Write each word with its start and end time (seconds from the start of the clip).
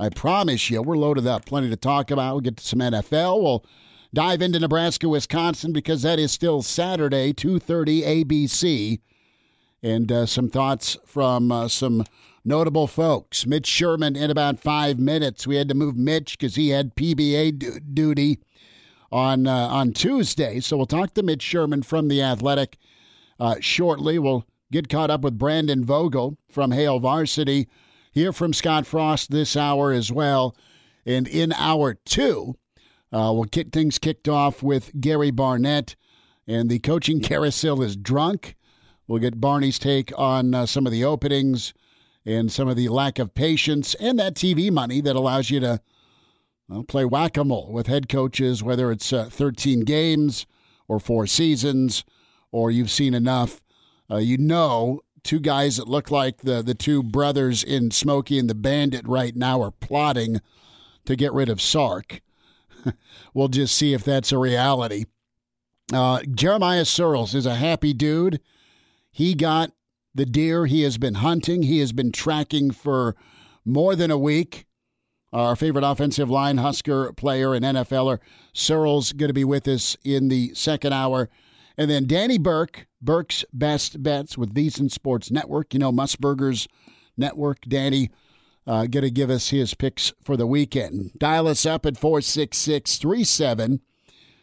I 0.00 0.08
promise 0.08 0.70
you, 0.70 0.80
we're 0.80 0.96
loaded 0.96 1.26
up. 1.26 1.44
Plenty 1.44 1.68
to 1.68 1.76
talk 1.76 2.10
about. 2.10 2.32
We'll 2.32 2.40
get 2.40 2.56
to 2.56 2.64
some 2.64 2.78
NFL. 2.78 3.42
We'll 3.42 3.66
dive 4.14 4.40
into 4.40 4.58
Nebraska, 4.58 5.06
Wisconsin, 5.10 5.74
because 5.74 6.00
that 6.02 6.18
is 6.18 6.32
still 6.32 6.62
Saturday, 6.62 7.34
2.30 7.34 8.24
ABC. 8.24 9.00
And 9.82 10.10
uh, 10.10 10.24
some 10.24 10.48
thoughts 10.48 10.96
from 11.04 11.52
uh, 11.52 11.68
some 11.68 12.04
notable 12.46 12.86
folks. 12.86 13.46
Mitch 13.46 13.66
Sherman 13.66 14.16
in 14.16 14.30
about 14.30 14.58
five 14.58 14.98
minutes. 14.98 15.46
We 15.46 15.56
had 15.56 15.68
to 15.68 15.74
move 15.74 15.96
Mitch 15.96 16.38
because 16.38 16.54
he 16.54 16.70
had 16.70 16.96
PBA 16.96 17.58
du- 17.58 17.80
duty 17.80 18.40
on 19.12 19.46
uh, 19.46 19.68
on 19.68 19.92
Tuesday. 19.92 20.60
So 20.60 20.78
we'll 20.78 20.86
talk 20.86 21.12
to 21.14 21.22
Mitch 21.22 21.42
Sherman 21.42 21.82
from 21.82 22.08
The 22.08 22.22
Athletic 22.22 22.78
uh, 23.38 23.56
shortly. 23.60 24.18
We'll 24.18 24.46
get 24.72 24.88
caught 24.88 25.10
up 25.10 25.20
with 25.22 25.38
Brandon 25.38 25.84
Vogel 25.84 26.38
from 26.50 26.72
Hail 26.72 27.00
Varsity 27.00 27.68
Hear 28.12 28.32
from 28.32 28.52
Scott 28.52 28.86
Frost 28.86 29.30
this 29.30 29.56
hour 29.56 29.92
as 29.92 30.10
well. 30.10 30.56
And 31.06 31.28
in 31.28 31.52
hour 31.52 31.94
two, 31.94 32.56
uh, 33.12 33.30
we'll 33.34 33.44
get 33.44 33.72
things 33.72 33.98
kicked 33.98 34.28
off 34.28 34.62
with 34.62 35.00
Gary 35.00 35.30
Barnett. 35.30 35.94
And 36.46 36.68
the 36.68 36.80
coaching 36.80 37.20
carousel 37.20 37.82
is 37.82 37.96
drunk. 37.96 38.56
We'll 39.06 39.20
get 39.20 39.40
Barney's 39.40 39.78
take 39.78 40.12
on 40.18 40.54
uh, 40.54 40.66
some 40.66 40.86
of 40.86 40.92
the 40.92 41.04
openings 41.04 41.72
and 42.26 42.50
some 42.50 42.68
of 42.68 42.76
the 42.76 42.88
lack 42.88 43.18
of 43.18 43.34
patience 43.34 43.94
and 43.94 44.18
that 44.18 44.34
TV 44.34 44.70
money 44.70 45.00
that 45.00 45.16
allows 45.16 45.50
you 45.50 45.60
to 45.60 45.80
well, 46.68 46.84
play 46.84 47.04
whack 47.04 47.36
a 47.36 47.44
mole 47.44 47.72
with 47.72 47.86
head 47.86 48.08
coaches, 48.08 48.62
whether 48.62 48.92
it's 48.92 49.12
uh, 49.12 49.24
13 49.24 49.80
games 49.80 50.46
or 50.86 51.00
four 51.00 51.26
seasons 51.26 52.04
or 52.52 52.70
you've 52.70 52.90
seen 52.90 53.14
enough. 53.14 53.60
Uh, 54.10 54.16
you 54.16 54.36
know 54.36 55.00
two 55.22 55.40
guys 55.40 55.76
that 55.76 55.88
look 55.88 56.10
like 56.10 56.38
the, 56.38 56.62
the 56.62 56.74
two 56.74 57.02
brothers 57.02 57.62
in 57.62 57.90
Smokey 57.90 58.38
and 58.38 58.48
the 58.48 58.54
Bandit 58.54 59.06
right 59.06 59.34
now 59.34 59.62
are 59.62 59.70
plotting 59.70 60.40
to 61.04 61.16
get 61.16 61.32
rid 61.32 61.48
of 61.48 61.60
Sark. 61.60 62.20
we'll 63.34 63.48
just 63.48 63.74
see 63.74 63.94
if 63.94 64.04
that's 64.04 64.32
a 64.32 64.38
reality. 64.38 65.04
Uh, 65.92 66.22
Jeremiah 66.22 66.82
Sirles 66.82 67.34
is 67.34 67.46
a 67.46 67.56
happy 67.56 67.92
dude. 67.92 68.40
He 69.10 69.34
got 69.34 69.72
the 70.14 70.26
deer 70.26 70.66
he 70.66 70.82
has 70.82 70.98
been 70.98 71.14
hunting, 71.14 71.62
he 71.62 71.78
has 71.80 71.92
been 71.92 72.12
tracking 72.12 72.70
for 72.70 73.16
more 73.64 73.94
than 73.94 74.10
a 74.10 74.18
week. 74.18 74.66
Our 75.32 75.54
favorite 75.54 75.84
offensive 75.84 76.28
line 76.28 76.58
Husker 76.58 77.12
player 77.12 77.54
and 77.54 77.64
NFLer, 77.64 78.18
Sirles 78.52 79.16
going 79.16 79.28
to 79.28 79.34
be 79.34 79.44
with 79.44 79.68
us 79.68 79.96
in 80.04 80.28
the 80.28 80.52
second 80.54 80.92
hour. 80.92 81.28
And 81.80 81.90
then 81.90 82.06
Danny 82.06 82.36
Burke, 82.36 82.86
Burke's 83.00 83.42
Best 83.54 84.02
Bets 84.02 84.36
with 84.36 84.52
VSiN 84.52 84.90
Sports 84.90 85.30
Network. 85.30 85.72
You 85.72 85.80
know, 85.80 85.90
Musburger's 85.90 86.68
network. 87.16 87.62
Danny 87.62 88.10
uh, 88.66 88.84
going 88.84 89.02
to 89.02 89.10
give 89.10 89.30
us 89.30 89.48
his 89.48 89.72
picks 89.72 90.12
for 90.22 90.36
the 90.36 90.46
weekend. 90.46 91.12
Dial 91.16 91.48
us 91.48 91.64
up 91.64 91.86
at 91.86 91.96
466 91.96 92.98
37 92.98 93.80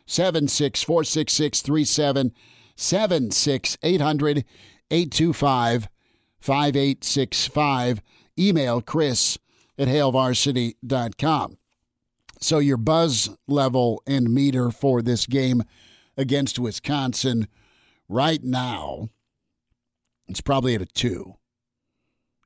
76 0.07 0.81
466 0.81 1.61
37 1.61 2.31
76 2.75 3.77
800 3.83 4.43
825 4.89 5.87
5865. 6.39 8.01
Email 8.39 8.81
Chris 8.81 9.37
at 9.77 9.87
hailvarsity.com. 9.87 11.59
So 12.41 12.57
your 12.57 12.77
buzz 12.77 13.29
level 13.47 14.01
and 14.07 14.33
meter 14.33 14.71
for 14.71 15.03
this 15.03 15.27
game 15.27 15.61
against 16.17 16.59
Wisconsin 16.59 17.47
right 18.09 18.44
now, 18.44 19.09
it's 20.28 20.41
probably 20.41 20.75
at 20.75 20.81
a 20.81 20.85
two. 20.85 21.35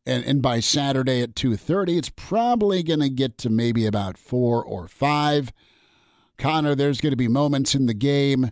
And, 0.06 0.26
and 0.26 0.42
by 0.42 0.60
Saturday 0.60 1.22
at 1.22 1.36
2.30, 1.36 1.98
it's 1.98 2.10
probably 2.10 2.84
going 2.84 3.00
to 3.02 3.10
get 3.10 3.38
to 3.40 3.50
maybe 3.50 3.86
about 3.86 4.18
four 4.18 4.64
or 4.64 4.88
five. 4.88 5.54
Connor, 6.38 6.74
there's 6.74 7.00
going 7.00 7.12
to 7.12 7.18
be 7.18 7.28
moments 7.28 7.76
in 7.76 7.86
the 7.86 7.94
game 7.94 8.50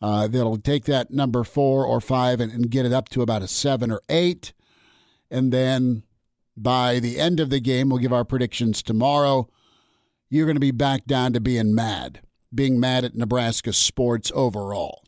uh, 0.00 0.26
that'll 0.26 0.56
take 0.56 0.86
that 0.86 1.10
number 1.10 1.44
four 1.44 1.84
or 1.84 2.00
five 2.00 2.40
and, 2.40 2.50
and 2.50 2.70
get 2.70 2.86
it 2.86 2.92
up 2.92 3.08
to 3.10 3.22
about 3.22 3.42
a 3.42 3.48
seven 3.48 3.90
or 3.90 4.00
eight. 4.08 4.54
And 5.30 5.52
then 5.52 6.04
by 6.56 6.98
the 6.98 7.20
end 7.20 7.38
of 7.38 7.50
the 7.50 7.60
game, 7.60 7.88
we'll 7.88 7.98
give 7.98 8.12
our 8.12 8.24
predictions 8.24 8.82
tomorrow. 8.82 9.48
You're 10.30 10.46
going 10.46 10.56
to 10.56 10.60
be 10.60 10.70
back 10.70 11.04
down 11.04 11.34
to 11.34 11.40
being 11.40 11.74
mad 11.74 12.22
being 12.54 12.78
mad 12.78 13.04
at 13.04 13.14
Nebraska 13.14 13.72
sports 13.72 14.30
overall, 14.34 15.04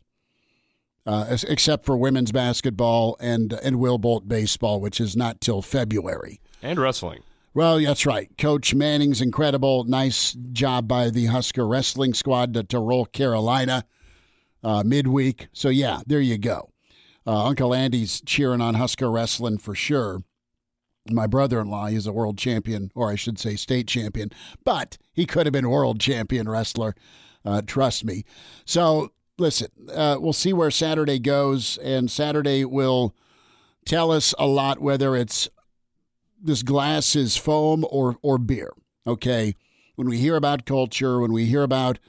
uh, 1.05 1.37
except 1.47 1.85
for 1.85 1.97
women's 1.97 2.31
basketball 2.31 3.17
and 3.19 3.53
and 3.53 3.79
Will 3.79 3.97
Bolt 3.97 4.27
baseball, 4.27 4.79
which 4.79 4.99
is 4.99 5.15
not 5.15 5.41
till 5.41 5.61
February. 5.61 6.41
And 6.61 6.79
wrestling. 6.79 7.21
Well, 7.53 7.79
that's 7.79 8.05
right. 8.05 8.29
Coach 8.37 8.75
Manning's 8.75 9.21
incredible. 9.21 9.85
Nice 9.85 10.33
job 10.51 10.89
by 10.89 11.09
the 11.09 11.27
Husker 11.27 11.65
wrestling 11.65 12.13
squad 12.13 12.53
to, 12.53 12.63
to 12.63 12.79
roll 12.79 13.05
Carolina 13.05 13.85
uh, 14.61 14.83
midweek. 14.85 15.47
So, 15.53 15.69
yeah, 15.69 16.01
there 16.05 16.19
you 16.19 16.37
go. 16.37 16.71
Uh, 17.25 17.45
Uncle 17.45 17.73
Andy's 17.73 18.21
cheering 18.25 18.59
on 18.59 18.73
Husker 18.73 19.09
wrestling 19.09 19.57
for 19.57 19.73
sure. 19.73 20.23
My 21.09 21.27
brother 21.27 21.61
in 21.61 21.69
law, 21.69 21.85
he's 21.85 22.07
a 22.07 22.11
world 22.11 22.37
champion, 22.37 22.91
or 22.93 23.09
I 23.09 23.15
should 23.15 23.39
say 23.39 23.55
state 23.55 23.87
champion, 23.87 24.31
but 24.63 24.97
he 25.13 25.25
could 25.25 25.45
have 25.45 25.53
been 25.53 25.69
world 25.69 25.99
champion 25.99 26.49
wrestler. 26.49 26.93
Uh, 27.45 27.61
trust 27.61 28.03
me. 28.03 28.25
So 28.65 29.11
listen, 29.37 29.69
uh, 29.93 30.17
we'll 30.19 30.33
see 30.33 30.53
where 30.53 30.71
Saturday 30.71 31.19
goes, 31.19 31.77
and 31.77 32.09
Saturday 32.09 32.65
will 32.65 33.15
tell 33.85 34.11
us 34.11 34.33
a 34.39 34.47
lot 34.47 34.79
whether 34.79 35.15
it's 35.15 35.49
this 36.41 36.63
glass 36.63 37.15
is 37.15 37.37
foam 37.37 37.85
or 37.89 38.17
or 38.21 38.37
beer. 38.37 38.73
Okay, 39.07 39.55
when 39.95 40.09
we 40.09 40.17
hear 40.17 40.35
about 40.35 40.65
culture, 40.65 41.19
when 41.19 41.31
we 41.31 41.45
hear 41.45 41.63
about 41.63 41.99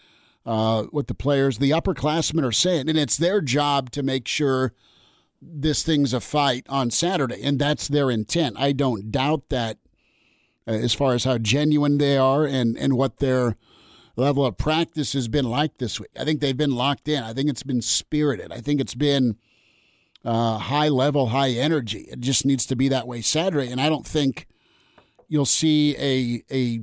uh, 0.44 0.84
what 0.84 1.08
the 1.08 1.14
players, 1.14 1.58
the 1.58 1.70
upperclassmen 1.70 2.44
are 2.44 2.52
saying, 2.52 2.88
and 2.88 2.98
it's 2.98 3.16
their 3.16 3.40
job 3.40 3.90
to 3.90 4.02
make 4.02 4.26
sure 4.28 4.72
this 5.42 5.82
thing's 5.82 6.14
a 6.14 6.20
fight 6.20 6.64
on 6.68 6.90
Saturday, 6.90 7.42
and 7.42 7.58
that's 7.58 7.88
their 7.88 8.10
intent. 8.10 8.56
I 8.58 8.72
don't 8.72 9.10
doubt 9.12 9.48
that 9.50 9.78
uh, 10.66 10.72
as 10.72 10.94
far 10.94 11.14
as 11.14 11.24
how 11.24 11.38
genuine 11.38 11.98
they 11.98 12.16
are 12.16 12.44
and 12.46 12.76
and 12.78 12.94
what 12.94 13.18
their 13.18 13.56
level 14.16 14.44
of 14.44 14.56
practice 14.56 15.12
has 15.12 15.28
been 15.28 15.44
like 15.44 15.78
this 15.78 16.00
week. 16.00 16.10
I 16.18 16.24
think 16.24 16.40
they've 16.40 16.56
been 16.56 16.74
locked 16.74 17.08
in. 17.08 17.22
I 17.22 17.32
think 17.32 17.48
it's 17.48 17.62
been 17.62 17.82
spirited. 17.82 18.50
I 18.50 18.60
think 18.60 18.80
it's 18.80 18.94
been 18.94 19.36
uh, 20.24 20.58
high 20.58 20.88
level, 20.88 21.28
high 21.28 21.50
energy. 21.50 22.08
It 22.10 22.20
just 22.20 22.44
needs 22.44 22.66
to 22.66 22.76
be 22.76 22.88
that 22.88 23.06
way 23.06 23.20
Saturday. 23.20 23.70
And 23.70 23.80
I 23.80 23.88
don't 23.88 24.06
think 24.06 24.46
you'll 25.28 25.46
see 25.46 25.96
a 25.96 26.42
a 26.50 26.80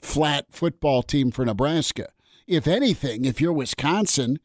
flat 0.00 0.46
football 0.50 1.02
team 1.02 1.30
for 1.30 1.44
Nebraska. 1.44 2.08
If 2.46 2.66
anything, 2.66 3.24
if 3.24 3.40
you're 3.40 3.52
Wisconsin, 3.52 4.38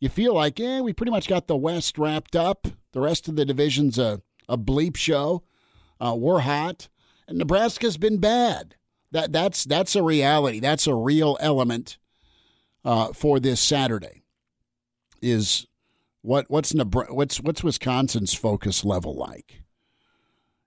you 0.00 0.08
feel 0.08 0.34
like, 0.34 0.58
yeah, 0.58 0.80
we 0.80 0.92
pretty 0.92 1.10
much 1.10 1.28
got 1.28 1.46
the 1.46 1.56
West 1.56 1.98
wrapped 1.98 2.36
up. 2.36 2.68
The 2.92 3.00
rest 3.00 3.28
of 3.28 3.36
the 3.36 3.44
division's 3.44 3.98
a, 3.98 4.22
a 4.48 4.58
bleep 4.58 4.96
show. 4.96 5.44
Uh, 6.00 6.14
we're 6.16 6.40
hot. 6.40 6.88
And 7.26 7.38
Nebraska's 7.38 7.96
been 7.96 8.18
bad. 8.18 8.74
That 9.12 9.32
that's 9.32 9.64
that's 9.64 9.96
a 9.96 10.02
reality. 10.02 10.60
That's 10.60 10.86
a 10.86 10.94
real 10.94 11.36
element 11.40 11.98
uh, 12.84 13.12
for 13.12 13.40
this 13.40 13.60
Saturday. 13.60 14.22
Is 15.20 15.66
what 16.22 16.46
what's 16.48 16.72
what's 16.74 17.40
what's 17.40 17.64
Wisconsin's 17.64 18.34
focus 18.34 18.84
level 18.84 19.14
like? 19.14 19.62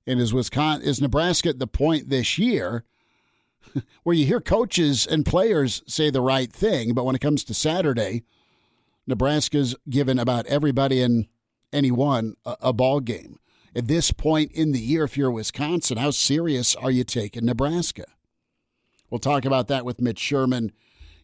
And 0.07 0.19
is 0.19 0.33
Wisconsin 0.33 0.87
is 0.87 1.01
Nebraska 1.01 1.49
at 1.49 1.59
the 1.59 1.67
point 1.67 2.09
this 2.09 2.37
year 2.37 2.83
where 4.03 4.15
you 4.15 4.25
hear 4.25 4.41
coaches 4.41 5.05
and 5.05 5.25
players 5.25 5.83
say 5.87 6.09
the 6.09 6.21
right 6.21 6.51
thing, 6.51 6.93
but 6.93 7.05
when 7.05 7.15
it 7.15 7.21
comes 7.21 7.43
to 7.43 7.53
Saturday, 7.53 8.23
Nebraska's 9.05 9.75
given 9.89 10.19
about 10.19 10.47
everybody 10.47 11.01
and 11.01 11.27
anyone 11.71 12.35
a, 12.45 12.57
a 12.61 12.73
ball 12.73 12.99
game. 12.99 13.37
At 13.75 13.87
this 13.87 14.11
point 14.11 14.51
in 14.51 14.73
the 14.73 14.81
year, 14.81 15.05
if 15.05 15.15
you're 15.15 15.31
Wisconsin, 15.31 15.97
how 15.97 16.11
serious 16.11 16.75
are 16.75 16.91
you 16.91 17.03
taking 17.03 17.45
Nebraska? 17.45 18.05
We'll 19.11 19.19
talk 19.19 19.43
about 19.43 19.67
that 19.67 19.83
with 19.83 20.01
Mitch 20.01 20.19
Sherman 20.19 20.71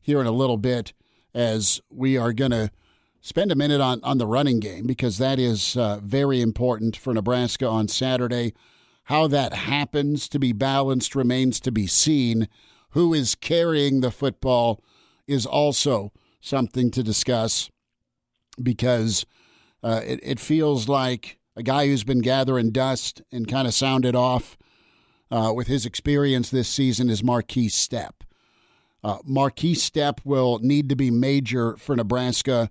here 0.01 0.19
in 0.19 0.27
a 0.27 0.31
little 0.31 0.57
bit 0.57 0.91
as 1.33 1.81
we 1.89 2.17
are 2.17 2.33
going 2.33 2.51
to 2.51 2.69
spend 3.21 3.49
a 3.51 3.55
minute 3.55 3.79
on, 3.79 4.01
on 4.03 4.17
the 4.17 4.27
running 4.27 4.59
game 4.59 4.85
because 4.85 5.17
that 5.17 5.39
is 5.39 5.77
uh, 5.77 5.99
very 6.03 6.41
important 6.41 6.97
for 6.97 7.13
Nebraska 7.13 7.67
on 7.67 7.87
Saturday. 7.87 8.53
How 9.05 9.27
that 9.27 9.53
happens 9.53 10.27
to 10.29 10.37
be 10.37 10.51
balanced 10.51 11.15
remains 11.15 11.61
to 11.61 11.71
be 11.71 11.87
seen. 11.87 12.49
Who 12.89 13.13
is 13.13 13.35
carrying 13.35 14.01
the 14.01 14.11
football 14.11 14.83
is 15.25 15.45
also 15.45 16.11
something 16.41 16.91
to 16.91 17.01
discuss 17.01 17.71
because 18.61 19.25
uh, 19.81 20.01
it, 20.05 20.19
it 20.23 20.39
feels 20.41 20.89
like 20.89 21.39
a 21.55 21.63
guy 21.63 21.87
who's 21.87 22.03
been 22.03 22.21
gathering 22.21 22.71
dust 22.71 23.21
and 23.31 23.47
kind 23.47 23.67
of 23.67 23.73
sounded 23.73 24.15
off 24.15 24.57
uh, 25.31 25.51
with 25.55 25.67
his 25.67 25.85
experience 25.85 26.49
this 26.49 26.69
season 26.69 27.09
is 27.09 27.21
Markese 27.21 27.71
Stepp. 27.71 28.25
Uh, 29.03 29.19
Markese 29.19 29.77
Stepp 29.77 30.19
will 30.23 30.59
need 30.59 30.89
to 30.89 30.95
be 30.95 31.11
major 31.11 31.77
for 31.77 31.95
Nebraska 31.95 32.69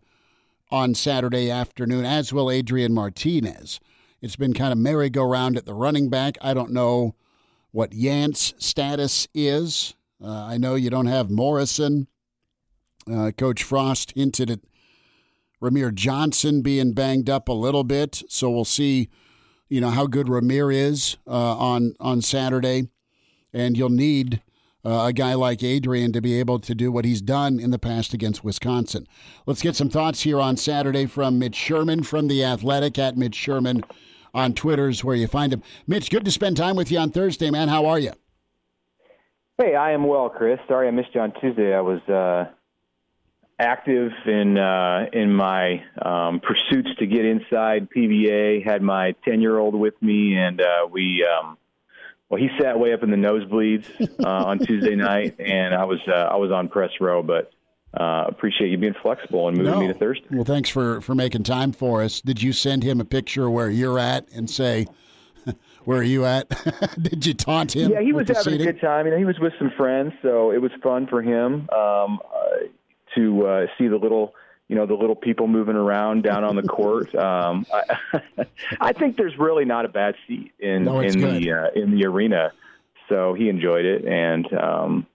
on 0.71 0.95
Saturday 0.95 1.51
afternoon, 1.51 2.05
as 2.05 2.33
will 2.33 2.51
Adrian 2.51 2.93
Martinez. 2.93 3.79
It's 4.21 4.37
been 4.37 4.55
kind 4.55 4.73
of 4.73 4.79
merry-go-round 4.79 5.57
at 5.57 5.67
the 5.67 5.75
running 5.75 6.09
back. 6.09 6.37
I 6.41 6.55
don't 6.55 6.73
know 6.73 7.15
what 7.71 7.93
Yant's 7.93 8.55
status 8.59 9.29
is. 9.35 9.95
Uh, 10.23 10.47
I 10.47 10.57
know 10.57 10.75
you 10.75 10.91
don't 10.91 11.07
have 11.07 11.31
Morrison. 11.31 12.09
Uh, 13.11 13.31
Coach 13.37 13.63
Frost 13.63 14.13
hinted 14.17 14.51
at 14.51 14.61
Rahmir 15.63 15.95
Johnson 15.95 16.63
being 16.63 16.93
banged 16.93 17.31
up 17.31 17.49
a 17.49 17.53
little 17.53 17.85
bit, 17.85 18.23
so 18.29 18.51
we'll 18.51 18.65
see, 18.65 19.09
you 19.69 19.81
know, 19.81 19.91
how 19.91 20.07
good 20.07 20.27
Rahmir 20.27 20.75
is 20.75 21.17
uh, 21.27 21.57
on 21.57 21.95
on 22.01 22.23
Saturday, 22.23 22.89
and 23.53 23.77
you'll 23.77 23.89
need 23.89 24.43
uh, 24.85 25.07
a 25.07 25.13
guy 25.13 25.35
like 25.35 25.63
Adrian 25.63 26.13
to 26.13 26.21
be 26.21 26.39
able 26.39 26.61
to 26.61 26.75
do 26.75 26.93
what 26.93 27.05
he's 27.05 27.21
done 27.21 27.59
in 27.59 27.73
the 27.73 27.79
past 27.79 28.15
against 28.15 28.45
Wisconsin. 28.45 29.07
Let's 29.45 29.63
get 29.63 29.75
some 29.75 29.89
thoughts 29.89 30.23
here 30.23 30.41
on 30.41 30.57
Saturday 30.57 31.07
from 31.07 31.39
Mitch 31.39 31.57
Sherman 31.57 32.05
from 32.05 32.29
the 32.29 32.45
Athletic 32.45 32.99
at 32.99 33.17
Mitch 33.17 33.35
Sherman 33.35 33.83
on 34.33 34.53
Twitter's 34.53 35.03
where 35.03 35.17
you 35.17 35.27
find 35.27 35.53
him. 35.53 35.63
Mitch, 35.87 36.11
good 36.11 36.25
to 36.25 36.31
spend 36.31 36.57
time 36.57 36.77
with 36.77 36.93
you 36.93 36.99
on 36.99 37.11
Thursday, 37.11 37.51
man. 37.51 37.69
How 37.69 37.87
are 37.87 37.99
you? 37.99 38.13
Hey, 39.59 39.75
I 39.75 39.93
am 39.93 40.07
well, 40.07 40.29
Chris. 40.29 40.59
Sorry 40.69 40.87
I 40.87 40.91
missed 40.91 41.15
you 41.15 41.21
on 41.23 41.33
Tuesday. 41.41 41.75
I 41.75 41.81
was 41.81 42.01
uh, 42.09 42.53
active 43.59 44.13
in 44.27 44.59
uh, 44.59 45.07
in 45.13 45.33
my 45.33 45.83
um, 46.01 46.41
pursuits 46.41 46.91
to 46.99 47.07
get 47.07 47.25
inside 47.25 47.89
PBA. 47.91 48.65
Had 48.65 48.83
my 48.83 49.13
ten 49.25 49.41
year 49.41 49.59
old 49.59 49.75
with 49.75 50.01
me, 50.03 50.37
and 50.37 50.61
uh, 50.61 50.87
we. 50.91 51.27
Um, 51.27 51.59
well, 52.29 52.41
he 52.41 52.49
sat 52.61 52.81
way 52.81 52.93
up 52.93 53.05
in 53.05 53.11
the 53.11 53.17
nosebleeds 53.17 53.87
uh, 54.25 54.47
on 54.47 54.59
Tuesday 54.59 54.97
night, 54.97 55.37
and 55.39 55.73
I 55.73 55.85
was 55.85 56.01
uh, 56.09 56.13
I 56.13 56.37
was 56.37 56.51
on 56.51 56.69
press 56.69 56.91
row, 57.01 57.23
but 57.23 57.53
uh, 57.99 58.25
appreciate 58.27 58.71
you 58.71 58.79
being 58.79 58.97
flexible 59.01 59.49
and 59.49 59.57
moving 59.57 59.73
no. 59.73 59.81
me 59.81 59.87
to 59.89 59.95
Thursday. 59.95 60.27
Well, 60.31 60.45
thanks 60.45 60.69
for 60.69 61.01
for 61.01 61.15
making 61.15 61.45
time 61.45 61.73
for 61.73 62.03
us. 62.03 62.21
Did 62.21 62.43
you 62.43 62.53
send 62.53 62.83
him 62.83 63.01
a 63.01 63.05
picture 63.05 63.49
where 63.49 63.71
you're 63.71 63.99
at 63.99 64.29
and 64.35 64.49
say? 64.51 64.87
Where 65.85 66.01
are 66.01 66.03
you 66.03 66.25
at? 66.25 66.49
Did 67.01 67.25
you 67.25 67.33
taunt 67.33 67.77
him? 67.77 67.93
Yeah, 67.93 68.01
he 68.01 68.13
was 68.13 68.27
having 68.27 68.43
seating? 68.43 68.63
a 68.63 68.73
good 68.73 68.81
time. 68.81 69.07
You 69.07 69.13
know, 69.13 69.19
he 69.19 69.25
was 69.25 69.39
with 69.39 69.53
some 69.57 69.71
friends, 69.77 70.13
so 70.21 70.51
it 70.51 70.61
was 70.61 70.73
fun 70.83 71.07
for 71.07 71.23
him. 71.23 71.69
Um, 71.73 72.19
uh, 72.35 72.67
to 73.17 73.47
uh, 73.47 73.67
see 73.77 73.89
the 73.89 73.97
little 73.97 74.35
you 74.69 74.77
know 74.77 74.87
the 74.87 74.95
little 74.95 75.17
people 75.17 75.47
moving 75.47 75.77
around 75.77 76.23
down 76.23 76.45
on 76.45 76.57
the 76.57 76.63
court. 76.69 77.15
Um, 77.15 77.67
I, 77.73 78.47
I 78.81 78.93
think 78.93 79.17
there's 79.17 79.37
really 79.39 79.65
not 79.65 79.85
a 79.85 79.89
bad 79.89 80.15
seat 80.27 80.53
in 80.59 80.85
no, 80.85 81.01
in 81.01 81.21
good. 81.21 81.43
the 81.43 81.53
uh, 81.53 81.71
in 81.75 81.93
the 81.93 82.07
arena, 82.07 82.53
so 83.09 83.35
he 83.35 83.49
enjoyed 83.49 83.85
it, 83.85 84.05
and 84.05 84.47
um, 84.55 85.07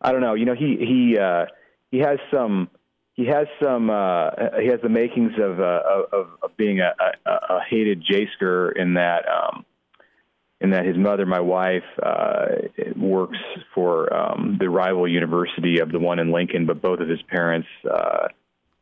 I 0.00 0.12
don't 0.12 0.20
know, 0.20 0.34
you 0.34 0.44
know, 0.44 0.54
he 0.54 0.76
he 0.78 1.18
uh, 1.18 1.46
he 1.90 1.98
has 1.98 2.18
some 2.30 2.68
he 3.14 3.26
has 3.26 3.46
some 3.62 3.88
uh, 3.90 4.30
he 4.60 4.66
has 4.68 4.80
the 4.82 4.88
makings 4.88 5.32
of 5.38 5.60
uh, 5.60 5.80
of, 6.12 6.28
of 6.42 6.56
being 6.56 6.80
a, 6.80 6.92
a, 7.26 7.30
a 7.30 7.60
hated 7.68 8.02
Jaysker 8.04 8.76
in 8.76 8.94
that. 8.94 9.24
Um, 9.28 9.64
in 10.62 10.70
that 10.70 10.86
his 10.86 10.96
mother, 10.96 11.26
my 11.26 11.40
wife, 11.40 11.82
uh, 12.02 12.46
works 12.96 13.38
for 13.74 14.12
um, 14.14 14.56
the 14.60 14.70
rival 14.70 15.08
university 15.08 15.80
of 15.80 15.90
the 15.90 15.98
one 15.98 16.20
in 16.20 16.30
Lincoln, 16.30 16.66
but 16.66 16.80
both 16.80 17.00
of 17.00 17.08
his 17.08 17.20
parents 17.22 17.68
uh, 17.90 18.28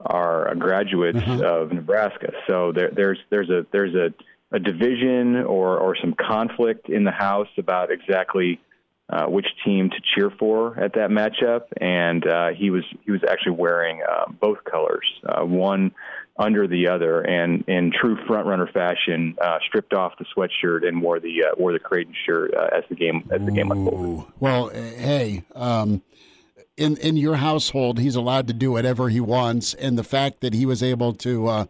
are 0.00 0.55
graduates 0.56 1.19
mm-hmm. 1.19 1.43
of 1.43 1.73
Nebraska. 1.73 2.32
So 2.47 2.73
there, 2.73 2.91
there's 2.94 3.19
there's 3.31 3.49
a 3.49 3.67
there's 3.73 3.94
a, 3.94 4.12
a 4.55 4.59
division 4.59 5.37
or 5.37 5.79
or 5.79 5.97
some 5.97 6.15
conflict 6.15 6.91
in 6.91 7.05
the 7.05 7.12
house 7.12 7.49
about 7.56 7.91
exactly 7.91 8.61
uh, 9.09 9.27
which 9.27 9.47
team 9.65 9.88
to 9.91 9.97
cheer 10.15 10.31
for 10.38 10.79
at 10.79 10.93
that 10.94 11.11
matchup, 11.11 11.62
and 11.81 12.27
uh, 12.27 12.49
he 12.50 12.71
was 12.71 12.85
he 13.05 13.11
was 13.11 13.23
actually 13.29 13.56
wearing 13.56 14.03
uh, 14.03 14.31
both 14.38 14.59
colors, 14.71 15.06
uh, 15.27 15.44
one 15.44 15.93
under 16.41 16.67
the 16.67 16.89
other, 16.89 17.21
and 17.21 17.63
in 17.69 17.93
true 17.93 18.17
front 18.27 18.47
runner 18.47 18.67
fashion, 18.67 19.37
uh, 19.41 19.59
stripped 19.69 19.93
off 19.93 20.15
the 20.19 20.25
sweatshirt 20.35 20.89
and 20.89 21.03
wore 21.03 21.21
the 21.21 21.45
uh, 21.45 21.55
wore 21.59 21.73
the 21.73 21.79
Creighton 21.79 22.15
shirt 22.27 22.55
uh, 22.55 22.71
as 22.75 22.83
the 22.89 22.97
game 22.97 23.29
as 23.31 23.45
the 23.45 23.53
game 23.53 23.71
unfolded. 23.71 24.27
Well, 24.41 24.71
hey, 24.71 25.45
um, 25.55 26.03
in 26.79 26.97
in 26.97 27.17
your 27.17 27.37
household, 27.37 27.99
he's 27.99 28.17
allowed 28.17 28.49
to 28.49 28.55
do 28.55 28.73
whatever 28.73 29.11
he 29.11 29.21
wants, 29.21 29.75
and 29.75 29.99
the 29.99 30.05
fact 30.05 30.41
that 30.41 30.55
he 30.55 30.65
was 30.65 30.83
able 30.83 31.13
to 31.15 31.47
uh, 31.47 31.67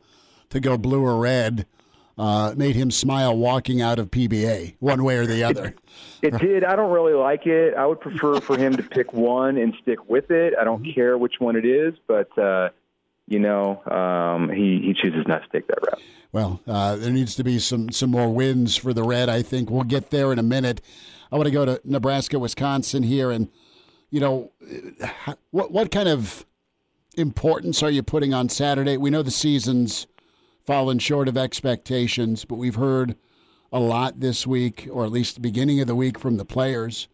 to 0.51 0.61
go 0.61 0.79
blue 0.79 1.03
or 1.03 1.19
red. 1.19 1.67
Uh, 2.19 2.53
made 2.55 2.77
him 2.77 2.91
smile 2.91 3.35
walking 3.35 3.81
out 3.81 3.99
of 3.99 4.11
PBA, 4.11 4.75
one 4.79 5.03
way 5.05 5.17
or 5.17 5.25
the 5.25 5.43
other. 5.43 5.75
It, 6.21 6.35
it 6.35 6.39
did. 6.39 6.65
I 6.65 6.77
don't 6.77 6.93
really 6.93 7.15
like 7.15 7.47
it. 7.47 7.73
I 7.75 7.87
would 7.87 7.99
prefer 7.99 8.41
for 8.41 8.59
him 8.59 8.77
to 8.77 8.83
pick 8.83 9.15
one 9.15 9.57
and 9.57 9.73
stick 9.81 10.07
with 10.07 10.31
it. 10.31 10.53
I 10.61 10.65
don't 10.65 10.83
mm-hmm. 10.83 10.93
care 10.93 11.17
which 11.17 11.37
one 11.39 11.57
it 11.57 11.65
is, 11.65 11.95
but 12.07 12.37
uh, 12.37 12.71
you 13.31 13.39
know, 13.39 13.83
um, 13.87 14.51
he 14.51 14.83
he 14.85 14.93
chooses 14.93 15.25
not 15.27 15.43
to 15.43 15.49
take 15.49 15.69
that 15.69 15.79
route. 15.81 16.03
Well, 16.33 16.61
uh, 16.67 16.97
there 16.97 17.13
needs 17.13 17.35
to 17.37 17.45
be 17.45 17.59
some 17.61 17.91
some 17.91 18.11
more 18.11 18.29
wins 18.29 18.77
for 18.77 18.93
the 18.93 19.05
Red. 19.05 19.29
I 19.29 19.41
think 19.41 19.71
we'll 19.71 19.85
get 19.85 20.11
there 20.11 20.33
in 20.33 20.39
a 20.39 20.43
minute. 20.43 20.83
I 21.33 21.37
want 21.37 21.47
to 21.47 21.53
go 21.53 21.65
to 21.65 21.81
Nebraska, 21.85 22.39
Wisconsin 22.39 23.05
here, 23.05 23.31
and 23.31 23.49
you 24.11 24.21
know, 24.21 24.51
what 25.53 25.71
what 25.71 25.93
kind 25.93 26.09
of 26.09 26.45
importance 27.17 27.83
are 27.85 27.91
you 27.91 28.03
putting 28.03 28.35
on 28.35 28.49
Saturday? 28.49 28.97
We 28.97 29.11
know 29.11 29.23
the 29.23 29.31
season's 29.31 30.09
fallen 30.67 30.99
short 30.99 31.29
of 31.29 31.39
expectations, 31.39 32.45
but 32.45 32.57
we've 32.57 32.75
heard 32.75 33.15
a 33.73 33.79
lot 33.79 34.19
this 34.19 34.45
week, 34.45 34.89
or 34.91 35.05
at 35.05 35.13
least 35.13 35.37
the 35.37 35.41
beginning 35.41 35.81
of 35.81 35.87
the 35.87 35.95
week, 35.95 36.19
from 36.19 36.37
the 36.37 36.45
players, 36.45 37.07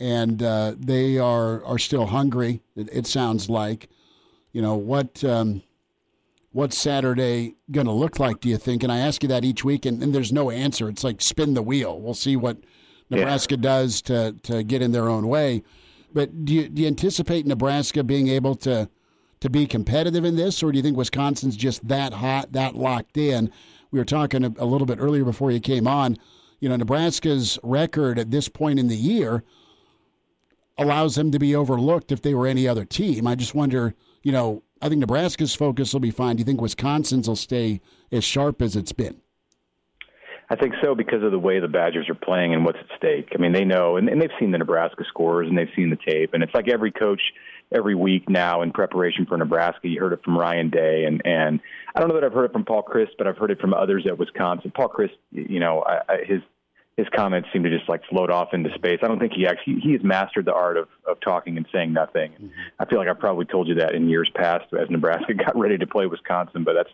and 0.00 0.42
uh, 0.42 0.74
they 0.76 1.18
are 1.18 1.64
are 1.64 1.78
still 1.78 2.06
hungry. 2.06 2.62
It, 2.74 2.88
it 2.92 3.06
sounds 3.06 3.48
like 3.48 3.88
you 4.56 4.62
know 4.62 4.74
what 4.74 5.22
um, 5.22 5.62
what's 6.52 6.78
Saturday 6.78 7.56
going 7.70 7.86
to 7.86 7.92
look 7.92 8.18
like? 8.18 8.40
Do 8.40 8.48
you 8.48 8.56
think? 8.56 8.82
And 8.82 8.90
I 8.90 9.00
ask 9.00 9.22
you 9.22 9.28
that 9.28 9.44
each 9.44 9.64
week, 9.64 9.84
and, 9.84 10.02
and 10.02 10.14
there's 10.14 10.32
no 10.32 10.50
answer. 10.50 10.88
It's 10.88 11.04
like 11.04 11.20
spin 11.20 11.52
the 11.52 11.60
wheel. 11.60 12.00
We'll 12.00 12.14
see 12.14 12.36
what 12.36 12.56
Nebraska 13.10 13.56
yeah. 13.56 13.60
does 13.60 14.00
to 14.02 14.34
to 14.44 14.62
get 14.62 14.80
in 14.80 14.92
their 14.92 15.10
own 15.10 15.28
way. 15.28 15.62
But 16.10 16.46
do 16.46 16.54
you, 16.54 16.70
do 16.70 16.80
you 16.80 16.88
anticipate 16.88 17.44
Nebraska 17.44 18.02
being 18.02 18.28
able 18.28 18.54
to 18.54 18.88
to 19.40 19.50
be 19.50 19.66
competitive 19.66 20.24
in 20.24 20.36
this, 20.36 20.62
or 20.62 20.72
do 20.72 20.78
you 20.78 20.82
think 20.82 20.96
Wisconsin's 20.96 21.54
just 21.54 21.86
that 21.86 22.14
hot, 22.14 22.52
that 22.52 22.74
locked 22.74 23.18
in? 23.18 23.52
We 23.90 23.98
were 23.98 24.06
talking 24.06 24.42
a, 24.42 24.54
a 24.56 24.64
little 24.64 24.86
bit 24.86 24.98
earlier 24.98 25.26
before 25.26 25.50
you 25.50 25.60
came 25.60 25.86
on. 25.86 26.16
You 26.60 26.70
know, 26.70 26.76
Nebraska's 26.76 27.58
record 27.62 28.18
at 28.18 28.30
this 28.30 28.48
point 28.48 28.78
in 28.78 28.88
the 28.88 28.96
year 28.96 29.44
allows 30.78 31.14
them 31.14 31.30
to 31.32 31.38
be 31.38 31.54
overlooked 31.54 32.10
if 32.10 32.22
they 32.22 32.32
were 32.32 32.46
any 32.46 32.66
other 32.66 32.86
team. 32.86 33.26
I 33.26 33.34
just 33.34 33.54
wonder 33.54 33.94
you 34.26 34.32
know, 34.32 34.64
I 34.82 34.88
think 34.88 34.98
Nebraska's 34.98 35.54
focus 35.54 35.92
will 35.92 36.00
be 36.00 36.10
fine. 36.10 36.34
Do 36.34 36.40
you 36.40 36.44
think 36.44 36.60
Wisconsin's 36.60 37.28
will 37.28 37.36
stay 37.36 37.80
as 38.10 38.24
sharp 38.24 38.60
as 38.60 38.74
it's 38.74 38.90
been? 38.90 39.20
I 40.50 40.56
think 40.56 40.74
so 40.82 40.96
because 40.96 41.22
of 41.22 41.30
the 41.30 41.38
way 41.38 41.60
the 41.60 41.68
Badgers 41.68 42.08
are 42.08 42.14
playing 42.16 42.52
and 42.52 42.64
what's 42.64 42.78
at 42.78 42.98
stake. 42.98 43.28
I 43.32 43.38
mean, 43.38 43.52
they 43.52 43.64
know 43.64 43.98
and, 43.98 44.08
and 44.08 44.20
they've 44.20 44.28
seen 44.40 44.50
the 44.50 44.58
Nebraska 44.58 45.04
scores 45.06 45.46
and 45.48 45.56
they've 45.56 45.70
seen 45.76 45.90
the 45.90 45.98
tape, 46.04 46.34
and 46.34 46.42
it's 46.42 46.52
like 46.54 46.68
every 46.68 46.90
coach 46.90 47.20
every 47.72 47.94
week 47.94 48.28
now 48.28 48.62
in 48.62 48.72
preparation 48.72 49.26
for 49.26 49.36
Nebraska. 49.36 49.86
You 49.86 50.00
heard 50.00 50.12
it 50.12 50.24
from 50.24 50.36
Ryan 50.36 50.70
Day, 50.70 51.04
and 51.04 51.22
and 51.24 51.60
I 51.94 52.00
don't 52.00 52.08
know 52.08 52.16
that 52.16 52.24
I've 52.24 52.32
heard 52.32 52.46
it 52.46 52.52
from 52.52 52.64
Paul 52.64 52.82
Chryst, 52.82 53.12
but 53.18 53.28
I've 53.28 53.38
heard 53.38 53.52
it 53.52 53.60
from 53.60 53.74
others 53.74 54.08
at 54.08 54.18
Wisconsin. 54.18 54.72
Paul 54.74 54.88
Chryst, 54.88 55.16
you 55.30 55.60
know, 55.60 55.84
I, 55.86 56.00
I, 56.08 56.16
his 56.26 56.42
his 56.96 57.06
comments 57.14 57.48
seem 57.52 57.62
to 57.62 57.70
just 57.70 57.88
like 57.88 58.02
float 58.08 58.30
off 58.30 58.54
into 58.54 58.72
space. 58.74 59.00
I 59.02 59.08
don't 59.08 59.18
think 59.18 59.34
he 59.34 59.46
actually 59.46 59.80
he 59.80 59.92
has 59.92 60.02
mastered 60.02 60.46
the 60.46 60.54
art 60.54 60.76
of 60.76 60.88
of 61.06 61.20
talking 61.20 61.56
and 61.56 61.66
saying 61.72 61.92
nothing. 61.92 62.32
Mm-hmm. 62.32 62.48
I 62.78 62.86
feel 62.86 62.98
like 62.98 63.08
I've 63.08 63.18
probably 63.18 63.44
told 63.44 63.68
you 63.68 63.74
that 63.76 63.94
in 63.94 64.08
years 64.08 64.30
past 64.34 64.72
as 64.72 64.88
Nebraska 64.88 65.34
got 65.46 65.56
ready 65.56 65.76
to 65.78 65.86
play 65.86 66.06
Wisconsin, 66.06 66.64
but 66.64 66.74
that's 66.74 66.90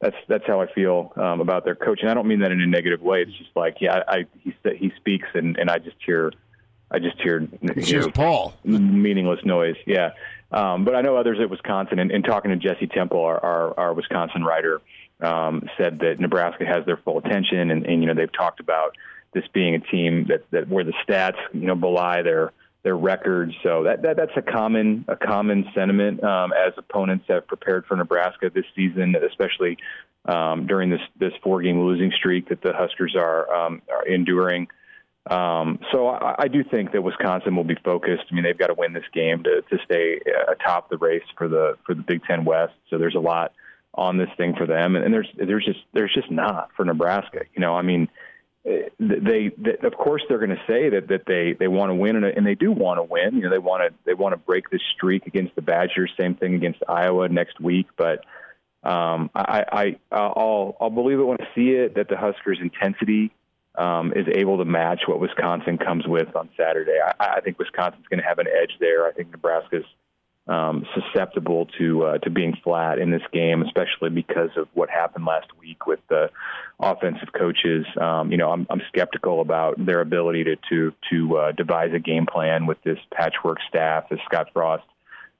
that's 0.00 0.16
that's 0.28 0.46
how 0.46 0.60
I 0.60 0.72
feel 0.72 1.12
um, 1.16 1.40
about 1.40 1.64
their 1.64 1.74
coach, 1.74 2.00
and 2.00 2.10
I 2.10 2.14
don't 2.14 2.28
mean 2.28 2.40
that 2.40 2.52
in 2.52 2.60
a 2.60 2.66
negative 2.66 3.02
way. 3.02 3.22
It's 3.22 3.36
just 3.36 3.50
like 3.56 3.78
yeah, 3.80 4.02
I, 4.06 4.18
I 4.18 4.26
he 4.38 4.54
he 4.76 4.92
speaks, 4.96 5.28
and 5.34 5.58
and 5.58 5.68
I 5.68 5.78
just 5.78 5.96
hear 6.06 6.32
I 6.90 7.00
just 7.00 7.20
hear 7.20 7.40
know, 7.40 8.10
Paul 8.10 8.54
meaningless 8.64 9.44
noise. 9.44 9.76
Yeah, 9.84 10.10
um, 10.52 10.84
but 10.84 10.94
I 10.94 11.02
know 11.02 11.16
others 11.16 11.38
at 11.40 11.50
Wisconsin, 11.50 11.98
and, 11.98 12.10
and 12.12 12.24
talking 12.24 12.50
to 12.52 12.56
Jesse 12.56 12.86
Temple, 12.86 13.20
our 13.20 13.44
our, 13.44 13.80
our 13.80 13.94
Wisconsin 13.94 14.44
writer, 14.44 14.80
um, 15.20 15.68
said 15.76 15.98
that 16.00 16.20
Nebraska 16.20 16.64
has 16.64 16.86
their 16.86 16.96
full 16.98 17.18
attention, 17.18 17.70
and, 17.70 17.84
and 17.84 18.00
you 18.00 18.06
know 18.06 18.14
they've 18.14 18.32
talked 18.32 18.60
about 18.60 18.96
this 19.32 19.44
being 19.52 19.74
a 19.74 19.80
team 19.80 20.26
that, 20.28 20.44
that 20.50 20.68
where 20.68 20.84
the 20.84 20.94
stats 21.06 21.38
you 21.52 21.66
know 21.66 21.74
belie 21.74 22.22
their 22.22 22.52
their 22.82 22.96
records. 22.96 23.52
So 23.62 23.84
that, 23.84 24.02
that 24.02 24.16
that's 24.16 24.36
a 24.36 24.42
common 24.42 25.04
a 25.08 25.16
common 25.16 25.66
sentiment 25.74 26.22
um, 26.24 26.52
as 26.52 26.72
opponents 26.76 27.26
have 27.28 27.46
prepared 27.46 27.86
for 27.86 27.96
Nebraska 27.96 28.50
this 28.52 28.64
season, 28.74 29.14
especially 29.28 29.78
um, 30.26 30.66
during 30.66 30.90
this 30.90 31.00
this 31.18 31.32
four 31.42 31.62
game 31.62 31.80
losing 31.84 32.12
streak 32.12 32.48
that 32.48 32.62
the 32.62 32.72
Huskers 32.72 33.14
are 33.16 33.52
um, 33.52 33.82
are 33.90 34.06
enduring. 34.06 34.68
Um, 35.26 35.78
so 35.92 36.08
I, 36.08 36.34
I 36.38 36.48
do 36.48 36.64
think 36.64 36.92
that 36.92 37.02
Wisconsin 37.02 37.54
will 37.54 37.64
be 37.64 37.76
focused. 37.84 38.24
I 38.30 38.34
mean, 38.34 38.44
they've 38.44 38.56
got 38.56 38.68
to 38.68 38.74
win 38.74 38.94
this 38.94 39.04
game 39.12 39.42
to, 39.44 39.62
to 39.62 39.78
stay 39.84 40.20
atop 40.48 40.88
the 40.88 40.96
race 40.96 41.22
for 41.36 41.48
the 41.48 41.76
for 41.84 41.94
the 41.94 42.02
Big 42.02 42.24
Ten 42.24 42.44
West. 42.44 42.72
So 42.88 42.98
there's 42.98 43.14
a 43.14 43.20
lot 43.20 43.52
on 43.94 44.16
this 44.16 44.30
thing 44.36 44.54
for 44.56 44.66
them, 44.66 44.96
and, 44.96 45.04
and 45.04 45.12
there's 45.12 45.28
there's 45.36 45.64
just 45.64 45.80
there's 45.92 46.14
just 46.14 46.30
not 46.30 46.70
for 46.76 46.84
Nebraska. 46.84 47.40
You 47.54 47.60
know, 47.60 47.74
I 47.74 47.82
mean, 47.82 48.08
they, 48.98 49.50
they 49.56 49.76
of 49.82 49.96
course 49.96 50.22
they're 50.28 50.38
going 50.38 50.50
to 50.50 50.62
say 50.66 50.90
that 50.90 51.08
that 51.08 51.22
they 51.26 51.54
they 51.58 51.68
want 51.68 51.90
to 51.90 51.94
win 51.94 52.16
and, 52.16 52.24
and 52.24 52.46
they 52.46 52.54
do 52.54 52.72
want 52.72 52.98
to 52.98 53.02
win. 53.02 53.36
You 53.36 53.42
know 53.42 53.50
they 53.50 53.58
want 53.58 53.82
to 53.82 53.98
they 54.04 54.14
want 54.14 54.32
to 54.32 54.36
break 54.36 54.70
this 54.70 54.82
streak 54.94 55.26
against 55.26 55.54
the 55.54 55.62
Badgers 55.62 56.12
same 56.18 56.34
thing 56.34 56.54
against 56.54 56.80
Iowa 56.88 57.28
next 57.28 57.60
week 57.60 57.86
but 57.96 58.24
um, 58.82 59.30
I, 59.34 59.64
I 59.70 59.96
I'll 60.10 60.76
I'll 60.80 60.90
believe 60.90 61.18
it 61.18 61.24
when 61.24 61.38
I 61.40 61.54
see 61.54 61.70
it 61.70 61.96
that 61.96 62.08
the 62.08 62.16
Huskers 62.16 62.58
intensity 62.60 63.30
um, 63.76 64.12
is 64.14 64.26
able 64.34 64.58
to 64.58 64.64
match 64.64 65.02
what 65.06 65.20
Wisconsin 65.20 65.78
comes 65.78 66.06
with 66.06 66.34
on 66.34 66.48
Saturday. 66.56 66.98
I, 67.04 67.36
I 67.36 67.40
think 67.40 67.58
Wisconsin's 67.58 68.06
going 68.08 68.20
to 68.20 68.26
have 68.26 68.38
an 68.38 68.46
edge 68.46 68.72
there. 68.80 69.06
I 69.06 69.12
think 69.12 69.30
Nebraska's 69.30 69.84
um, 70.46 70.84
susceptible 70.94 71.66
to 71.78 72.04
uh, 72.04 72.18
to 72.18 72.30
being 72.30 72.56
flat 72.64 72.98
in 72.98 73.10
this 73.10 73.22
game, 73.32 73.62
especially 73.62 74.10
because 74.10 74.50
of 74.56 74.68
what 74.74 74.90
happened 74.90 75.24
last 75.24 75.46
week 75.58 75.86
with 75.86 76.00
the 76.08 76.30
offensive 76.78 77.28
coaches. 77.36 77.86
Um, 78.00 78.30
you 78.32 78.36
know, 78.36 78.50
I'm, 78.50 78.66
I'm 78.70 78.82
skeptical 78.88 79.40
about 79.40 79.84
their 79.84 80.00
ability 80.00 80.44
to 80.44 80.56
to 80.70 80.92
to 81.10 81.36
uh, 81.36 81.52
devise 81.52 81.92
a 81.94 82.00
game 82.00 82.26
plan 82.26 82.66
with 82.66 82.82
this 82.82 82.98
patchwork 83.14 83.58
staff. 83.68 84.04
As 84.10 84.18
Scott 84.24 84.48
Frost, 84.52 84.84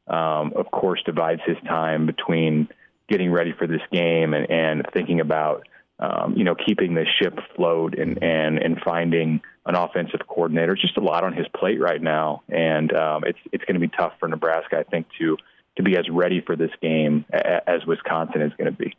um, 0.07 0.53
of 0.55 0.71
course, 0.71 1.03
divides 1.05 1.41
his 1.47 1.57
time 1.67 2.07
between 2.07 2.69
getting 3.09 3.33
ready 3.33 3.53
for 3.53 3.67
this 3.67 3.83
game 3.91 4.35
and, 4.35 4.49
and 4.49 4.87
thinking 4.93 5.21
about 5.21 5.67
um, 6.01 6.35
you 6.35 6.45
know, 6.45 6.55
keeping 6.55 6.95
the 6.95 7.05
ship 7.21 7.39
afloat 7.39 7.99
and, 7.99 8.23
and, 8.23 8.59
and 8.59 8.81
finding 8.83 9.43
an 9.67 9.75
offensive 9.75 10.21
coordinator. 10.27 10.73
It's 10.73 10.83
just 10.83 10.97
a 10.97 11.03
lot 11.03 11.25
on 11.25 11.33
his 11.33 11.47
plate 11.55 11.81
right 11.81 12.01
now, 12.01 12.43
and 12.49 12.93
um, 12.95 13.25
it's 13.27 13.39
it's 13.53 13.65
going 13.65 13.75
to 13.75 13.81
be 13.81 13.89
tough 13.89 14.13
for 14.19 14.29
Nebraska, 14.29 14.79
I 14.79 14.85
think, 14.85 15.07
to 15.19 15.37
to 15.77 15.83
be 15.83 15.97
as 15.97 16.09
ready 16.11 16.41
for 16.41 16.57
this 16.57 16.71
game 16.83 17.25
as 17.33 17.85
Wisconsin 17.87 18.43
is 18.43 18.53
going 18.59 18.75
to 18.75 18.77
be. 18.77 18.95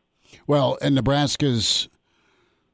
Well, 0.47 0.77
and 0.81 0.95
Nebraska's 0.95 1.89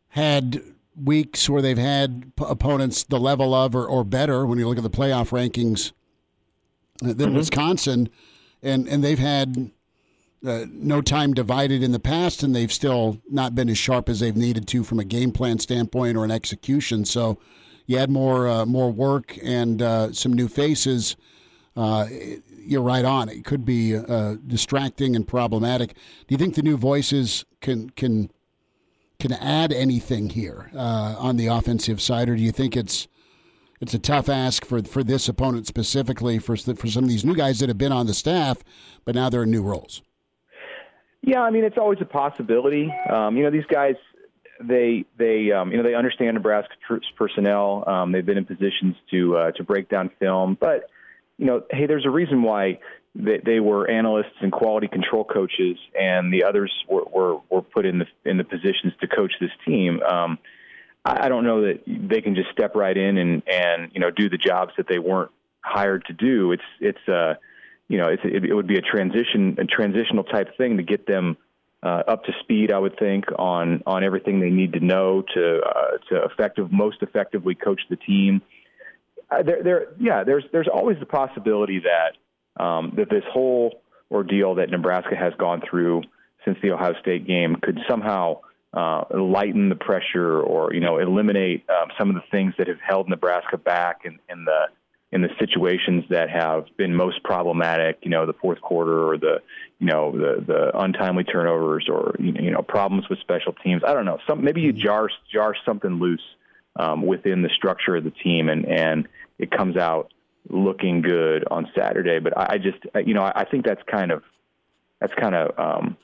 had 0.09 0.61
weeks 1.01 1.49
where 1.49 1.61
they've 1.61 1.77
had 1.77 2.35
p- 2.35 2.45
opponents 2.47 3.03
the 3.03 3.19
level 3.19 3.53
of 3.53 3.75
or, 3.75 3.85
or 3.85 4.03
better 4.03 4.45
when 4.45 4.57
you 4.59 4.67
look 4.67 4.77
at 4.77 4.83
the 4.83 4.89
playoff 4.89 5.29
rankings 5.29 5.91
than 6.99 7.15
mm-hmm. 7.15 7.35
Wisconsin, 7.35 8.09
and 8.61 8.87
and 8.87 9.03
they've 9.03 9.19
had 9.19 9.71
uh, 10.45 10.65
no 10.71 11.01
time 11.01 11.33
divided 11.33 11.83
in 11.83 11.91
the 11.91 11.99
past, 11.99 12.43
and 12.43 12.55
they've 12.55 12.71
still 12.71 13.19
not 13.29 13.55
been 13.55 13.69
as 13.69 13.77
sharp 13.77 14.09
as 14.09 14.19
they've 14.19 14.37
needed 14.37 14.67
to 14.67 14.83
from 14.83 14.99
a 14.99 15.03
game 15.03 15.31
plan 15.31 15.59
standpoint 15.59 16.17
or 16.17 16.23
an 16.23 16.31
execution. 16.31 17.05
So 17.05 17.39
you 17.87 17.97
add 17.97 18.11
more 18.11 18.47
uh, 18.47 18.65
more 18.65 18.91
work 18.91 19.37
and 19.41 19.81
uh, 19.81 20.13
some 20.13 20.33
new 20.33 20.47
faces. 20.47 21.15
Uh, 21.75 22.05
you're 22.59 22.81
right 22.81 23.05
on. 23.05 23.29
It 23.29 23.45
could 23.45 23.65
be 23.65 23.95
uh, 23.95 24.35
distracting 24.45 25.15
and 25.15 25.27
problematic. 25.27 25.93
Do 26.27 26.33
you 26.33 26.37
think 26.37 26.55
the 26.55 26.61
new 26.61 26.77
voices 26.77 27.45
can 27.61 27.89
can 27.91 28.29
can 29.19 29.31
add 29.31 29.73
anything 29.73 30.29
here 30.29 30.69
uh, 30.75 31.15
on 31.17 31.37
the 31.37 31.47
offensive 31.47 32.01
side, 32.01 32.29
or 32.29 32.35
do 32.35 32.41
you 32.41 32.51
think 32.51 32.75
it's 32.75 33.07
it's 33.79 33.93
a 33.93 33.99
tough 33.99 34.27
ask 34.27 34.65
for 34.65 34.83
for 34.83 35.03
this 35.03 35.29
opponent 35.29 35.65
specifically 35.65 36.39
for 36.39 36.57
for 36.57 36.87
some 36.87 37.05
of 37.05 37.09
these 37.09 37.23
new 37.23 37.35
guys 37.35 37.59
that 37.59 37.69
have 37.69 37.77
been 37.77 37.93
on 37.93 38.05
the 38.05 38.13
staff, 38.13 38.63
but 39.05 39.15
now 39.15 39.29
they're 39.29 39.43
in 39.43 39.51
new 39.51 39.63
roles? 39.63 40.01
Yeah, 41.21 41.41
I 41.41 41.51
mean 41.51 41.63
it's 41.63 41.77
always 41.77 41.99
a 42.01 42.05
possibility. 42.05 42.93
Um, 43.09 43.37
you 43.37 43.43
know, 43.43 43.49
these 43.49 43.65
guys 43.65 43.95
they 44.61 45.05
they 45.17 45.51
um, 45.51 45.71
you 45.71 45.77
know 45.77 45.83
they 45.83 45.95
understand 45.95 46.35
Nebraska 46.35 46.73
troops 46.87 47.07
personnel. 47.15 47.83
Um, 47.87 48.11
they've 48.11 48.25
been 48.25 48.37
in 48.37 48.45
positions 48.45 48.95
to 49.11 49.37
uh, 49.37 49.51
to 49.51 49.63
break 49.63 49.89
down 49.89 50.11
film, 50.19 50.57
but 50.59 50.89
you 51.37 51.45
know, 51.45 51.63
hey, 51.69 51.85
there's 51.85 52.05
a 52.05 52.09
reason 52.09 52.41
why 52.41 52.79
they, 53.13 53.39
they 53.43 53.59
were 53.59 53.89
analysts 53.89 54.35
and 54.41 54.51
quality 54.51 54.87
control 54.87 55.23
coaches, 55.23 55.77
and 55.99 56.33
the 56.33 56.43
others 56.43 56.71
were, 56.89 57.03
were 57.03 57.41
were 57.49 57.61
put 57.61 57.85
in 57.85 57.99
the 57.99 58.05
in 58.25 58.37
the 58.37 58.43
positions 58.43 58.93
to 59.01 59.07
coach 59.07 59.33
this 59.39 59.51
team. 59.65 60.01
Um, 60.01 60.39
I, 61.05 61.25
I 61.25 61.29
don't 61.29 61.43
know 61.43 61.61
that 61.61 61.83
they 61.85 62.21
can 62.21 62.35
just 62.35 62.49
step 62.51 62.75
right 62.75 62.97
in 62.97 63.17
and 63.17 63.43
and 63.47 63.91
you 63.93 63.99
know 63.99 64.11
do 64.11 64.29
the 64.29 64.37
jobs 64.37 64.73
that 64.77 64.87
they 64.87 64.99
weren't 64.99 65.31
hired 65.61 66.05
to 66.05 66.13
do. 66.13 66.51
It's 66.51 66.63
it's 66.79 67.07
uh 67.07 67.35
you 67.87 67.97
know, 67.97 68.07
it's, 68.07 68.21
it, 68.25 68.43
it 68.43 68.53
would 68.53 68.67
be 68.67 68.77
a 68.77 68.81
transition, 68.81 69.57
a 69.59 69.65
transitional 69.65 70.23
type 70.23 70.57
thing 70.57 70.77
to 70.77 70.83
get 70.83 71.07
them 71.07 71.37
uh, 71.87 72.03
up 72.07 72.25
to 72.25 72.33
speed. 72.41 72.71
I 72.71 72.79
would 72.79 72.99
think 72.99 73.25
on 73.39 73.81
on 73.85 74.03
everything 74.03 74.39
they 74.39 74.49
need 74.49 74.73
to 74.73 74.79
know 74.79 75.23
to 75.33 75.61
uh, 75.61 75.97
to 76.09 76.25
effective, 76.25 76.71
most 76.71 76.97
effectively 77.01 77.55
coach 77.55 77.81
the 77.89 77.95
team. 77.95 78.41
Uh, 79.31 79.43
there, 79.43 79.63
there, 79.63 79.87
yeah, 79.99 80.23
there's 80.23 80.43
there's 80.51 80.67
always 80.67 80.97
the 80.99 81.05
possibility 81.05 81.79
that 81.79 82.61
um, 82.61 82.93
that 82.97 83.09
this 83.09 83.23
whole 83.31 83.81
ordeal 84.11 84.55
that 84.55 84.69
Nebraska 84.69 85.15
has 85.15 85.33
gone 85.37 85.61
through 85.69 86.01
since 86.43 86.57
the 86.61 86.71
Ohio 86.71 86.93
State 87.01 87.25
game 87.25 87.55
could 87.61 87.79
somehow 87.89 88.41
uh, 88.73 89.03
lighten 89.11 89.69
the 89.69 89.75
pressure 89.75 90.41
or 90.41 90.73
you 90.73 90.81
know 90.81 90.97
eliminate 90.97 91.65
um, 91.69 91.89
some 91.97 92.09
of 92.09 92.15
the 92.15 92.23
things 92.31 92.53
that 92.57 92.67
have 92.67 92.81
held 92.85 93.07
Nebraska 93.07 93.57
back 93.57 94.01
in, 94.03 94.19
in 94.29 94.43
the 94.43 94.67
in 95.17 95.23
the 95.23 95.29
situations 95.39 96.03
that 96.11 96.29
have 96.29 96.65
been 96.77 96.93
most 96.93 97.23
problematic, 97.23 97.97
you 98.03 98.11
know, 98.11 98.27
the 98.27 98.33
fourth 98.33 98.61
quarter 98.61 99.09
or 99.09 99.17
the, 99.17 99.41
you 99.79 99.87
know, 99.87 100.11
the 100.11 100.43
the 100.45 100.79
untimely 100.79 101.23
turnovers 101.23 101.87
or 101.89 102.15
you 102.19 102.51
know 102.51 102.61
problems 102.61 103.09
with 103.09 103.17
special 103.19 103.51
teams. 103.63 103.81
I 103.85 103.95
don't 103.95 104.05
know. 104.05 104.19
Some 104.27 104.43
maybe 104.43 104.61
you 104.61 104.71
jar 104.71 105.09
jar 105.33 105.55
something 105.65 105.93
loose 105.99 106.21
um, 106.75 107.03
within 107.03 107.41
the 107.41 107.49
structure 107.49 107.95
of 107.95 108.03
the 108.03 108.11
team, 108.11 108.47
and 108.47 108.65
and 108.67 109.07
it 109.39 109.49
comes 109.49 109.75
out 109.75 110.13
looking 110.49 111.01
good 111.01 111.45
on 111.49 111.67
Saturday. 111.75 112.19
But 112.19 112.37
I, 112.37 112.53
I 112.53 112.57
just, 112.59 112.77
you 113.03 113.15
know, 113.15 113.23
I, 113.23 113.41
I 113.41 113.45
think 113.45 113.65
that's 113.65 113.81
kind 113.91 114.11
of 114.11 114.21
that's 115.01 115.13
kind 115.15 115.33
of 115.33 115.57
um, 115.57 115.97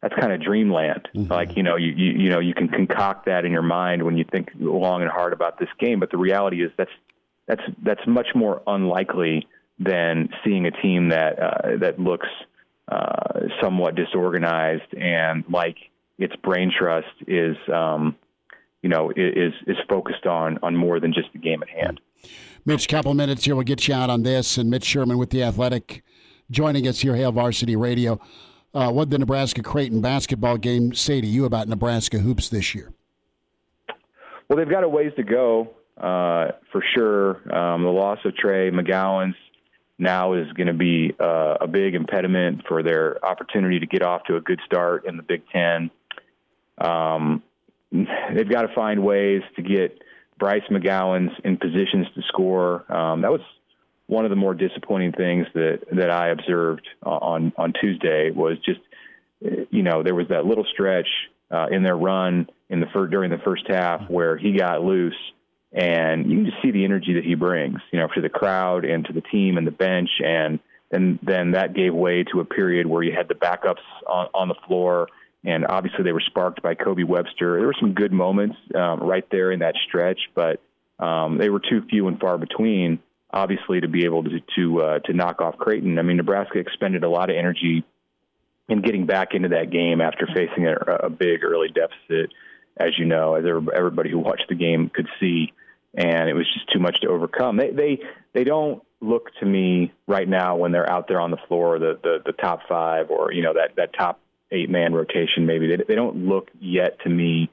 that's 0.00 0.14
kind 0.14 0.32
of 0.32 0.40
dreamland. 0.40 1.06
Mm-hmm. 1.14 1.30
Like 1.30 1.54
you 1.54 1.62
know, 1.62 1.76
you, 1.76 1.92
you 1.92 2.12
you 2.12 2.30
know 2.30 2.40
you 2.40 2.54
can 2.54 2.68
concoct 2.68 3.26
that 3.26 3.44
in 3.44 3.52
your 3.52 3.62
mind 3.62 4.04
when 4.04 4.16
you 4.16 4.24
think 4.24 4.52
long 4.58 5.02
and 5.02 5.10
hard 5.10 5.34
about 5.34 5.58
this 5.58 5.68
game. 5.78 6.00
But 6.00 6.10
the 6.10 6.18
reality 6.18 6.64
is 6.64 6.72
that's 6.78 6.90
that's 7.46 7.62
that's 7.82 8.00
much 8.06 8.28
more 8.34 8.62
unlikely 8.66 9.46
than 9.78 10.28
seeing 10.44 10.66
a 10.66 10.70
team 10.70 11.08
that 11.08 11.38
uh, 11.38 11.76
that 11.80 11.98
looks 11.98 12.28
uh, 12.88 13.40
somewhat 13.62 13.94
disorganized 13.94 14.94
and 14.94 15.44
like 15.50 15.76
its 16.18 16.34
brain 16.36 16.72
trust 16.76 17.06
is 17.26 17.56
um, 17.72 18.16
you 18.82 18.88
know 18.88 19.10
is 19.10 19.52
is 19.66 19.76
focused 19.88 20.26
on 20.26 20.58
on 20.62 20.76
more 20.76 21.00
than 21.00 21.12
just 21.12 21.32
the 21.32 21.38
game 21.38 21.62
at 21.62 21.68
hand. 21.68 22.00
Mitch, 22.64 22.88
couple 22.88 23.12
minutes 23.12 23.44
here. 23.44 23.54
We'll 23.54 23.64
get 23.64 23.86
you 23.86 23.94
out 23.94 24.08
on 24.08 24.22
this. 24.22 24.56
And 24.56 24.70
Mitch 24.70 24.84
Sherman 24.84 25.18
with 25.18 25.30
the 25.30 25.42
Athletic 25.42 26.02
joining 26.50 26.88
us 26.88 27.00
here, 27.00 27.14
Hail 27.14 27.32
Varsity 27.32 27.76
Radio. 27.76 28.18
Uh, 28.72 28.90
what 28.90 29.04
did 29.04 29.10
the 29.10 29.18
Nebraska 29.18 29.62
Creighton 29.62 30.00
basketball 30.00 30.56
game 30.56 30.94
say 30.94 31.20
to 31.20 31.26
you 31.26 31.44
about 31.44 31.68
Nebraska 31.68 32.18
hoops 32.18 32.48
this 32.48 32.74
year? 32.74 32.92
Well, 34.48 34.58
they've 34.58 34.68
got 34.68 34.82
a 34.82 34.88
ways 34.88 35.12
to 35.16 35.22
go 35.22 35.70
uh, 35.96 36.52
for 36.72 36.82
sure. 36.94 37.36
Um, 37.54 37.82
the 37.82 37.90
loss 37.90 38.18
of 38.24 38.36
Trey 38.36 38.70
McGowens 38.70 39.34
now 39.98 40.34
is 40.34 40.50
going 40.52 40.66
to 40.66 40.74
be 40.74 41.14
uh, 41.20 41.58
a 41.60 41.68
big 41.68 41.94
impediment 41.94 42.62
for 42.66 42.82
their 42.82 43.24
opportunity 43.24 43.78
to 43.78 43.86
get 43.86 44.02
off 44.02 44.24
to 44.24 44.36
a 44.36 44.40
good 44.40 44.60
start 44.66 45.06
in 45.06 45.16
the 45.16 45.22
Big 45.22 45.42
Ten. 45.52 45.90
Um, 46.78 47.42
they've 47.92 48.50
got 48.50 48.62
to 48.62 48.74
find 48.74 49.04
ways 49.04 49.42
to 49.56 49.62
get 49.62 50.02
Bryce 50.38 50.64
McGowens 50.70 51.30
in 51.44 51.56
positions 51.56 52.06
to 52.14 52.22
score. 52.28 52.90
Um, 52.92 53.22
that 53.22 53.30
was 53.30 53.40
one 54.06 54.24
of 54.24 54.30
the 54.30 54.36
more 54.36 54.54
disappointing 54.54 55.12
things 55.12 55.46
that 55.54 55.80
that 55.92 56.10
I 56.10 56.30
observed 56.30 56.86
on 57.02 57.52
on 57.56 57.72
Tuesday 57.80 58.30
was 58.30 58.58
just 58.64 58.80
you 59.70 59.82
know 59.82 60.02
there 60.02 60.14
was 60.14 60.28
that 60.28 60.44
little 60.44 60.66
stretch 60.72 61.08
uh, 61.50 61.66
in 61.70 61.82
their 61.82 61.96
run 61.96 62.48
in 62.68 62.80
the 62.80 62.86
first, 62.92 63.12
during 63.12 63.30
the 63.30 63.38
first 63.38 63.64
half 63.68 64.10
where 64.10 64.36
he 64.36 64.56
got 64.56 64.82
loose 64.82 65.16
and 65.74 66.30
you 66.30 66.38
can 66.38 66.46
just 66.46 66.62
see 66.62 66.70
the 66.70 66.84
energy 66.84 67.14
that 67.14 67.24
he 67.24 67.34
brings 67.34 67.80
you 67.92 67.98
know 67.98 68.08
to 68.14 68.20
the 68.20 68.28
crowd 68.28 68.84
and 68.84 69.04
to 69.04 69.12
the 69.12 69.20
team 69.20 69.58
and 69.58 69.66
the 69.66 69.72
bench 69.72 70.10
and 70.24 70.60
then 70.90 71.18
then 71.22 71.52
that 71.52 71.74
gave 71.74 71.92
way 71.92 72.24
to 72.24 72.40
a 72.40 72.44
period 72.44 72.86
where 72.86 73.02
you 73.02 73.12
had 73.12 73.28
the 73.28 73.34
backups 73.34 73.82
on, 74.06 74.28
on 74.32 74.48
the 74.48 74.54
floor 74.66 75.08
and 75.44 75.66
obviously 75.66 76.04
they 76.04 76.12
were 76.12 76.22
sparked 76.24 76.62
by 76.62 76.74
Kobe 76.74 77.02
Webster. 77.02 77.58
There 77.58 77.66
were 77.66 77.76
some 77.78 77.92
good 77.92 78.12
moments 78.12 78.56
um, 78.74 79.00
right 79.00 79.24
there 79.30 79.52
in 79.52 79.60
that 79.60 79.74
stretch, 79.86 80.18
but 80.34 80.60
um, 80.98 81.38
they 81.38 81.50
were 81.50 81.60
too 81.60 81.82
few 81.90 82.08
and 82.08 82.18
far 82.18 82.38
between 82.38 82.98
obviously 83.30 83.80
to 83.80 83.88
be 83.88 84.04
able 84.04 84.24
to 84.24 84.40
to 84.56 84.80
uh, 84.80 84.98
to 85.00 85.12
knock 85.12 85.40
off 85.40 85.58
Creighton. 85.58 85.98
I 85.98 86.02
mean, 86.02 86.16
Nebraska 86.16 86.58
expended 86.58 87.04
a 87.04 87.08
lot 87.08 87.30
of 87.30 87.36
energy 87.36 87.84
in 88.68 88.80
getting 88.80 89.04
back 89.04 89.34
into 89.34 89.48
that 89.48 89.70
game 89.70 90.00
after 90.00 90.26
facing 90.26 90.66
a, 90.66 90.76
a 91.06 91.10
big 91.10 91.44
early 91.44 91.68
deficit, 91.68 92.30
as 92.78 92.98
you 92.98 93.04
know, 93.04 93.34
as 93.34 93.44
everybody 93.44 94.10
who 94.10 94.18
watched 94.18 94.46
the 94.48 94.54
game 94.54 94.88
could 94.88 95.08
see, 95.20 95.52
and 95.96 96.28
it 96.28 96.34
was 96.34 96.46
just 96.52 96.70
too 96.72 96.78
much 96.78 97.00
to 97.00 97.08
overcome. 97.08 97.56
They 97.56 97.70
they 97.70 97.98
they 98.32 98.44
don't 98.44 98.82
look 99.00 99.30
to 99.40 99.46
me 99.46 99.92
right 100.06 100.28
now 100.28 100.56
when 100.56 100.72
they're 100.72 100.90
out 100.90 101.08
there 101.08 101.20
on 101.20 101.30
the 101.30 101.38
floor, 101.48 101.78
the 101.78 101.98
the, 102.02 102.18
the 102.24 102.32
top 102.32 102.60
five 102.68 103.10
or 103.10 103.32
you 103.32 103.42
know 103.42 103.54
that 103.54 103.76
that 103.76 103.94
top 103.96 104.20
eight 104.50 104.70
man 104.70 104.92
rotation. 104.92 105.46
Maybe 105.46 105.68
they 105.68 105.82
they 105.86 105.94
don't 105.94 106.26
look 106.26 106.48
yet 106.60 106.98
to 107.04 107.08
me 107.08 107.50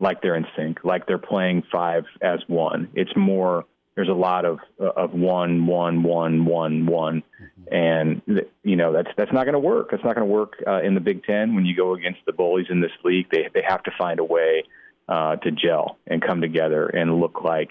like 0.00 0.22
they're 0.22 0.36
in 0.36 0.46
sync, 0.56 0.84
like 0.84 1.06
they're 1.06 1.18
playing 1.18 1.62
five 1.70 2.04
as 2.20 2.40
one. 2.46 2.88
It's 2.94 3.12
more 3.16 3.64
there's 3.94 4.08
a 4.08 4.12
lot 4.12 4.44
of 4.44 4.58
of 4.78 5.12
one, 5.12 5.66
one, 5.66 6.02
one, 6.02 6.44
one, 6.44 6.86
one, 6.86 7.22
and 7.70 8.22
you 8.64 8.76
know 8.76 8.92
that's 8.92 9.10
that's 9.16 9.32
not 9.32 9.44
going 9.44 9.54
to 9.54 9.60
work. 9.60 9.90
That's 9.90 10.04
not 10.04 10.16
going 10.16 10.26
to 10.26 10.32
work 10.32 10.54
uh, 10.66 10.82
in 10.82 10.94
the 10.94 11.00
Big 11.00 11.24
Ten 11.24 11.54
when 11.54 11.64
you 11.64 11.76
go 11.76 11.94
against 11.94 12.20
the 12.26 12.32
bullies 12.32 12.66
in 12.70 12.80
this 12.80 12.90
league. 13.04 13.26
They 13.30 13.48
they 13.54 13.62
have 13.66 13.82
to 13.84 13.92
find 13.96 14.18
a 14.18 14.24
way 14.24 14.64
uh, 15.08 15.36
to 15.36 15.50
gel 15.50 15.98
and 16.06 16.22
come 16.22 16.40
together 16.40 16.86
and 16.86 17.20
look 17.20 17.42
like 17.42 17.70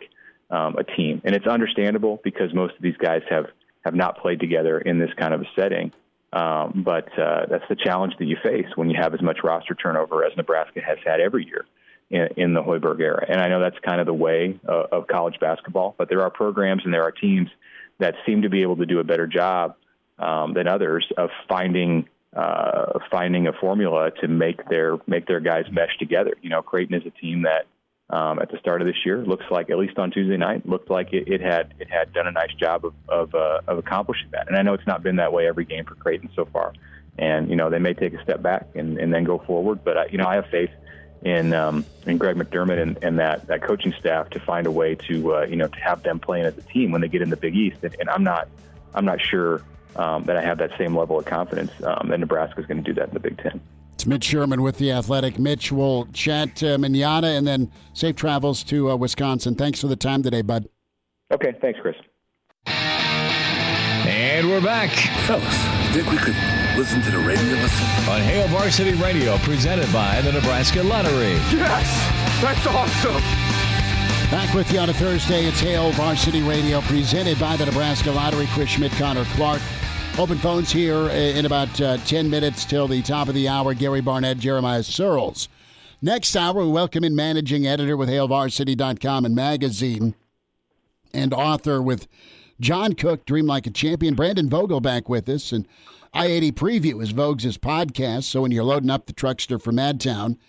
um, 0.49 0.75
a 0.77 0.83
team. 0.83 1.21
And 1.23 1.35
it's 1.35 1.47
understandable 1.47 2.21
because 2.23 2.53
most 2.53 2.75
of 2.75 2.81
these 2.81 2.97
guys 2.97 3.21
have 3.29 3.47
have 3.83 3.95
not 3.95 4.17
played 4.19 4.39
together 4.39 4.79
in 4.79 4.97
this 4.97 5.09
kind 5.17 5.33
of 5.33 5.41
a 5.41 5.45
setting. 5.57 5.91
Um, 6.31 6.83
but 6.85 7.07
uh, 7.19 7.45
that's 7.49 7.65
the 7.69 7.75
challenge 7.75 8.13
that 8.17 8.25
you 8.25 8.37
face 8.41 8.65
when 8.75 8.89
you 8.89 8.95
have 8.99 9.13
as 9.13 9.21
much 9.21 9.39
roster 9.43 9.75
turnover 9.75 10.23
as 10.23 10.35
Nebraska 10.35 10.81
has 10.81 10.97
had 11.05 11.19
every 11.19 11.45
year 11.45 11.65
in, 12.09 12.27
in 12.37 12.53
the 12.53 12.61
Hoiberg 12.61 12.99
era. 13.01 13.25
And 13.27 13.39
I 13.39 13.49
know 13.49 13.59
that's 13.59 13.77
kind 13.79 13.99
of 13.99 14.07
the 14.07 14.13
way 14.13 14.59
of, 14.65 14.85
of 14.91 15.07
college 15.07 15.39
basketball, 15.39 15.95
but 15.97 16.09
there 16.09 16.21
are 16.21 16.29
programs 16.31 16.83
and 16.85 16.93
there 16.93 17.03
are 17.03 17.11
teams 17.11 17.49
that 17.99 18.15
seem 18.25 18.41
to 18.43 18.49
be 18.49 18.61
able 18.63 18.77
to 18.77 18.85
do 18.85 18.99
a 18.99 19.03
better 19.03 19.27
job 19.27 19.75
um, 20.17 20.53
than 20.53 20.67
others 20.67 21.07
of 21.17 21.29
finding 21.47 22.07
uh, 22.35 22.99
finding 23.11 23.47
a 23.47 23.53
formula 23.53 24.11
to 24.21 24.27
make 24.27 24.67
their 24.69 24.97
make 25.07 25.27
their 25.27 25.39
guys 25.39 25.65
mesh 25.71 25.97
together. 25.99 26.33
You 26.41 26.49
know, 26.49 26.61
Creighton 26.61 26.95
is 26.95 27.05
a 27.05 27.11
team 27.11 27.43
that 27.43 27.67
um, 28.09 28.39
at 28.39 28.51
the 28.51 28.57
start 28.59 28.81
of 28.81 28.87
this 28.87 28.97
year 29.05 29.23
looks 29.23 29.45
like 29.49 29.69
at 29.69 29.77
least 29.77 29.97
on 29.97 30.11
Tuesday 30.11 30.37
night 30.37 30.67
looked 30.67 30.89
like 30.89 31.13
it, 31.13 31.27
it 31.27 31.41
had 31.41 31.73
it 31.79 31.89
had 31.89 32.13
done 32.13 32.27
a 32.27 32.31
nice 32.31 32.53
job 32.59 32.85
of 32.85 32.93
of, 33.07 33.35
uh, 33.35 33.61
of 33.67 33.77
accomplishing 33.77 34.29
that. 34.31 34.47
And 34.47 34.57
I 34.57 34.61
know 34.61 34.73
it's 34.73 34.87
not 34.87 35.03
been 35.03 35.17
that 35.17 35.31
way 35.31 35.47
every 35.47 35.65
game 35.65 35.85
for 35.85 35.95
Creighton 35.95 36.29
so 36.35 36.45
far. 36.45 36.73
And 37.17 37.49
you 37.49 37.55
know 37.55 37.69
they 37.69 37.79
may 37.79 37.93
take 37.93 38.13
a 38.13 38.23
step 38.23 38.41
back 38.41 38.67
and, 38.75 38.97
and 38.97 39.13
then 39.13 39.23
go 39.23 39.39
forward, 39.39 39.83
but 39.83 39.97
I, 39.97 40.05
you 40.07 40.17
know 40.17 40.25
I 40.25 40.35
have 40.35 40.47
faith 40.47 40.71
in 41.23 41.53
um, 41.53 41.85
in 42.05 42.17
Greg 42.17 42.35
McDermott 42.35 42.81
and, 42.81 42.97
and 43.01 43.19
that 43.19 43.47
that 43.47 43.61
coaching 43.61 43.93
staff 43.99 44.29
to 44.31 44.39
find 44.39 44.67
a 44.67 44.71
way 44.71 44.95
to 44.95 45.35
uh, 45.35 45.45
you 45.45 45.55
know 45.55 45.67
to 45.67 45.79
have 45.79 46.03
them 46.03 46.19
playing 46.19 46.45
as 46.45 46.57
a 46.57 46.61
team 46.61 46.91
when 46.91 47.01
they 47.01 47.07
get 47.07 47.21
in 47.21 47.29
the 47.29 47.37
Big 47.37 47.55
East. 47.55 47.77
And, 47.83 47.95
and 47.99 48.09
I'm 48.09 48.23
not 48.23 48.47
I'm 48.93 49.05
not 49.05 49.21
sure 49.21 49.61
um, 49.95 50.23
that 50.25 50.37
I 50.37 50.41
have 50.41 50.57
that 50.59 50.71
same 50.77 50.97
level 50.97 51.19
of 51.19 51.25
confidence 51.25 51.71
um, 51.83 52.09
that 52.09 52.19
Nebraska 52.19 52.59
is 52.59 52.65
going 52.65 52.83
to 52.83 52.83
do 52.83 52.93
that 52.95 53.09
in 53.09 53.13
the 53.13 53.19
Big 53.19 53.37
Ten. 53.37 53.61
It's 53.93 54.05
Mitch 54.05 54.23
Sherman 54.23 54.61
with 54.61 54.77
the 54.77 54.91
Athletic. 54.91 55.37
Mitch 55.37 55.71
will 55.71 56.07
chat 56.13 56.63
uh, 56.63 56.77
manana 56.77 57.27
and 57.27 57.47
then 57.47 57.71
safe 57.93 58.15
travels 58.15 58.63
to 58.65 58.91
uh, 58.91 58.95
Wisconsin. 58.95 59.55
Thanks 59.55 59.79
for 59.79 59.87
the 59.87 59.95
time 59.95 60.23
today, 60.23 60.41
bud. 60.41 60.67
Okay, 61.31 61.53
thanks, 61.61 61.79
Chris. 61.79 61.95
And 62.65 64.49
we're 64.49 64.61
back. 64.61 64.89
Fellas, 65.25 65.73
think 65.93 66.09
we 66.09 66.17
could 66.17 66.35
listen 66.75 67.01
to 67.03 67.11
the 67.11 67.19
radio 67.19 67.53
listen? 67.61 67.85
On 68.09 68.19
Hail 68.19 68.47
Varsity 68.47 68.93
Radio, 68.93 69.37
presented 69.37 69.91
by 69.93 70.19
the 70.21 70.31
Nebraska 70.31 70.81
Lottery. 70.81 71.33
Yes! 71.53 72.41
That's 72.41 72.65
awesome! 72.65 73.52
Back 74.33 74.55
with 74.55 74.73
you 74.73 74.79
on 74.79 74.89
a 74.89 74.93
Thursday. 74.93 75.45
It's 75.45 75.59
Hail 75.59 75.91
Varsity 75.91 76.41
Radio, 76.41 76.81
presented 76.81 77.39
by 77.39 77.55
the 77.55 77.67
Nebraska 77.67 78.09
Lottery. 78.09 78.47
Chris 78.47 78.67
Schmidt, 78.67 78.91
Connor 78.93 79.25
Clark. 79.35 79.61
Open 80.17 80.39
phones 80.39 80.71
here 80.71 81.07
in 81.09 81.45
about 81.45 81.79
uh, 81.79 81.97
10 81.97 82.31
minutes 82.31 82.65
till 82.65 82.87
the 82.87 83.03
top 83.03 83.27
of 83.27 83.35
the 83.35 83.47
hour. 83.47 83.75
Gary 83.75 84.01
Barnett, 84.01 84.39
Jeremiah 84.39 84.79
Sirles. 84.79 85.49
Next 86.01 86.35
hour, 86.35 86.65
we 86.65 86.67
welcome 86.71 87.03
in 87.03 87.15
managing 87.15 87.67
editor 87.67 87.95
with 87.95 88.09
HailVarsity.com 88.09 89.23
and 89.23 89.35
magazine 89.35 90.15
and 91.13 91.31
author 91.31 91.79
with 91.79 92.07
John 92.59 92.93
Cook, 92.93 93.27
Dream 93.27 93.45
Like 93.45 93.67
a 93.67 93.71
Champion. 93.71 94.15
Brandon 94.15 94.49
Vogel 94.49 94.81
back 94.81 95.07
with 95.07 95.29
us. 95.29 95.51
And 95.51 95.67
I 96.11 96.25
80 96.25 96.53
Preview 96.53 97.03
is 97.03 97.13
Vogues' 97.13 97.59
podcast. 97.59 98.23
So 98.23 98.41
when 98.41 98.49
you're 98.49 98.63
loading 98.63 98.89
up 98.89 99.05
the 99.05 99.13
truckster 99.13 99.61
for 99.61 99.71
Madtown, 99.71 100.39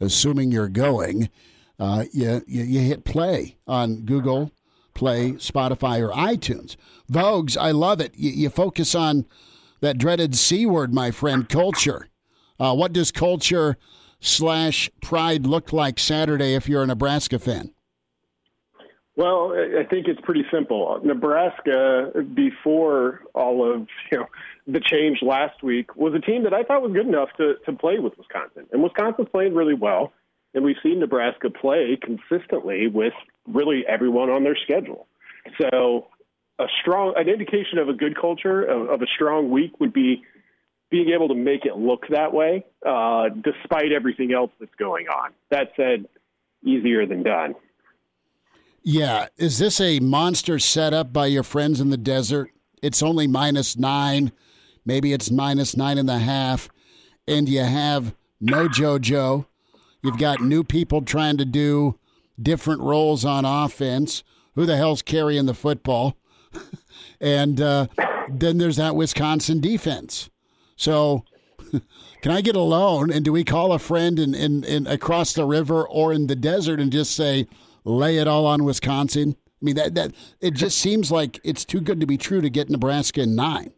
assuming 0.00 0.52
you're 0.52 0.68
going, 0.68 1.30
uh, 1.78 2.04
you, 2.12 2.42
you, 2.46 2.80
hit 2.80 3.04
play 3.04 3.56
on 3.66 4.02
Google 4.02 4.52
Play, 4.94 5.32
Spotify, 5.32 6.00
or 6.00 6.12
iTunes. 6.12 6.76
Vogues, 7.10 7.56
I 7.56 7.72
love 7.72 8.00
it. 8.00 8.14
You, 8.16 8.30
you 8.30 8.48
focus 8.48 8.94
on 8.94 9.26
that 9.80 9.98
dreaded 9.98 10.36
C 10.36 10.66
word, 10.66 10.94
my 10.94 11.10
friend, 11.10 11.48
culture. 11.48 12.08
Uh, 12.60 12.74
what 12.74 12.92
does 12.92 13.10
culture 13.10 13.76
slash 14.20 14.88
pride 15.02 15.46
look 15.46 15.72
like 15.72 15.98
Saturday 15.98 16.54
if 16.54 16.68
you're 16.68 16.82
a 16.82 16.86
Nebraska 16.86 17.38
fan? 17.38 17.74
Well, 19.16 19.52
I 19.52 19.84
think 19.84 20.08
it's 20.08 20.20
pretty 20.22 20.44
simple. 20.52 21.00
Nebraska, 21.04 22.10
before 22.34 23.20
all 23.32 23.68
of 23.68 23.86
you 24.10 24.18
know 24.18 24.26
the 24.66 24.80
change 24.80 25.18
last 25.22 25.62
week, 25.62 25.94
was 25.94 26.14
a 26.14 26.20
team 26.20 26.42
that 26.44 26.52
I 26.52 26.64
thought 26.64 26.82
was 26.82 26.92
good 26.92 27.06
enough 27.06 27.28
to 27.36 27.54
to 27.64 27.72
play 27.74 28.00
with 28.00 28.16
Wisconsin, 28.18 28.66
and 28.72 28.82
Wisconsin's 28.82 29.28
playing 29.30 29.54
really 29.54 29.74
well. 29.74 30.12
And 30.54 30.64
we've 30.64 30.76
seen 30.82 31.00
Nebraska 31.00 31.50
play 31.50 31.98
consistently 32.00 32.86
with 32.86 33.12
really 33.46 33.84
everyone 33.88 34.30
on 34.30 34.44
their 34.44 34.56
schedule. 34.62 35.06
So, 35.60 36.08
a 36.58 36.66
strong 36.80 37.14
an 37.16 37.28
indication 37.28 37.78
of 37.78 37.88
a 37.88 37.92
good 37.92 38.16
culture 38.18 38.62
of, 38.62 38.88
of 38.88 39.02
a 39.02 39.06
strong 39.12 39.50
week 39.50 39.80
would 39.80 39.92
be 39.92 40.22
being 40.90 41.10
able 41.10 41.26
to 41.28 41.34
make 41.34 41.64
it 41.64 41.76
look 41.76 42.06
that 42.10 42.32
way, 42.32 42.64
uh, 42.86 43.28
despite 43.28 43.90
everything 43.90 44.32
else 44.32 44.52
that's 44.60 44.74
going 44.76 45.08
on. 45.08 45.32
That 45.50 45.72
said, 45.76 46.06
easier 46.64 47.04
than 47.06 47.24
done. 47.24 47.54
Yeah. 48.82 49.26
Is 49.36 49.58
this 49.58 49.80
a 49.80 49.98
monster 49.98 50.58
setup 50.58 51.12
by 51.12 51.26
your 51.26 51.42
friends 51.42 51.80
in 51.80 51.90
the 51.90 51.96
desert? 51.96 52.50
It's 52.82 53.02
only 53.02 53.26
minus 53.26 53.76
nine. 53.76 54.30
Maybe 54.84 55.12
it's 55.12 55.30
minus 55.30 55.76
nine 55.76 55.98
and 55.98 56.10
a 56.10 56.18
half. 56.18 56.68
And 57.26 57.48
you 57.48 57.62
have 57.62 58.14
no 58.40 58.68
JoJo. 58.68 59.46
You've 60.04 60.18
got 60.18 60.42
new 60.42 60.62
people 60.62 61.00
trying 61.00 61.38
to 61.38 61.46
do 61.46 61.98
different 62.40 62.82
roles 62.82 63.24
on 63.24 63.46
offense. 63.46 64.22
Who 64.54 64.66
the 64.66 64.76
hell's 64.76 65.00
carrying 65.00 65.46
the 65.46 65.54
football? 65.54 66.18
and 67.22 67.58
uh, 67.58 67.86
then 68.28 68.58
there's 68.58 68.76
that 68.76 68.96
Wisconsin 68.96 69.60
defense. 69.60 70.28
So, 70.76 71.24
can 72.20 72.32
I 72.32 72.42
get 72.42 72.54
a 72.54 72.60
loan? 72.60 73.10
And 73.10 73.24
do 73.24 73.32
we 73.32 73.44
call 73.44 73.72
a 73.72 73.78
friend 73.78 74.18
in, 74.18 74.34
in, 74.34 74.62
in 74.64 74.86
across 74.86 75.32
the 75.32 75.46
river 75.46 75.88
or 75.88 76.12
in 76.12 76.26
the 76.26 76.36
desert 76.36 76.80
and 76.80 76.92
just 76.92 77.16
say, 77.16 77.46
lay 77.84 78.18
it 78.18 78.28
all 78.28 78.44
on 78.44 78.64
Wisconsin? 78.64 79.36
I 79.38 79.64
mean, 79.64 79.76
that, 79.76 79.94
that 79.94 80.12
it 80.38 80.52
just 80.52 80.76
seems 80.76 81.10
like 81.10 81.40
it's 81.44 81.64
too 81.64 81.80
good 81.80 81.98
to 82.00 82.06
be 82.06 82.18
true 82.18 82.42
to 82.42 82.50
get 82.50 82.68
Nebraska 82.68 83.22
in 83.22 83.34
nine. 83.34 83.72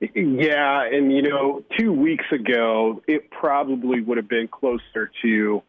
Yeah, 0.00 0.84
and 0.84 1.12
you 1.12 1.22
know, 1.22 1.64
two 1.76 1.92
weeks 1.92 2.24
ago, 2.32 3.02
it 3.08 3.30
probably 3.30 4.00
would 4.00 4.16
have 4.16 4.28
been 4.28 4.48
closer 4.48 5.10
to 5.22 5.62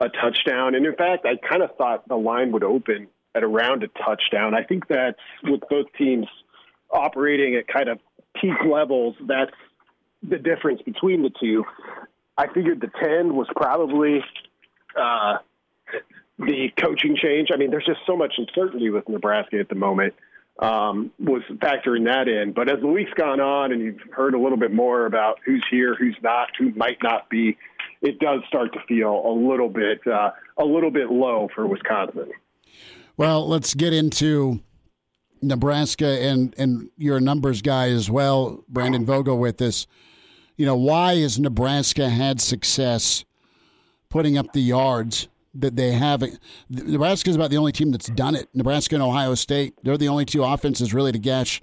a 0.00 0.08
touchdown. 0.08 0.74
And 0.74 0.84
in 0.84 0.94
fact, 0.94 1.24
I 1.24 1.36
kind 1.36 1.62
of 1.62 1.76
thought 1.76 2.06
the 2.08 2.16
line 2.16 2.52
would 2.52 2.64
open 2.64 3.08
at 3.34 3.42
around 3.42 3.82
a 3.82 3.88
touchdown. 3.88 4.54
I 4.54 4.64
think 4.64 4.86
that's 4.88 5.18
with 5.44 5.60
both 5.70 5.86
teams 5.96 6.26
operating 6.90 7.54
at 7.54 7.68
kind 7.68 7.88
of 7.88 8.00
peak 8.40 8.64
levels. 8.68 9.16
That's 9.26 9.52
the 10.22 10.38
difference 10.38 10.82
between 10.82 11.22
the 11.22 11.30
two. 11.40 11.64
I 12.36 12.52
figured 12.52 12.80
the 12.80 12.90
10 13.02 13.34
was 13.34 13.46
probably 13.54 14.20
uh, 14.96 15.38
the 16.38 16.70
coaching 16.76 17.16
change. 17.16 17.48
I 17.52 17.56
mean, 17.56 17.70
there's 17.70 17.86
just 17.86 18.00
so 18.06 18.16
much 18.16 18.34
uncertainty 18.38 18.90
with 18.90 19.08
Nebraska 19.08 19.58
at 19.58 19.68
the 19.68 19.74
moment. 19.74 20.14
Um, 20.60 21.10
was 21.18 21.40
factoring 21.56 22.04
that 22.04 22.28
in. 22.28 22.52
But 22.52 22.70
as 22.70 22.80
the 22.80 22.86
week's 22.86 23.14
gone 23.14 23.40
on 23.40 23.72
and 23.72 23.80
you've 23.80 24.00
heard 24.12 24.34
a 24.34 24.38
little 24.38 24.58
bit 24.58 24.72
more 24.72 25.06
about 25.06 25.38
who's 25.42 25.64
here, 25.70 25.94
who's 25.98 26.16
not, 26.22 26.48
who 26.58 26.70
might 26.74 26.98
not 27.02 27.30
be, 27.30 27.56
it 28.02 28.18
does 28.18 28.40
start 28.46 28.72
to 28.74 28.80
feel 28.86 29.22
a 29.24 29.32
little 29.32 29.70
bit 29.70 30.00
uh, 30.06 30.32
a 30.58 30.64
little 30.64 30.90
bit 30.90 31.10
low 31.10 31.48
for 31.54 31.66
Wisconsin. 31.66 32.30
Well, 33.16 33.48
let's 33.48 33.74
get 33.74 33.92
into 33.92 34.60
Nebraska 35.42 36.06
and 36.06 36.54
and 36.58 36.90
you're 36.96 37.18
a 37.18 37.20
numbers 37.20 37.62
guy 37.62 37.88
as 37.88 38.10
well, 38.10 38.64
Brandon 38.68 39.04
Vogel 39.04 39.38
with 39.38 39.58
this. 39.58 39.86
You 40.56 40.66
know, 40.66 40.76
why 40.76 41.16
has 41.16 41.38
Nebraska 41.38 42.10
had 42.10 42.40
success 42.40 43.24
putting 44.10 44.36
up 44.36 44.52
the 44.52 44.60
yards 44.60 45.28
that 45.54 45.76
they 45.76 45.92
have? 45.92 46.22
Nebraska 46.68 47.30
is 47.30 47.36
about 47.36 47.50
the 47.50 47.56
only 47.56 47.72
team 47.72 47.90
that's 47.90 48.08
done 48.08 48.34
it. 48.34 48.48
Nebraska 48.54 48.94
and 48.94 49.02
Ohio 49.02 49.34
State, 49.34 49.74
they're 49.82 49.98
the 49.98 50.08
only 50.08 50.24
two 50.24 50.44
offenses 50.44 50.94
really 50.94 51.12
to 51.12 51.18
gash 51.18 51.62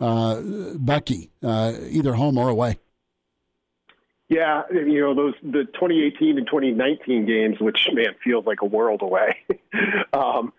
uh, 0.00 0.40
Bucky, 0.76 1.30
uh, 1.42 1.74
either 1.90 2.14
home 2.14 2.38
or 2.38 2.48
away. 2.48 2.78
Yeah, 4.28 4.62
you 4.72 5.00
know 5.00 5.12
those 5.12 5.34
the 5.42 5.64
2018 5.64 6.38
and 6.38 6.46
2019 6.46 7.26
games, 7.26 7.56
which 7.58 7.88
man 7.92 8.14
feels 8.22 8.46
like 8.46 8.62
a 8.62 8.64
world 8.64 9.02
away. 9.02 9.36
um, 10.12 10.52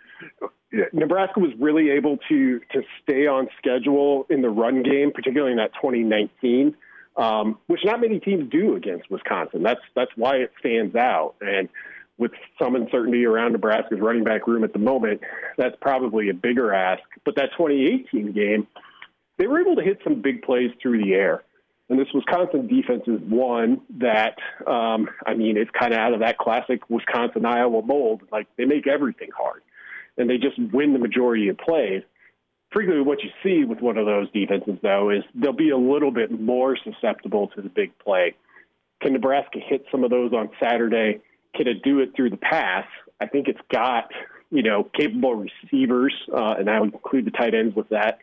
Nebraska 0.91 1.39
was 1.39 1.51
really 1.57 1.89
able 1.91 2.17
to 2.29 2.59
to 2.73 2.81
stay 3.01 3.27
on 3.27 3.47
schedule 3.57 4.25
in 4.29 4.41
the 4.41 4.49
run 4.49 4.83
game, 4.83 5.11
particularly 5.13 5.53
in 5.53 5.57
that 5.57 5.73
2019, 5.75 6.75
um, 7.15 7.57
which 7.67 7.79
not 7.85 8.01
many 8.01 8.19
teams 8.19 8.49
do 8.51 8.75
against 8.75 9.09
Wisconsin. 9.09 9.63
That's 9.63 9.81
that's 9.95 10.11
why 10.17 10.37
it 10.37 10.51
stands 10.59 10.93
out. 10.95 11.35
And 11.39 11.69
with 12.17 12.31
some 12.61 12.75
uncertainty 12.75 13.25
around 13.25 13.53
Nebraska's 13.53 13.99
running 13.99 14.23
back 14.23 14.47
room 14.47 14.63
at 14.63 14.73
the 14.73 14.79
moment, 14.79 15.21
that's 15.57 15.75
probably 15.81 16.29
a 16.29 16.33
bigger 16.33 16.73
ask. 16.73 17.01
But 17.25 17.35
that 17.35 17.49
2018 17.57 18.31
game, 18.33 18.67
they 19.37 19.47
were 19.47 19.59
able 19.59 19.75
to 19.75 19.81
hit 19.81 19.99
some 20.03 20.21
big 20.21 20.43
plays 20.43 20.71
through 20.81 21.03
the 21.03 21.13
air. 21.13 21.43
And 21.89 21.99
this 21.99 22.07
Wisconsin 22.13 22.67
defense 22.67 23.03
is 23.07 23.19
one 23.21 23.81
that, 23.99 24.37
um, 24.65 25.09
I 25.25 25.33
mean, 25.33 25.57
it's 25.57 25.71
kind 25.77 25.93
of 25.93 25.99
out 25.99 26.13
of 26.13 26.21
that 26.21 26.37
classic 26.37 26.89
Wisconsin 26.89 27.45
Iowa 27.45 27.81
mold. 27.81 28.21
Like 28.31 28.47
they 28.55 28.65
make 28.65 28.87
everything 28.87 29.29
hard 29.37 29.61
and 30.17 30.29
they 30.29 30.37
just 30.37 30.57
win 30.71 30.93
the 30.93 30.99
majority 30.99 31.49
of 31.49 31.57
plays. 31.57 32.03
Frequently, 32.71 33.03
what 33.03 33.19
you 33.21 33.29
see 33.43 33.65
with 33.65 33.81
one 33.81 33.97
of 33.97 34.05
those 34.05 34.31
defenses, 34.31 34.75
though, 34.81 35.09
is 35.09 35.23
they'll 35.35 35.51
be 35.51 35.71
a 35.71 35.77
little 35.77 36.11
bit 36.11 36.31
more 36.31 36.77
susceptible 36.77 37.49
to 37.55 37.61
the 37.61 37.69
big 37.69 37.97
play. 37.99 38.35
Can 39.01 39.13
Nebraska 39.13 39.59
hit 39.59 39.85
some 39.91 40.05
of 40.05 40.09
those 40.09 40.31
on 40.31 40.49
Saturday? 40.61 41.19
Can 41.55 41.67
it 41.67 41.83
do 41.83 41.99
it 41.99 42.15
through 42.15 42.29
the 42.29 42.37
pass? 42.37 42.85
I 43.19 43.27
think 43.27 43.47
it's 43.47 43.59
got 43.71 44.11
you 44.49 44.63
know 44.63 44.89
capable 44.97 45.35
receivers, 45.35 46.13
uh, 46.33 46.55
and 46.57 46.69
I 46.69 46.79
would 46.79 46.93
include 46.93 47.25
the 47.25 47.31
tight 47.31 47.53
ends 47.53 47.75
with 47.75 47.89
that. 47.89 48.19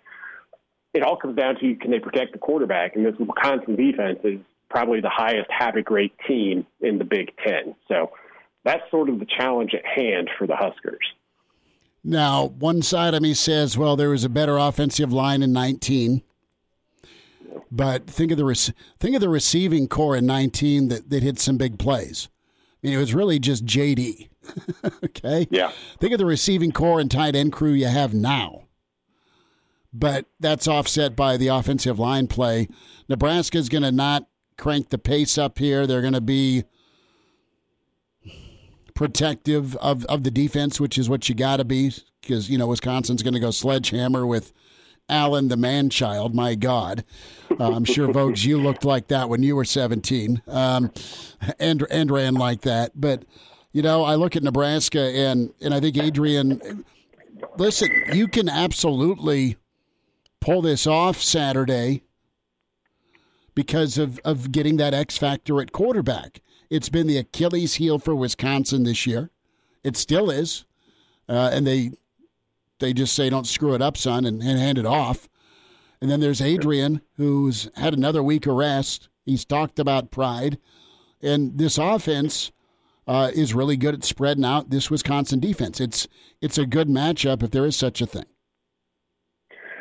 It 0.94 1.02
all 1.02 1.16
comes 1.16 1.36
down 1.36 1.56
to 1.60 1.74
can 1.76 1.90
they 1.90 2.00
protect 2.00 2.32
the 2.32 2.38
quarterback, 2.38 2.96
and 2.96 3.04
this 3.04 3.14
Wisconsin 3.18 3.76
defense 3.76 4.18
is 4.24 4.40
probably 4.70 5.00
the 5.00 5.10
highest 5.12 5.50
havoc 5.50 5.90
rate 5.90 6.14
team 6.26 6.66
in 6.80 6.98
the 6.98 7.04
Big 7.04 7.32
Ten. 7.44 7.74
So 7.88 8.10
that's 8.64 8.82
sort 8.90 9.08
of 9.08 9.18
the 9.18 9.26
challenge 9.26 9.72
at 9.74 9.84
hand 9.84 10.30
for 10.38 10.46
the 10.46 10.56
Huskers. 10.56 11.04
Now, 12.04 12.46
one 12.46 12.82
side 12.82 13.14
of 13.14 13.22
me 13.22 13.34
says, 13.34 13.76
well, 13.76 13.96
there 13.96 14.10
was 14.10 14.24
a 14.24 14.28
better 14.28 14.56
offensive 14.56 15.12
line 15.12 15.42
in 15.42 15.52
19. 15.52 16.22
But 17.70 18.06
think 18.06 18.30
of 18.30 18.38
the 18.38 18.74
think 18.98 19.14
of 19.14 19.20
the 19.20 19.28
receiving 19.28 19.88
corps 19.88 20.16
in 20.16 20.26
19 20.26 20.88
that, 20.88 21.10
that 21.10 21.22
hit 21.22 21.38
some 21.38 21.58
big 21.58 21.78
plays. 21.78 22.28
I 22.82 22.86
mean, 22.86 22.94
it 22.94 22.98
was 22.98 23.14
really 23.14 23.38
just 23.38 23.64
JD. 23.64 24.28
okay? 25.04 25.46
Yeah. 25.50 25.72
Think 25.98 26.12
of 26.12 26.18
the 26.18 26.26
receiving 26.26 26.72
corps 26.72 27.00
and 27.00 27.10
tight 27.10 27.34
end 27.34 27.52
crew 27.52 27.72
you 27.72 27.86
have 27.86 28.14
now. 28.14 28.64
But 29.92 30.26
that's 30.38 30.68
offset 30.68 31.16
by 31.16 31.36
the 31.36 31.48
offensive 31.48 31.98
line 31.98 32.28
play. 32.28 32.68
Nebraska's 33.08 33.68
going 33.68 33.82
to 33.82 33.90
not 33.90 34.28
crank 34.56 34.90
the 34.90 34.98
pace 34.98 35.38
up 35.38 35.58
here. 35.58 35.86
They're 35.86 36.02
going 36.02 36.12
to 36.12 36.20
be 36.20 36.64
protective 38.94 39.74
of, 39.76 40.04
of 40.06 40.24
the 40.24 40.30
defense, 40.30 40.78
which 40.78 40.98
is 40.98 41.08
what 41.08 41.28
you 41.28 41.34
got 41.34 41.56
to 41.56 41.64
be, 41.64 41.92
because, 42.20 42.50
you 42.50 42.58
know, 42.58 42.66
Wisconsin's 42.66 43.22
going 43.22 43.34
to 43.34 43.40
go 43.40 43.50
sledgehammer 43.50 44.26
with 44.26 44.52
Allen, 45.08 45.48
the 45.48 45.56
man 45.56 45.90
child. 45.90 46.34
My 46.34 46.54
God. 46.54 47.04
Uh, 47.58 47.72
I'm 47.72 47.84
sure, 47.84 48.08
Vogues, 48.08 48.44
you 48.44 48.60
looked 48.60 48.84
like 48.84 49.08
that 49.08 49.28
when 49.28 49.42
you 49.42 49.56
were 49.56 49.64
17 49.64 50.42
um, 50.46 50.92
and, 51.58 51.86
and 51.90 52.10
ran 52.10 52.34
like 52.34 52.60
that. 52.62 52.92
But, 52.94 53.24
you 53.72 53.82
know, 53.82 54.04
I 54.04 54.14
look 54.14 54.36
at 54.36 54.42
Nebraska 54.42 55.00
and, 55.00 55.52
and 55.60 55.74
I 55.74 55.80
think 55.80 55.96
Adrian, 55.96 56.84
listen, 57.56 57.90
you 58.12 58.28
can 58.28 58.48
absolutely 58.48 59.56
pull 60.40 60.62
this 60.62 60.86
off 60.86 61.22
Saturday 61.22 62.02
because 63.54 63.98
of, 63.98 64.20
of 64.24 64.52
getting 64.52 64.76
that 64.76 64.94
X 64.94 65.16
factor 65.18 65.60
at 65.60 65.72
quarterback. 65.72 66.40
It's 66.70 66.88
been 66.88 67.06
the 67.06 67.18
Achilles 67.18 67.74
heel 67.74 67.98
for 67.98 68.14
Wisconsin 68.14 68.84
this 68.84 69.06
year. 69.06 69.30
It 69.82 69.96
still 69.96 70.30
is. 70.30 70.64
Uh, 71.28 71.50
and 71.52 71.66
they 71.66 71.92
they 72.80 72.92
just 72.92 73.14
say, 73.14 73.30
don't 73.30 73.46
screw 73.46 73.74
it 73.74 73.82
up, 73.82 73.96
son, 73.96 74.24
and, 74.24 74.42
and 74.42 74.58
hand 74.58 74.78
it 74.78 74.86
off. 74.86 75.28
And 76.00 76.10
then 76.10 76.20
there's 76.20 76.40
Adrian, 76.40 77.00
who's 77.16 77.68
had 77.76 77.94
another 77.94 78.22
week 78.22 78.46
of 78.46 78.54
rest. 78.54 79.08
He's 79.24 79.44
talked 79.44 79.78
about 79.78 80.10
pride. 80.10 80.58
And 81.20 81.58
this 81.58 81.76
offense 81.76 82.52
uh, 83.06 83.30
is 83.34 83.54
really 83.54 83.76
good 83.76 83.94
at 83.94 84.04
spreading 84.04 84.44
out 84.44 84.70
this 84.70 84.90
Wisconsin 84.90 85.40
defense. 85.40 85.80
It's 85.80 86.06
it's 86.40 86.58
a 86.58 86.66
good 86.66 86.88
matchup 86.88 87.42
if 87.42 87.50
there 87.50 87.66
is 87.66 87.74
such 87.74 88.00
a 88.00 88.06
thing. 88.06 88.26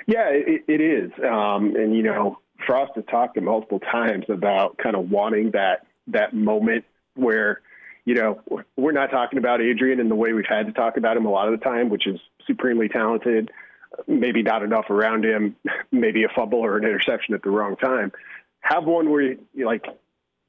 Yeah, 0.08 0.30
it, 0.30 0.64
it 0.68 0.82
is. 0.82 1.12
Um, 1.24 1.76
and, 1.76 1.96
you 1.96 2.02
know, 2.02 2.40
Frost 2.66 2.94
has 2.96 3.04
talked 3.12 3.40
multiple 3.40 3.80
times 3.80 4.26
about 4.30 4.78
kind 4.78 4.96
of 4.96 5.12
wanting 5.12 5.52
that 5.52 5.86
that 6.08 6.34
moment 6.34 6.86
where 7.16 7.62
you 8.08 8.16
know 8.16 8.40
we're 8.78 8.94
not 8.94 9.12
talking 9.12 9.38
about 9.38 9.60
Adrian 9.60 10.00
in 10.00 10.08
the 10.08 10.16
way 10.16 10.32
we've 10.32 10.46
had 10.48 10.66
to 10.68 10.72
talk 10.72 10.96
about 10.96 11.18
him 11.18 11.26
a 11.26 11.30
lot 11.30 11.52
of 11.52 11.60
the 11.60 11.64
time, 11.64 11.90
which 11.90 12.08
is 12.08 12.18
supremely 12.48 12.88
talented, 12.88 13.52
maybe 14.08 14.42
not 14.42 14.64
enough 14.64 14.90
around 14.90 15.26
him, 15.26 15.58
maybe 15.92 16.24
a 16.24 16.30
fumble 16.34 16.60
or 16.60 16.78
an 16.78 16.86
interception 16.86 17.36
at 17.36 17.44
the 17.44 17.50
wrong 17.50 17.76
time. 17.76 18.14
Have 18.62 18.86
one 18.86 19.10
where 19.12 19.22
you 19.22 19.66
like 19.66 19.84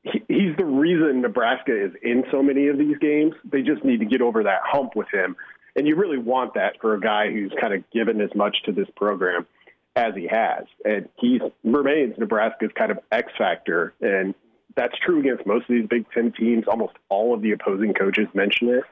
he's 0.04 0.56
the 0.56 0.64
reason 0.64 1.20
Nebraska 1.20 1.76
is 1.76 1.90
in 2.00 2.22
so 2.30 2.44
many 2.44 2.68
of 2.68 2.78
these 2.78 2.96
games. 2.98 3.34
They 3.44 3.62
just 3.62 3.84
need 3.84 3.98
to 3.98 4.06
get 4.06 4.22
over 4.22 4.44
that 4.44 4.60
hump 4.64 4.94
with 4.94 5.08
him. 5.12 5.34
And 5.74 5.84
you 5.84 5.96
really 5.96 6.18
want 6.18 6.54
that 6.54 6.80
for 6.80 6.94
a 6.94 7.00
guy 7.00 7.32
who's 7.32 7.52
kind 7.60 7.74
of 7.74 7.90
given 7.90 8.20
as 8.20 8.30
much 8.36 8.56
to 8.66 8.72
this 8.72 8.86
program 8.94 9.48
as 9.96 10.14
he 10.14 10.28
has. 10.30 10.64
And 10.84 11.08
he 11.16 11.40
remains 11.64 12.14
Nebraska's 12.18 12.70
kind 12.78 12.92
of 12.92 13.00
X 13.10 13.32
factor. 13.36 13.94
And 14.00 14.36
that's 14.78 14.94
true 15.04 15.18
against 15.18 15.44
most 15.44 15.68
of 15.68 15.74
these 15.74 15.86
Big 15.88 16.06
Ten 16.12 16.32
teams. 16.32 16.64
Almost 16.68 16.94
all 17.08 17.34
of 17.34 17.42
the 17.42 17.50
opposing 17.50 17.94
coaches 17.94 18.28
mention 18.32 18.68
it. 18.68 18.84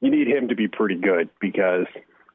You 0.00 0.10
need 0.10 0.26
him 0.26 0.48
to 0.48 0.54
be 0.54 0.66
pretty 0.66 0.96
good 0.96 1.28
because 1.40 1.86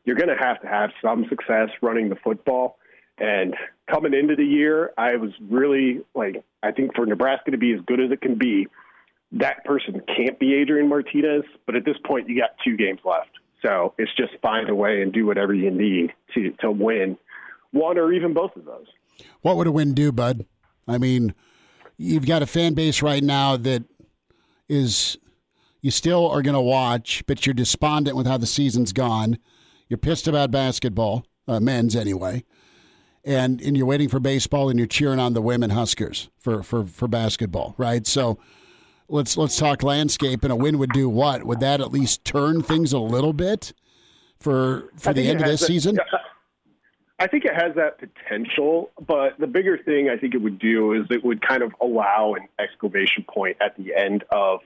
you're 0.04 0.16
going 0.16 0.30
to 0.30 0.38
have 0.38 0.62
to 0.62 0.68
have 0.68 0.92
some 1.02 1.26
success 1.28 1.70
running 1.82 2.10
the 2.10 2.16
football. 2.16 2.78
And 3.18 3.56
coming 3.90 4.14
into 4.14 4.36
the 4.36 4.46
year, 4.46 4.94
I 5.00 5.16
was 5.16 5.32
really 5.50 6.02
like, 6.14 6.44
I 6.62 6.72
think 6.72 6.96
for 6.96 7.08
Nebraska 7.08 7.52
to 7.52 7.58
be 7.58 7.74
as 7.74 7.80
good 7.88 8.00
as 8.00 8.12
it 8.12 8.22
can 8.22 8.38
be, 8.38 8.68
that 9.32 9.66
person 9.66 10.02
can't 10.16 10.38
be 10.38 10.54
Adrian 10.54 10.88
Martinez. 10.88 11.44
But 11.66 11.76
at 11.76 11.86
this 11.86 11.98
point, 12.06 12.30
you 12.30 12.40
got 12.40 12.52
two 12.64 12.78
games 12.78 13.00
left. 13.04 13.32
So 13.64 13.96
it's 13.98 14.12
just 14.16 14.34
find 14.44 14.70
a 14.70 14.76
way 14.76 15.02
and 15.02 15.12
do 15.12 15.26
whatever 15.26 15.56
you 15.56 15.72
need 15.72 16.14
to, 16.36 16.52
to 16.60 16.70
win 16.70 17.18
one 17.72 17.98
or 17.98 18.14
even 18.14 18.36
both 18.36 18.56
of 18.56 18.66
those. 18.66 18.86
What 19.42 19.58
would 19.58 19.66
a 19.66 19.72
win 19.72 19.96
do, 19.96 20.12
Bud? 20.12 20.46
I 20.88 21.00
mean, 21.00 21.34
you've 21.98 22.26
got 22.26 22.42
a 22.42 22.46
fan 22.46 22.74
base 22.74 23.02
right 23.02 23.24
now 23.24 23.58
that 23.58 23.84
is 24.68 25.18
you 25.82 25.92
still 25.92 26.28
are 26.30 26.42
going 26.42 26.56
to 26.56 26.62
watch, 26.62 27.24
but 27.28 27.46
you're 27.46 27.54
despondent 27.54 28.18
with 28.18 28.26
how 28.26 28.38
the 28.38 28.48
season's 28.48 28.92
gone. 28.92 29.38
You're 29.88 29.98
pissed 29.98 30.28
about 30.28 30.50
basketball, 30.50 31.26
uh, 31.48 31.60
men's 31.60 31.96
anyway, 31.96 32.44
and 33.24 33.62
and 33.62 33.78
you're 33.78 33.86
waiting 33.86 34.10
for 34.10 34.20
baseball, 34.20 34.70
and 34.70 34.80
you're 34.80 34.88
cheering 34.88 35.20
on 35.20 35.34
the 35.34 35.42
women 35.42 35.70
Huskers 35.70 36.30
for 36.40 36.64
for 36.64 36.86
for 36.86 37.08
basketball, 37.08 37.76
right? 37.78 38.08
So 38.08 38.40
let's 39.08 39.38
let's 39.38 39.58
talk 39.58 39.84
landscape. 39.84 40.44
And 40.44 40.52
a 40.52 40.56
win 40.56 40.80
would 40.80 40.92
do 40.92 41.08
what? 41.08 41.44
Would 41.44 41.60
that 41.60 41.82
at 41.82 41.92
least 41.92 42.26
turn 42.26 42.64
things 42.64 42.92
a 42.92 43.00
little 43.00 43.34
bit 43.34 43.74
for 44.40 44.90
for 44.98 45.14
the 45.14 45.28
end 45.28 45.42
of 45.42 45.48
this 45.48 45.62
season? 45.62 46.00
I 47.18 47.28
think 47.28 47.46
it 47.46 47.54
has 47.54 47.76
that 47.76 47.98
potential, 47.98 48.92
but 49.06 49.40
the 49.40 49.48
bigger 49.48 49.78
thing 49.78 50.10
I 50.10 50.18
think 50.18 50.34
it 50.34 50.42
would 50.42 50.60
do 50.60 50.94
is 50.94 51.06
it 51.10 51.24
would 51.24 51.42
kind 51.42 51.64
of 51.64 51.74
allow 51.80 52.34
an 52.34 52.48
exclamation 52.60 53.24
point 53.24 53.58
at 53.62 53.78
the 53.78 53.96
end 53.96 54.26
of, 54.32 54.60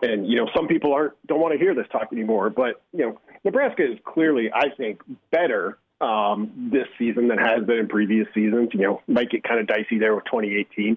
and 0.00 0.26
you 0.26 0.36
know, 0.36 0.48
some 0.56 0.68
people 0.68 0.94
aren't 0.94 1.14
don't 1.26 1.40
want 1.40 1.52
to 1.52 1.58
hear 1.58 1.74
this 1.74 1.86
talk 1.92 2.08
anymore, 2.12 2.48
but 2.48 2.82
you 2.92 3.00
know, 3.00 3.20
Nebraska 3.44 3.84
is 3.84 3.98
clearly, 4.04 4.50
I 4.52 4.70
think, 4.74 5.02
better 5.30 5.78
um, 6.00 6.70
this 6.72 6.86
season 6.98 7.28
than 7.28 7.38
has 7.38 7.64
been 7.66 7.78
in 7.78 7.88
previous 7.88 8.26
seasons. 8.32 8.70
You 8.72 8.80
know, 8.80 9.02
might 9.06 9.30
get 9.30 9.44
kind 9.44 9.60
of 9.60 9.66
dicey 9.66 9.98
there 9.98 10.14
with 10.14 10.24
2018, 10.24 10.96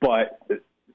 but 0.00 0.40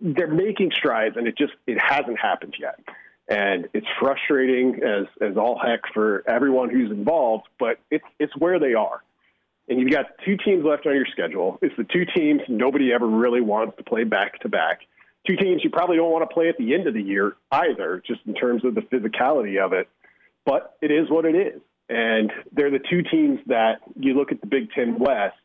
they're 0.02 0.28
making 0.28 0.72
strides, 0.76 1.16
and 1.16 1.26
it 1.26 1.38
just 1.38 1.54
it 1.68 1.78
hasn't 1.80 2.20
happened 2.20 2.56
yet 2.60 2.80
and 3.28 3.70
it's 3.74 3.88
frustrating 4.00 4.82
as 4.84 5.06
as 5.22 5.38
all 5.38 5.58
heck 5.58 5.82
for 5.94 6.22
everyone 6.28 6.70
who's 6.70 6.92
involved. 6.92 7.48
But 7.58 7.80
it's 7.90 8.04
it's 8.20 8.36
where 8.36 8.60
they 8.60 8.74
are, 8.74 9.02
and 9.68 9.80
you've 9.80 9.92
got 9.92 10.06
two 10.26 10.38
teams 10.38 10.66
left 10.66 10.86
on 10.86 10.96
your 10.96 11.06
schedule. 11.12 11.58
It's 11.62 11.76
the 11.78 11.84
two 11.84 12.06
teams 12.16 12.42
nobody 12.48 12.92
ever 12.94 13.08
really 13.08 13.42
wants 13.42 13.78
to 13.78 13.84
play 13.84 14.04
back 14.04 14.40
to 14.40 14.50
back. 14.50 14.82
Two 15.28 15.36
teams 15.36 15.64
you 15.64 15.70
probably 15.70 15.98
don't 15.98 16.12
want 16.12 16.28
to 16.28 16.34
play 16.34 16.50
at 16.50 16.58
the 16.58 16.74
end 16.74 16.88
of 16.88 16.94
the 16.94 17.02
year 17.02 17.36
either, 17.52 18.02
just 18.06 18.22
in 18.26 18.34
terms 18.34 18.66
of 18.66 18.76
the 18.76 18.82
physicality 18.82 19.64
of 19.64 19.74
it. 19.74 19.88
But 20.46 20.76
it 20.82 20.92
is 20.92 21.10
what 21.10 21.26
it 21.26 21.36
is. 21.36 21.62
And 21.90 22.32
they're 22.52 22.72
the 22.72 22.80
two 22.80 23.04
teams 23.04 23.40
that 23.48 23.82
you 24.00 24.14
look 24.14 24.32
at 24.32 24.42
the 24.42 24.48
Big 24.48 24.72
Ten 24.72 24.98
West, 24.98 25.36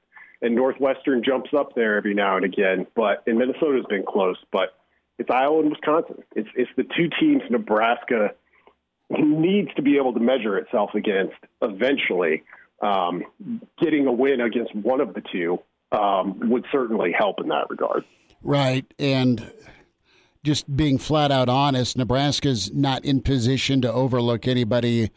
and 0.41 0.55
Northwestern 0.55 1.23
jumps 1.25 1.51
up 1.57 1.75
there 1.75 1.97
every 1.97 2.15
now 2.15 2.37
and 2.37 2.45
again. 2.45 2.87
But 2.95 3.23
and 3.27 3.39
Minnesota's 3.39 3.85
been 3.89 4.05
close, 4.07 4.37
but 4.53 4.75
it's 5.19 5.31
Iowa 5.31 5.61
and 5.61 5.71
Wisconsin. 5.71 6.23
It's 6.35 6.49
it's 6.55 6.71
the 6.77 6.85
two 6.85 7.11
teams 7.21 7.43
Nebraska 7.51 8.31
needs 9.11 9.73
to 9.75 9.83
be 9.83 9.97
able 9.97 10.13
to 10.13 10.21
measure 10.21 10.57
itself 10.59 10.91
against 10.95 11.37
eventually. 11.63 12.45
Um, 12.83 13.25
getting 13.81 14.07
a 14.07 14.13
win 14.13 14.41
against 14.41 14.75
one 14.75 15.01
of 15.01 15.15
the 15.15 15.23
two 15.33 15.59
um, 15.93 16.51
would 16.51 16.65
certainly 16.71 17.13
help 17.17 17.41
in 17.41 17.49
that 17.49 17.71
regard. 17.71 18.05
Right, 18.43 18.93
and 18.99 19.51
just 20.45 20.77
being 20.77 20.99
flat 20.99 21.33
out 21.33 21.49
honest, 21.49 21.97
Nebraska's 21.97 22.73
not 22.73 23.05
in 23.05 23.21
position 23.21 23.81
to 23.81 23.93
overlook 23.93 24.47
anybody 24.47 25.11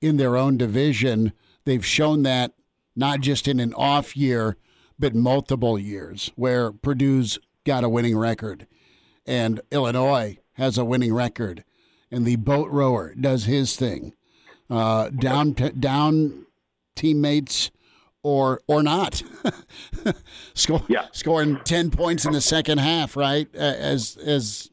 in 0.00 0.16
their 0.16 0.36
own 0.36 0.56
division. 0.56 1.32
They've 1.64 1.84
shown 1.84 2.22
that 2.24 2.52
not 2.96 3.20
just 3.20 3.46
in 3.46 3.60
an 3.60 3.74
off 3.74 4.16
year, 4.16 4.56
but 4.98 5.14
multiple 5.14 5.78
years 5.78 6.32
where 6.34 6.72
Purdue's 6.72 7.38
got 7.64 7.84
a 7.84 7.88
winning 7.88 8.18
record 8.18 8.66
and 9.26 9.60
Illinois 9.70 10.38
has 10.54 10.76
a 10.76 10.84
winning 10.84 11.14
record 11.14 11.64
and 12.10 12.26
the 12.26 12.36
boat 12.36 12.68
rower 12.70 13.14
does 13.14 13.44
his 13.44 13.76
thing. 13.76 14.14
Uh, 14.68 15.08
down, 15.10 15.52
down 15.52 16.46
teammates 16.94 17.70
or 18.22 18.60
or 18.66 18.82
not. 18.82 19.22
Score, 20.54 20.82
yeah. 20.88 21.06
scoring 21.12 21.60
ten 21.64 21.90
points 21.90 22.24
in 22.24 22.32
the 22.32 22.40
second 22.40 22.78
half, 22.78 23.16
right? 23.16 23.52
As 23.54 24.16
as 24.16 24.70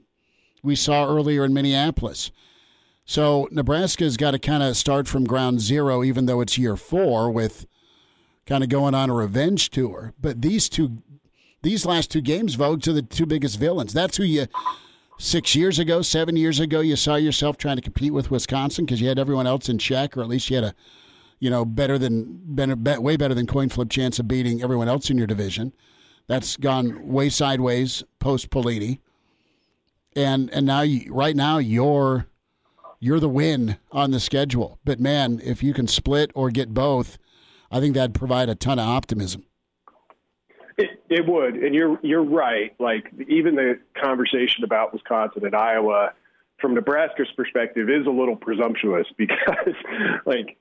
we 0.61 0.75
saw 0.75 1.07
earlier 1.07 1.45
in 1.45 1.53
Minneapolis. 1.53 2.31
So 3.05 3.47
Nebraska's 3.49 4.17
got 4.17 4.31
to 4.31 4.39
kind 4.39 4.61
of 4.61 4.77
start 4.77 5.07
from 5.07 5.23
ground 5.23 5.61
zero, 5.61 6.03
even 6.03 6.27
though 6.27 6.41
it's 6.41 6.59
year 6.59 6.75
four, 6.75 7.31
with 7.31 7.65
kind 8.45 8.63
of 8.63 8.69
going 8.69 8.93
on 8.93 9.09
a 9.09 9.15
revenge 9.15 9.71
tour. 9.71 10.13
But 10.21 10.43
these 10.43 10.69
two, 10.69 11.01
these 11.63 11.87
last 11.87 12.11
two 12.11 12.21
games, 12.21 12.53
Vogue, 12.53 12.83
to 12.83 12.93
the 12.93 13.01
two 13.01 13.25
biggest 13.25 13.59
villains. 13.59 13.93
That's 13.93 14.17
who 14.17 14.23
you 14.23 14.45
six 15.17 15.55
years 15.55 15.79
ago, 15.79 16.01
seven 16.01 16.35
years 16.35 16.59
ago, 16.59 16.81
you 16.81 16.95
saw 16.95 17.15
yourself 17.15 17.57
trying 17.57 17.77
to 17.77 17.81
compete 17.81 18.13
with 18.13 18.31
Wisconsin 18.31 18.85
because 18.85 19.01
you 19.01 19.07
had 19.07 19.19
everyone 19.19 19.47
else 19.47 19.69
in 19.69 19.77
check, 19.77 20.15
or 20.15 20.21
at 20.21 20.27
least 20.27 20.49
you 20.49 20.57
had 20.57 20.65
a, 20.65 20.75
you 21.39 21.49
know, 21.49 21.65
better 21.65 21.97
than 21.97 22.41
better, 22.43 22.75
way 23.01 23.17
better 23.17 23.33
than 23.33 23.47
coin 23.47 23.69
flip 23.69 23.89
chance 23.89 24.19
of 24.19 24.27
beating 24.27 24.61
everyone 24.61 24.87
else 24.87 25.09
in 25.09 25.17
your 25.17 25.27
division. 25.27 25.73
That's 26.27 26.57
gone 26.57 27.07
way 27.07 27.29
sideways 27.29 28.03
post 28.19 28.49
Pelini 28.49 28.99
and 30.15 30.49
and 30.51 30.65
now 30.65 30.81
you, 30.81 31.11
right 31.13 31.35
now 31.35 31.57
you're 31.57 32.27
you're 32.99 33.19
the 33.19 33.29
win 33.29 33.77
on 33.91 34.11
the 34.11 34.19
schedule. 34.19 34.79
But 34.83 34.99
man, 34.99 35.39
if 35.43 35.63
you 35.63 35.73
can 35.73 35.87
split 35.87 36.31
or 36.35 36.49
get 36.49 36.73
both, 36.73 37.17
I 37.71 37.79
think 37.79 37.95
that'd 37.95 38.13
provide 38.13 38.49
a 38.49 38.55
ton 38.55 38.79
of 38.79 38.87
optimism. 38.87 39.45
It, 40.77 41.01
it 41.09 41.25
would, 41.27 41.55
and 41.55 41.73
you're 41.73 41.99
you're 42.01 42.23
right. 42.23 42.73
Like 42.79 43.11
even 43.27 43.55
the 43.55 43.79
conversation 44.01 44.63
about 44.63 44.93
Wisconsin 44.93 45.45
and 45.45 45.55
Iowa, 45.55 46.13
from 46.59 46.73
Nebraska's 46.73 47.31
perspective, 47.35 47.89
is 47.89 48.05
a 48.05 48.11
little 48.11 48.35
presumptuous 48.35 49.07
because, 49.17 49.75
like, 50.25 50.57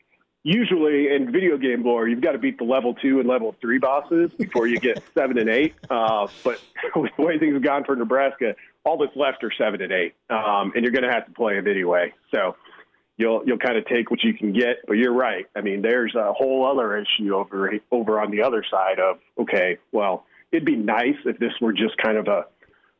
usually 0.49 1.13
in 1.15 1.31
video 1.31 1.59
game 1.59 1.85
lore, 1.85 2.09
you've 2.09 2.23
got 2.23 2.33
to 2.33 2.39
beat 2.39 2.57
the 2.57 2.65
level 2.65 2.95
two 2.95 3.21
and 3.21 3.29
level 3.29 3.55
three 3.61 3.79
bosses 3.79 4.31
before 4.33 4.67
you 4.67 4.81
get 4.81 5.03
seven 5.15 5.39
and 5.39 5.51
eight. 5.51 5.75
Uh, 5.91 6.27
but 6.43 6.61
with 6.97 7.13
the 7.17 7.23
way 7.23 7.39
things 7.39 7.53
have 7.53 7.63
gone 7.63 7.85
for 7.85 7.95
Nebraska, 7.95 8.57
all 8.85 8.97
that's 8.97 9.15
left 9.15 9.45
are 9.45 9.53
seven 9.53 9.83
and 9.83 9.93
eight, 9.93 10.15
um, 10.31 10.73
and 10.75 10.83
you're 10.83 10.93
going 10.93 11.05
to 11.05 11.13
have 11.13 11.27
to 11.27 11.33
play 11.33 11.57
them 11.57 11.69
anyway. 11.69 12.15
So 12.31 12.57
you'll 13.19 13.43
you'll 13.45 13.59
kind 13.59 13.77
of 13.77 13.85
take 13.87 14.11
what 14.11 14.25
you 14.25 14.33
can 14.33 14.53
get. 14.53 14.79
But 14.87 14.95
you're 14.95 15.13
right. 15.13 15.47
I 15.55 15.61
mean, 15.61 15.83
there's 15.83 16.15
a 16.15 16.33
whole 16.33 16.67
other 16.67 16.97
issue 16.97 17.35
over 17.35 17.75
over 17.93 18.21
on 18.21 18.31
the 18.31 18.43
other 18.43 18.65
side 18.71 18.99
of 18.99 19.19
okay, 19.39 19.77
well, 19.93 20.25
it'd 20.51 20.65
be 20.65 20.77
nice 20.77 21.17
if 21.27 21.39
this 21.39 21.53
were 21.61 21.75
just 21.75 21.99
kind 21.99 22.17
of 22.17 22.27
a 22.27 22.47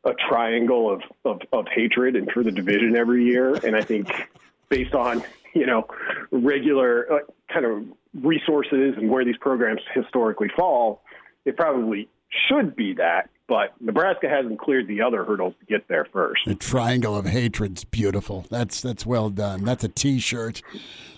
a 0.05 0.13
triangle 0.29 0.93
of, 0.93 1.01
of, 1.25 1.41
of 1.51 1.67
hatred 1.67 2.15
and 2.15 2.31
for 2.31 2.41
the 2.41 2.51
division 2.51 2.95
every 2.95 3.25
year. 3.25 3.53
And 3.53 3.75
I 3.75 3.81
think 3.81 4.07
based 4.69 4.93
on 4.93 5.23
you 5.55 5.65
know 5.65 5.87
regular 6.31 7.23
kind 7.51 7.65
of 7.65 7.83
resources 8.23 8.95
and 8.97 9.09
where 9.09 9.25
these 9.25 9.37
programs 9.39 9.81
historically 9.93 10.49
fall, 10.55 11.01
it 11.45 11.57
probably 11.57 12.07
should 12.47 12.75
be 12.75 12.93
that 12.93 13.29
but 13.49 13.73
Nebraska 13.81 14.29
hasn't 14.29 14.59
cleared 14.59 14.87
the 14.87 15.01
other 15.01 15.25
hurdles 15.25 15.55
to 15.59 15.65
get 15.65 15.87
there 15.87 16.05
first. 16.13 16.41
The 16.45 16.55
triangle 16.55 17.17
of 17.17 17.25
hatred's 17.25 17.83
beautiful. 17.83 18.45
That's 18.49 18.79
that's 18.79 19.05
well 19.05 19.29
done. 19.31 19.65
That's 19.65 19.83
a 19.83 19.89
T-shirt. 19.89 20.61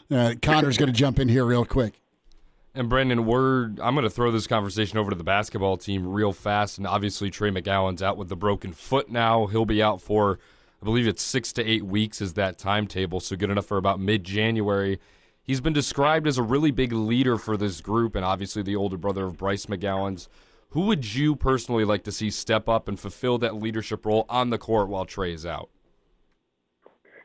Uh, 0.10 0.34
Connor's 0.42 0.78
going 0.78 0.92
to 0.92 0.98
jump 0.98 1.20
in 1.20 1.28
here 1.28 1.46
real 1.46 1.66
quick. 1.66 2.00
And 2.74 2.88
Brendan, 2.88 3.26
we're 3.26 3.66
I'm 3.82 3.96
going 3.96 4.04
to 4.04 4.10
throw 4.10 4.32
this 4.32 4.48
conversation 4.48 4.98
over 4.98 5.12
to 5.12 5.18
the 5.18 5.26
basketball 5.26 5.76
team 5.76 6.08
real 6.08 6.32
fast. 6.32 6.78
And 6.78 6.88
obviously, 6.88 7.30
Trey 7.30 7.52
McGowens 7.52 8.02
out 8.02 8.18
with 8.18 8.30
the 8.30 8.38
broken 8.38 8.72
foot 8.72 9.12
now. 9.12 9.48
He'll 9.48 9.66
be 9.66 9.84
out 9.84 10.02
for, 10.02 10.40
I 10.82 10.86
believe 10.86 11.08
it's 11.08 11.22
six 11.22 11.52
to 11.54 11.70
eight 11.70 11.86
weeks 11.86 12.22
is 12.22 12.34
that 12.36 12.58
timetable. 12.58 13.20
So 13.20 13.36
good 13.36 13.50
enough 13.50 13.66
for 13.66 13.78
about 13.78 14.00
mid 14.00 14.24
January. 14.24 15.00
He's 15.52 15.60
been 15.60 15.74
described 15.74 16.28
as 16.28 16.38
a 16.38 16.44
really 16.44 16.72
big 16.72 16.94
leader 16.94 17.38
for 17.38 17.58
this 17.58 17.82
group, 17.82 18.16
and 18.16 18.24
obviously 18.24 18.64
the 18.64 18.78
older 18.78 18.96
brother 18.96 19.26
of 19.26 19.36
Bryce 19.36 19.66
McGowens. 19.66 20.30
Who 20.70 20.86
would 20.86 21.14
you 21.14 21.36
personally 21.36 21.84
like 21.84 22.06
to 22.06 22.12
see 22.14 22.30
step 22.30 22.70
up 22.70 22.88
and 22.88 22.98
fulfill 22.98 23.38
that 23.40 23.58
leadership 23.58 24.06
role 24.06 24.26
on 24.30 24.50
the 24.50 24.58
court 24.58 24.88
while 24.88 25.04
Trey 25.04 25.34
is 25.34 25.46
out? 25.46 25.70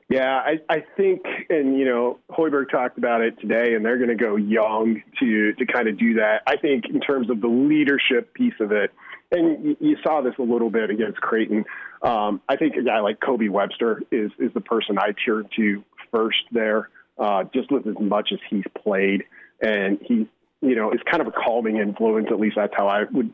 Yeah, 0.08 0.40
I, 0.44 0.58
I 0.68 0.82
think, 0.96 1.20
and 1.50 1.78
you 1.78 1.84
know, 1.84 2.18
Hoiberg 2.28 2.68
talked 2.68 2.98
about 2.98 3.20
it 3.20 3.38
today, 3.38 3.74
and 3.74 3.84
they're 3.84 3.96
going 3.96 4.08
to 4.08 4.16
go 4.16 4.34
young 4.34 5.04
to 5.20 5.52
to 5.52 5.64
kind 5.64 5.86
of 5.86 5.96
do 5.96 6.14
that. 6.14 6.42
I 6.48 6.56
think 6.56 6.86
in 6.92 6.98
terms 6.98 7.30
of 7.30 7.40
the 7.40 7.46
leadership 7.46 8.34
piece 8.34 8.58
of 8.58 8.72
it, 8.72 8.90
and 9.30 9.76
you, 9.78 9.96
saw 10.04 10.20
this 10.20 10.34
a 10.40 10.42
little 10.42 10.70
bit 10.70 10.90
against 10.90 11.20
Creighton. 11.20 11.64
Um, 12.02 12.40
I 12.48 12.56
think 12.56 12.74
a 12.74 12.82
guy 12.82 12.98
like 12.98 13.20
Kobe 13.20 13.46
Webster 13.46 14.02
is 14.10 14.32
is 14.40 14.52
the 14.52 14.60
person 14.60 14.98
I 14.98 15.12
turn 15.24 15.48
to 15.54 15.84
first 16.10 16.42
there, 16.50 16.90
uh, 17.18 17.44
just 17.54 17.70
with 17.70 17.86
as 17.86 17.96
much 18.00 18.30
as 18.32 18.38
he's 18.50 18.64
played, 18.82 19.24
and 19.60 19.98
he 20.02 20.28
you 20.60 20.74
know, 20.74 20.92
is 20.92 21.00
kind 21.10 21.20
of 21.20 21.28
a 21.28 21.32
calming 21.32 21.76
influence. 21.76 22.28
At 22.30 22.40
least 22.40 22.56
that's 22.56 22.74
how 22.76 22.88
I 22.88 23.04
would 23.04 23.32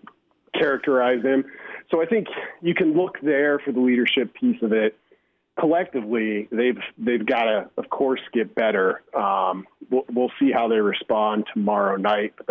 characterize 0.55 1.23
him. 1.23 1.45
So 1.91 2.03
I 2.03 2.07
think 2.07 2.27
you 2.61 2.75
can 2.75 2.95
look 2.95 3.19
there 3.23 3.59
for 3.59 3.73
the 3.73 3.81
leadership 3.81 4.35
piece 4.35 4.61
of 4.63 4.73
it. 4.73 4.97
Collectively, 5.59 6.49
they've 6.51 6.81
they've 6.97 7.25
got 7.25 7.45
to, 7.45 7.71
of 7.77 7.91
course, 7.91 8.21
get 8.33 8.55
better. 8.55 9.03
Um, 9.15 9.67
we'll, 9.91 10.05
we'll 10.11 10.33
see 10.41 10.51
how 10.51 10.69
they 10.69 10.77
respond 10.77 11.45
tomorrow 11.53 11.97
night. 11.97 12.35
But 12.39 12.47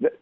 that, 0.00 0.12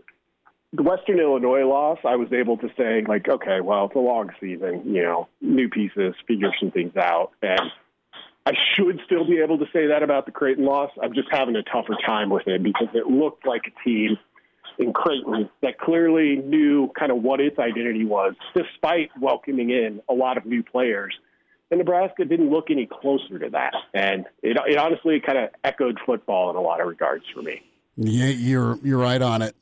the 0.72 0.83
Western 0.83 1.18
Illinois 1.18 1.66
loss, 1.66 1.98
I 2.05 2.16
was 2.16 2.33
able 2.33 2.57
to 2.59 2.68
say 2.79 3.03
like, 3.07 3.29
okay, 3.29 3.61
well, 3.61 3.87
it's 3.87 3.96
a 3.96 3.98
long 3.98 4.31
season. 4.40 4.83
You 4.87 5.03
know, 5.03 5.29
new 5.40 5.68
pieces, 5.68 6.14
figure 6.27 6.53
some 6.61 6.70
things 6.70 6.96
out, 6.96 7.33
and 7.42 7.61
I 8.45 8.53
should 8.75 9.01
still 9.07 9.27
be 9.27 9.39
able 9.39 9.59
to 9.59 9.67
say 9.73 9.87
that 9.87 10.03
about 10.03 10.27
the 10.27 10.33
Creighton 10.33 10.65
loss. 10.65 10.91
I'm 11.01 11.15
just 11.15 11.29
having 11.31 11.55
a 11.55 11.63
tougher 11.63 11.97
time 12.05 12.29
with 12.29 12.47
it 12.49 12.63
because 12.63 12.89
it 12.95 13.07
looked 13.07 13.47
like 13.47 13.63
a 13.67 13.89
team 13.89 14.19
in 14.79 14.93
Creighton 14.93 15.49
that 15.63 15.79
clearly 15.79 16.37
knew 16.37 16.91
kind 16.99 17.13
of 17.13 17.23
what 17.23 17.41
its 17.41 17.59
identity 17.59 18.05
was, 18.05 18.35
despite 18.55 19.11
welcoming 19.21 19.71
in 19.71 20.01
a 20.09 20.15
lot 20.15 20.37
of 20.37 20.47
new 20.47 20.63
players. 20.63 21.15
And 21.71 21.79
Nebraska 21.79 22.25
didn't 22.25 22.51
look 22.51 22.71
any 22.71 22.87
closer 22.87 23.39
to 23.39 23.49
that. 23.51 23.75
And 23.95 24.27
it, 24.43 24.59
it 24.67 24.77
honestly 24.77 25.21
kind 25.25 25.39
of 25.39 25.51
echoed 25.65 25.99
football 26.05 26.51
in 26.51 26.57
a 26.57 26.61
lot 26.61 26.81
of 26.81 26.89
regards 26.89 27.25
for 27.33 27.43
me. 27.43 27.63
Yeah, 27.97 28.29
you're 28.29 28.79
you're 28.83 28.99
right 28.99 29.23
on 29.23 29.43
it. 29.43 29.55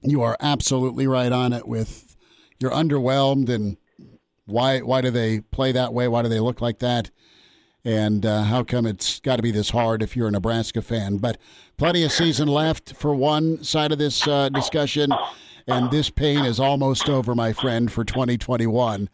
You 0.00 0.22
are 0.22 0.36
absolutely 0.40 1.06
right 1.06 1.32
on 1.32 1.52
it. 1.52 1.66
With 1.68 2.16
you're 2.60 2.70
underwhelmed, 2.70 3.48
and 3.48 3.76
why 4.46 4.80
why 4.80 5.00
do 5.00 5.10
they 5.10 5.40
play 5.40 5.72
that 5.72 5.92
way? 5.92 6.08
Why 6.08 6.22
do 6.22 6.28
they 6.28 6.40
look 6.40 6.60
like 6.60 6.78
that? 6.78 7.10
And 7.84 8.24
uh, 8.24 8.44
how 8.44 8.64
come 8.64 8.86
it's 8.86 9.20
got 9.20 9.36
to 9.36 9.42
be 9.42 9.50
this 9.50 9.70
hard 9.70 10.02
if 10.02 10.16
you're 10.16 10.28
a 10.28 10.30
Nebraska 10.30 10.80
fan? 10.80 11.18
But 11.18 11.38
plenty 11.76 12.02
of 12.02 12.12
season 12.12 12.48
left 12.48 12.94
for 12.94 13.14
one 13.14 13.62
side 13.62 13.92
of 13.92 13.98
this 13.98 14.26
uh, 14.26 14.48
discussion, 14.48 15.10
and 15.66 15.90
this 15.90 16.10
pain 16.10 16.44
is 16.44 16.58
almost 16.58 17.08
over, 17.08 17.34
my 17.34 17.52
friend, 17.52 17.92
for 17.92 18.04
2021 18.04 19.08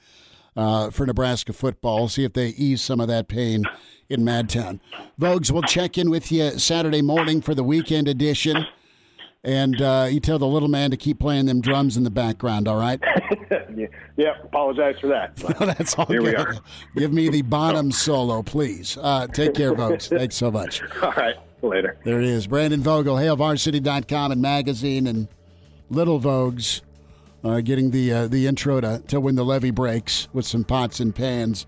uh, 0.57 0.91
for 0.91 1.07
Nebraska 1.07 1.53
football. 1.53 2.09
See 2.09 2.25
if 2.25 2.33
they 2.33 2.49
ease 2.49 2.81
some 2.81 3.01
of 3.01 3.09
that 3.09 3.29
pain 3.29 3.65
in 4.09 4.21
Madtown. 4.21 4.81
Vogues, 5.21 5.51
we'll 5.51 5.63
check 5.63 5.97
in 5.99 6.11
with 6.11 6.31
you 6.31 6.59
Saturday 6.59 7.03
morning 7.03 7.41
for 7.41 7.55
the 7.55 7.65
weekend 7.65 8.09
edition. 8.09 8.67
And 9.43 9.81
uh, 9.81 10.07
you 10.11 10.21
tell 10.21 10.39
the 10.39 10.47
little 10.47 10.69
man 10.69 10.91
to 10.91 10.99
keep 10.99 11.19
playing 11.19 11.47
them 11.47 11.63
drums 11.63 11.97
in 11.97 12.05
the 12.05 12.11
background, 12.11 12.69
all 12.69 12.77
right? 12.77 13.01
yeah, 14.17 14.33
apologize 14.43 14.97
for 15.01 15.07
that. 15.07 15.43
no, 15.61 15.67
that's 15.67 15.99
all 15.99 16.05
Here 16.07 16.21
good. 16.21 16.37
we 16.37 16.37
are. 16.37 16.57
Give 16.97 17.13
me 17.13 17.31
the 17.31 17.41
bottom 17.57 17.91
solo, 17.91 18.43
please. 18.43 18.99
Uh, 19.01 19.27
take 19.29 19.55
care, 19.55 19.75
folks. 19.75 20.09
Thanks 20.09 20.37
so 20.37 20.51
much. 20.51 20.83
All 21.03 21.13
right, 21.13 21.37
later. 21.63 21.97
There 22.05 22.21
it 22.21 22.27
is. 22.27 22.47
Brandon 22.47 22.83
Vogel, 22.83 23.17
HailVarsity.com 23.17 24.33
and 24.33 24.43
magazine, 24.43 25.07
and 25.07 25.27
Little 25.89 26.21
Vogues 26.21 26.83
uh, 27.43 27.61
getting 27.61 27.91
the 27.91 28.13
uh, 28.13 28.27
the 28.29 28.47
intro 28.47 28.81
to, 28.81 29.03
to 29.09 29.21
when 29.21 29.37
the 29.37 29.45
levee 29.45 29.71
breaks 29.71 30.29
with 30.35 30.47
some 30.47 30.65
pots 30.65 31.01
and 31.01 31.15
pans. 31.15 31.67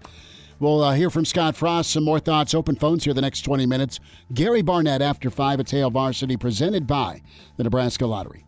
We'll 0.62 0.84
uh, 0.84 0.94
hear 0.94 1.10
from 1.10 1.24
Scott 1.24 1.56
Frost. 1.56 1.90
Some 1.90 2.04
more 2.04 2.20
thoughts. 2.20 2.54
Open 2.54 2.76
phones 2.76 3.02
here 3.02 3.12
the 3.12 3.20
next 3.20 3.40
20 3.40 3.66
minutes. 3.66 3.98
Gary 4.32 4.62
Barnett 4.62 5.02
after 5.02 5.28
5 5.28 5.58
at 5.58 5.68
Hail 5.68 5.90
Varsity, 5.90 6.36
presented 6.36 6.86
by 6.86 7.20
the 7.56 7.64
Nebraska 7.64 8.06
Lottery. 8.06 8.44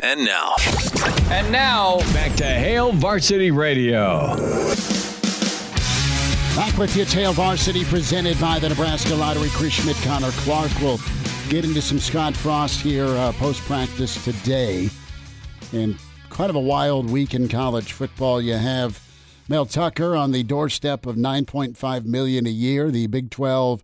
And 0.00 0.24
now. 0.24 0.54
And 1.32 1.50
now, 1.50 1.98
back 2.12 2.36
to 2.36 2.44
Hail 2.44 2.92
Varsity 2.92 3.50
Radio. 3.50 4.36
Back 6.54 6.78
with 6.78 6.96
you, 6.96 7.04
Hail 7.06 7.32
Varsity, 7.32 7.84
presented 7.86 8.40
by 8.40 8.60
the 8.60 8.68
Nebraska 8.68 9.16
Lottery. 9.16 9.48
Chris 9.48 9.72
Schmidt, 9.72 9.96
Connor 10.04 10.30
Clark 10.30 10.70
will 10.80 11.00
get 11.48 11.64
into 11.64 11.82
some 11.82 11.98
Scott 11.98 12.36
Frost 12.36 12.82
here 12.82 13.08
uh, 13.08 13.32
post 13.32 13.62
practice 13.62 14.22
today. 14.24 14.88
And 15.72 15.96
kind 16.28 16.50
of 16.50 16.54
a 16.54 16.60
wild 16.60 17.10
week 17.10 17.34
in 17.34 17.48
college 17.48 17.94
football. 17.94 18.40
You 18.40 18.54
have 18.54 19.09
Mel 19.50 19.66
Tucker 19.66 20.14
on 20.14 20.30
the 20.30 20.44
doorstep 20.44 21.06
of 21.06 21.16
9.5 21.16 22.04
million 22.04 22.46
a 22.46 22.50
year. 22.50 22.88
The 22.88 23.08
Big 23.08 23.30
12 23.30 23.82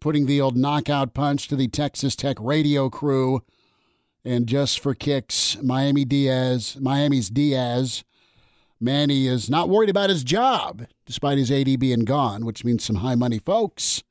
putting 0.00 0.26
the 0.26 0.40
old 0.40 0.56
knockout 0.56 1.14
punch 1.14 1.46
to 1.46 1.54
the 1.54 1.68
Texas 1.68 2.16
Tech 2.16 2.36
radio 2.40 2.90
crew. 2.90 3.44
And 4.24 4.48
just 4.48 4.80
for 4.80 4.96
kicks, 4.96 5.56
Miami 5.62 6.04
Diaz, 6.04 6.76
Miami's 6.80 7.30
Diaz 7.30 8.02
Manny 8.80 9.28
is 9.28 9.48
not 9.48 9.68
worried 9.68 9.90
about 9.90 10.10
his 10.10 10.24
job, 10.24 10.86
despite 11.06 11.38
his 11.38 11.52
AD 11.52 11.78
being 11.78 12.04
gone, 12.04 12.44
which 12.44 12.64
means 12.64 12.82
some 12.82 12.96
high 12.96 13.14
money 13.14 13.38
folks 13.38 14.02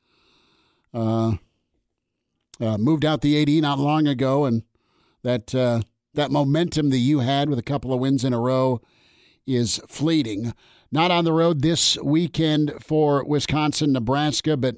uh, 0.94 1.34
uh, 2.62 2.78
moved 2.78 3.04
out 3.04 3.20
the 3.20 3.42
AD 3.42 3.50
not 3.62 3.80
long 3.80 4.08
ago, 4.08 4.46
and 4.46 4.63
that 5.24 5.54
uh, 5.54 5.82
that 6.13 6.32
momentum 6.32 6.89
that 6.92 7.00
you 7.00 7.20
had 7.20 7.50
with 7.50 7.60
a 7.60 7.63
couple 7.63 7.92
of 7.92 8.00
wins 8.00 8.24
in 8.24 8.32
a 8.32 8.39
row 8.39 8.80
is 9.55 9.81
fleeting. 9.88 10.53
Not 10.91 11.12
on 11.12 11.25
the 11.25 11.33
road 11.33 11.62
this 11.62 11.97
weekend 11.97 12.73
for 12.81 13.23
Wisconsin, 13.23 13.93
Nebraska, 13.93 14.57
but 14.57 14.77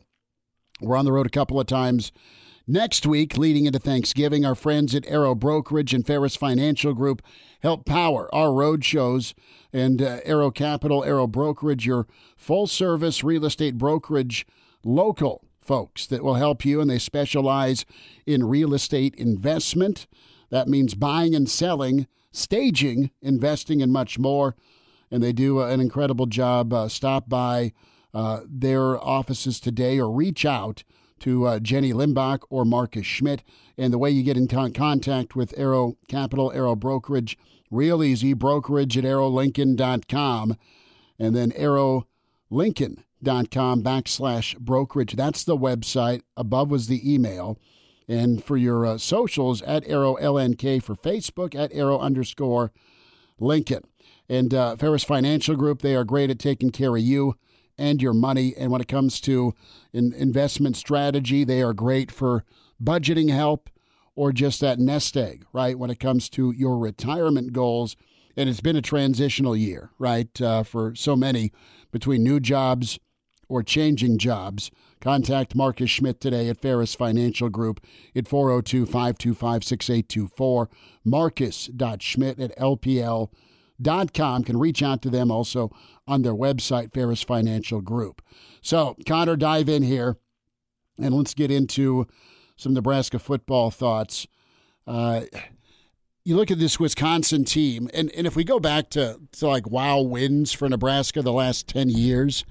we're 0.82 0.98
on 0.98 1.06
the 1.06 1.12
road 1.12 1.28
a 1.28 1.30
couple 1.30 1.60
of 1.60 1.68
times 1.68 2.12
Next 2.68 3.08
week, 3.08 3.38
leading 3.38 3.66
into 3.66 3.80
Thanksgiving, 3.80 4.46
our 4.46 4.56
friends 4.56 4.94
at 4.94 5.06
Arrow 5.08 5.34
Brokerage 5.36 5.94
and 5.94 6.08
Ferris 6.08 6.38
Financial 6.38 6.94
Group 6.94 7.22
help 7.62 7.86
power 7.86 8.34
our 8.34 8.54
road 8.54 8.86
shows. 8.86 9.34
And 9.74 10.02
uh, 10.02 10.20
Arrow 10.24 10.52
Capital, 10.52 11.04
Arrow 11.04 11.28
Brokerage, 11.28 11.86
your 11.86 12.08
full 12.38 12.68
service 12.68 13.26
real 13.26 13.46
estate 13.46 13.78
brokerage, 13.78 14.46
local 14.86 15.44
folks 15.60 16.06
that 16.08 16.24
will 16.24 16.36
help 16.36 16.64
you, 16.64 16.80
and 16.80 16.90
they 16.90 16.98
specialize 16.98 17.86
in 18.26 18.48
real 18.48 18.74
estate 18.74 19.16
investment. 19.16 20.08
That 20.50 20.68
means 20.68 20.94
buying 20.94 21.34
and 21.36 21.50
selling, 21.50 22.08
staging, 22.32 23.12
investing, 23.22 23.82
and 23.82 23.92
much 23.92 24.20
more. 24.20 24.56
And 25.10 25.22
they 25.22 25.34
do 25.34 25.62
uh, 25.62 25.68
an 25.68 25.82
incredible 25.82 26.26
job. 26.26 26.74
Uh, 26.74 26.88
stop 26.88 27.30
by 27.30 27.74
uh, 28.14 28.42
their 28.48 29.04
offices 29.04 29.60
today 29.60 30.00
or 30.00 30.12
reach 30.12 30.46
out 30.46 30.84
to 31.20 31.46
uh, 31.46 31.60
Jenny 31.60 31.92
Limbach 31.94 32.40
or 32.50 32.66
Marcus 32.66 33.06
Schmidt. 33.06 33.44
And 33.78 33.94
the 33.94 33.98
way 33.98 34.10
you 34.10 34.24
get 34.24 34.38
in 34.38 34.48
con- 34.48 34.74
contact 34.74 35.36
with 35.36 35.54
Arrow 35.58 35.98
Capital, 36.08 36.52
Arrow 36.52 36.76
Brokerage, 36.76 37.38
real 37.70 38.04
easy, 38.04 38.34
brokerage 38.34 38.98
at 38.98 39.04
arrowlincoln.com. 39.04 40.58
And 41.20 41.36
then 41.36 41.52
arrowlincoln.com 41.52 43.84
backslash 43.84 44.58
brokerage. 44.58 45.14
That's 45.14 45.44
the 45.44 45.58
website. 45.58 46.22
Above 46.36 46.72
was 46.72 46.88
the 46.88 47.14
email. 47.14 47.60
And 48.12 48.44
for 48.44 48.58
your 48.58 48.86
uh, 48.86 48.98
socials, 48.98 49.62
at 49.62 49.88
Arrow 49.88 50.18
LNK 50.18 50.84
for 50.84 50.96
Facebook, 50.96 51.56
at 51.56 51.72
Arrow 51.72 51.98
underscore 51.98 52.74
Lincoln. 53.40 53.84
And 54.28 54.54
uh, 54.54 54.76
Ferris 54.76 55.06
Financial 55.06 55.56
Group, 55.56 55.82
they 55.82 55.96
are 55.96 56.04
great 56.04 56.30
at 56.30 56.38
taking 56.38 56.72
care 56.72 56.96
of 56.96 57.02
you 57.02 57.36
and 57.78 58.02
your 58.02 58.14
money. 58.14 58.54
And 58.58 58.70
when 58.70 58.82
it 58.82 58.90
comes 58.90 59.22
to 59.22 59.54
in 59.94 60.12
investment 60.14 60.76
strategy, 60.76 61.46
they 61.46 61.62
are 61.62 61.74
great 61.74 62.12
for 62.12 62.44
budgeting 62.84 63.32
help 63.32 63.70
or 64.14 64.34
just 64.34 64.60
that 64.60 64.78
nest 64.78 65.16
egg, 65.16 65.46
right? 65.54 65.80
When 65.80 65.90
it 65.90 66.00
comes 66.02 66.28
to 66.32 66.52
your 66.52 66.78
retirement 66.78 67.54
goals. 67.54 67.96
And 68.36 68.50
it's 68.50 68.62
been 68.62 68.76
a 68.76 68.82
transitional 68.82 69.56
year, 69.56 69.92
right, 69.98 70.42
uh, 70.42 70.64
for 70.64 70.96
so 70.96 71.16
many 71.16 71.52
between 71.92 72.24
new 72.24 72.42
jobs 72.42 73.00
or 73.48 73.64
changing 73.64 74.18
jobs. 74.18 74.70
Contact 75.02 75.56
Marcus 75.56 75.90
Schmidt 75.90 76.22
today 76.22 76.48
at 76.48 76.62
Ferris 76.62 76.96
Financial 76.96 77.50
Group 77.50 77.84
at 78.16 78.28
402 78.28 78.86
525 78.86 79.64
6824. 79.64 80.70
Marcus.schmidt 81.04 82.40
at 82.40 82.58
LPL.com. 82.58 84.44
Can 84.44 84.60
reach 84.60 84.84
out 84.84 85.02
to 85.02 85.10
them 85.10 85.32
also 85.32 85.72
on 86.08 86.22
their 86.22 86.36
website, 86.36 86.94
Ferris 86.94 87.24
Financial 87.24 87.82
Group. 87.82 88.22
So, 88.62 88.96
Connor, 89.06 89.36
dive 89.36 89.68
in 89.68 89.84
here 89.84 90.18
and 91.00 91.14
let's 91.16 91.34
get 91.34 91.52
into 91.52 92.08
some 92.56 92.74
Nebraska 92.74 93.20
football 93.20 93.72
thoughts. 93.72 94.28
Uh, 94.86 95.22
you 96.24 96.36
look 96.36 96.52
at 96.52 96.60
this 96.60 96.80
Wisconsin 96.80 97.44
team, 97.44 97.90
and, 97.94 98.12
and 98.12 98.28
if 98.28 98.36
we 98.36 98.44
go 98.44 98.60
back 98.60 98.90
to, 98.92 99.20
to 99.34 99.48
like 99.48 99.68
wow 99.68 100.02
wins 100.02 100.52
for 100.52 100.70
Nebraska 100.70 101.22
the 101.22 101.34
last 101.34 101.68
10 101.68 101.90
years, 101.90 102.46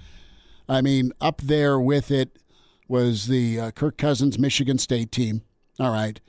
I 0.71 0.83
mean, 0.83 1.13
up 1.21 1.41
there 1.41 1.81
with 1.81 2.13
it 2.13 2.39
was 2.87 3.27
the 3.27 3.59
uh, 3.59 3.71
Kirk 3.73 3.99
Cousins 3.99 4.39
Michigan 4.39 4.79
State 4.79 5.11
team. 5.11 5.43
All 5.81 5.93
right. 5.93 6.21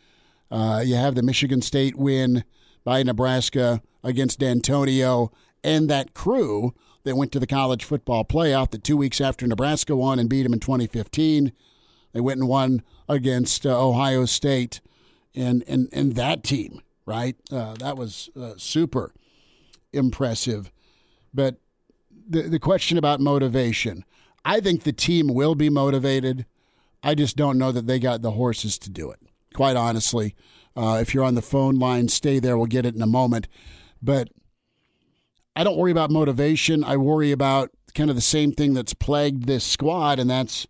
Uh, 0.49 0.81
you 0.83 0.95
have 0.95 1.15
the 1.15 1.21
Michigan 1.21 1.61
State 1.61 1.95
win 1.95 2.43
by 2.83 3.03
Nebraska 3.03 3.81
against 4.03 4.39
Dantonio 4.39 5.31
and 5.63 5.89
that 5.89 6.15
crew 6.15 6.73
they 7.03 7.13
went 7.13 7.31
to 7.31 7.39
the 7.39 7.47
college 7.47 7.83
football 7.83 8.25
playoff 8.25 8.71
the 8.71 8.77
two 8.77 8.97
weeks 8.97 9.21
after 9.21 9.47
Nebraska 9.47 9.95
won 9.95 10.19
and 10.19 10.29
beat 10.29 10.43
them 10.43 10.53
in 10.53 10.59
2015. 10.59 11.51
They 12.13 12.19
went 12.19 12.39
and 12.39 12.49
won 12.49 12.83
against 13.07 13.65
uh, 13.65 13.87
Ohio 13.87 14.25
State 14.25 14.81
and, 15.33 15.63
and, 15.67 15.89
and 15.91 16.15
that 16.15 16.43
team, 16.43 16.81
right? 17.05 17.35
Uh, 17.51 17.73
that 17.75 17.97
was 17.97 18.29
uh, 18.39 18.53
super 18.57 19.13
impressive. 19.93 20.71
But 21.33 21.55
the, 22.29 22.43
the 22.43 22.59
question 22.59 22.97
about 22.97 23.19
motivation, 23.19 24.05
I 24.43 24.59
think 24.59 24.83
the 24.83 24.93
team 24.93 25.27
will 25.27 25.55
be 25.55 25.69
motivated. 25.69 26.45
I 27.03 27.15
just 27.15 27.35
don't 27.35 27.57
know 27.57 27.71
that 27.71 27.87
they 27.87 27.99
got 27.99 28.21
the 28.21 28.31
horses 28.31 28.77
to 28.79 28.89
do 28.89 29.11
it, 29.11 29.19
quite 29.53 29.75
honestly. 29.75 30.35
Uh, 30.75 30.99
if 31.01 31.13
you're 31.13 31.23
on 31.23 31.35
the 31.35 31.41
phone 31.41 31.75
line, 31.75 32.07
stay 32.07 32.39
there. 32.39 32.57
We'll 32.57 32.67
get 32.67 32.85
it 32.85 32.95
in 32.95 33.01
a 33.01 33.07
moment. 33.07 33.47
But 34.01 34.29
I 35.55 35.63
don't 35.63 35.77
worry 35.77 35.91
about 35.91 36.11
motivation. 36.11 36.83
I 36.83 36.97
worry 36.97 37.31
about 37.31 37.71
kind 37.93 38.09
of 38.09 38.15
the 38.15 38.21
same 38.21 38.53
thing 38.53 38.73
that's 38.73 38.93
plagued 38.93 39.45
this 39.45 39.63
squad, 39.63 40.19
and 40.19 40.29
that's 40.29 40.65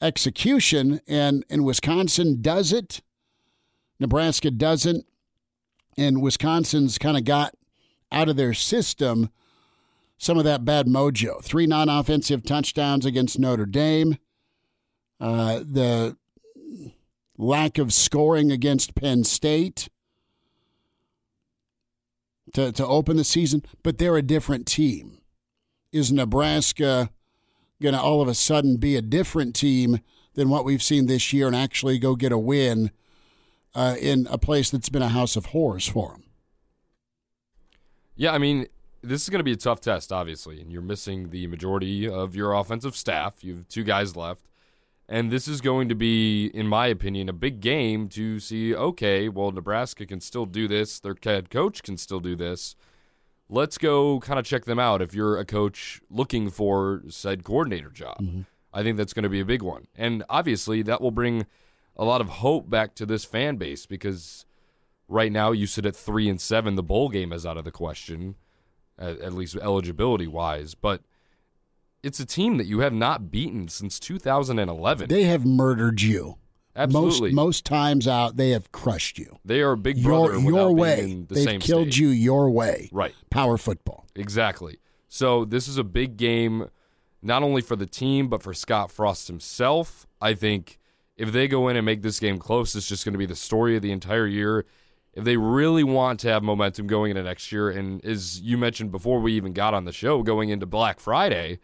execution. 0.00 1.00
And, 1.08 1.44
and 1.50 1.64
Wisconsin 1.64 2.40
does 2.40 2.72
it, 2.72 3.02
Nebraska 3.98 4.50
doesn't. 4.50 5.06
And 5.96 6.20
Wisconsin's 6.20 6.98
kind 6.98 7.16
of 7.16 7.24
got 7.24 7.54
out 8.10 8.28
of 8.28 8.36
their 8.36 8.54
system 8.54 9.30
some 10.24 10.38
of 10.38 10.44
that 10.44 10.64
bad 10.64 10.86
mojo. 10.86 11.42
Three 11.42 11.66
non 11.66 11.88
offensive 11.88 12.44
touchdowns 12.44 13.04
against 13.04 13.38
Notre 13.38 13.66
Dame. 13.66 14.16
Uh, 15.20 15.58
the 15.58 16.16
lack 17.36 17.78
of 17.78 17.92
scoring 17.92 18.50
against 18.50 18.94
Penn 18.94 19.24
State 19.24 19.88
to, 22.54 22.72
to 22.72 22.86
open 22.86 23.16
the 23.16 23.24
season, 23.24 23.62
but 23.82 23.98
they're 23.98 24.16
a 24.16 24.22
different 24.22 24.66
team. 24.66 25.18
Is 25.92 26.10
Nebraska 26.10 27.10
going 27.82 27.94
to 27.94 28.00
all 28.00 28.22
of 28.22 28.28
a 28.28 28.34
sudden 28.34 28.78
be 28.78 28.96
a 28.96 29.02
different 29.02 29.54
team 29.54 30.00
than 30.34 30.48
what 30.48 30.64
we've 30.64 30.82
seen 30.82 31.06
this 31.06 31.32
year 31.32 31.46
and 31.46 31.54
actually 31.54 31.98
go 31.98 32.16
get 32.16 32.32
a 32.32 32.38
win 32.38 32.90
uh, 33.74 33.96
in 34.00 34.26
a 34.30 34.38
place 34.38 34.70
that's 34.70 34.88
been 34.88 35.02
a 35.02 35.08
house 35.08 35.36
of 35.36 35.46
horrors 35.46 35.86
for 35.86 36.12
them? 36.12 36.24
Yeah, 38.16 38.32
I 38.32 38.38
mean, 38.38 38.66
this 39.04 39.22
is 39.22 39.28
going 39.28 39.40
to 39.40 39.44
be 39.44 39.52
a 39.52 39.56
tough 39.56 39.80
test, 39.80 40.12
obviously, 40.12 40.60
and 40.60 40.72
you're 40.72 40.82
missing 40.82 41.30
the 41.30 41.46
majority 41.46 42.08
of 42.08 42.34
your 42.34 42.52
offensive 42.52 42.96
staff. 42.96 43.44
You 43.44 43.56
have 43.56 43.68
two 43.68 43.84
guys 43.84 44.16
left. 44.16 44.46
And 45.06 45.30
this 45.30 45.46
is 45.46 45.60
going 45.60 45.90
to 45.90 45.94
be, 45.94 46.46
in 46.46 46.66
my 46.66 46.86
opinion, 46.86 47.28
a 47.28 47.34
big 47.34 47.60
game 47.60 48.08
to 48.10 48.40
see 48.40 48.74
okay, 48.74 49.28
well, 49.28 49.50
Nebraska 49.52 50.06
can 50.06 50.20
still 50.20 50.46
do 50.46 50.66
this. 50.66 50.98
Their 50.98 51.14
head 51.22 51.50
coach 51.50 51.82
can 51.82 51.98
still 51.98 52.20
do 52.20 52.34
this. 52.34 52.74
Let's 53.50 53.76
go 53.76 54.20
kind 54.20 54.38
of 54.38 54.46
check 54.46 54.64
them 54.64 54.78
out 54.78 55.02
if 55.02 55.14
you're 55.14 55.38
a 55.38 55.44
coach 55.44 56.00
looking 56.08 56.48
for 56.48 57.02
said 57.08 57.44
coordinator 57.44 57.90
job. 57.90 58.18
Mm-hmm. 58.22 58.40
I 58.72 58.82
think 58.82 58.96
that's 58.96 59.12
going 59.12 59.24
to 59.24 59.28
be 59.28 59.40
a 59.40 59.44
big 59.44 59.62
one. 59.62 59.86
And 59.94 60.24
obviously, 60.30 60.82
that 60.82 61.02
will 61.02 61.10
bring 61.10 61.46
a 61.96 62.04
lot 62.04 62.22
of 62.22 62.28
hope 62.28 62.70
back 62.70 62.94
to 62.96 63.06
this 63.06 63.24
fan 63.24 63.56
base 63.56 63.84
because 63.84 64.46
right 65.06 65.30
now 65.30 65.52
you 65.52 65.66
sit 65.66 65.86
at 65.86 65.94
3 65.94 66.28
and 66.28 66.40
7. 66.40 66.74
The 66.74 66.82
bowl 66.82 67.10
game 67.10 67.32
is 67.32 67.44
out 67.44 67.58
of 67.58 67.64
the 67.64 67.70
question, 67.70 68.36
at, 68.98 69.20
at 69.20 69.32
least 69.32 69.56
eligibility 69.56 70.26
wise. 70.26 70.74
But 70.74 71.02
it's 72.02 72.20
a 72.20 72.26
team 72.26 72.58
that 72.58 72.66
you 72.66 72.80
have 72.80 72.92
not 72.92 73.30
beaten 73.30 73.68
since 73.68 73.98
2011. 73.98 75.08
They 75.08 75.24
have 75.24 75.46
murdered 75.46 76.02
you. 76.02 76.36
Absolutely. 76.76 77.32
Most, 77.32 77.46
most 77.46 77.64
times 77.64 78.08
out, 78.08 78.36
they 78.36 78.50
have 78.50 78.72
crushed 78.72 79.18
you. 79.18 79.38
They 79.44 79.60
are 79.60 79.72
a 79.72 79.76
big 79.76 80.02
brother. 80.02 80.38
Your, 80.38 80.50
your 80.50 80.74
way. 80.74 81.24
The 81.28 81.34
They've 81.34 81.60
killed 81.60 81.92
state. 81.92 81.98
you 81.98 82.08
your 82.08 82.50
way. 82.50 82.88
Right. 82.92 83.14
Power 83.30 83.56
football. 83.56 84.06
Exactly. 84.16 84.78
So 85.08 85.44
this 85.44 85.68
is 85.68 85.78
a 85.78 85.84
big 85.84 86.16
game, 86.16 86.68
not 87.22 87.44
only 87.44 87.62
for 87.62 87.76
the 87.76 87.86
team, 87.86 88.28
but 88.28 88.42
for 88.42 88.52
Scott 88.52 88.90
Frost 88.90 89.28
himself. 89.28 90.06
I 90.20 90.34
think 90.34 90.80
if 91.16 91.30
they 91.30 91.46
go 91.46 91.68
in 91.68 91.76
and 91.76 91.86
make 91.86 92.02
this 92.02 92.18
game 92.18 92.38
close, 92.38 92.74
it's 92.74 92.88
just 92.88 93.04
going 93.04 93.12
to 93.12 93.18
be 93.18 93.26
the 93.26 93.36
story 93.36 93.76
of 93.76 93.82
the 93.82 93.92
entire 93.92 94.26
year. 94.26 94.66
If 95.14 95.24
they 95.24 95.36
really 95.36 95.84
want 95.84 96.20
to 96.20 96.28
have 96.28 96.42
momentum 96.42 96.86
going 96.88 97.10
into 97.10 97.22
next 97.22 97.52
year, 97.52 97.70
and 97.70 98.04
as 98.04 98.40
you 98.40 98.58
mentioned 98.58 98.90
before 98.90 99.20
we 99.20 99.32
even 99.34 99.52
got 99.52 99.72
on 99.72 99.84
the 99.84 99.92
show, 99.92 100.22
going 100.22 100.48
into 100.48 100.66
Black 100.66 100.98
Friday, 100.98 101.60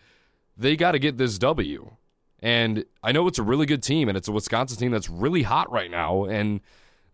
they 0.57 0.77
got 0.77 0.93
to 0.93 0.99
get 0.99 1.19
this 1.19 1.37
W. 1.39 1.97
And 2.39 2.85
I 3.03 3.13
know 3.13 3.27
it's 3.27 3.39
a 3.39 3.43
really 3.43 3.67
good 3.67 3.83
team, 3.83 4.09
and 4.09 4.17
it's 4.17 4.29
a 4.29 4.33
Wisconsin 4.33 4.79
team 4.79 4.93
that's 4.93 5.11
really 5.11 5.43
hot 5.43 5.71
right 5.71 5.91
now. 5.91 6.25
And 6.25 6.61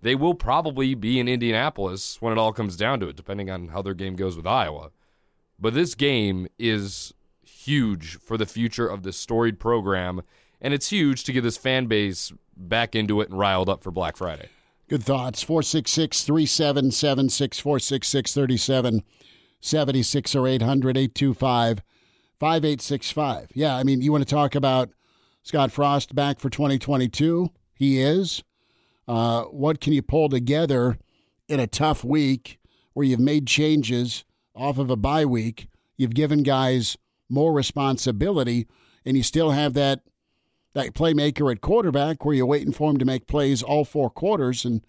they 0.02 0.14
will 0.14 0.34
probably 0.34 0.94
be 0.94 1.18
in 1.18 1.26
Indianapolis 1.26 2.20
when 2.20 2.32
it 2.32 2.38
all 2.38 2.52
comes 2.52 2.76
down 2.76 3.00
to 3.00 3.08
it, 3.08 3.16
depending 3.16 3.50
on 3.50 3.68
how 3.68 3.82
their 3.82 3.94
game 3.94 4.14
goes 4.14 4.36
with 4.36 4.46
Iowa. 4.46 4.90
But 5.58 5.74
this 5.74 5.94
game 5.94 6.48
is 6.58 7.14
huge 7.42 8.18
for 8.18 8.36
the 8.36 8.46
future 8.46 8.86
of 8.86 9.02
this 9.02 9.16
storied 9.16 9.58
program, 9.58 10.22
and 10.60 10.74
it's 10.74 10.90
huge 10.90 11.24
to 11.24 11.32
get 11.32 11.42
this 11.42 11.56
fan 11.56 11.86
base 11.86 12.32
back 12.56 12.94
into 12.94 13.20
it 13.20 13.30
and 13.30 13.38
riled 13.38 13.68
up 13.68 13.82
for 13.82 13.90
Black 13.90 14.16
Friday. 14.16 14.48
Good 14.88 15.02
thoughts. 15.02 15.42
466 15.42 16.22
3776 16.22 17.58
466 17.58 18.34
3776 18.34 20.34
or 20.36 20.46
800 20.46 20.96
825 20.96 21.82
5865. 22.38 23.48
Yeah, 23.54 23.76
I 23.76 23.82
mean, 23.82 24.00
you 24.00 24.12
want 24.12 24.26
to 24.26 24.34
talk 24.34 24.54
about 24.54 24.90
Scott 25.42 25.72
Frost 25.72 26.14
back 26.14 26.38
for 26.38 26.50
2022? 26.50 27.48
He 27.74 28.00
is. 28.00 28.44
Uh, 29.08 29.44
what 29.44 29.80
can 29.80 29.92
you 29.92 30.02
pull 30.02 30.28
together 30.28 30.98
in 31.48 31.60
a 31.60 31.66
tough 31.66 32.04
week 32.04 32.58
where 32.92 33.06
you've 33.06 33.20
made 33.20 33.46
changes 33.46 34.24
off 34.54 34.78
of 34.78 34.90
a 34.90 34.96
bye 34.96 35.24
week? 35.24 35.68
You've 35.96 36.14
given 36.14 36.42
guys 36.42 36.96
more 37.28 37.52
responsibility, 37.52 38.66
and 39.04 39.16
you 39.16 39.22
still 39.22 39.50
have 39.50 39.74
that 39.74 40.00
that 40.76 40.92
playmaker 40.92 41.50
at 41.50 41.62
quarterback 41.62 42.22
where 42.22 42.34
you're 42.34 42.44
waiting 42.44 42.72
for 42.72 42.90
him 42.90 42.98
to 42.98 43.04
make 43.06 43.26
plays 43.26 43.62
all 43.62 43.82
four 43.82 44.10
quarters 44.10 44.62
and 44.66 44.82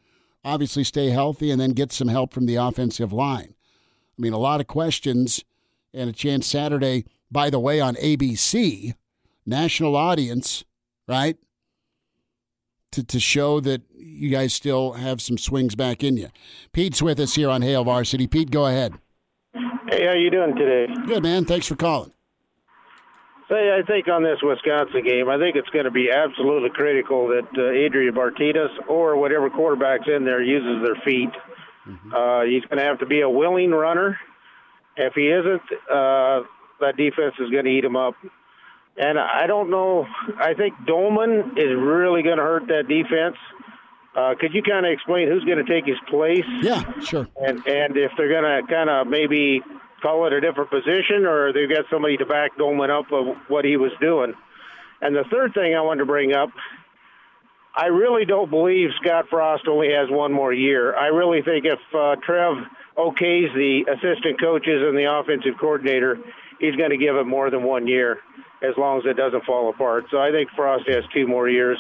obviously 0.43 0.83
stay 0.83 1.11
healthy 1.11 1.49
and 1.49 1.61
then 1.61 1.71
get 1.71 1.93
some 1.93 2.09
help 2.09 2.33
from 2.33 2.45
the 2.45 2.55
offensive 2.55 3.13
line. 3.13 3.55
I 3.55 4.21
mean, 4.21 4.33
a 4.33 4.38
lot 4.38 4.59
of 4.59 4.67
questions 4.67 5.45
and 5.93 6.09
a 6.09 6.13
chance 6.13 6.45
Saturday, 6.45 7.05
by 7.31 7.49
the 7.49 7.59
way, 7.59 7.79
on 7.79 7.95
ABC, 7.95 8.95
national 9.45 9.95
audience, 9.95 10.65
right? 11.07 11.38
To, 12.91 13.03
to 13.05 13.19
show 13.21 13.61
that 13.61 13.83
you 13.95 14.29
guys 14.29 14.53
still 14.53 14.93
have 14.93 15.21
some 15.21 15.38
swings 15.38 15.75
back 15.75 16.03
in 16.03 16.17
you. 16.17 16.27
Pete's 16.73 17.01
with 17.01 17.17
us 17.17 17.35
here 17.35 17.49
on 17.49 17.61
Hail 17.61 17.85
Varsity. 17.85 18.27
Pete, 18.27 18.51
go 18.51 18.65
ahead. 18.65 18.93
Hey, 19.89 20.05
how 20.05 20.13
you 20.13 20.29
doing 20.31 20.53
today? 20.53 20.93
Good, 21.05 21.23
man. 21.23 21.45
Thanks 21.45 21.65
for 21.65 21.77
calling. 21.77 22.11
Say, 23.49 23.71
I 23.71 23.81
think 23.87 24.09
on 24.09 24.23
this 24.23 24.39
Wisconsin 24.43 25.03
game, 25.05 25.29
I 25.29 25.37
think 25.37 25.55
it's 25.55 25.69
going 25.69 25.85
to 25.85 25.91
be 25.91 26.09
absolutely 26.11 26.69
critical 26.69 27.29
that 27.29 27.47
uh, 27.57 27.69
Adrian 27.71 28.13
Martinez 28.13 28.71
or 28.89 29.15
whatever 29.15 29.49
quarterback's 29.49 30.07
in 30.07 30.25
there 30.25 30.43
uses 30.43 30.83
their 30.83 31.01
feet. 31.05 31.31
Mm-hmm. 31.87 32.13
Uh, 32.13 32.41
he's 32.43 32.63
going 32.65 32.79
to 32.79 32.83
have 32.83 32.99
to 32.99 33.05
be 33.05 33.21
a 33.21 33.29
willing 33.29 33.71
runner. 33.71 34.19
If 34.97 35.13
he 35.13 35.27
isn't, 35.27 35.61
uh, 35.89 36.43
that 36.81 36.97
defense 36.97 37.35
is 37.39 37.49
going 37.49 37.65
to 37.65 37.71
eat 37.71 37.85
him 37.85 37.95
up. 37.95 38.15
And 38.97 39.17
I 39.17 39.45
don't 39.47 39.69
know. 39.69 40.05
I 40.39 40.53
think 40.53 40.73
Domann 40.87 41.51
is 41.57 41.77
really 41.77 42.23
going 42.23 42.37
to 42.37 42.43
hurt 42.43 42.67
that 42.67 42.87
defense. 42.89 43.37
Uh, 44.15 44.33
could 44.39 44.53
you 44.53 44.63
kind 44.63 44.85
of 44.85 44.91
explain 44.91 45.29
who's 45.29 45.43
going 45.45 45.63
to 45.63 45.71
take 45.71 45.85
his 45.85 45.99
place? 46.09 46.45
Yeah, 46.63 46.99
sure. 46.99 47.27
And 47.37 47.65
and 47.67 47.95
if 47.95 48.11
they're 48.17 48.27
going 48.27 48.43
to 48.43 48.67
kind 48.67 48.89
of 48.89 49.05
maybe 49.05 49.61
call 50.01 50.27
it 50.27 50.33
a 50.33 50.41
different 50.41 50.69
position, 50.69 51.25
or 51.25 51.53
they've 51.53 51.69
got 51.69 51.85
somebody 51.91 52.17
to 52.17 52.25
back 52.25 52.57
Domann 52.57 52.89
up 52.89 53.11
of 53.11 53.37
what 53.47 53.65
he 53.65 53.77
was 53.77 53.91
doing. 53.99 54.33
And 55.01 55.15
the 55.15 55.25
third 55.31 55.53
thing 55.53 55.75
I 55.75 55.81
wanted 55.81 55.99
to 55.99 56.05
bring 56.05 56.33
up, 56.33 56.49
I 57.75 57.87
really 57.87 58.25
don't 58.25 58.49
believe 58.49 58.89
Scott 59.01 59.25
Frost 59.29 59.67
only 59.67 59.89
has 59.91 60.09
one 60.09 60.33
more 60.33 60.53
year. 60.53 60.95
I 60.95 61.07
really 61.07 61.41
think 61.43 61.65
if 61.65 61.79
uh, 61.93 62.15
Trev 62.25 62.57
okays 62.97 63.53
the 63.53 63.85
assistant 63.91 64.41
coaches 64.41 64.81
and 64.83 64.97
the 64.97 65.05
offensive 65.11 65.59
coordinator, 65.59 66.17
he's 66.59 66.75
going 66.75 66.89
to 66.89 66.97
give 66.97 67.15
it 67.15 67.25
more 67.25 67.51
than 67.51 67.63
one 67.63 67.85
year, 67.85 68.19
as 68.63 68.75
long 68.77 68.97
as 68.97 69.05
it 69.05 69.17
doesn't 69.17 69.45
fall 69.45 69.69
apart. 69.69 70.05
So 70.09 70.17
I 70.17 70.31
think 70.31 70.49
Frost 70.55 70.89
has 70.89 71.03
two 71.13 71.27
more 71.27 71.47
years 71.47 71.77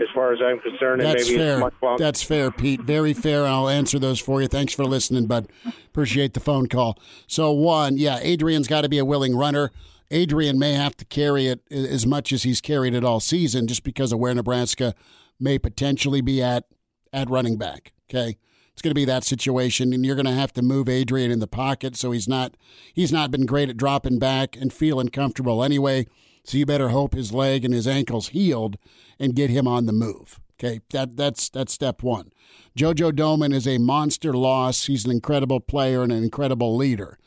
as 0.00 0.06
far 0.14 0.32
as 0.32 0.40
I'm 0.42 0.60
concerned. 0.60 1.00
That's 1.00 1.28
fair. 1.28 1.70
That's 1.98 2.22
fair, 2.22 2.50
Pete. 2.50 2.82
Very 2.82 3.12
fair. 3.12 3.46
I'll 3.46 3.68
answer 3.68 3.98
those 3.98 4.20
for 4.20 4.40
you. 4.40 4.48
Thanks 4.48 4.72
for 4.72 4.84
listening, 4.84 5.26
bud. 5.26 5.48
Appreciate 5.86 6.34
the 6.34 6.40
phone 6.40 6.68
call. 6.68 6.98
So, 7.26 7.52
one, 7.52 7.98
yeah, 7.98 8.18
Adrian's 8.20 8.68
got 8.68 8.82
to 8.82 8.88
be 8.88 8.98
a 8.98 9.04
willing 9.04 9.36
runner. 9.36 9.70
Adrian 10.10 10.58
may 10.58 10.72
have 10.72 10.96
to 10.96 11.04
carry 11.04 11.48
it 11.48 11.60
as 11.70 12.06
much 12.06 12.32
as 12.32 12.42
he's 12.42 12.60
carried 12.60 12.94
it 12.94 13.04
all 13.04 13.20
season 13.20 13.66
just 13.66 13.84
because 13.84 14.12
of 14.12 14.18
where 14.18 14.34
Nebraska 14.34 14.94
may 15.38 15.58
potentially 15.58 16.20
be 16.20 16.42
at 16.42 16.64
at 17.12 17.28
running 17.30 17.56
back. 17.56 17.92
Okay. 18.08 18.38
It's 18.72 18.82
going 18.82 18.92
to 18.92 18.94
be 18.94 19.06
that 19.06 19.24
situation, 19.24 19.92
and 19.92 20.06
you're 20.06 20.14
going 20.14 20.24
to 20.26 20.32
have 20.32 20.52
to 20.52 20.62
move 20.62 20.88
Adrian 20.88 21.32
in 21.32 21.40
the 21.40 21.48
pocket, 21.48 21.96
so 21.96 22.12
he's 22.12 22.28
not 22.28 22.56
he's 22.94 23.10
not 23.10 23.32
been 23.32 23.44
great 23.44 23.68
at 23.68 23.76
dropping 23.76 24.20
back 24.20 24.56
and 24.56 24.72
feeling 24.72 25.08
comfortable 25.08 25.64
anyway. 25.64 26.06
So 26.48 26.56
you 26.56 26.64
better 26.64 26.88
hope 26.88 27.12
his 27.12 27.30
leg 27.30 27.62
and 27.62 27.74
his 27.74 27.86
ankles 27.86 28.28
healed 28.28 28.78
and 29.18 29.34
get 29.34 29.50
him 29.50 29.68
on 29.68 29.84
the 29.84 29.92
move. 29.92 30.40
Okay, 30.54 30.80
that 30.92 31.14
that's 31.14 31.50
that's 31.50 31.74
step 31.74 32.02
one. 32.02 32.32
JoJo 32.74 33.12
Domann 33.12 33.52
is 33.52 33.68
a 33.68 33.76
monster 33.76 34.32
loss. 34.32 34.86
He's 34.86 35.04
an 35.04 35.10
incredible 35.10 35.60
player 35.60 36.02
and 36.02 36.10
an 36.10 36.24
incredible 36.24 36.74
leader. 36.74 37.18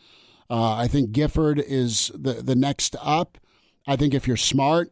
Uh, 0.50 0.74
I 0.74 0.88
think 0.88 1.12
Gifford 1.12 1.60
is 1.60 2.12
the 2.16 2.34
the 2.34 2.56
next 2.56 2.96
up. 3.00 3.38
I 3.86 3.96
think 3.96 4.16
if 4.16 4.28
you're 4.28 4.38
smart 4.38 4.92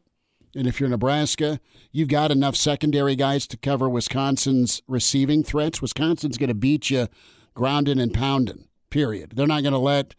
and 0.55 0.67
if 0.67 0.79
you're 0.79 0.89
Nebraska, 0.89 1.59
you've 1.91 2.07
got 2.07 2.29
enough 2.29 2.55
secondary 2.55 3.15
guys 3.15 3.47
to 3.47 3.57
cover 3.57 3.89
Wisconsin's 3.89 4.83
receiving 4.87 5.43
threats. 5.43 5.81
Wisconsin's 5.81 6.37
going 6.37 6.49
to 6.49 6.53
beat 6.53 6.91
you 6.91 7.07
grounding 7.55 7.99
and 7.99 8.13
pounding. 8.13 8.67
Period. 8.91 9.31
They're 9.35 9.47
not 9.47 9.63
going 9.63 9.73
to 9.73 9.79
let 9.79 10.13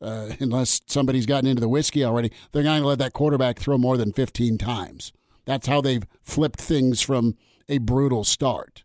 uh, 0.00 0.30
unless 0.40 0.80
somebody's 0.86 1.26
gotten 1.26 1.48
into 1.48 1.60
the 1.60 1.68
whiskey 1.68 2.04
already, 2.04 2.30
they're 2.52 2.62
not 2.62 2.72
going 2.72 2.82
to 2.82 2.88
let 2.88 2.98
that 2.98 3.12
quarterback 3.12 3.58
throw 3.58 3.78
more 3.78 3.96
than 3.96 4.12
15 4.12 4.58
times. 4.58 5.12
That's 5.44 5.66
how 5.66 5.80
they've 5.80 6.06
flipped 6.22 6.60
things 6.60 7.00
from 7.00 7.36
a 7.68 7.78
brutal 7.78 8.24
start, 8.24 8.84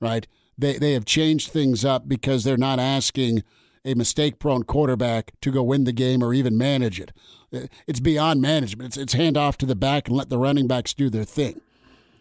right? 0.00 0.26
They, 0.56 0.78
they 0.78 0.92
have 0.92 1.04
changed 1.04 1.50
things 1.50 1.84
up 1.84 2.08
because 2.08 2.44
they're 2.44 2.56
not 2.56 2.80
asking 2.80 3.42
a 3.84 3.94
mistake 3.94 4.38
prone 4.38 4.64
quarterback 4.64 5.32
to 5.40 5.50
go 5.50 5.62
win 5.62 5.84
the 5.84 5.92
game 5.92 6.22
or 6.22 6.34
even 6.34 6.58
manage 6.58 7.00
it. 7.00 7.12
Uh, 7.52 7.60
it's 7.86 8.00
beyond 8.00 8.40
management. 8.40 8.88
It's, 8.88 8.96
it's 8.96 9.12
hand 9.12 9.36
off 9.36 9.56
to 9.58 9.66
the 9.66 9.76
back 9.76 10.08
and 10.08 10.16
let 10.16 10.28
the 10.28 10.38
running 10.38 10.66
backs 10.66 10.94
do 10.94 11.08
their 11.08 11.24
thing. 11.24 11.60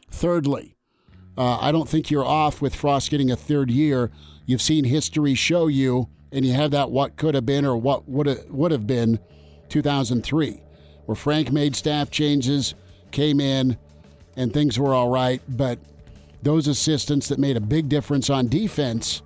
Thirdly, 0.10 0.78
uh, 1.38 1.58
I 1.60 1.72
don't 1.72 1.90
think 1.90 2.10
you're 2.10 2.26
off 2.26 2.62
with 2.62 2.76
Frost 2.76 3.12
getting 3.12 3.30
a 3.30 3.36
third 3.36 3.70
year. 3.70 4.12
You've 4.46 4.62
seen 4.62 4.86
history 4.86 5.36
show 5.36 5.68
you 5.68 6.10
and 6.32 6.46
you 6.46 6.54
have 6.54 6.72
that 6.72 6.92
what 6.92 7.16
could 7.16 7.36
have 7.36 7.46
been 7.46 7.66
or 7.66 7.78
what 7.78 8.08
would 8.08 8.28
have, 8.28 8.46
would 8.50 8.72
have 8.72 8.88
been 8.88 9.20
2003, 9.70 10.62
where 11.06 11.16
Frank 11.16 11.52
made 11.52 11.76
staff 11.76 12.10
changes, 12.10 12.76
came 13.12 13.40
in, 13.40 13.78
and 14.36 14.54
things 14.54 14.80
were 14.80 14.94
all 14.94 15.10
right. 15.10 15.42
But 15.48 15.80
those 16.42 16.68
assistants 16.68 17.28
that 17.30 17.40
made 17.40 17.58
a 17.58 17.62
big 17.62 17.90
difference 17.90 18.30
on 18.30 18.48
defense 18.48 19.22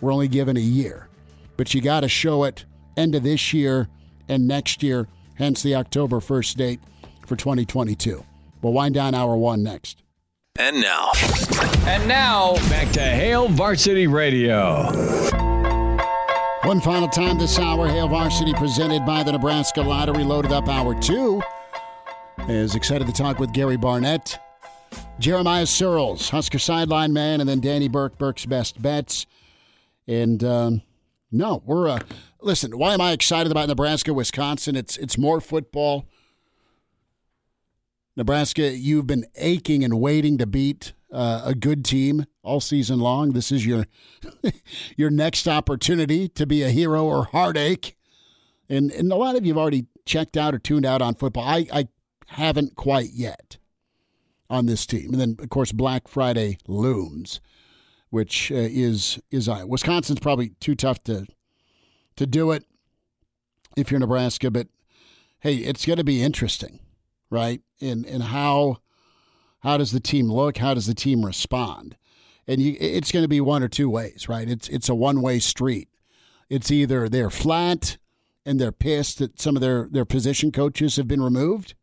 were 0.00 0.12
only 0.12 0.28
given 0.28 0.56
a 0.56 0.60
year. 0.60 1.08
But 1.56 1.74
you 1.74 1.80
got 1.80 2.00
to 2.00 2.08
show 2.08 2.44
it 2.44 2.64
end 2.96 3.14
of 3.14 3.22
this 3.22 3.52
year 3.52 3.88
and 4.28 4.46
next 4.46 4.82
year, 4.82 5.08
hence 5.34 5.62
the 5.62 5.74
October 5.74 6.20
1st 6.20 6.56
date 6.56 6.80
for 7.26 7.36
2022. 7.36 8.24
We'll 8.62 8.72
wind 8.72 8.94
down 8.94 9.14
hour 9.14 9.36
one 9.36 9.62
next. 9.62 10.02
And 10.58 10.80
now. 10.80 11.12
And 11.86 12.08
now, 12.08 12.54
back 12.68 12.90
to 12.92 13.00
Hail 13.00 13.48
Varsity 13.48 14.08
Radio. 14.08 15.37
One 16.68 16.82
final 16.82 17.08
time 17.08 17.38
this 17.38 17.58
hour, 17.58 17.88
Hail 17.88 18.08
Varsity 18.08 18.52
presented 18.52 19.06
by 19.06 19.22
the 19.22 19.32
Nebraska 19.32 19.80
Lottery, 19.80 20.22
loaded 20.22 20.52
up 20.52 20.68
hour 20.68 20.94
two. 21.00 21.40
Is 22.46 22.74
excited 22.74 23.06
to 23.06 23.12
talk 23.14 23.38
with 23.38 23.54
Gary 23.54 23.78
Barnett, 23.78 24.38
Jeremiah 25.18 25.64
Sirles, 25.64 26.28
Husker 26.28 26.58
sideline 26.58 27.14
man, 27.14 27.40
and 27.40 27.48
then 27.48 27.60
Danny 27.60 27.88
Burke, 27.88 28.18
Burke's 28.18 28.44
best 28.44 28.82
bets. 28.82 29.24
And 30.06 30.44
um, 30.44 30.82
no, 31.32 31.62
we're 31.64 31.88
uh, 31.88 32.00
listen. 32.42 32.76
Why 32.76 32.92
am 32.92 33.00
I 33.00 33.12
excited 33.12 33.50
about 33.50 33.68
Nebraska, 33.68 34.12
Wisconsin? 34.12 34.76
It's 34.76 34.98
it's 34.98 35.16
more 35.16 35.40
football. 35.40 36.04
Nebraska, 38.14 38.76
you've 38.76 39.06
been 39.06 39.24
aching 39.36 39.84
and 39.84 40.02
waiting 40.02 40.36
to 40.36 40.46
beat 40.46 40.92
uh, 41.10 41.40
a 41.46 41.54
good 41.54 41.82
team 41.82 42.26
all 42.48 42.60
season 42.60 42.98
long. 42.98 43.32
This 43.32 43.52
is 43.52 43.66
your 43.66 43.86
your 44.96 45.10
next 45.10 45.46
opportunity 45.46 46.28
to 46.28 46.46
be 46.46 46.62
a 46.62 46.70
hero 46.70 47.04
or 47.04 47.26
heartache. 47.26 47.96
And 48.68 48.90
and 48.90 49.12
a 49.12 49.16
lot 49.16 49.36
of 49.36 49.44
you 49.44 49.52
have 49.52 49.58
already 49.58 49.86
checked 50.06 50.36
out 50.36 50.54
or 50.54 50.58
tuned 50.58 50.86
out 50.86 51.02
on 51.02 51.14
football. 51.14 51.44
I, 51.44 51.66
I 51.72 51.88
haven't 52.28 52.74
quite 52.74 53.10
yet 53.12 53.58
on 54.50 54.66
this 54.66 54.86
team. 54.86 55.12
And 55.12 55.20
then 55.20 55.36
of 55.38 55.50
course 55.50 55.72
Black 55.72 56.08
Friday 56.08 56.58
looms, 56.66 57.40
which 58.10 58.50
uh, 58.50 58.56
is 58.56 59.20
is 59.30 59.48
I. 59.48 59.64
Wisconsin's 59.64 60.20
probably 60.20 60.50
too 60.60 60.74
tough 60.74 61.04
to 61.04 61.26
to 62.16 62.26
do 62.26 62.50
it 62.50 62.64
if 63.76 63.90
you're 63.90 64.00
Nebraska, 64.00 64.50
but 64.50 64.68
hey, 65.40 65.56
it's 65.56 65.86
going 65.86 65.98
to 65.98 66.04
be 66.04 66.22
interesting, 66.22 66.80
right? 67.30 67.60
In 67.78 68.04
in 68.04 68.22
how 68.22 68.78
how 69.60 69.76
does 69.76 69.92
the 69.92 70.00
team 70.00 70.30
look? 70.30 70.58
How 70.58 70.74
does 70.74 70.86
the 70.86 70.94
team 70.94 71.24
respond? 71.24 71.96
And 72.48 72.60
you, 72.60 72.76
it's 72.80 73.12
going 73.12 73.22
to 73.22 73.28
be 73.28 73.40
one 73.40 73.62
or 73.62 73.68
two 73.68 73.90
ways, 73.90 74.28
right? 74.28 74.48
It's 74.48 74.68
it's 74.68 74.88
a 74.88 74.94
one 74.94 75.20
way 75.20 75.38
street. 75.38 75.88
It's 76.48 76.70
either 76.70 77.08
they're 77.08 77.30
flat 77.30 77.98
and 78.46 78.58
they're 78.58 78.72
pissed 78.72 79.18
that 79.18 79.40
some 79.40 79.54
of 79.54 79.60
their 79.62 79.86
their 79.90 80.06
position 80.06 80.50
coaches 80.50 80.96
have 80.96 81.06
been 81.06 81.22
removed, 81.22 81.74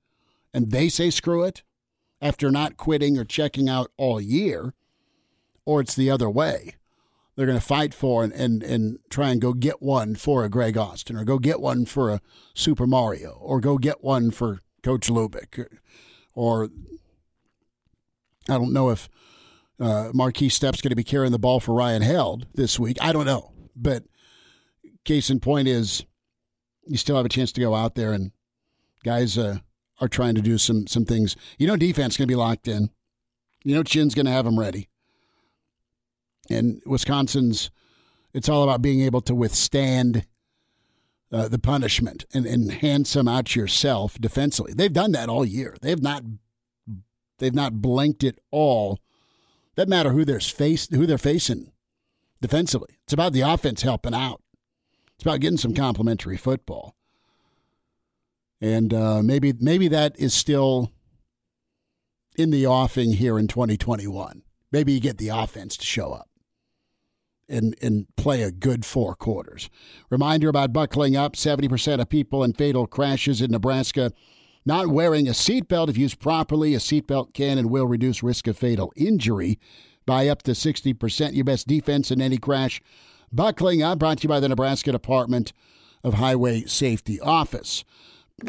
and 0.54 0.72
they 0.72 0.90
say 0.90 1.12
screw 1.12 1.44
it 1.44 1.62
after 2.20 2.50
not 2.50 2.78
quitting 2.78 3.18
or 3.18 3.24
checking 3.24 3.70
out 3.70 3.92
all 3.98 4.20
year, 4.20 4.74
or 5.64 5.82
it's 5.82 5.96
the 5.96 6.10
other 6.10 6.30
way. 6.30 6.76
They're 7.36 7.46
going 7.46 7.60
to 7.60 7.66
fight 7.66 7.94
for 7.94 8.24
and, 8.24 8.32
and, 8.32 8.64
and 8.64 9.00
try 9.10 9.30
and 9.30 9.42
go 9.42 9.54
get 9.54 9.82
one 9.82 10.16
for 10.16 10.46
a 10.46 10.50
Greg 10.50 10.78
Austin 10.78 11.18
or 11.18 11.26
go 11.26 11.38
get 11.38 11.60
one 11.60 11.86
for 11.86 12.10
a 12.10 12.22
Super 12.54 12.88
Mario 12.88 13.38
or 13.42 13.60
go 13.60 13.78
get 13.78 14.02
one 14.02 14.32
for 14.32 14.62
Coach 14.82 15.10
Lubick 15.10 15.68
or 16.34 16.70
I 18.48 18.54
don't 18.54 18.74
know 18.74 18.90
if 18.90 19.10
uh, 19.80 20.12
Markese 20.14 20.52
Stepp's 20.52 20.82
going 20.82 20.92
to 20.92 20.96
be 20.96 21.04
carrying 21.04 21.32
the 21.32 21.40
ball 21.40 21.60
for 21.60 21.74
Ryan 21.74 22.02
Held 22.02 22.48
this 22.54 22.80
week. 22.80 22.98
I 23.02 23.12
don't 23.12 23.26
know. 23.26 23.52
But 23.76 24.04
case 25.04 25.30
in 25.30 25.40
point 25.40 25.68
is 25.68 26.04
you 26.88 26.98
still 26.98 27.18
have 27.18 27.26
a 27.26 27.30
chance 27.30 27.52
to 27.54 27.62
go 27.62 27.76
out 27.76 27.96
there 27.96 28.12
and 28.12 28.32
guys 29.04 29.38
uh, 29.38 29.58
are 30.00 30.08
trying 30.08 30.36
to 30.36 30.42
do 30.42 30.58
some 30.58 30.88
some 30.88 31.06
things. 31.06 31.36
You 31.58 31.68
know, 31.68 31.78
defense 31.78 32.18
going 32.18 32.28
to 32.28 32.32
be 32.32 32.38
locked 32.38 32.68
in. 32.68 32.90
You 33.64 33.76
know, 33.76 33.84
Chin's 33.84 34.16
going 34.16 34.26
to 34.26 34.32
have 34.32 34.46
them 34.46 34.60
ready. 34.60 34.90
And 36.50 36.82
Wisconsin's, 36.86 37.72
it's 38.34 38.50
all 38.50 38.64
about 38.64 38.82
being 38.82 39.02
able 39.02 39.22
to 39.22 39.34
withstand 39.34 40.26
uh, 41.32 41.48
the 41.48 41.58
punishment 41.58 42.26
and, 42.34 42.46
and 42.46 42.72
hand 42.72 43.08
some 43.08 43.28
out 43.28 43.56
yourself 43.56 44.20
defensively. 44.20 44.74
They've 44.74 44.94
done 44.94 45.12
that 45.14 45.30
all 45.30 45.46
year. 45.46 45.76
They've 45.82 46.02
not 46.02 46.24
they've 47.40 47.54
not 47.54 47.82
blinked 47.82 48.24
it 48.24 48.40
all. 48.52 49.00
Doesn't 49.76 49.90
matter 49.90 50.12
who 50.12 50.26
they're 50.26 50.40
face 50.40 50.88
who 50.90 51.06
they're 51.06 51.18
facing 51.18 51.72
defensively. 52.42 52.98
It's 53.04 53.14
about 53.14 53.34
the 53.34 53.42
offense 53.42 53.82
helping 53.82 54.14
out. 54.14 54.42
It's 55.16 55.24
about 55.24 55.40
getting 55.40 55.58
some 55.58 55.74
complimentary 55.74 56.38
football. 56.38 56.96
And 58.62 58.94
uh, 58.94 59.22
maybe 59.22 59.54
maybe 59.60 59.88
that 59.90 60.18
is 60.18 60.34
still 60.34 60.92
in 62.38 62.52
the 62.52 62.66
offing 62.66 63.14
here 63.14 63.38
in 63.38 63.48
2021. 63.48 64.44
Maybe 64.72 64.94
you 64.94 65.00
get 65.00 65.18
the 65.18 65.30
offense 65.30 65.78
to 65.78 65.86
show 65.86 66.12
up 66.12 66.30
and, 67.48 67.76
and 67.82 68.08
play 68.18 68.42
a 68.42 68.52
good 68.52 68.86
four 68.86 69.16
quarters. 69.16 69.70
Reminder 70.10 70.50
about 70.50 70.74
buckling 70.74 71.16
up 71.16 71.34
70% 71.34 72.02
of 72.02 72.10
people 72.10 72.44
in 72.44 72.54
fatal 72.54 72.88
crashes 72.88 73.42
in 73.42 73.52
Nebraska 73.52 74.12
not 74.66 74.88
wearing 74.88 75.28
a 75.28 75.32
seatbelt. 75.32 75.90
If 75.90 75.98
used 75.98 76.20
properly, 76.20 76.74
a 76.74 76.80
seatbelt 76.80 77.34
can 77.34 77.58
and 77.58 77.70
will 77.70 77.88
reduce 77.88 78.24
risk 78.24 78.48
of 78.48 78.58
fatal 78.58 78.92
injury 78.96 79.60
by 80.06 80.28
up 80.28 80.44
to 80.44 80.52
60%. 80.52 81.36
Your 81.36 81.46
best 81.46 81.68
defense 81.68 82.12
in 82.12 82.22
any 82.22 82.38
crash. 82.38 82.82
Buckling 83.32 83.84
up, 83.84 84.00
brought 84.00 84.20
to 84.20 84.24
you 84.24 84.30
by 84.30 84.40
the 84.40 84.50
Nebraska 84.50 84.92
Department 84.92 85.52
of 86.04 86.16
Highway 86.16 86.64
Safety 86.66 87.20
Office. 87.20 87.84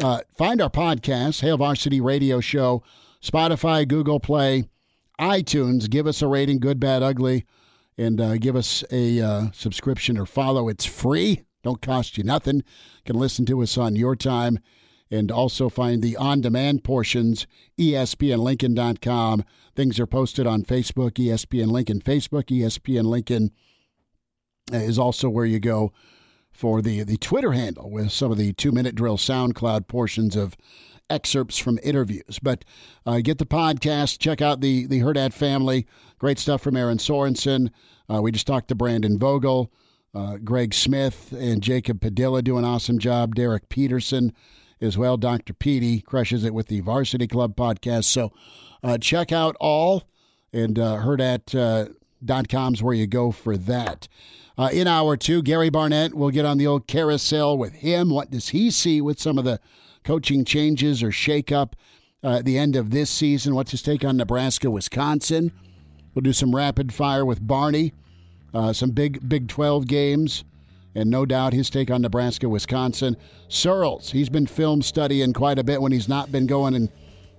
Uh, 0.00 0.20
find 0.36 0.60
our 0.60 0.70
podcast, 0.70 1.40
Hail 1.40 1.56
Varsity 1.56 2.00
Radio 2.00 2.40
Show, 2.40 2.82
Spotify, 3.22 3.86
Google 3.86 4.20
Play, 4.20 4.68
iTunes. 5.20 5.88
Give 5.88 6.06
us 6.06 6.22
a 6.22 6.26
rating, 6.26 6.60
good, 6.60 6.78
bad, 6.78 7.02
ugly 7.02 7.44
and 7.98 8.20
uh, 8.20 8.36
give 8.36 8.56
us 8.56 8.84
a 8.90 9.20
uh, 9.20 9.50
subscription 9.52 10.18
or 10.18 10.26
follow. 10.26 10.68
It's 10.68 10.84
free, 10.84 11.42
don't 11.62 11.80
cost 11.80 12.18
you 12.18 12.24
nothing. 12.24 12.56
You 12.56 12.62
can 13.04 13.16
listen 13.16 13.46
to 13.46 13.62
us 13.62 13.78
on 13.78 13.96
your 13.96 14.16
time 14.16 14.58
and 15.10 15.30
also 15.30 15.68
find 15.68 16.02
the 16.02 16.16
on 16.16 16.40
demand 16.40 16.84
portions, 16.84 17.46
espnlincoln.com. 17.78 19.44
Things 19.74 20.00
are 20.00 20.06
posted 20.06 20.46
on 20.46 20.62
Facebook, 20.62 21.12
ESPN 21.12 21.68
Lincoln 21.68 22.00
Facebook. 22.00 22.44
ESPN 22.44 23.04
Lincoln 23.04 23.52
is 24.72 24.98
also 24.98 25.28
where 25.28 25.44
you 25.44 25.60
go 25.60 25.92
for 26.50 26.80
the, 26.80 27.02
the 27.02 27.18
Twitter 27.18 27.52
handle 27.52 27.90
with 27.90 28.10
some 28.10 28.32
of 28.32 28.38
the 28.38 28.52
two 28.54 28.72
minute 28.72 28.94
drill 28.94 29.18
SoundCloud 29.18 29.86
portions 29.88 30.34
of 30.34 30.56
excerpts 31.08 31.58
from 31.58 31.78
interviews. 31.82 32.38
But 32.42 32.64
uh, 33.04 33.20
get 33.20 33.38
the 33.38 33.46
podcast, 33.46 34.18
check 34.18 34.40
out 34.40 34.60
the 34.60 34.86
the 34.86 35.00
Hurrdat 35.00 35.32
family. 35.32 35.86
Great 36.18 36.38
stuff 36.38 36.62
from 36.62 36.76
Aaron 36.76 36.98
Sorensen. 36.98 37.70
Uh, 38.12 38.22
we 38.22 38.32
just 38.32 38.46
talked 38.46 38.68
to 38.68 38.74
Brandon 38.74 39.18
Vogel, 39.18 39.70
uh, 40.14 40.38
Greg 40.38 40.72
Smith, 40.72 41.32
and 41.38 41.62
Jacob 41.62 42.00
Padilla 42.00 42.42
do 42.42 42.56
an 42.56 42.64
awesome 42.64 42.98
job. 42.98 43.34
Derek 43.34 43.68
Peterson 43.68 44.32
as 44.80 44.98
well. 44.98 45.16
Dr. 45.16 45.52
Petey 45.52 46.00
crushes 46.00 46.44
it 46.44 46.54
with 46.54 46.68
the 46.68 46.80
Varsity 46.80 47.26
Club 47.26 47.56
podcast. 47.56 48.04
So 48.04 48.32
uh, 48.82 48.98
check 48.98 49.32
out 49.32 49.56
all 49.60 50.04
and 50.52 50.78
uh, 50.78 50.98
Hurrdat.com 50.98 52.74
uh, 52.74 52.76
where 52.78 52.94
you 52.94 53.06
go 53.06 53.32
for 53.32 53.56
that. 53.56 54.08
Uh, 54.58 54.70
in 54.72 54.86
hour 54.86 55.16
two, 55.16 55.42
Gary 55.42 55.68
Barnett 55.68 56.14
will 56.14 56.30
get 56.30 56.46
on 56.46 56.58
the 56.58 56.66
old 56.66 56.86
carousel 56.86 57.58
with 57.58 57.74
him. 57.74 58.10
What 58.10 58.30
does 58.30 58.48
he 58.48 58.70
see 58.70 59.00
with 59.00 59.20
some 59.20 59.38
of 59.38 59.44
the 59.44 59.60
coaching 60.06 60.44
changes 60.44 61.02
or 61.02 61.10
shakeup 61.10 61.72
uh, 62.22 62.38
at 62.38 62.44
the 62.44 62.56
end 62.56 62.76
of 62.76 62.90
this 62.90 63.10
season. 63.10 63.54
What's 63.54 63.72
his 63.72 63.82
take 63.82 64.04
on 64.04 64.16
Nebraska, 64.16 64.70
Wisconsin? 64.70 65.52
We'll 66.14 66.22
do 66.22 66.32
some 66.32 66.54
rapid 66.54 66.94
fire 66.94 67.24
with 67.24 67.46
Barney, 67.46 67.92
uh, 68.54 68.72
some 68.72 68.90
big 68.90 69.28
Big 69.28 69.48
12 69.48 69.86
games, 69.86 70.44
and 70.96 71.10
no 71.10 71.26
doubt 71.26 71.52
his 71.52 71.68
take 71.68 71.90
on 71.90 72.00
Nebraska, 72.00 72.48
Wisconsin. 72.48 73.18
Sirles, 73.50 74.10
he's 74.10 74.30
been 74.30 74.46
film 74.46 74.80
studying 74.80 75.34
quite 75.34 75.58
a 75.58 75.64
bit 75.64 75.82
when 75.82 75.92
he's 75.92 76.08
not 76.08 76.32
been 76.32 76.46
going 76.46 76.74
and 76.74 76.88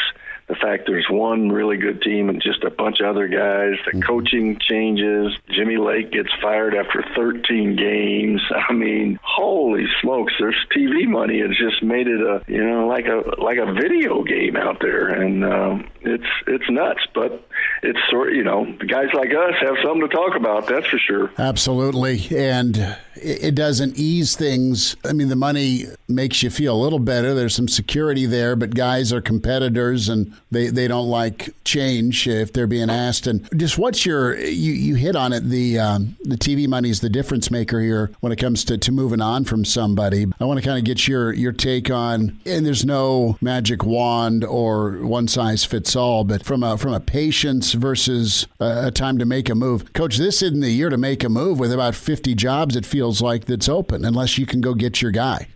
the 0.49 0.55
fact 0.55 0.84
there's 0.86 1.07
one 1.09 1.51
really 1.51 1.76
good 1.76 2.03
team 2.03 2.28
and 2.28 2.42
just 2.42 2.64
a 2.64 2.70
bunch 2.70 3.01
of 3.01 3.07
other 3.07 3.28
guys, 3.28 3.74
the 3.84 3.92
mm-hmm. 3.92 4.01
coaching 4.01 4.59
changes, 4.61 5.32
Jimmy 5.49 5.76
Lake 5.76 6.12
gets 6.12 6.28
fired 6.42 6.74
after 6.74 7.05
13 7.16 7.76
games. 7.76 8.40
I 8.68 8.72
mean, 8.72 9.18
holy 9.22 9.86
smokes, 10.03 10.34
there's 10.38 10.57
TV 10.76 11.09
money 11.09 11.40
has 11.40 11.57
just 11.57 11.82
made 11.82 12.09
it 12.09 12.20
a, 12.20 12.42
you 12.47 12.64
know, 12.64 12.86
like 12.86 13.07
a 13.07 13.40
like 13.40 13.59
a 13.59 13.72
video 13.72 14.22
game 14.22 14.57
out 14.57 14.78
there 14.80 15.09
and 15.09 15.45
um 15.45 15.88
it's 16.03 16.26
it's 16.47 16.68
nuts, 16.68 17.01
but 17.14 17.49
it's 17.82 17.99
sort, 18.11 18.34
you 18.34 18.45
know, 18.45 18.64
guys 18.86 19.09
like 19.14 19.30
us 19.30 19.55
have 19.61 19.76
something 19.82 20.03
to 20.03 20.09
talk 20.09 20.36
about, 20.36 20.66
that's 20.66 20.86
for 20.86 20.99
sure. 20.99 21.30
Absolutely. 21.38 22.26
And 22.36 22.97
it 23.17 23.55
doesn't 23.55 23.97
ease 23.97 24.37
things. 24.37 24.97
I 25.05 25.12
mean, 25.12 25.29
the 25.29 25.37
money 25.37 25.85
makes 26.09 26.43
you 26.43 26.51
feel 26.51 26.75
a 26.75 26.83
little 26.83 26.99
better. 26.99 27.35
There's 27.35 27.55
some 27.55 27.69
security 27.69 28.27
there, 28.27 28.57
but 28.57 28.75
guys 28.75 29.12
are 29.12 29.21
competitors 29.21 30.09
and 30.09 30.33
they, 30.51 30.69
they 30.69 30.89
don't 30.89 31.09
like 31.09 31.55
change 31.65 32.27
if 32.27 32.53
they're 32.53 32.67
being 32.67 32.91
asked. 32.91 33.27
And 33.27 33.49
just 33.59 33.79
what's 33.79 34.05
your 34.05 34.37
you, 34.37 34.73
you 34.73 34.95
hit 34.95 35.17
on 35.17 35.33
it 35.33 35.49
the 35.49 35.79
um, 35.79 36.17
the 36.23 36.37
TV 36.37 36.67
money 36.67 36.91
is 36.91 37.01
the 37.01 37.09
difference 37.09 37.51
maker 37.51 37.81
here 37.81 38.11
when 38.21 38.33
it 38.33 38.37
comes 38.37 38.65
to, 38.65 38.79
to 38.79 38.93
moving 38.93 39.21
on 39.21 39.45
from 39.45 39.65
somebody. 39.65 40.27
I 40.41 40.45
want 40.45 40.61
to 40.61 40.67
kind 40.67 40.79
of 40.79 40.85
get 40.85 41.07
your 41.07 41.33
your 41.33 41.53
take 41.53 41.91
on. 41.91 42.39
And 42.47 42.67
there's 42.67 42.85
no 42.85 43.39
magic 43.41 43.85
wand 43.85 44.45
or 44.45 44.99
one 44.99 45.29
size 45.29 45.65
fits 45.65 45.97
all, 45.97 46.25
but 46.25 46.45
from 46.45 46.62
a 46.62 46.77
from 46.79 46.93
a 46.93 47.01
patience 47.01 47.73
versus 47.73 48.47
a, 48.61 48.87
a 48.87 48.91
time 48.91 49.19
to 49.19 49.25
make 49.25 49.49
a 49.49 49.55
move, 49.55 49.93
Coach. 49.93 50.17
This 50.17 50.43
isn't 50.43 50.61
the 50.61 50.71
year 50.71 50.91
to 50.91 50.97
make 50.97 51.25
a 51.25 51.29
move 51.29 51.59
with 51.59 51.73
about 51.73 51.95
50 51.95 52.35
jobs. 52.35 52.77
It 52.77 52.87
feels 52.87 53.03
like 53.20 53.44
that's 53.46 53.68
open 53.68 54.05
unless 54.05 54.38
you 54.38 54.46
can 54.46 54.61
go 54.61 54.74
get 54.74 55.02
your 55.02 55.11
guy 55.11 55.46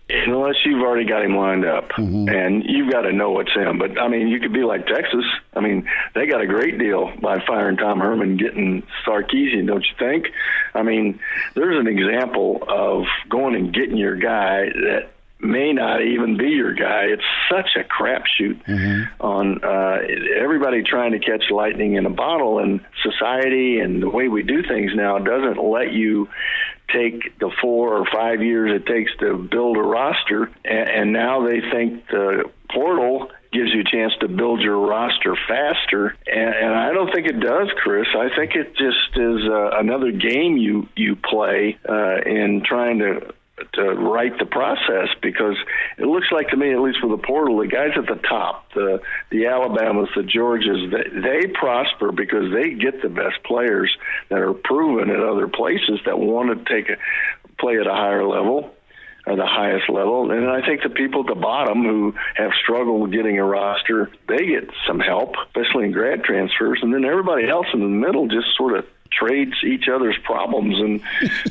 unless 0.49 0.65
you've 0.65 0.81
already 0.81 1.07
got 1.07 1.23
him 1.23 1.35
lined 1.35 1.65
up, 1.65 1.89
mm-hmm. 1.89 2.27
and 2.29 2.63
you've 2.65 2.91
got 2.91 3.01
to 3.01 3.11
know 3.11 3.39
it's 3.39 3.53
him. 3.53 3.77
But 3.77 3.99
I 3.99 4.07
mean, 4.07 4.27
you 4.27 4.39
could 4.39 4.53
be 4.53 4.63
like 4.63 4.87
Texas. 4.87 5.25
I 5.53 5.59
mean, 5.59 5.87
they 6.15 6.25
got 6.25 6.41
a 6.41 6.47
great 6.47 6.79
deal 6.79 7.11
by 7.21 7.43
firing 7.45 7.77
Tom 7.77 7.99
Herman, 7.99 8.37
getting 8.37 8.83
Sarkisian, 9.05 9.67
don't 9.67 9.83
you 9.83 9.95
think? 9.97 10.27
I 10.73 10.83
mean, 10.83 11.19
there's 11.55 11.79
an 11.79 11.87
example 11.87 12.63
of 12.67 13.05
going 13.29 13.55
and 13.55 13.73
getting 13.73 13.97
your 13.97 14.15
guy 14.15 14.69
that 14.69 15.11
may 15.41 15.71
not 15.71 16.01
even 16.01 16.37
be 16.37 16.49
your 16.49 16.73
guy. 16.73 17.05
It's 17.05 17.23
such 17.49 17.77
a 17.77 17.83
crapshoot 17.83 18.61
mm-hmm. 18.65 19.23
on 19.23 19.63
uh, 19.63 19.99
everybody 20.37 20.83
trying 20.83 21.13
to 21.13 21.19
catch 21.19 21.49
lightning 21.49 21.93
in 21.93 22.05
a 22.05 22.09
bottle, 22.09 22.59
and 22.59 22.81
society 23.03 23.79
and 23.79 24.01
the 24.01 24.09
way 24.09 24.27
we 24.27 24.43
do 24.43 24.63
things 24.63 24.91
now 24.95 25.17
doesn't 25.19 25.63
let 25.63 25.93
you 25.93 26.27
take 26.93 27.37
the 27.39 27.51
four 27.61 27.97
or 27.97 28.05
five 28.05 28.41
years 28.41 28.81
it 28.81 28.85
takes 28.85 29.11
to 29.19 29.37
build 29.37 29.77
a 29.77 29.81
roster, 29.81 30.51
and, 30.65 31.09
now 31.09 31.45
they 31.45 31.59
think 31.59 32.07
the 32.07 32.43
portal 32.71 33.31
gives 33.51 33.73
you 33.73 33.81
a 33.81 33.83
chance 33.83 34.13
to 34.19 34.27
build 34.27 34.61
your 34.61 34.77
roster 34.87 35.35
faster. 35.47 36.15
And, 36.27 36.53
and 36.53 36.75
I 36.75 36.93
don't 36.93 37.11
think 37.11 37.25
it 37.25 37.39
does, 37.39 37.69
Chris. 37.77 38.07
I 38.15 38.29
think 38.35 38.55
it 38.55 38.75
just 38.75 39.17
is 39.17 39.41
uh, 39.49 39.71
another 39.79 40.11
game 40.11 40.57
you 40.57 40.87
you 40.95 41.15
play 41.15 41.77
uh, 41.87 42.21
in 42.25 42.61
trying 42.63 42.99
to 42.99 43.33
to 43.73 43.83
write 43.83 44.37
the 44.39 44.45
process 44.45 45.09
because 45.21 45.55
it 45.97 46.05
looks 46.05 46.27
like 46.31 46.49
to 46.49 46.57
me, 46.57 46.73
at 46.73 46.81
least 46.81 46.99
with 47.03 47.11
the 47.11 47.25
portal, 47.25 47.59
the 47.59 47.67
guys 47.67 47.91
at 47.97 48.07
the 48.07 48.21
top, 48.27 48.71
the 48.73 49.01
the 49.31 49.45
Alabamas, 49.45 50.09
the 50.15 50.23
Georgias, 50.23 50.91
they, 50.91 51.19
they 51.21 51.53
prosper 51.53 52.11
because 52.11 52.51
they 52.53 52.71
get 52.71 53.01
the 53.01 53.09
best 53.09 53.43
players 53.45 53.95
that 54.29 54.39
are 54.39 54.53
proven 54.53 55.09
at 55.09 55.19
other 55.19 55.47
places 55.47 55.99
that 56.05 56.17
want 56.17 56.65
to 56.65 56.73
take 56.73 56.89
a 56.89 56.97
play 57.59 57.77
at 57.79 57.87
a 57.87 57.93
higher 57.93 58.25
level 58.25 58.73
or 59.27 59.35
the 59.35 59.45
highest 59.45 59.89
level. 59.89 60.31
And 60.31 60.49
I 60.49 60.65
think 60.65 60.81
the 60.81 60.89
people 60.89 61.21
at 61.21 61.27
the 61.27 61.39
bottom 61.39 61.83
who 61.83 62.13
have 62.35 62.51
struggled 62.63 63.11
getting 63.11 63.37
a 63.37 63.45
roster, 63.45 64.09
they 64.27 64.45
get 64.45 64.69
some 64.87 64.99
help, 64.99 65.35
especially 65.47 65.85
in 65.85 65.91
grad 65.91 66.23
transfers. 66.23 66.79
And 66.81 66.93
then 66.93 67.05
everybody 67.05 67.47
else 67.47 67.67
in 67.73 67.81
the 67.81 67.87
middle 67.87 68.27
just 68.27 68.55
sort 68.57 68.77
of 68.77 68.85
trades 69.11 69.53
each 69.63 69.87
other's 69.87 70.17
problems. 70.23 70.79
And 70.79 71.01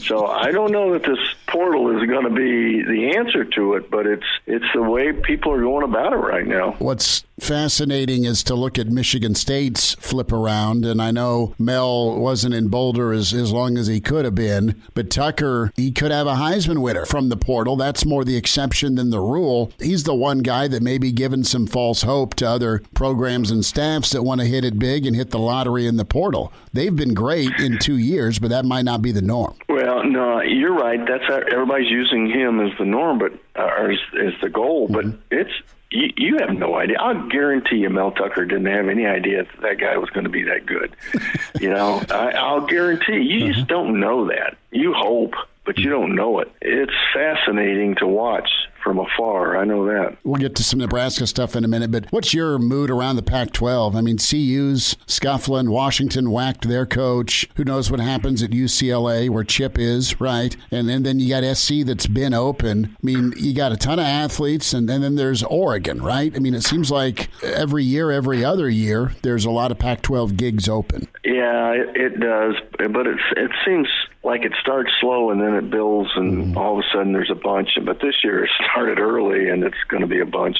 so 0.00 0.26
I 0.26 0.50
don't 0.50 0.72
know 0.72 0.92
that 0.92 1.02
this 1.02 1.18
portal 1.46 1.96
is 1.96 2.08
going 2.08 2.24
to 2.24 2.30
be 2.30 2.82
the 2.82 3.16
answer 3.16 3.44
to 3.44 3.74
it, 3.74 3.90
but 3.90 4.06
it's 4.06 4.26
it's 4.46 4.64
the 4.74 4.82
way 4.82 5.12
people 5.12 5.52
are 5.52 5.60
going 5.60 5.84
about 5.84 6.12
it 6.12 6.16
right 6.16 6.46
now. 6.46 6.72
What's 6.78 7.24
fascinating 7.42 8.24
is 8.24 8.42
to 8.44 8.54
look 8.54 8.78
at 8.78 8.88
Michigan 8.88 9.34
State's 9.34 9.94
flip 9.94 10.32
around. 10.32 10.84
And 10.84 11.00
I 11.00 11.10
know 11.10 11.54
Mel 11.58 12.18
wasn't 12.18 12.54
in 12.54 12.68
Boulder 12.68 13.12
as, 13.12 13.32
as 13.32 13.52
long 13.52 13.78
as 13.78 13.86
he 13.86 14.00
could 14.00 14.24
have 14.24 14.34
been, 14.34 14.80
but 14.94 15.10
Tucker, 15.10 15.72
he 15.76 15.92
could 15.92 16.10
have 16.10 16.26
a 16.26 16.34
Heisman 16.34 16.82
winner 16.82 17.04
from 17.04 17.28
the 17.28 17.36
portal. 17.36 17.76
That's 17.76 18.04
more 18.04 18.24
the 18.24 18.36
exception 18.36 18.94
than 18.94 19.10
the 19.10 19.20
rule. 19.20 19.72
He's 19.78 20.04
the 20.04 20.14
one 20.14 20.40
guy 20.40 20.68
that 20.68 20.82
may 20.82 20.98
be 20.98 21.12
giving 21.12 21.44
some 21.44 21.66
false 21.66 22.02
hope 22.02 22.34
to 22.36 22.48
other 22.48 22.82
programs 22.94 23.50
and 23.50 23.64
staffs 23.64 24.10
that 24.10 24.22
want 24.22 24.40
to 24.40 24.46
hit 24.46 24.64
it 24.64 24.78
big 24.78 25.06
and 25.06 25.16
hit 25.16 25.30
the 25.30 25.38
lottery 25.38 25.86
in 25.86 25.96
the 25.96 26.04
portal. 26.04 26.52
They've 26.72 26.94
been 26.94 27.14
great 27.14 27.52
in 27.58 27.78
two 27.78 27.98
years, 27.98 28.38
but 28.38 28.50
that 28.50 28.64
might 28.64 28.84
not 28.84 29.02
be 29.02 29.12
the 29.12 29.22
norm. 29.22 29.56
Well, 29.68 30.04
no, 30.04 30.40
you're 30.40 30.74
right. 30.74 31.00
That's 31.06 31.24
everybody's 31.52 31.90
using 31.90 32.30
him 32.30 32.60
as 32.60 32.76
the 32.78 32.84
norm, 32.84 33.18
but 33.18 33.32
uh, 33.56 33.90
as, 33.90 33.98
as 34.20 34.32
the 34.40 34.48
goal. 34.48 34.88
But 34.88 35.04
mm-hmm. 35.06 35.20
it's 35.30 35.52
you, 35.90 36.12
you 36.16 36.38
have 36.38 36.56
no 36.56 36.76
idea. 36.76 36.98
I'll 36.98 37.28
guarantee 37.28 37.76
you, 37.76 37.90
Mel 37.90 38.12
Tucker 38.12 38.44
didn't 38.44 38.66
have 38.66 38.88
any 38.88 39.06
idea 39.06 39.44
that, 39.44 39.62
that 39.62 39.78
guy 39.78 39.96
was 39.96 40.10
going 40.10 40.24
to 40.24 40.30
be 40.30 40.42
that 40.44 40.66
good. 40.66 40.94
you 41.60 41.70
know, 41.70 42.02
I, 42.10 42.30
I'll 42.30 42.66
guarantee 42.66 43.20
you 43.20 43.44
uh-huh. 43.44 43.54
just 43.54 43.68
don't 43.68 44.00
know 44.00 44.26
that. 44.28 44.56
You 44.70 44.92
hope, 44.94 45.34
but 45.64 45.78
you 45.78 45.90
don't 45.90 46.14
know 46.14 46.40
it. 46.40 46.52
It's 46.60 46.92
fascinating 47.14 47.96
to 47.96 48.06
watch 48.06 48.50
from 48.88 49.00
afar. 49.00 49.58
I 49.58 49.66
know 49.66 49.84
that. 49.84 50.16
We'll 50.24 50.40
get 50.40 50.56
to 50.56 50.64
some 50.64 50.78
Nebraska 50.78 51.26
stuff 51.26 51.54
in 51.54 51.62
a 51.62 51.68
minute, 51.68 51.90
but 51.90 52.06
what's 52.08 52.32
your 52.32 52.58
mood 52.58 52.88
around 52.88 53.16
the 53.16 53.22
Pac 53.22 53.52
12? 53.52 53.94
I 53.94 54.00
mean, 54.00 54.16
CU's 54.16 54.96
scuffling. 55.06 55.70
Washington 55.70 56.30
whacked 56.30 56.66
their 56.66 56.86
coach. 56.86 57.46
Who 57.56 57.64
knows 57.64 57.90
what 57.90 58.00
happens 58.00 58.42
at 58.42 58.48
UCLA 58.48 59.28
where 59.28 59.44
Chip 59.44 59.78
is, 59.78 60.18
right? 60.22 60.56
And, 60.70 60.88
and 60.88 61.04
then 61.04 61.20
you 61.20 61.28
got 61.28 61.44
SC 61.54 61.84
that's 61.84 62.06
been 62.06 62.32
open. 62.32 62.96
I 62.96 63.06
mean, 63.06 63.34
you 63.36 63.52
got 63.54 63.72
a 63.72 63.76
ton 63.76 63.98
of 63.98 64.06
athletes, 64.06 64.72
and, 64.72 64.88
and 64.88 65.04
then 65.04 65.16
there's 65.16 65.42
Oregon, 65.42 66.00
right? 66.00 66.34
I 66.34 66.38
mean, 66.38 66.54
it 66.54 66.64
seems 66.64 66.90
like 66.90 67.28
every 67.42 67.84
year, 67.84 68.10
every 68.10 68.42
other 68.42 68.70
year, 68.70 69.12
there's 69.20 69.44
a 69.44 69.50
lot 69.50 69.70
of 69.70 69.78
Pac 69.78 70.00
12 70.00 70.38
gigs 70.38 70.66
open. 70.66 71.08
Yeah, 71.26 71.72
it, 71.72 71.94
it 71.94 72.20
does, 72.20 72.54
but 72.78 73.06
it's, 73.06 73.22
it 73.36 73.50
seems 73.66 73.88
like 74.28 74.44
it 74.44 74.52
starts 74.60 74.90
slow 75.00 75.30
and 75.30 75.40
then 75.40 75.54
it 75.54 75.70
builds, 75.70 76.10
and 76.16 76.54
mm. 76.54 76.56
all 76.56 76.78
of 76.78 76.84
a 76.84 76.96
sudden 76.96 77.12
there's 77.12 77.30
a 77.30 77.34
bunch. 77.34 77.70
But 77.84 78.00
this 78.00 78.14
year 78.22 78.44
it 78.44 78.50
started 78.78 79.00
early, 79.00 79.48
and 79.48 79.64
it's 79.64 79.76
going 79.88 80.02
to 80.02 80.06
be 80.06 80.20
a 80.20 80.26
bunch. 80.26 80.56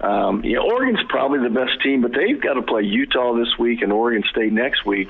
Um, 0.00 0.44
yeah, 0.44 0.58
Oregon's 0.58 1.00
probably 1.08 1.40
the 1.40 1.54
best 1.54 1.82
team, 1.82 2.02
but 2.02 2.12
they've 2.12 2.40
got 2.40 2.54
to 2.54 2.62
play 2.62 2.82
Utah 2.82 3.34
this 3.36 3.58
week 3.58 3.82
and 3.82 3.92
Oregon 3.92 4.22
State 4.30 4.52
next 4.52 4.86
week, 4.86 5.08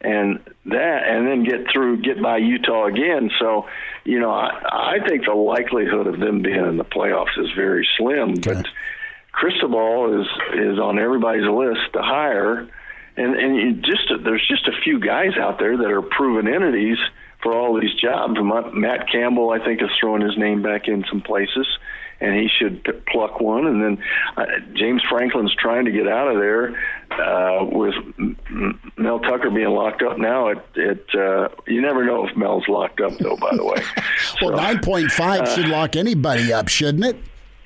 and 0.00 0.38
that, 0.66 1.02
and 1.08 1.26
then 1.26 1.44
get 1.44 1.72
through, 1.72 2.02
get 2.02 2.22
by 2.22 2.36
Utah 2.36 2.86
again. 2.86 3.30
So, 3.38 3.66
you 4.04 4.20
know, 4.20 4.30
I, 4.30 4.98
I 5.00 5.08
think 5.08 5.24
the 5.24 5.32
likelihood 5.32 6.06
of 6.06 6.20
them 6.20 6.42
being 6.42 6.64
in 6.64 6.76
the 6.76 6.84
playoffs 6.84 7.38
is 7.38 7.50
very 7.56 7.88
slim. 7.96 8.32
Okay. 8.32 8.52
But 8.52 8.66
Cristobal 9.32 10.20
is 10.20 10.26
is 10.54 10.78
on 10.78 10.98
everybody's 10.98 11.48
list 11.48 11.92
to 11.94 12.02
hire 12.02 12.68
and 13.16 13.34
and 13.34 13.84
just 13.84 14.12
there's 14.24 14.46
just 14.48 14.66
a 14.68 14.80
few 14.82 15.00
guys 15.00 15.36
out 15.40 15.58
there 15.58 15.76
that 15.76 15.90
are 15.90 16.02
proven 16.02 16.52
entities 16.52 16.98
for 17.42 17.54
all 17.54 17.80
these 17.80 17.94
jobs. 17.94 18.38
Matt 18.72 19.10
Campbell, 19.10 19.50
I 19.50 19.64
think, 19.64 19.82
is 19.82 19.88
throwing 20.00 20.22
his 20.22 20.36
name 20.36 20.62
back 20.62 20.88
in 20.88 21.04
some 21.08 21.20
places, 21.20 21.66
and 22.20 22.34
he 22.34 22.48
should 22.48 22.84
pluck 23.06 23.40
one. 23.40 23.66
And 23.66 23.82
then 23.82 24.04
uh, 24.36 24.46
James 24.74 25.02
Franklin's 25.08 25.54
trying 25.54 25.84
to 25.84 25.92
get 25.92 26.08
out 26.08 26.28
of 26.28 26.38
there 26.38 26.76
uh, 27.10 27.64
with 27.64 27.94
Mel 28.96 29.20
Tucker 29.20 29.50
being 29.50 29.70
locked 29.70 30.02
up 30.02 30.18
now. 30.18 30.48
It, 30.48 30.58
it 30.74 31.06
uh, 31.14 31.48
you 31.66 31.80
never 31.80 32.04
know 32.04 32.26
if 32.26 32.36
Mel's 32.36 32.66
locked 32.68 33.00
up 33.00 33.16
though. 33.18 33.36
By 33.36 33.54
the 33.54 33.64
way, 33.64 33.82
well, 34.42 34.56
nine 34.56 34.80
point 34.80 35.10
five 35.10 35.42
uh, 35.42 35.54
should 35.54 35.68
lock 35.68 35.96
anybody 35.96 36.52
up, 36.52 36.68
shouldn't 36.68 37.04
it? 37.04 37.16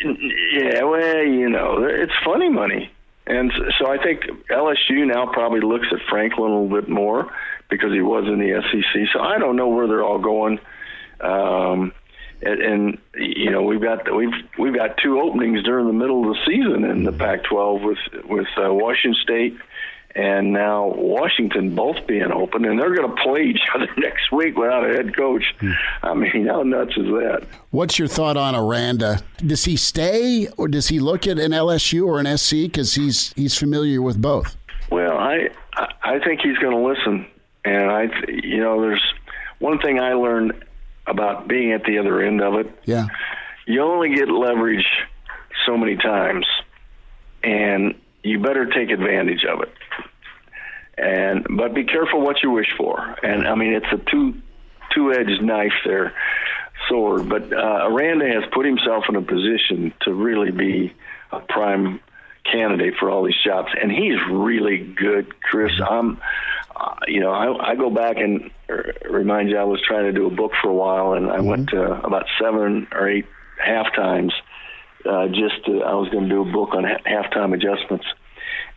Yeah, 0.04 0.82
well, 0.82 1.24
you 1.24 1.48
know, 1.48 1.84
it's 1.84 2.12
funny 2.24 2.48
money. 2.48 2.90
And 3.24 3.52
so 3.78 3.86
I 3.86 4.02
think 4.02 4.22
LSU 4.50 5.06
now 5.06 5.26
probably 5.32 5.60
looks 5.60 5.86
at 5.92 6.00
Franklin 6.10 6.50
a 6.50 6.60
little 6.60 6.80
bit 6.80 6.88
more 6.88 7.32
because 7.72 7.92
he 7.92 8.02
was 8.02 8.24
in 8.26 8.38
the 8.38 8.62
SEC. 8.70 9.08
So 9.12 9.20
I 9.20 9.38
don't 9.38 9.56
know 9.56 9.68
where 9.68 9.86
they're 9.86 10.04
all 10.04 10.18
going. 10.18 10.60
Um, 11.20 11.92
and, 12.42 12.60
and 12.60 12.98
you 13.14 13.50
know 13.50 13.62
we've 13.62 13.80
got 13.80 14.14
we've 14.14 14.34
we've 14.58 14.74
got 14.74 14.96
two 14.98 15.20
openings 15.20 15.62
during 15.62 15.86
the 15.86 15.92
middle 15.92 16.28
of 16.28 16.36
the 16.36 16.44
season 16.44 16.84
in 16.84 17.04
the 17.04 17.12
Pac-12 17.12 17.84
with 17.84 18.24
with 18.24 18.48
uh, 18.58 18.72
Washington 18.74 19.20
State 19.22 19.56
and 20.14 20.52
now 20.52 20.92
Washington 20.94 21.74
both 21.74 22.06
being 22.06 22.30
open, 22.32 22.64
and 22.64 22.78
they're 22.78 22.94
going 22.94 23.08
to 23.08 23.22
play 23.22 23.44
each 23.44 23.62
other 23.74 23.88
next 23.96 24.30
week 24.30 24.56
without 24.56 24.88
a 24.88 24.94
head 24.94 25.16
coach. 25.16 25.44
Hmm. 25.60 25.72
I 26.02 26.14
mean, 26.14 26.46
how 26.46 26.62
nuts 26.62 26.96
is 26.96 27.06
that? 27.06 27.46
What's 27.70 27.98
your 27.98 28.08
thought 28.08 28.36
on 28.36 28.54
Aranda? 28.54 29.22
Does 29.38 29.64
he 29.64 29.76
stay, 29.76 30.48
or 30.56 30.68
does 30.68 30.88
he 30.88 31.00
look 31.00 31.26
at 31.26 31.38
an 31.38 31.52
LSU 31.52 32.06
or 32.06 32.20
an 32.20 32.36
SC 32.36 32.50
because 32.62 32.94
he's 32.94 33.32
he's 33.34 33.56
familiar 33.56 34.02
with 34.02 34.20
both? 34.20 34.56
Well, 34.90 35.16
I 35.16 35.48
I 36.02 36.18
think 36.18 36.40
he's 36.42 36.58
going 36.58 36.76
to 36.76 36.82
listen, 36.82 37.26
and 37.64 37.90
I 37.90 38.08
you 38.28 38.60
know 38.60 38.80
there's 38.80 39.02
one 39.58 39.78
thing 39.78 40.00
I 40.00 40.14
learned 40.14 40.64
about 41.06 41.48
being 41.48 41.72
at 41.72 41.84
the 41.84 41.98
other 41.98 42.20
end 42.20 42.40
of 42.40 42.54
it. 42.54 42.70
Yeah, 42.84 43.06
you 43.66 43.82
only 43.82 44.14
get 44.14 44.28
leverage 44.28 44.86
so 45.66 45.76
many 45.76 45.96
times, 45.96 46.46
and 47.42 47.94
you 48.22 48.38
better 48.38 48.66
take 48.66 48.90
advantage 48.90 49.44
of 49.44 49.62
it. 49.62 49.72
And 50.98 51.46
but 51.56 51.74
be 51.74 51.84
careful 51.84 52.20
what 52.20 52.42
you 52.42 52.50
wish 52.50 52.72
for. 52.76 52.98
And 53.22 53.46
I 53.46 53.54
mean, 53.54 53.72
it's 53.72 53.86
a 53.92 53.98
two 54.10 54.34
two 54.94 55.12
edged 55.12 55.42
knife 55.42 55.72
there, 55.84 56.14
sword. 56.88 57.28
But 57.28 57.52
uh, 57.52 57.88
Aranda 57.88 58.26
has 58.28 58.44
put 58.52 58.66
himself 58.66 59.04
in 59.08 59.16
a 59.16 59.22
position 59.22 59.94
to 60.02 60.12
really 60.12 60.50
be 60.50 60.94
a 61.30 61.40
prime 61.40 62.00
candidate 62.44 62.94
for 62.98 63.08
all 63.08 63.24
these 63.24 63.40
jobs, 63.44 63.70
and 63.80 63.90
he's 63.90 64.18
really 64.30 64.78
good, 64.78 65.40
Chris. 65.42 65.72
I'm 65.80 66.20
you 67.06 67.20
know, 67.20 67.30
I, 67.30 67.72
I 67.72 67.74
go 67.76 67.90
back 67.90 68.16
and 68.16 68.50
remind 69.08 69.50
you, 69.50 69.58
I 69.58 69.64
was 69.64 69.80
trying 69.86 70.04
to 70.04 70.12
do 70.12 70.26
a 70.26 70.30
book 70.30 70.52
for 70.62 70.68
a 70.68 70.74
while, 70.74 71.14
and 71.14 71.30
I 71.30 71.36
mm-hmm. 71.36 71.46
went 71.46 71.68
to 71.70 71.82
about 72.04 72.26
seven 72.40 72.88
or 72.92 73.08
eight 73.08 73.26
half 73.64 73.94
times. 73.94 74.32
Uh, 75.04 75.26
just 75.26 75.64
to, 75.66 75.82
I 75.82 75.94
was 75.94 76.08
going 76.10 76.28
to 76.28 76.30
do 76.30 76.42
a 76.42 76.52
book 76.52 76.74
on 76.74 76.84
ha- 76.84 77.02
halftime 77.04 77.52
adjustments, 77.54 78.06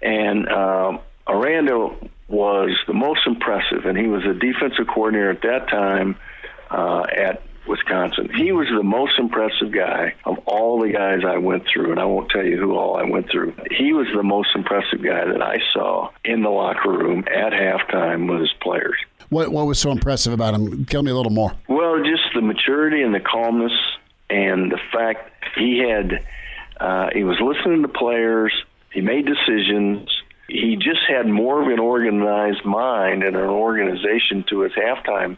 and 0.02 0.50
um, 0.50 1.00
Aranda 1.28 1.96
was 2.28 2.72
the 2.88 2.94
most 2.94 3.22
impressive, 3.28 3.86
and 3.86 3.96
he 3.96 4.08
was 4.08 4.24
a 4.26 4.34
defensive 4.34 4.88
coordinator 4.92 5.30
at 5.30 5.42
that 5.44 5.70
time 5.70 6.18
uh, 6.72 7.04
at 7.16 7.44
Wisconsin. 7.68 8.30
He 8.36 8.52
was 8.52 8.68
the 8.68 8.84
most 8.84 9.18
impressive 9.18 9.72
guy 9.72 10.14
of 10.26 10.38
all 10.46 10.80
the 10.80 10.90
guys 10.90 11.22
I 11.26 11.38
went 11.38 11.64
through, 11.72 11.92
and 11.92 12.00
I 12.00 12.06
won't 12.06 12.30
tell 12.30 12.44
you 12.44 12.58
who 12.58 12.76
all 12.76 12.98
I 12.98 13.04
went 13.04 13.30
through. 13.30 13.54
He 13.72 13.94
was 13.94 14.08
the 14.16 14.24
most 14.24 14.50
impressive 14.56 15.04
guy 15.04 15.26
that 15.26 15.42
I 15.42 15.58
saw 15.74 16.12
in 16.24 16.42
the 16.42 16.50
locker 16.50 16.92
room 16.92 17.26
at 17.28 17.54
halftime 17.54 18.30
with 18.30 18.42
his 18.42 18.54
players. 18.62 18.98
What 19.30 19.50
what 19.50 19.66
was 19.66 19.80
so 19.80 19.92
impressive 19.92 20.34
about 20.34 20.54
him? 20.54 20.86
Tell 20.86 21.02
me 21.02 21.12
a 21.12 21.16
little 21.16 21.32
more. 21.32 21.54
Well, 21.68 21.98
just 22.04 22.24
the 22.34 22.42
maturity 22.42 23.02
and 23.02 23.14
the 23.14 23.20
calmness, 23.20 23.74
and 24.30 24.72
the 24.72 24.80
fact 24.94 25.32
he 25.58 25.80
had 25.80 26.26
uh, 26.80 27.10
he 27.14 27.24
was 27.24 27.38
listening 27.42 27.82
to 27.82 27.88
players. 27.88 28.54
He 28.92 29.02
made 29.02 29.26
decisions. 29.26 30.10
He 30.48 30.76
just 30.76 31.02
had 31.08 31.28
more 31.28 31.62
of 31.62 31.68
an 31.68 31.80
organized 31.80 32.64
mind 32.64 33.24
and 33.24 33.36
an 33.36 33.50
organization 33.50 34.46
to 34.50 34.62
his 34.62 34.74
halftime 34.74 35.38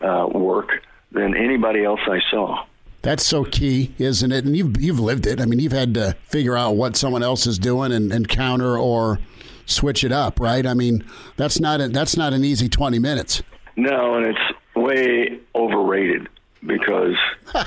uh, 0.00 0.28
work 0.28 0.82
than 1.14 1.36
anybody 1.36 1.84
else 1.84 2.00
I 2.06 2.20
saw. 2.30 2.66
That's 3.02 3.24
so 3.24 3.44
key, 3.44 3.94
isn't 3.98 4.32
it? 4.32 4.44
And 4.44 4.56
you've 4.56 4.80
you've 4.80 5.00
lived 5.00 5.26
it. 5.26 5.40
I 5.40 5.44
mean, 5.44 5.60
you've 5.60 5.72
had 5.72 5.94
to 5.94 6.16
figure 6.26 6.56
out 6.56 6.76
what 6.76 6.96
someone 6.96 7.22
else 7.22 7.46
is 7.46 7.58
doing 7.58 7.92
and, 7.92 8.12
and 8.12 8.28
counter 8.28 8.78
or 8.78 9.20
switch 9.66 10.04
it 10.04 10.12
up, 10.12 10.40
right? 10.40 10.66
I 10.66 10.74
mean, 10.74 11.04
that's 11.36 11.60
not 11.60 11.80
a, 11.80 11.88
that's 11.88 12.16
not 12.16 12.32
an 12.32 12.44
easy 12.44 12.68
twenty 12.68 12.98
minutes. 12.98 13.42
No, 13.76 14.14
and 14.14 14.26
it's 14.26 14.58
way 14.74 15.38
overrated 15.54 16.28
because 16.64 17.16
uh, 17.54 17.62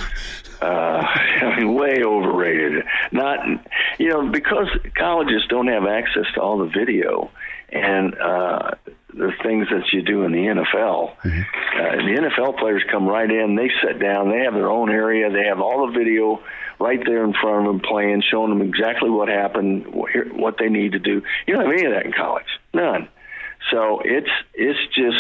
I 0.64 1.56
mean, 1.58 1.76
way 1.76 2.04
overrated. 2.04 2.84
Not 3.12 3.40
you 4.00 4.10
know 4.10 4.30
because 4.30 4.68
colleges 4.96 5.44
don't 5.50 5.68
have 5.68 5.86
access 5.86 6.26
to 6.34 6.42
all 6.42 6.58
the 6.58 6.70
video 6.70 7.30
and 7.70 8.16
uh, 8.20 8.72
the 9.18 9.32
things 9.44 9.68
that 9.70 9.92
you 9.92 10.02
do 10.02 10.24
in 10.24 10.32
the 10.32 10.38
NFL. 10.38 11.18
Mm-hmm. 11.18 11.42
Uh, 11.42 11.96
the 12.06 12.30
NFL 12.30 12.58
players 12.60 12.84
come 12.90 13.08
right 13.08 13.30
in, 13.30 13.56
they 13.56 13.70
sit 13.84 14.00
down, 14.00 14.30
they 14.30 14.44
have 14.44 14.54
their 14.54 14.70
own 14.70 14.90
area, 14.90 15.32
they 15.32 15.46
have 15.46 15.60
all 15.60 15.88
the 15.88 15.98
video 15.98 16.44
right 16.80 17.00
there 17.06 17.24
in 17.24 17.34
front 17.34 17.66
of 17.66 17.74
them 17.74 17.80
playing, 17.82 18.22
showing 18.30 18.50
them 18.50 18.62
exactly 18.62 19.10
what 19.10 19.28
happened, 19.28 19.86
what 20.34 20.58
they 20.60 20.70
need 20.70 20.92
to 20.92 21.00
do. 21.00 21.24
You 21.46 21.56
don't 21.56 21.66
have 21.66 21.74
any 21.74 21.86
of 21.86 21.94
that 21.94 22.06
in 22.06 22.14
college, 22.14 22.48
none. 22.74 23.10
So 23.72 24.02
it's 24.06 24.30
it's 24.54 24.80
just 24.96 25.18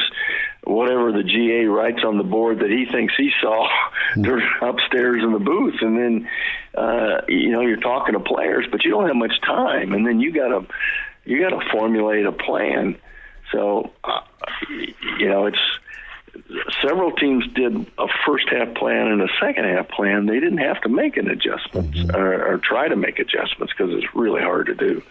whatever 0.64 1.12
the 1.12 1.24
GA 1.24 1.66
writes 1.66 2.00
on 2.06 2.18
the 2.18 2.24
board 2.24 2.60
that 2.60 2.70
he 2.70 2.86
thinks 2.86 3.14
he 3.18 3.32
saw. 3.42 3.68
Mm-hmm. 4.12 4.22
They're 4.22 4.70
upstairs 4.70 5.24
in 5.24 5.34
the 5.34 5.40
booth, 5.40 5.82
and 5.82 5.98
then 5.98 6.30
uh, 6.76 7.22
you 7.28 7.52
know 7.52 7.62
you're 7.62 7.78
talking 7.78 8.14
to 8.14 8.20
players, 8.20 8.66
but 8.72 8.86
you 8.86 8.92
don't 8.92 9.08
have 9.08 9.16
much 9.16 9.42
time, 9.42 9.94
and 9.94 10.06
then 10.06 10.20
you 10.20 10.32
got 10.32 10.50
to 10.50 10.68
you 11.26 11.42
got 11.42 11.50
to 11.50 11.70
formulate 11.72 12.26
a 12.26 12.32
plan 12.32 12.96
so, 13.52 13.92
uh, 14.04 14.22
you 15.20 15.30
know, 15.30 15.46
it's 15.46 15.60
several 16.82 17.12
teams 17.12 17.46
did 17.54 17.74
a 17.98 18.08
first 18.26 18.50
half 18.50 18.74
plan 18.76 19.08
and 19.08 19.22
a 19.22 19.28
second 19.40 19.66
half 19.66 19.90
plan. 19.90 20.26
They 20.26 20.40
didn't 20.40 20.60
have 20.60 20.82
to 20.82 20.90
make 20.90 21.18
an 21.18 21.30
adjustment 21.30 21.92
mm-hmm. 21.92 22.16
or, 22.16 22.54
or, 22.54 22.58
try 22.58 22.88
to 22.88 22.96
make 22.96 23.20
adjustments 23.20 23.74
because 23.76 23.94
it's 23.94 24.16
really 24.16 24.42
hard 24.42 24.68
to 24.68 24.76
do. 24.76 25.02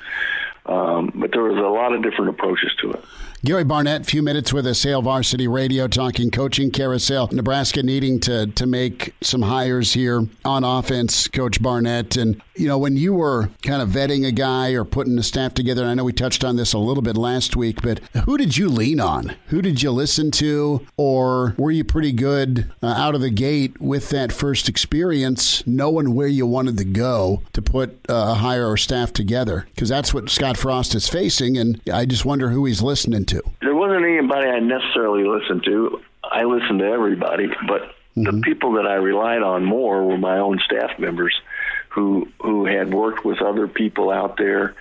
Um, 0.67 1.13
but 1.15 1.33
there 1.33 1.43
was 1.43 1.59
a 1.59 1.69
lot 1.69 1.93
of 1.93 2.03
different 2.03 2.31
approaches 2.31 2.73
to 2.81 2.93
it. 2.93 3.05
Gary 3.45 3.65
Barnett, 3.65 4.07
few 4.07 4.23
minutes 4.23 4.53
with 4.53 4.67
us, 4.67 4.83
Hail 4.83 5.03
Varsity 5.03 5.47
Radio, 5.47 5.87
talking 5.87 6.31
coaching 6.31 6.71
carousel. 6.71 7.29
Nebraska 7.31 7.83
needing 7.83 8.19
to 8.21 8.47
to 8.47 8.67
make 8.67 9.15
some 9.21 9.43
hires 9.43 9.93
here 9.93 10.27
on 10.45 10.65
offense, 10.65 11.29
Coach 11.29 11.63
Barnett. 11.63 12.17
And 12.17 12.43
you 12.55 12.67
know, 12.67 12.79
when 12.79 12.97
you 12.97 13.13
were 13.13 13.51
kind 13.63 13.83
of 13.83 13.91
vetting 13.91 14.27
a 14.27 14.33
guy 14.33 14.71
or 14.71 14.85
putting 14.85 15.19
a 15.19 15.23
staff 15.23 15.53
together, 15.53 15.85
I 15.85 15.95
know 15.95 16.05
we 16.05 16.15
touched 16.15 16.45
on 16.45 16.57
this 16.57 16.73
a 16.73 16.79
little 16.79 17.03
bit 17.03 17.17
last 17.17 17.55
week, 17.57 17.83
but 17.83 18.01
who 18.25 18.39
did 18.39 18.57
you 18.57 18.71
lean 18.71 19.01
on? 19.01 19.37
Who 19.49 19.61
did 19.61 19.83
you 19.83 19.91
listen 19.91 20.31
to, 20.33 20.87
or 20.97 21.55
were 21.59 21.71
you 21.71 21.85
pretty 21.85 22.13
good 22.13 22.73
uh, 22.83 22.87
out 22.87 23.15
of 23.15 23.21
the 23.21 23.31
gate 23.31 23.81
with 23.81 24.09
that 24.09 24.33
first 24.33 24.69
experience, 24.69 25.65
knowing 25.67 26.15
where 26.15 26.27
you 26.27 26.47
wanted 26.47 26.79
to 26.79 26.85
go 26.85 27.43
to 27.53 27.61
put 27.61 27.99
uh, 28.09 28.15
a 28.31 28.35
hire 28.35 28.67
or 28.67 28.79
staff 28.79 29.13
together? 29.13 29.67
Because 29.75 29.91
that's 29.91 30.15
what 30.15 30.31
Scott 30.31 30.57
Frost 30.57 30.95
is 30.95 31.09
facing, 31.09 31.59
and 31.59 31.83
I 31.93 32.07
just 32.07 32.25
wonder 32.25 32.49
who 32.49 32.65
he's 32.65 32.81
listening 32.83 33.26
to. 33.29 33.43
There 33.61 33.75
wasn't 33.75 34.05
anybody 34.05 34.49
I 34.49 34.61
necessarily 34.61 35.25
listened 35.25 35.65
to. 35.65 36.01
I 36.25 36.45
listened 36.45 36.81
to 36.81 36.87
everybody, 36.87 37.49
but 37.67 37.83
mm-hmm. 38.17 38.25
the 38.25 38.41
people 38.43 38.73
that 38.75 38.87
I 38.87 38.95
relied 38.95 39.43
on 39.43 39.65
more 39.65 40.05
were 40.05 40.19
my 40.19 40.39
own 40.39 40.59
staff 40.65 40.99
members 40.99 41.35
who 41.91 42.29
who 42.41 42.67
had 42.67 42.93
worked 42.93 43.25
with 43.25 43.41
other 43.41 43.69
people 43.69 44.11
out 44.11 44.37
there. 44.37 44.75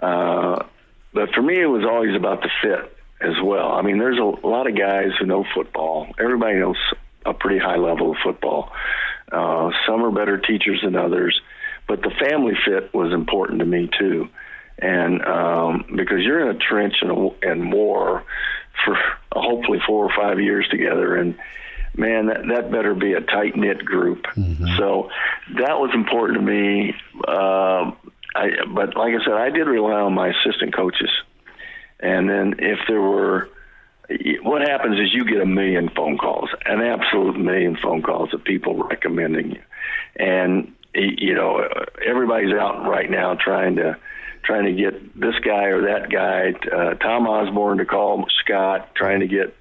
Uh, 0.00 0.64
but 1.12 1.32
for 1.34 1.42
me, 1.42 1.60
it 1.60 1.66
was 1.66 1.84
always 1.84 2.14
about 2.14 2.42
the 2.42 2.50
fit 2.62 2.96
as 3.20 3.34
well. 3.42 3.72
I 3.72 3.82
mean, 3.82 3.98
there's 3.98 4.18
a 4.18 4.46
lot 4.46 4.66
of 4.66 4.76
guys 4.76 5.10
who 5.18 5.26
know 5.26 5.44
football. 5.54 6.08
Everybody 6.18 6.58
knows 6.58 6.76
a 7.24 7.34
pretty 7.34 7.58
high 7.58 7.76
level 7.76 8.12
of 8.12 8.16
football. 8.22 8.72
Uh, 9.30 9.70
some 9.86 10.04
are 10.04 10.10
better 10.10 10.38
teachers 10.38 10.80
than 10.82 10.96
others, 10.96 11.40
but 11.86 12.02
the 12.02 12.10
family 12.10 12.54
fit 12.64 12.92
was 12.92 13.12
important 13.12 13.60
to 13.60 13.64
me 13.64 13.88
too 13.98 14.28
and 14.78 15.24
um, 15.24 15.84
because 15.96 16.20
you're 16.20 16.48
in 16.48 16.56
a 16.56 16.58
trench 16.58 16.94
and, 17.02 17.10
a, 17.10 17.30
and 17.42 17.72
war 17.72 18.24
for 18.84 18.96
hopefully 19.32 19.78
four 19.86 20.04
or 20.04 20.12
five 20.16 20.40
years 20.40 20.66
together, 20.68 21.16
and 21.16 21.38
man, 21.96 22.26
that 22.26 22.46
that 22.48 22.72
better 22.72 22.94
be 22.94 23.12
a 23.14 23.20
tight 23.20 23.56
knit 23.56 23.84
group. 23.84 24.24
Mm-hmm. 24.36 24.76
So 24.76 25.10
that 25.58 25.78
was 25.78 25.90
important 25.94 26.38
to 26.38 26.44
me. 26.44 26.94
Uh, 27.26 27.92
I, 28.34 28.64
but 28.74 28.96
like 28.96 29.14
I 29.14 29.24
said, 29.24 29.34
I 29.34 29.50
did 29.50 29.66
rely 29.66 30.00
on 30.00 30.14
my 30.14 30.28
assistant 30.28 30.74
coaches, 30.74 31.10
and 32.00 32.28
then 32.28 32.54
if 32.58 32.78
there 32.88 33.00
were 33.00 33.48
what 34.42 34.62
happens 34.62 34.98
is 34.98 35.14
you 35.14 35.24
get 35.24 35.40
a 35.40 35.46
million 35.46 35.88
phone 35.94 36.18
calls, 36.18 36.50
an 36.66 36.80
absolute 36.80 37.38
million 37.38 37.76
phone 37.76 38.02
calls 38.02 38.34
of 38.34 38.44
people 38.44 38.82
recommending 38.82 39.52
you, 39.52 39.62
and 40.16 40.72
you 40.94 41.34
know 41.34 41.66
everybody's 42.04 42.54
out 42.54 42.86
right 42.86 43.10
now 43.10 43.34
trying 43.34 43.76
to 43.76 43.96
trying 44.42 44.64
to 44.64 44.72
get 44.72 45.18
this 45.18 45.38
guy 45.44 45.66
or 45.66 45.82
that 45.82 46.10
guy, 46.10 46.52
uh, 46.70 46.94
Tom 46.94 47.26
Osborne 47.26 47.78
to 47.78 47.84
call 47.84 48.26
Scott, 48.42 48.94
trying 48.94 49.20
to 49.20 49.28
get, 49.28 49.54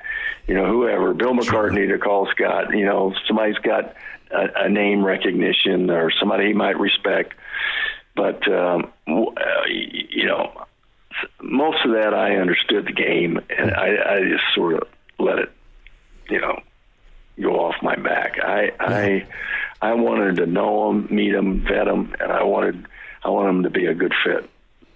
you 0.47 0.55
know, 0.55 0.65
whoever, 0.65 1.13
Bill 1.13 1.33
McCartney 1.33 1.87
to 1.87 1.99
call 1.99 2.27
Scott. 2.31 2.75
You 2.75 2.85
know, 2.85 3.13
somebody's 3.27 3.57
got 3.57 3.95
a, 4.31 4.65
a 4.65 4.69
name 4.69 5.05
recognition 5.05 5.89
or 5.89 6.11
somebody 6.11 6.47
he 6.47 6.53
might 6.53 6.79
respect. 6.79 7.33
But, 8.15 8.45
um, 8.51 8.91
uh, 9.07 9.65
you 9.67 10.25
know, 10.25 10.65
most 11.41 11.85
of 11.85 11.91
that 11.91 12.13
I 12.13 12.37
understood 12.37 12.85
the 12.85 12.93
game, 12.93 13.39
and 13.55 13.71
I, 13.71 14.15
I 14.15 14.23
just 14.23 14.43
sort 14.55 14.73
of 14.73 14.87
let 15.19 15.39
it, 15.39 15.51
you 16.29 16.41
know, 16.41 16.59
go 17.39 17.59
off 17.59 17.75
my 17.81 17.95
back. 17.95 18.37
I, 18.43 18.71
I, 18.79 19.27
I 19.81 19.93
wanted 19.93 20.37
to 20.37 20.45
know 20.45 20.87
them, 20.87 21.07
meet 21.09 21.31
them, 21.31 21.61
vet 21.61 21.85
them, 21.85 22.15
and 22.19 22.31
I 22.31 22.43
wanted, 22.43 22.85
I 23.23 23.29
wanted 23.29 23.49
them 23.49 23.63
to 23.63 23.69
be 23.69 23.85
a 23.85 23.93
good 23.93 24.13
fit. 24.25 24.49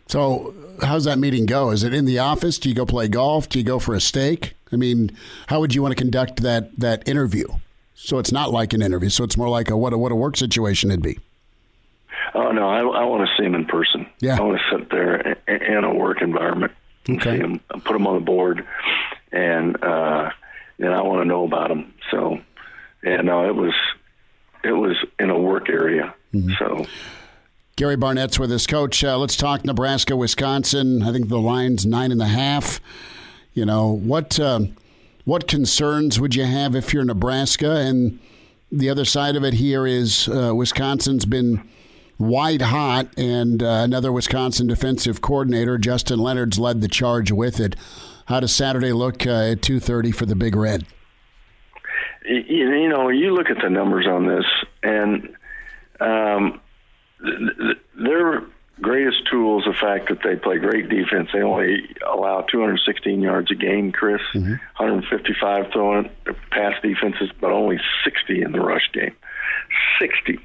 So, 0.07 0.53
how's 0.81 1.05
that 1.05 1.17
meeting 1.17 1.45
go? 1.45 1.71
Is 1.71 1.83
it 1.83 1.93
in 1.93 2.05
the 2.05 2.19
office? 2.19 2.59
Do 2.59 2.69
you 2.69 2.75
go 2.75 2.85
play 2.85 3.07
golf? 3.07 3.49
Do 3.49 3.59
you 3.59 3.65
go 3.65 3.79
for 3.79 3.95
a 3.95 4.01
steak? 4.01 4.55
I 4.71 4.75
mean, 4.75 5.15
how 5.47 5.59
would 5.59 5.73
you 5.73 5.81
want 5.81 5.93
to 5.93 6.01
conduct 6.01 6.41
that 6.41 6.77
that 6.79 7.07
interview? 7.07 7.47
So 7.95 8.19
it's 8.19 8.31
not 8.31 8.51
like 8.51 8.73
an 8.73 8.81
interview. 8.81 9.09
So 9.09 9.23
it's 9.23 9.37
more 9.37 9.49
like 9.49 9.69
a 9.69 9.77
what 9.77 9.93
a 9.93 9.97
what 9.97 10.11
a 10.11 10.15
work 10.15 10.37
situation 10.37 10.91
it'd 10.91 11.01
be. 11.01 11.17
Oh 12.33 12.51
no, 12.51 12.67
I, 12.67 12.79
I 12.79 13.05
want 13.05 13.27
to 13.27 13.35
see 13.37 13.45
him 13.45 13.55
in 13.55 13.65
person. 13.65 14.05
Yeah, 14.19 14.37
I 14.37 14.41
want 14.41 14.59
to 14.59 14.77
sit 14.77 14.89
there 14.89 15.37
in 15.47 15.83
a 15.83 15.93
work 15.93 16.21
environment 16.21 16.73
and 17.07 17.21
okay. 17.21 17.37
see 17.37 17.43
him, 17.43 17.59
put 17.83 17.95
him 17.95 18.05
on 18.05 18.15
the 18.15 18.25
board, 18.25 18.65
and 19.31 19.81
uh, 19.81 20.29
and 20.77 20.93
I 20.93 21.01
want 21.01 21.21
to 21.21 21.25
know 21.25 21.45
about 21.45 21.71
him. 21.71 21.93
So, 22.11 22.39
yeah, 23.03 23.21
no, 23.21 23.47
it 23.47 23.55
was 23.55 23.73
it 24.63 24.73
was 24.73 24.97
in 25.17 25.29
a 25.29 25.39
work 25.39 25.69
area. 25.69 26.13
Mm-hmm. 26.33 26.53
So. 26.59 26.85
Gary 27.77 27.97
Barnett's 27.97 28.39
with 28.39 28.53
us, 28.53 28.65
Coach. 28.65 29.03
Uh, 29.03 29.17
let's 29.17 29.35
talk 29.35 29.65
Nebraska, 29.65 30.15
Wisconsin. 30.15 31.03
I 31.03 31.11
think 31.11 31.27
the 31.27 31.41
line's 31.41 31.85
nine 31.85 32.09
and 32.09 32.21
a 32.21 32.27
half. 32.27 32.79
You 33.53 33.65
know 33.65 33.91
what? 33.91 34.39
Uh, 34.39 34.61
what 35.25 35.49
concerns 35.49 36.17
would 36.17 36.35
you 36.35 36.45
have 36.45 36.73
if 36.73 36.93
you're 36.93 37.03
Nebraska? 37.03 37.71
And 37.71 38.19
the 38.71 38.89
other 38.89 39.03
side 39.03 39.35
of 39.35 39.43
it 39.43 39.55
here 39.55 39.85
is 39.85 40.29
uh, 40.29 40.55
Wisconsin's 40.55 41.25
been 41.25 41.67
white 42.15 42.61
hot, 42.61 43.07
and 43.17 43.61
uh, 43.61 43.81
another 43.83 44.09
Wisconsin 44.09 44.67
defensive 44.67 45.19
coordinator, 45.19 45.77
Justin 45.77 46.19
Leonhard's 46.19 46.57
led 46.57 46.79
the 46.79 46.87
charge 46.87 47.29
with 47.29 47.59
it. 47.59 47.75
How 48.27 48.39
does 48.39 48.55
Saturday 48.55 48.93
look 48.93 49.27
uh, 49.27 49.51
at 49.51 49.61
two 49.61 49.81
thirty 49.81 50.11
for 50.11 50.25
the 50.25 50.35
Big 50.35 50.55
Red? 50.55 50.85
You 52.25 52.87
know, 52.87 53.09
you 53.09 53.33
look 53.33 53.49
at 53.49 53.57
the 53.61 53.69
numbers 53.69 54.07
on 54.07 54.27
this, 54.27 54.45
and 54.81 55.35
um, 55.99 56.61
their 57.95 58.43
greatest 58.81 59.27
tool 59.29 59.59
is 59.59 59.65
the 59.65 59.73
fact 59.73 60.09
that 60.09 60.19
they 60.23 60.35
play 60.35 60.57
great 60.57 60.89
defense. 60.89 61.29
They 61.33 61.41
only 61.41 61.95
allow 62.05 62.41
216 62.41 63.21
yards 63.21 63.51
a 63.51 63.55
game, 63.55 63.91
Chris, 63.91 64.21
mm-hmm. 64.33 64.51
155 64.77 65.71
throwing 65.71 66.09
pass 66.51 66.73
defenses, 66.81 67.29
but 67.39 67.51
only 67.51 67.77
60 68.03 68.41
in 68.41 68.51
the 68.51 68.59
rush 68.59 68.89
game. 68.93 69.15
60. 69.99 70.39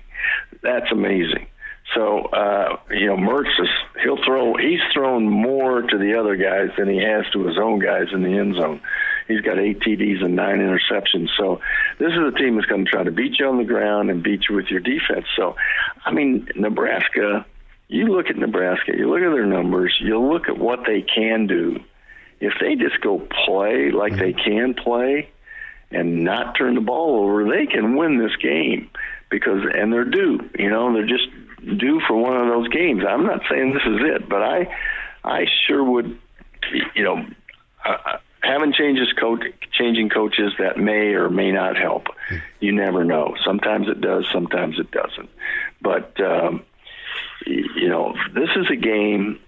That's 0.63 0.91
amazing. 0.93 1.47
So 1.95 2.27
uh, 2.27 2.77
you 2.91 3.07
know, 3.07 3.17
Mertz 3.17 3.61
is 3.61 3.69
he'll 4.03 4.23
throw. 4.25 4.57
He's 4.57 4.81
thrown 4.95 5.29
more 5.29 5.83
to 5.83 5.99
the 5.99 6.19
other 6.19 6.37
guys 6.37 6.71
than 6.79 6.89
he 6.89 6.99
has 6.99 7.25
to 7.33 7.47
his 7.47 7.59
own 7.59 7.81
guys 7.81 8.09
in 8.13 8.23
the 8.23 8.39
end 8.39 8.55
zone. 8.55 8.81
He's 9.27 9.41
got 9.41 9.59
eight 9.59 9.81
TDs 9.81 10.25
and 10.25 10.37
nine 10.37 10.59
interceptions. 10.59 11.29
So 11.37 11.61
this 11.99 12.13
is 12.13 12.19
a 12.19 12.37
team 12.37 12.57
that's 12.57 12.67
going 12.67 12.85
to 12.85 12.91
try 12.91 13.03
to 13.03 13.11
beat 13.11 13.39
you 13.39 13.47
on 13.47 13.59
the 13.59 13.65
ground 13.65 14.11
and 14.11 14.23
beat 14.23 14.49
you 14.49 14.57
with 14.57 14.67
your 14.67 14.81
defense. 14.81 15.27
So, 15.37 15.57
I 16.05 16.13
mean, 16.13 16.49
Nebraska. 16.55 17.47
You 17.89 18.07
look 18.07 18.31
at 18.31 18.37
Nebraska. 18.37 18.93
You 18.97 19.11
look 19.11 19.21
at 19.21 19.35
their 19.35 19.47
numbers. 19.47 19.97
You 20.01 20.21
look 20.21 20.49
at 20.49 20.57
what 20.57 20.85
they 20.87 21.03
can 21.03 21.49
do. 21.49 21.81
If 22.39 22.53
they 22.61 22.77
just 22.77 23.01
go 23.01 23.19
play 23.45 23.91
like 23.91 24.17
they 24.17 24.33
can 24.33 24.75
play, 24.75 25.29
and 25.91 26.23
not 26.23 26.57
turn 26.57 26.75
the 26.75 26.81
ball 26.81 27.25
over, 27.25 27.45
they 27.45 27.67
can 27.67 27.97
win 27.97 28.19
this 28.19 28.35
game 28.37 28.91
because 29.29 29.63
and 29.75 29.93
they're 29.93 30.05
due. 30.05 30.49
You 30.59 30.71
know, 30.71 30.93
they're 30.93 31.07
just 31.07 31.27
due 31.65 32.01
for 32.07 32.17
one 32.17 32.37
of 32.37 32.49
those 32.49 32.69
games. 32.69 33.03
I'm 33.07 33.27
not 33.27 33.43
saying 33.51 33.73
this 33.73 33.83
is 33.85 34.01
it, 34.01 34.29
but 34.29 34.43
I 34.43 34.75
I 35.25 35.47
sure 35.67 35.83
would. 35.83 36.19
You 36.95 37.03
know, 37.03 37.27
uh, 37.85 38.19
having 38.43 38.73
changes 38.73 39.13
coach 39.19 39.45
changing 39.73 40.11
coaches 40.11 40.53
that 40.59 40.79
may 40.79 41.15
or 41.15 41.31
may 41.31 41.51
not 41.53 41.77
help. 41.77 42.09
You 42.61 42.73
never 42.73 43.05
know. 43.05 43.35
Sometimes 43.45 43.89
it 43.89 44.01
does. 44.01 44.27
Sometimes 44.33 44.79
it 44.79 44.91
doesn't. 44.91 45.31
But 45.81 46.21
um, 46.21 46.65
you 47.47 47.89
know, 47.89 48.15
this 48.35 48.51
is 48.57 48.67
a 48.71 48.77
game 48.77 49.41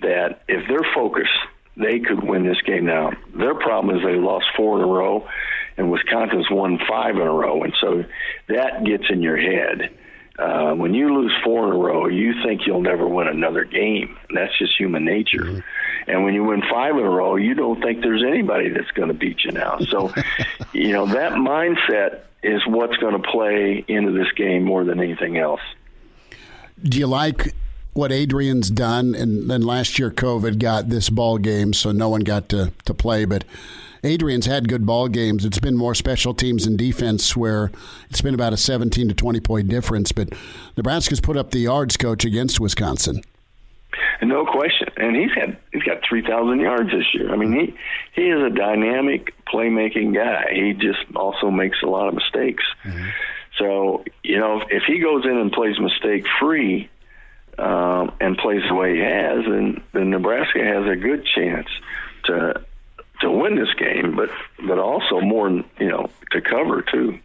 that 0.00 0.42
if 0.48 0.68
they're 0.68 0.88
focused, 0.94 1.30
they 1.76 2.00
could 2.00 2.22
win 2.22 2.46
this 2.46 2.60
game. 2.62 2.86
Now, 2.86 3.12
their 3.34 3.54
problem 3.54 3.96
is 3.96 4.04
they 4.04 4.16
lost 4.16 4.46
four 4.56 4.76
in 4.76 4.84
a 4.84 4.86
row, 4.86 5.28
and 5.76 5.90
Wisconsin's 5.90 6.50
won 6.50 6.78
five 6.88 7.16
in 7.16 7.22
a 7.22 7.32
row, 7.32 7.62
and 7.62 7.74
so 7.80 8.04
that 8.48 8.84
gets 8.84 9.04
in 9.10 9.22
your 9.22 9.36
head. 9.36 9.90
Uh, 10.38 10.72
when 10.74 10.94
you 10.94 11.12
lose 11.12 11.32
four 11.42 11.66
in 11.66 11.72
a 11.72 11.76
row, 11.76 12.06
you 12.06 12.32
think 12.44 12.62
you'll 12.64 12.80
never 12.80 13.08
win 13.08 13.26
another 13.26 13.64
game. 13.64 14.16
That's 14.32 14.56
just 14.56 14.76
human 14.78 15.04
nature. 15.04 15.42
Mm-hmm. 15.42 15.60
And 16.10 16.24
when 16.24 16.32
you 16.32 16.44
win 16.44 16.62
five 16.70 16.96
in 16.96 17.04
a 17.04 17.10
row, 17.10 17.36
you 17.36 17.54
don't 17.54 17.82
think 17.82 18.02
there's 18.02 18.22
anybody 18.24 18.68
that's 18.68 18.90
going 18.92 19.08
to 19.08 19.14
beat 19.14 19.44
you 19.44 19.50
now. 19.50 19.78
So, 19.80 20.12
you 20.72 20.92
know, 20.92 21.06
that 21.06 21.32
mindset 21.32 22.20
is 22.42 22.62
what's 22.66 22.96
going 22.98 23.20
to 23.20 23.28
play 23.28 23.84
into 23.88 24.12
this 24.12 24.30
game 24.36 24.64
more 24.64 24.84
than 24.84 25.00
anything 25.00 25.38
else. 25.38 25.60
Do 26.82 26.98
you 26.98 27.08
like 27.08 27.54
what 27.92 28.12
Adrian's 28.12 28.70
done? 28.70 29.16
And 29.16 29.50
then 29.50 29.62
last 29.62 29.98
year, 29.98 30.10
COVID 30.10 30.60
got 30.60 30.88
this 30.88 31.10
ball 31.10 31.38
game, 31.38 31.72
so 31.72 31.90
no 31.90 32.08
one 32.08 32.20
got 32.20 32.48
to, 32.50 32.72
to 32.84 32.94
play. 32.94 33.24
But 33.24 33.44
Adrian's 34.04 34.46
had 34.46 34.68
good 34.68 34.86
ball 34.86 35.08
games. 35.08 35.44
It's 35.44 35.58
been 35.58 35.76
more 35.76 35.94
special 35.94 36.34
teams 36.34 36.66
and 36.66 36.78
defense 36.78 37.36
where 37.36 37.70
it's 38.10 38.20
been 38.20 38.34
about 38.34 38.52
a 38.52 38.56
17 38.56 39.08
to 39.08 39.14
20 39.14 39.40
point 39.40 39.68
difference. 39.68 40.12
But 40.12 40.30
Nebraska's 40.76 41.20
put 41.20 41.36
up 41.36 41.50
the 41.50 41.60
yards 41.60 41.96
coach 41.96 42.24
against 42.24 42.60
Wisconsin. 42.60 43.22
No 44.20 44.44
question, 44.44 44.88
and 44.96 45.14
he's 45.14 45.30
had 45.32 45.56
he's 45.72 45.84
got 45.84 45.98
three 46.08 46.22
thousand 46.22 46.58
yards 46.58 46.90
this 46.90 47.06
year. 47.14 47.32
I 47.32 47.36
mean, 47.36 47.52
he 47.52 48.20
he 48.20 48.28
is 48.28 48.42
a 48.42 48.50
dynamic 48.50 49.32
playmaking 49.46 50.12
guy. 50.14 50.52
He 50.52 50.72
just 50.72 50.98
also 51.14 51.50
makes 51.50 51.78
a 51.82 51.86
lot 51.86 52.08
of 52.08 52.14
mistakes. 52.14 52.64
Mm-hmm. 52.84 53.08
So 53.58 54.04
you 54.24 54.38
know, 54.38 54.60
if, 54.60 54.68
if 54.70 54.82
he 54.88 54.98
goes 54.98 55.24
in 55.24 55.36
and 55.36 55.52
plays 55.52 55.78
mistake 55.78 56.24
free, 56.40 56.90
um, 57.58 58.12
and 58.20 58.36
plays 58.38 58.62
the 58.68 58.74
way 58.74 58.94
he 58.94 59.00
has, 59.00 59.44
then 59.44 59.82
then 59.92 60.10
Nebraska 60.10 60.60
has 60.62 60.86
a 60.86 60.96
good 60.96 61.26
chance 61.26 61.68
to 62.24 62.62
to 63.20 63.30
win 63.30 63.56
this 63.56 63.72
game, 63.74 64.14
but 64.16 64.30
but 64.66 64.78
also 64.78 65.20
more, 65.20 65.48
you 65.50 65.88
know, 65.88 66.10
to 66.32 66.40
cover 66.40 66.82
too. 66.82 67.18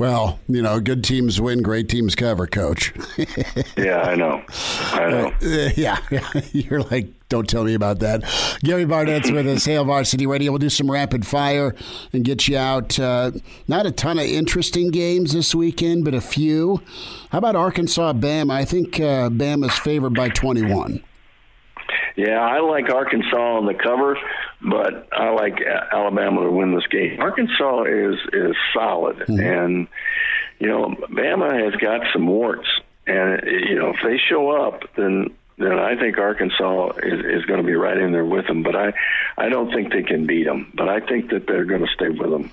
Well, 0.00 0.40
you 0.48 0.62
know, 0.62 0.80
good 0.80 1.04
teams 1.04 1.42
win, 1.42 1.60
great 1.60 1.90
teams 1.90 2.14
cover, 2.14 2.46
coach. 2.46 2.94
yeah, 3.76 4.00
I 4.00 4.14
know. 4.14 4.42
I 4.92 5.10
know. 5.10 5.32
Uh, 5.42 5.70
yeah, 5.76 5.98
you're 6.52 6.80
like, 6.80 7.08
don't 7.28 7.46
tell 7.46 7.64
me 7.64 7.74
about 7.74 7.98
that. 7.98 8.22
Gary 8.64 8.86
Barnett's 8.86 9.30
with 9.30 9.46
us, 9.46 9.66
Hail 9.66 9.84
Varsity 9.84 10.26
Radio. 10.26 10.52
We'll 10.52 10.58
do 10.58 10.70
some 10.70 10.90
rapid 10.90 11.26
fire 11.26 11.74
and 12.14 12.24
get 12.24 12.48
you 12.48 12.56
out. 12.56 12.98
Uh, 12.98 13.32
not 13.68 13.84
a 13.84 13.90
ton 13.90 14.18
of 14.18 14.24
interesting 14.24 14.90
games 14.90 15.34
this 15.34 15.54
weekend, 15.54 16.06
but 16.06 16.14
a 16.14 16.22
few. 16.22 16.80
How 17.28 17.36
about 17.36 17.54
Arkansas 17.54 18.14
Bama? 18.14 18.52
I 18.52 18.64
think 18.64 18.98
uh, 18.98 19.28
Bama's 19.28 19.78
favored 19.78 20.14
by 20.14 20.30
21. 20.30 21.04
Yeah, 22.16 22.40
I 22.40 22.60
like 22.60 22.90
Arkansas 22.90 23.36
on 23.36 23.66
the 23.66 23.74
cover, 23.74 24.18
but 24.60 25.08
I 25.12 25.30
like 25.30 25.60
Alabama 25.92 26.42
to 26.42 26.50
win 26.50 26.74
this 26.74 26.86
game. 26.86 27.20
Arkansas 27.20 27.84
is 27.84 28.16
is 28.32 28.56
solid, 28.74 29.18
mm-hmm. 29.18 29.40
and 29.40 29.88
you 30.58 30.68
know 30.68 30.94
Bama 31.10 31.64
has 31.64 31.74
got 31.80 32.02
some 32.12 32.26
warts, 32.26 32.68
and 33.06 33.42
you 33.46 33.76
know 33.76 33.90
if 33.90 33.96
they 34.04 34.18
show 34.28 34.50
up, 34.50 34.82
then 34.96 35.34
then 35.58 35.78
I 35.78 35.94
think 35.96 36.18
Arkansas 36.18 36.92
is, 37.02 37.20
is 37.20 37.44
going 37.44 37.60
to 37.60 37.66
be 37.66 37.74
right 37.74 37.96
in 37.96 38.12
there 38.12 38.24
with 38.24 38.46
them. 38.46 38.62
But 38.62 38.76
I 38.76 38.92
I 39.38 39.48
don't 39.48 39.72
think 39.72 39.92
they 39.92 40.02
can 40.02 40.26
beat 40.26 40.44
them, 40.44 40.72
but 40.74 40.88
I 40.88 41.00
think 41.00 41.30
that 41.30 41.46
they're 41.46 41.66
going 41.66 41.82
to 41.82 41.92
stay 41.94 42.08
with 42.08 42.30
them. 42.30 42.50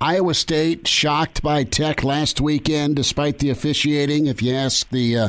Iowa 0.00 0.34
State 0.34 0.86
shocked 0.86 1.42
by 1.42 1.64
Tech 1.64 2.04
last 2.04 2.40
weekend, 2.40 2.94
despite 2.94 3.38
the 3.38 3.50
officiating. 3.50 4.26
If 4.26 4.40
you 4.42 4.54
ask 4.54 4.88
the 4.90 5.16
uh, 5.16 5.28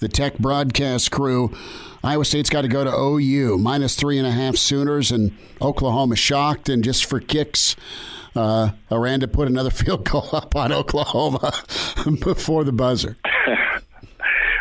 the 0.00 0.08
Tech 0.08 0.38
broadcast 0.38 1.10
crew, 1.10 1.54
Iowa 2.04 2.24
State's 2.24 2.50
got 2.50 2.62
to 2.62 2.68
go 2.68 2.82
to 2.84 2.90
OU 2.90 3.58
minus 3.58 3.94
three 3.94 4.18
and 4.18 4.26
a 4.26 4.32
half 4.32 4.56
Sooners, 4.56 5.12
and 5.12 5.36
Oklahoma 5.60 6.16
shocked. 6.16 6.68
And 6.68 6.82
just 6.82 7.04
for 7.04 7.20
kicks, 7.20 7.76
uh, 8.34 8.70
Aranda 8.90 9.28
put 9.28 9.48
another 9.48 9.70
field 9.82 10.04
goal 10.04 10.28
up 10.32 10.56
on 10.56 10.72
Oklahoma 10.72 11.52
before 12.24 12.64
the 12.64 12.72
buzzer. 12.72 13.16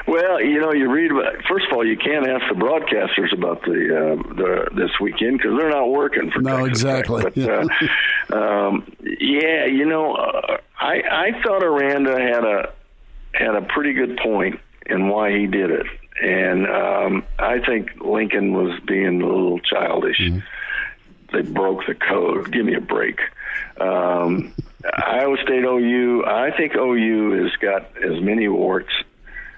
Well, 0.08 0.42
you 0.42 0.60
know, 0.60 0.74
you 0.74 0.92
read. 0.92 1.12
First 1.48 1.68
of 1.72 1.78
all, 1.78 1.86
you 1.86 1.96
can't 1.96 2.28
ask 2.28 2.44
the 2.50 2.60
broadcasters 2.60 3.32
about 3.32 3.62
the 3.62 3.72
uh, 3.72 4.34
the 4.34 4.70
this 4.76 4.90
weekend 5.00 5.38
because 5.38 5.58
they're 5.58 5.70
not 5.70 5.90
working 5.90 6.30
for. 6.32 6.42
No, 6.42 6.68
Texas 6.68 6.84
exactly. 6.84 7.24
Tech. 7.24 7.34
But, 8.28 8.36
uh, 8.36 8.68
um, 8.68 8.92
yeah, 9.00 9.68
you 9.68 9.86
know, 9.86 10.16
uh, 10.16 10.58
I 10.78 11.02
I 11.10 11.42
thought 11.44 11.64
Aranda 11.64 12.20
had 12.20 12.44
a 12.44 12.74
had 13.34 13.56
a 13.56 13.62
pretty 13.62 13.94
good 13.94 14.18
point 14.18 14.60
in 14.88 15.08
why 15.08 15.32
he 15.32 15.48
did 15.48 15.70
it 15.70 15.86
and 16.22 16.68
um, 16.68 17.24
I 17.40 17.60
think 17.60 17.90
Lincoln 18.00 18.54
was 18.54 18.80
being 18.86 19.22
a 19.22 19.26
little 19.26 19.60
childish. 19.60 20.20
Mm-hmm. 20.20 20.40
They 21.34 21.42
broke 21.42 21.86
the 21.88 21.96
code. 21.96 22.52
Give 22.52 22.66
me 22.66 22.76
a 22.76 22.82
break. 22.82 23.20
Um, 23.80 24.54
Iowa 24.94 25.38
State 25.44 25.64
OU. 25.64 26.26
I 26.26 26.52
think 26.56 26.76
OU 26.76 27.44
has 27.44 27.56
got 27.60 27.98
as 27.98 28.22
many 28.22 28.48
warts, 28.48 28.92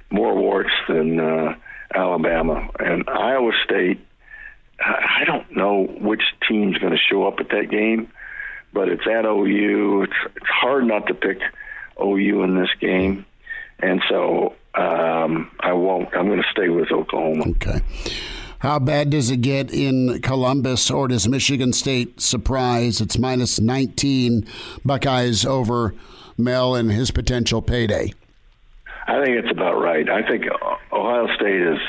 more 0.09 0.35
warts 0.35 0.71
than 0.87 1.19
uh, 1.19 1.55
Alabama 1.93 2.69
and 2.79 3.03
Iowa 3.09 3.51
State. 3.65 3.99
I 4.79 5.23
don't 5.25 5.55
know 5.55 5.83
which 5.83 6.23
team's 6.47 6.77
going 6.77 6.93
to 6.93 6.99
show 6.99 7.27
up 7.27 7.39
at 7.39 7.49
that 7.49 7.69
game, 7.69 8.11
but 8.73 8.89
it's 8.89 9.07
at 9.07 9.25
OU. 9.25 10.03
It's, 10.03 10.35
it's 10.35 10.49
hard 10.49 10.85
not 10.85 11.07
to 11.07 11.13
pick 11.13 11.39
OU 12.01 12.43
in 12.43 12.57
this 12.57 12.71
game, 12.79 13.25
and 13.79 14.01
so 14.09 14.55
um, 14.75 15.51
I 15.59 15.73
won't. 15.73 16.09
I'm 16.15 16.27
going 16.27 16.41
to 16.41 16.49
stay 16.51 16.69
with 16.69 16.91
Oklahoma. 16.91 17.45
Okay. 17.49 17.81
How 18.59 18.79
bad 18.79 19.09
does 19.09 19.29
it 19.29 19.41
get 19.41 19.73
in 19.73 20.21
Columbus, 20.21 20.89
or 20.89 21.09
does 21.09 21.27
Michigan 21.27 21.73
State 21.73 22.21
surprise? 22.21 23.01
It's 23.01 23.17
minus 23.17 23.59
19 23.59 24.47
Buckeyes 24.85 25.45
over 25.45 25.93
Mel 26.37 26.75
and 26.75 26.89
his 26.89 27.11
potential 27.11 27.61
payday. 27.61 28.13
I 29.05 29.23
think 29.23 29.37
it's 29.37 29.51
about 29.51 29.81
right. 29.81 30.09
I 30.09 30.25
think 30.25 30.45
Ohio 30.91 31.27
State 31.35 31.61
is 31.61 31.79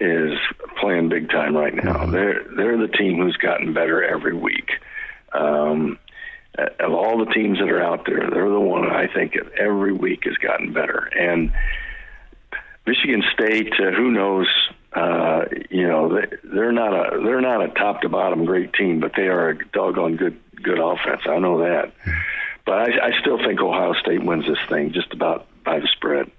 is 0.00 0.38
playing 0.80 1.10
big 1.10 1.28
time 1.28 1.54
right 1.54 1.74
now. 1.74 1.98
Mm-hmm. 1.98 2.12
They're 2.12 2.44
they're 2.56 2.78
the 2.78 2.88
team 2.88 3.18
who's 3.18 3.36
gotten 3.36 3.74
better 3.74 4.02
every 4.02 4.34
week. 4.34 4.70
Um, 5.32 5.98
of 6.58 6.92
all 6.92 7.18
the 7.24 7.32
teams 7.32 7.58
that 7.58 7.70
are 7.70 7.82
out 7.82 8.06
there, 8.06 8.28
they're 8.30 8.48
the 8.48 8.60
one 8.60 8.90
I 8.90 9.06
think 9.12 9.34
every 9.58 9.92
week 9.92 10.24
has 10.24 10.36
gotten 10.36 10.72
better. 10.72 11.08
And 11.18 11.52
Michigan 12.86 13.22
State, 13.32 13.72
uh, 13.78 13.92
who 13.92 14.10
knows? 14.10 14.48
Uh, 14.92 15.44
you 15.70 15.86
know, 15.86 16.14
they, 16.14 16.36
they're 16.44 16.72
not 16.72 16.92
a 16.92 17.20
they're 17.22 17.40
not 17.40 17.62
a 17.62 17.68
top 17.68 18.02
to 18.02 18.08
bottom 18.08 18.44
great 18.44 18.72
team, 18.74 19.00
but 19.00 19.12
they 19.16 19.28
are 19.28 19.50
a 19.50 19.64
doggone 19.68 20.16
good 20.16 20.38
good 20.62 20.78
offense. 20.78 21.22
I 21.26 21.38
know 21.38 21.58
that, 21.60 21.92
but 22.66 22.74
I, 22.74 23.08
I 23.08 23.20
still 23.20 23.38
think 23.38 23.60
Ohio 23.60 23.94
State 23.94 24.22
wins 24.22 24.46
this 24.46 24.58
thing 24.68 24.92
just 24.92 25.12
about 25.12 25.46
by 25.64 25.80
the 25.80 25.88
spread. 25.96 26.30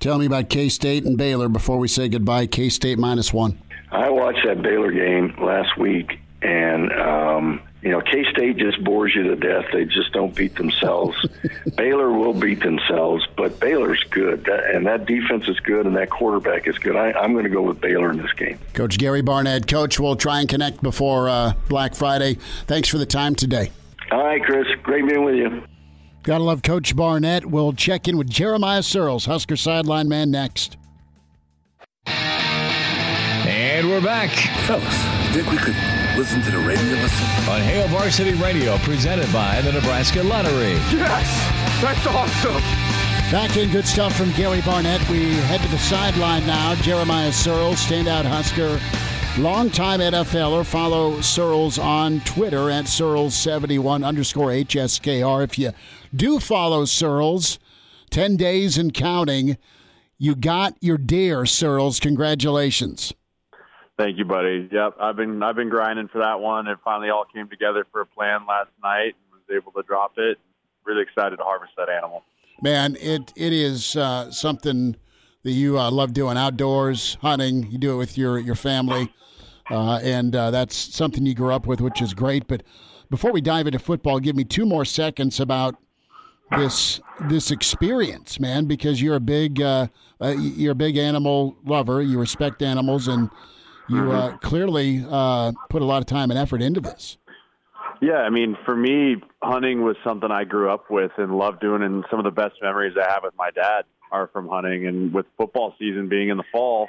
Tell 0.00 0.18
me 0.18 0.26
about 0.26 0.48
K 0.48 0.68
State 0.68 1.04
and 1.04 1.16
Baylor 1.16 1.48
before 1.48 1.78
we 1.78 1.88
say 1.88 2.08
goodbye. 2.08 2.46
K 2.46 2.68
State 2.68 2.98
minus 2.98 3.32
one. 3.32 3.58
I 3.90 4.10
watched 4.10 4.44
that 4.44 4.60
Baylor 4.62 4.92
game 4.92 5.34
last 5.40 5.78
week, 5.78 6.18
And 6.42 6.92
um, 6.92 7.60
you 7.82 7.90
know, 7.90 8.00
K 8.00 8.24
State 8.30 8.56
just 8.56 8.82
bores 8.82 9.14
you 9.14 9.22
to 9.24 9.36
death. 9.36 9.66
They 9.72 9.84
just 9.84 10.12
don't 10.12 10.34
beat 10.34 10.56
themselves. 10.56 11.16
Baylor 11.76 12.10
will 12.10 12.34
beat 12.34 12.60
themselves, 12.60 13.26
but 13.36 13.60
Baylor's 13.60 14.02
good, 14.10 14.44
that, 14.46 14.74
and 14.74 14.86
that 14.86 15.06
defense 15.06 15.46
is 15.48 15.60
good, 15.60 15.86
and 15.86 15.96
that 15.96 16.10
quarterback 16.10 16.66
is 16.66 16.76
good. 16.78 16.96
I, 16.96 17.12
I'm 17.12 17.32
going 17.32 17.44
to 17.44 17.50
go 17.50 17.62
with 17.62 17.80
Baylor 17.80 18.10
in 18.10 18.18
this 18.18 18.32
game. 18.32 18.58
Coach 18.74 18.98
Gary 18.98 19.22
Barnett, 19.22 19.68
Coach, 19.68 20.00
we'll 20.00 20.16
try 20.16 20.40
and 20.40 20.48
connect 20.48 20.82
before 20.82 21.28
uh, 21.28 21.52
Black 21.68 21.94
Friday. 21.94 22.38
Thanks 22.66 22.88
for 22.88 22.98
the 22.98 23.06
time 23.06 23.36
today. 23.36 23.70
All 24.10 24.24
right, 24.24 24.42
Chris. 24.42 24.66
Great 24.82 25.06
being 25.06 25.24
with 25.24 25.36
you. 25.36 25.62
Gotta 26.24 26.42
love 26.42 26.62
Coach 26.62 26.96
Barnett. 26.96 27.46
We'll 27.46 27.72
check 27.72 28.08
in 28.08 28.18
with 28.18 28.28
Jeremiah 28.28 28.80
Sirles, 28.80 29.26
Husker 29.26 29.56
sideline 29.56 30.08
man, 30.08 30.30
next. 30.30 30.76
And 32.06 33.88
we're 33.88 34.02
back. 34.02 34.30
Fellas, 34.66 34.84
think 35.32 35.50
we 35.50 35.58
could 35.58 35.97
listen 36.18 36.42
to 36.42 36.50
the 36.50 36.58
radio 36.58 36.94
lesson? 36.94 37.48
On 37.48 37.60
Hail 37.60 37.86
Varsity 37.86 38.32
Radio, 38.34 38.76
presented 38.78 39.32
by 39.32 39.60
the 39.62 39.70
Nebraska 39.70 40.20
Lottery. 40.20 40.72
Yes! 40.90 41.80
That's 41.80 42.04
awesome! 42.08 42.60
Back 43.30 43.56
in 43.56 43.70
good 43.70 43.86
stuff 43.86 44.16
from 44.16 44.32
Gary 44.32 44.60
Barnett. 44.62 45.08
We 45.08 45.34
head 45.34 45.60
to 45.60 45.68
the 45.68 45.78
sideline 45.78 46.44
now. 46.44 46.74
Jeremiah 46.76 47.30
Sirles, 47.30 47.76
standout 47.76 48.24
Husker, 48.24 48.80
longtime 49.40 50.00
NFLer. 50.00 50.66
Follow 50.66 51.18
Sirles 51.18 51.80
on 51.80 52.18
Twitter 52.22 52.68
at 52.68 52.86
Sirles71 52.86 54.04
underscore 54.04 54.48
HSKR. 54.48 55.44
If 55.44 55.56
you 55.56 55.70
do 56.12 56.40
follow 56.40 56.82
Sirles, 56.82 57.58
10 58.10 58.36
days 58.36 58.76
and 58.76 58.92
counting, 58.92 59.56
you 60.18 60.34
got 60.34 60.74
your 60.80 60.98
deer, 60.98 61.42
Sirles. 61.42 62.00
Congratulations. 62.00 63.14
Thank 63.98 64.16
you, 64.16 64.24
buddy. 64.24 64.68
Yep, 64.70 64.94
I've 65.00 65.16
been 65.16 65.42
I've 65.42 65.56
been 65.56 65.68
grinding 65.68 66.06
for 66.06 66.18
that 66.18 66.38
one. 66.38 66.68
It 66.68 66.78
finally 66.84 67.10
all 67.10 67.24
came 67.24 67.48
together 67.48 67.84
for 67.90 68.00
a 68.00 68.06
plan 68.06 68.46
last 68.46 68.70
night 68.80 69.16
and 69.16 69.32
was 69.32 69.42
able 69.50 69.72
to 69.72 69.82
drop 69.82 70.12
it. 70.16 70.38
Really 70.84 71.02
excited 71.02 71.36
to 71.36 71.42
harvest 71.42 71.72
that 71.76 71.88
animal. 71.88 72.22
Man, 72.62 72.96
it 73.00 73.32
it 73.34 73.52
is 73.52 73.96
uh, 73.96 74.30
something 74.30 74.94
that 75.42 75.50
you 75.50 75.80
uh, 75.80 75.90
love 75.90 76.12
doing 76.12 76.36
outdoors, 76.36 77.18
hunting. 77.22 77.68
You 77.72 77.78
do 77.78 77.92
it 77.92 77.96
with 77.96 78.16
your 78.16 78.38
your 78.38 78.54
family, 78.54 79.12
uh, 79.68 79.98
and 80.04 80.34
uh, 80.34 80.52
that's 80.52 80.76
something 80.76 81.26
you 81.26 81.34
grew 81.34 81.52
up 81.52 81.66
with, 81.66 81.80
which 81.80 82.00
is 82.00 82.14
great. 82.14 82.46
But 82.46 82.62
before 83.10 83.32
we 83.32 83.40
dive 83.40 83.66
into 83.66 83.80
football, 83.80 84.20
give 84.20 84.36
me 84.36 84.44
two 84.44 84.64
more 84.64 84.84
seconds 84.84 85.40
about 85.40 85.74
this 86.56 87.00
this 87.28 87.50
experience, 87.50 88.38
man, 88.38 88.66
because 88.66 89.02
you're 89.02 89.16
a 89.16 89.20
big 89.20 89.60
uh, 89.60 89.88
uh, 90.20 90.36
you're 90.38 90.72
a 90.72 90.76
big 90.76 90.96
animal 90.96 91.56
lover. 91.64 92.00
You 92.00 92.20
respect 92.20 92.62
animals, 92.62 93.08
and 93.08 93.28
you 93.88 94.12
uh, 94.12 94.36
clearly 94.38 95.04
uh, 95.08 95.52
put 95.68 95.82
a 95.82 95.84
lot 95.84 95.98
of 95.98 96.06
time 96.06 96.30
and 96.30 96.38
effort 96.38 96.62
into 96.62 96.80
this. 96.80 97.18
Yeah, 98.00 98.18
I 98.18 98.30
mean, 98.30 98.56
for 98.64 98.76
me, 98.76 99.16
hunting 99.42 99.82
was 99.82 99.96
something 100.04 100.30
I 100.30 100.44
grew 100.44 100.70
up 100.70 100.90
with 100.90 101.10
and 101.16 101.36
loved 101.36 101.60
doing, 101.60 101.82
and 101.82 102.04
some 102.10 102.20
of 102.20 102.24
the 102.24 102.30
best 102.30 102.54
memories 102.62 102.94
I 102.96 103.10
have 103.10 103.22
with 103.24 103.34
my 103.36 103.50
dad 103.50 103.82
are 104.12 104.28
from 104.28 104.48
hunting. 104.48 104.86
And 104.86 105.12
with 105.12 105.26
football 105.36 105.74
season 105.78 106.08
being 106.08 106.28
in 106.28 106.36
the 106.36 106.44
fall, 106.52 106.88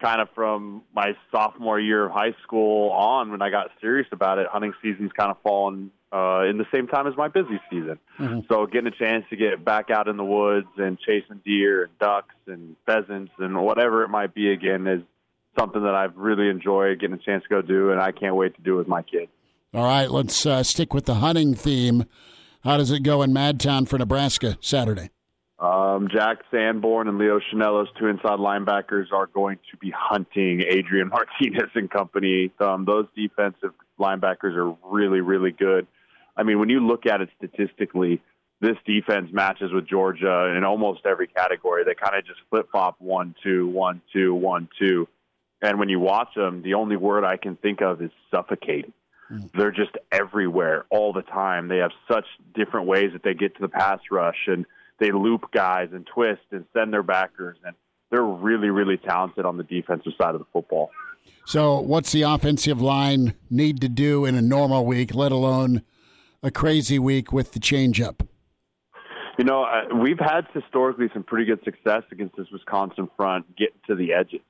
kind 0.00 0.20
of 0.20 0.28
from 0.34 0.82
my 0.94 1.16
sophomore 1.32 1.80
year 1.80 2.06
of 2.06 2.12
high 2.12 2.34
school 2.42 2.90
on, 2.90 3.30
when 3.30 3.42
I 3.42 3.50
got 3.50 3.70
serious 3.80 4.06
about 4.12 4.38
it, 4.38 4.46
hunting 4.48 4.74
season's 4.82 5.12
kind 5.12 5.30
of 5.30 5.38
fallen 5.42 5.90
uh, 6.12 6.44
in 6.44 6.58
the 6.58 6.66
same 6.72 6.86
time 6.86 7.06
as 7.06 7.16
my 7.16 7.28
busy 7.28 7.60
season. 7.70 7.98
Mm-hmm. 8.18 8.40
So 8.48 8.66
getting 8.66 8.86
a 8.86 8.96
chance 8.96 9.24
to 9.30 9.36
get 9.36 9.64
back 9.64 9.90
out 9.90 10.06
in 10.06 10.16
the 10.16 10.24
woods 10.24 10.68
and 10.76 10.98
chasing 11.00 11.40
deer 11.44 11.84
and 11.84 11.98
ducks 11.98 12.34
and 12.46 12.76
pheasants 12.86 13.32
and 13.38 13.60
whatever 13.60 14.04
it 14.04 14.08
might 14.08 14.34
be 14.34 14.52
again 14.52 14.86
is 14.86 15.02
something 15.58 15.82
that 15.82 15.94
I've 15.94 16.16
really 16.16 16.48
enjoyed 16.48 17.00
getting 17.00 17.14
a 17.14 17.18
chance 17.18 17.42
to 17.44 17.48
go 17.48 17.62
do, 17.62 17.90
and 17.90 18.00
I 18.00 18.12
can't 18.12 18.36
wait 18.36 18.54
to 18.56 18.62
do 18.62 18.76
with 18.76 18.88
my 18.88 19.02
kids. 19.02 19.30
All 19.72 19.84
right, 19.84 20.10
let's 20.10 20.46
uh, 20.46 20.62
stick 20.62 20.94
with 20.94 21.04
the 21.06 21.14
hunting 21.14 21.54
theme. 21.54 22.04
How 22.62 22.76
does 22.76 22.90
it 22.90 23.02
go 23.02 23.22
in 23.22 23.32
Madtown 23.32 23.88
for 23.88 23.98
Nebraska 23.98 24.56
Saturday? 24.60 25.10
Um, 25.58 26.08
Jack 26.12 26.38
Sanborn 26.50 27.08
and 27.08 27.18
Leo 27.18 27.40
Chanellos, 27.40 27.86
two 27.98 28.06
inside 28.06 28.38
linebackers, 28.38 29.12
are 29.12 29.26
going 29.26 29.58
to 29.70 29.76
be 29.78 29.92
hunting 29.96 30.62
Adrian 30.68 31.08
Martinez 31.12 31.70
and 31.74 31.90
company. 31.90 32.52
Um, 32.60 32.84
those 32.84 33.06
defensive 33.16 33.72
linebackers 33.98 34.56
are 34.56 34.76
really, 34.84 35.20
really 35.20 35.52
good. 35.52 35.86
I 36.36 36.42
mean, 36.42 36.58
when 36.58 36.68
you 36.68 36.80
look 36.80 37.06
at 37.06 37.20
it 37.20 37.28
statistically, 37.38 38.20
this 38.60 38.76
defense 38.86 39.30
matches 39.32 39.72
with 39.72 39.86
Georgia 39.86 40.54
in 40.56 40.64
almost 40.64 41.06
every 41.06 41.28
category. 41.28 41.84
They 41.84 41.94
kind 41.94 42.16
of 42.16 42.26
just 42.26 42.40
flip 42.50 42.68
flop 42.70 42.96
one, 42.98 43.34
two, 43.42 43.68
one, 43.68 44.00
two, 44.12 44.34
one, 44.34 44.68
two. 44.78 45.06
And 45.64 45.78
when 45.78 45.88
you 45.88 45.98
watch 45.98 46.28
them, 46.36 46.60
the 46.62 46.74
only 46.74 46.96
word 46.96 47.24
I 47.24 47.38
can 47.38 47.56
think 47.56 47.80
of 47.80 48.02
is 48.02 48.10
suffocating. 48.30 48.92
They're 49.56 49.70
just 49.70 49.92
everywhere 50.12 50.84
all 50.90 51.14
the 51.14 51.22
time. 51.22 51.68
They 51.68 51.78
have 51.78 51.90
such 52.06 52.26
different 52.54 52.86
ways 52.86 53.12
that 53.14 53.22
they 53.22 53.32
get 53.32 53.56
to 53.56 53.62
the 53.62 53.68
pass 53.68 53.98
rush 54.10 54.36
and 54.46 54.66
they 55.00 55.10
loop 55.10 55.50
guys 55.52 55.88
and 55.92 56.06
twist 56.06 56.42
and 56.52 56.66
send 56.74 56.92
their 56.92 57.02
backers. 57.02 57.56
And 57.64 57.74
they're 58.10 58.22
really, 58.22 58.68
really 58.68 58.98
talented 58.98 59.46
on 59.46 59.56
the 59.56 59.64
defensive 59.64 60.12
side 60.20 60.34
of 60.34 60.40
the 60.40 60.46
football. 60.52 60.90
So, 61.46 61.80
what's 61.80 62.12
the 62.12 62.22
offensive 62.22 62.82
line 62.82 63.34
need 63.48 63.80
to 63.80 63.88
do 63.88 64.26
in 64.26 64.34
a 64.34 64.42
normal 64.42 64.84
week, 64.84 65.14
let 65.14 65.32
alone 65.32 65.82
a 66.42 66.50
crazy 66.50 66.98
week 66.98 67.32
with 67.32 67.52
the 67.52 67.58
changeup? 67.58 68.26
You 69.38 69.44
know, 69.44 69.64
uh, 69.64 69.96
we've 69.96 70.20
had 70.20 70.42
historically 70.52 71.08
some 71.14 71.22
pretty 71.22 71.46
good 71.46 71.64
success 71.64 72.02
against 72.12 72.36
this 72.36 72.46
Wisconsin 72.52 73.08
front 73.16 73.56
getting 73.56 73.80
to 73.88 73.94
the 73.94 74.12
edges. 74.12 74.42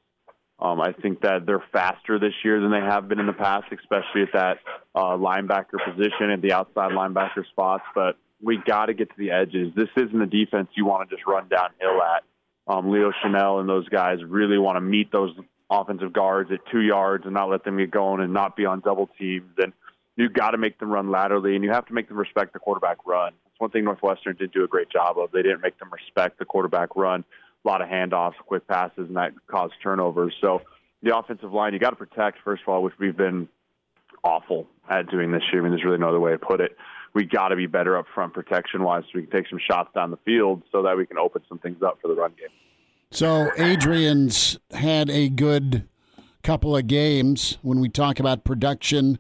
Um, 0.65 0.81
I 0.81 0.93
think 0.93 1.21
that 1.21 1.45
they're 1.45 1.63
faster 1.73 2.19
this 2.19 2.33
year 2.43 2.59
than 2.59 2.71
they 2.71 2.81
have 2.81 3.07
been 3.07 3.21
in 3.21 3.27
the 3.27 3.35
past, 3.35 3.67
especially 3.71 4.23
at 4.23 4.33
that 4.33 4.59
uh, 4.95 5.15
linebacker 5.15 5.77
position 5.85 6.31
and 6.31 6.41
the 6.41 6.55
outside 6.55 6.93
linebacker 6.93 7.47
spots. 7.51 7.85
But 7.95 8.17
we 8.43 8.59
got 8.67 8.87
to 8.87 8.95
get 8.95 9.11
to 9.11 9.15
the 9.19 9.31
edges. 9.31 9.75
This 9.77 9.91
isn't 9.95 10.19
a 10.19 10.27
defense 10.27 10.69
you 10.75 10.87
want 10.87 11.07
to 11.09 11.15
just 11.15 11.27
run 11.27 11.49
downhill 11.49 12.03
at. 12.03 12.23
Um, 12.67 12.91
Leo 12.91 13.13
Chenal 13.23 13.61
and 13.61 13.69
those 13.69 13.87
guys 13.91 14.25
really 14.27 14.57
want 14.57 14.77
to 14.77 14.81
meet 14.81 15.13
those 15.13 15.37
offensive 15.69 16.15
guards 16.15 16.51
at 16.51 16.61
two 16.73 16.81
yards 16.81 17.27
and 17.27 17.35
not 17.35 17.51
let 17.51 17.63
them 17.65 17.77
get 17.77 17.91
going 17.91 18.23
and 18.23 18.33
not 18.33 18.57
be 18.57 18.65
on 18.65 18.81
double 18.81 19.11
teams. 19.19 19.53
And 19.59 19.75
you 20.17 20.31
got 20.31 20.53
to 20.53 20.59
make 20.59 20.79
them 20.79 20.91
run 20.91 21.11
laterally, 21.11 21.57
and 21.57 21.63
you 21.63 21.73
have 21.73 21.85
to 21.89 21.93
make 21.93 22.09
them 22.09 22.17
respect 22.17 22.55
the 22.55 22.59
quarterback 22.59 23.05
run. 23.05 23.35
That's 23.45 23.61
one 23.61 23.71
thing 23.71 23.85
Northwestern 23.85 24.37
did 24.37 24.53
do 24.53 24.65
a 24.65 24.69
great 24.69 24.89
job 24.89 25.19
of. 25.19 25.31
They 25.31 25.43
didn't 25.43 25.61
make 25.61 25.79
them 25.79 25.91
respect 25.93 26.39
the 26.39 26.47
quarterback 26.47 26.97
run 26.97 27.23
a 27.65 27.69
lot 27.69 27.81
of 27.83 27.89
handoffs, 27.89 28.35
quick 28.47 28.67
passes, 28.67 29.09
and 29.09 29.17
that 29.17 29.33
caused 29.47 29.75
turnovers. 29.83 30.35
So 30.41 30.63
the 31.03 31.17
offensive 31.17 31.53
line, 31.53 31.73
you 31.73 31.79
got 31.79 31.91
to 31.91 31.97
protect 31.97 32.39
first 32.45 32.63
of 32.63 32.69
all, 32.69 32.83
which 32.83 32.95
we've 32.99 33.17
been 33.17 33.49
awful 34.23 34.67
at 34.89 35.11
doing 35.11 35.33
this 35.33 35.43
year. 35.53 35.61
I 35.61 35.65
mean, 35.65 35.73
there's 35.73 35.85
really 35.85 35.99
no 35.99 36.09
other 36.09 36.21
way 36.21 36.33
to 36.33 36.39
put 36.39 36.61
it. 36.61 36.77
We 37.15 37.25
got 37.25 37.49
to 37.49 37.57
be 37.57 37.67
better 37.67 37.97
up 37.97 38.07
front 38.13 38.35
protection 38.35 38.83
wise, 38.83 39.05
so 39.05 39.11
we 39.15 39.23
can 39.23 39.31
take 39.31 39.49
some 39.49 39.61
shots 39.71 39.91
down 39.95 40.11
the 40.11 40.19
field, 40.25 40.63
so 40.73 40.83
that 40.83 40.97
we 40.97 41.07
can 41.07 41.19
open 41.19 41.43
some 41.49 41.59
things 41.59 41.83
up 41.83 41.99
for 42.03 42.09
the 42.09 42.15
run 42.15 42.33
game. 42.39 42.49
So 43.11 43.51
Adrian's 43.57 44.59
had 44.73 45.09
a 45.09 45.29
good 45.29 45.87
couple 46.43 46.77
of 46.77 46.89
games 46.89 47.59
when 47.63 47.79
we 47.81 47.89
talk 47.89 48.19
about 48.19 48.45
production 48.45 49.19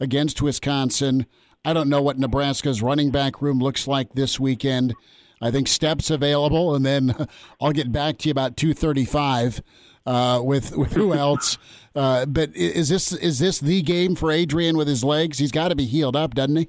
against 0.00 0.40
Wisconsin. 0.40 1.26
I 1.64 1.74
don't 1.74 1.88
know 1.90 2.00
what 2.00 2.18
Nebraska's 2.18 2.80
running 2.80 3.10
back 3.10 3.42
room 3.42 3.58
looks 3.58 3.86
like 3.86 4.14
this 4.14 4.40
weekend. 4.40 4.94
I 5.44 5.50
think 5.50 5.68
steps 5.68 6.10
available, 6.10 6.74
and 6.74 6.86
then 6.86 7.14
I'll 7.60 7.72
get 7.72 7.92
back 7.92 8.16
to 8.18 8.28
you 8.28 8.32
about 8.32 8.56
two 8.56 8.72
thirty-five 8.72 9.62
uh, 10.06 10.40
with 10.42 10.76
with 10.76 10.92
who 10.94 11.12
else. 11.12 11.58
Uh, 11.94 12.24
but 12.26 12.54
is 12.56 12.88
this 12.88 13.12
is 13.12 13.38
this 13.38 13.60
the 13.60 13.82
game 13.82 14.16
for 14.16 14.30
Adrian 14.30 14.76
with 14.76 14.88
his 14.88 15.04
legs? 15.04 15.38
He's 15.38 15.52
got 15.52 15.68
to 15.68 15.76
be 15.76 15.84
healed 15.84 16.16
up, 16.16 16.34
doesn't 16.34 16.56
he? 16.56 16.68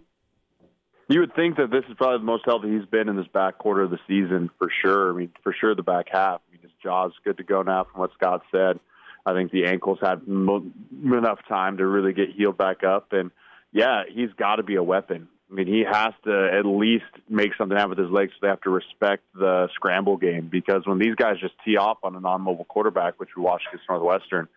You 1.08 1.20
would 1.20 1.36
think 1.36 1.58
that 1.58 1.70
this 1.70 1.84
is 1.88 1.96
probably 1.98 2.18
the 2.18 2.26
most 2.26 2.44
healthy 2.46 2.72
he's 2.72 2.86
been 2.86 3.08
in 3.08 3.16
this 3.16 3.28
back 3.28 3.60
quarter 3.60 3.84
of 3.84 3.92
the 3.92 4.00
season 4.08 4.50
for 4.58 4.70
sure. 4.82 5.12
I 5.12 5.16
mean, 5.16 5.32
for 5.44 5.54
sure 5.54 5.74
the 5.76 5.84
back 5.84 6.08
half. 6.12 6.42
I 6.50 6.52
mean, 6.52 6.62
his 6.62 6.72
jaw's 6.82 7.14
good 7.24 7.38
to 7.38 7.44
go 7.44 7.62
now, 7.62 7.86
from 7.86 8.02
what 8.02 8.12
Scott 8.14 8.42
said. 8.52 8.80
I 9.26 9.34
think 9.34 9.52
the 9.52 9.66
ankles 9.66 10.00
had 10.02 10.28
mo- 10.28 10.66
enough 11.04 11.40
time 11.48 11.78
to 11.78 11.86
really 11.86 12.14
get 12.14 12.30
healed 12.36 12.58
back 12.58 12.84
up, 12.84 13.14
and 13.14 13.32
yeah, 13.72 14.04
he's 14.12 14.30
got 14.38 14.58
to 14.58 14.64
be 14.64 14.76
a 14.76 14.84
weapon. 14.84 15.28
I 15.50 15.54
mean, 15.54 15.68
he 15.68 15.84
has 15.90 16.14
to 16.26 16.50
at 16.58 16.66
least 16.66 17.06
make 17.30 17.52
something 17.58 17.78
happen 17.78 17.92
with 17.92 18.00
his 18.00 18.10
legs. 18.10 18.32
So 18.34 18.38
they 18.42 18.48
have 18.48 18.62
to 18.62 18.72
respect 18.72 19.24
the 19.36 19.70
scramble 19.76 20.18
game 20.18 20.50
because 20.52 20.82
when 20.86 20.98
these 20.98 21.16
guys 21.16 21.36
just 21.40 21.54
tee 21.64 21.78
off 21.78 22.00
on 22.04 22.16
a 22.16 22.20
non-mobile 22.20 22.66
quarterback, 22.66 23.20
which 23.20 23.30
we 23.38 23.44
watched 23.44 23.68
against 23.72 23.88
Northwestern, 23.88 24.48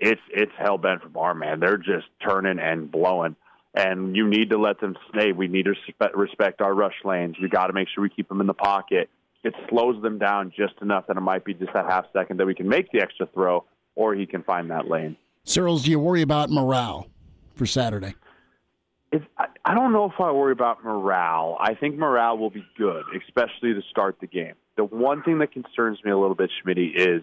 it's 0.00 0.20
it's 0.30 0.52
hell 0.58 0.78
bent 0.78 1.02
for 1.02 1.08
bar 1.08 1.34
man. 1.34 1.60
They're 1.60 1.76
just 1.76 2.06
turning 2.26 2.58
and 2.58 2.90
blowing, 2.90 3.36
and 3.74 4.16
you 4.16 4.28
need 4.28 4.50
to 4.50 4.58
let 4.58 4.80
them 4.80 4.96
stay. 5.10 5.32
We 5.32 5.48
need 5.48 5.64
to 5.64 5.70
respect, 5.70 6.16
respect 6.16 6.60
our 6.60 6.72
rush 6.72 6.94
lanes. 7.04 7.36
We 7.40 7.48
got 7.48 7.66
to 7.66 7.72
make 7.72 7.88
sure 7.94 8.02
we 8.02 8.08
keep 8.08 8.28
them 8.28 8.40
in 8.40 8.46
the 8.46 8.54
pocket. 8.54 9.10
It 9.44 9.54
slows 9.68 10.00
them 10.02 10.18
down 10.18 10.52
just 10.56 10.74
enough 10.80 11.06
that 11.08 11.16
it 11.16 11.20
might 11.20 11.44
be 11.44 11.54
just 11.54 11.72
that 11.74 11.86
half 11.86 12.06
second 12.12 12.38
that 12.38 12.46
we 12.46 12.54
can 12.54 12.68
make 12.68 12.90
the 12.90 13.00
extra 13.00 13.26
throw, 13.26 13.64
or 13.96 14.14
he 14.14 14.24
can 14.24 14.42
find 14.42 14.70
that 14.70 14.88
lane. 14.88 15.16
Sirles, 15.44 15.84
do 15.84 15.90
you 15.90 15.98
worry 15.98 16.22
about 16.22 16.50
morale 16.50 17.08
for 17.54 17.66
Saturday? 17.66 18.14
It's, 19.10 19.24
I, 19.38 19.46
I 19.64 19.74
don't 19.74 19.92
know 19.92 20.04
if 20.06 20.20
I 20.20 20.30
worry 20.32 20.52
about 20.52 20.84
morale. 20.84 21.56
I 21.60 21.74
think 21.74 21.96
morale 21.96 22.36
will 22.36 22.50
be 22.50 22.64
good, 22.76 23.04
especially 23.26 23.74
to 23.74 23.82
start 23.90 24.18
the 24.20 24.26
game. 24.26 24.54
The 24.76 24.84
one 24.84 25.22
thing 25.22 25.38
that 25.38 25.52
concerns 25.52 25.98
me 26.04 26.10
a 26.10 26.18
little 26.18 26.34
bit, 26.34 26.50
Schmitty, 26.62 26.94
is 26.94 27.22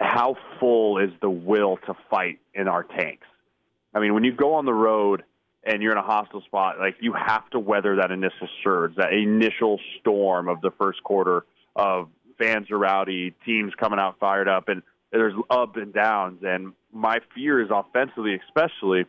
how 0.00 0.36
full 0.60 0.98
is 0.98 1.10
the 1.22 1.30
will 1.30 1.78
to 1.86 1.94
fight 2.10 2.38
in 2.54 2.68
our 2.68 2.82
tanks. 2.82 3.26
I 3.94 4.00
mean, 4.00 4.14
when 4.14 4.24
you 4.24 4.32
go 4.32 4.54
on 4.54 4.66
the 4.66 4.74
road 4.74 5.22
and 5.64 5.82
you're 5.82 5.92
in 5.92 5.98
a 5.98 6.02
hostile 6.02 6.42
spot, 6.42 6.78
like 6.78 6.96
you 7.00 7.12
have 7.12 7.48
to 7.50 7.58
weather 7.58 7.96
that 7.96 8.10
initial 8.10 8.48
surge, 8.62 8.94
that 8.96 9.12
initial 9.12 9.80
storm 10.00 10.48
of 10.48 10.60
the 10.60 10.70
first 10.78 11.02
quarter 11.02 11.46
of 11.74 12.08
fans 12.38 12.70
are 12.70 12.78
rowdy, 12.78 13.34
teams 13.44 13.72
coming 13.78 13.98
out 13.98 14.18
fired 14.18 14.48
up, 14.48 14.68
and 14.68 14.82
there's 15.12 15.34
up 15.48 15.76
and 15.76 15.94
downs. 15.94 16.42
And 16.42 16.72
my 16.92 17.20
fear 17.34 17.62
is 17.62 17.70
offensively, 17.70 18.38
especially, 18.46 19.06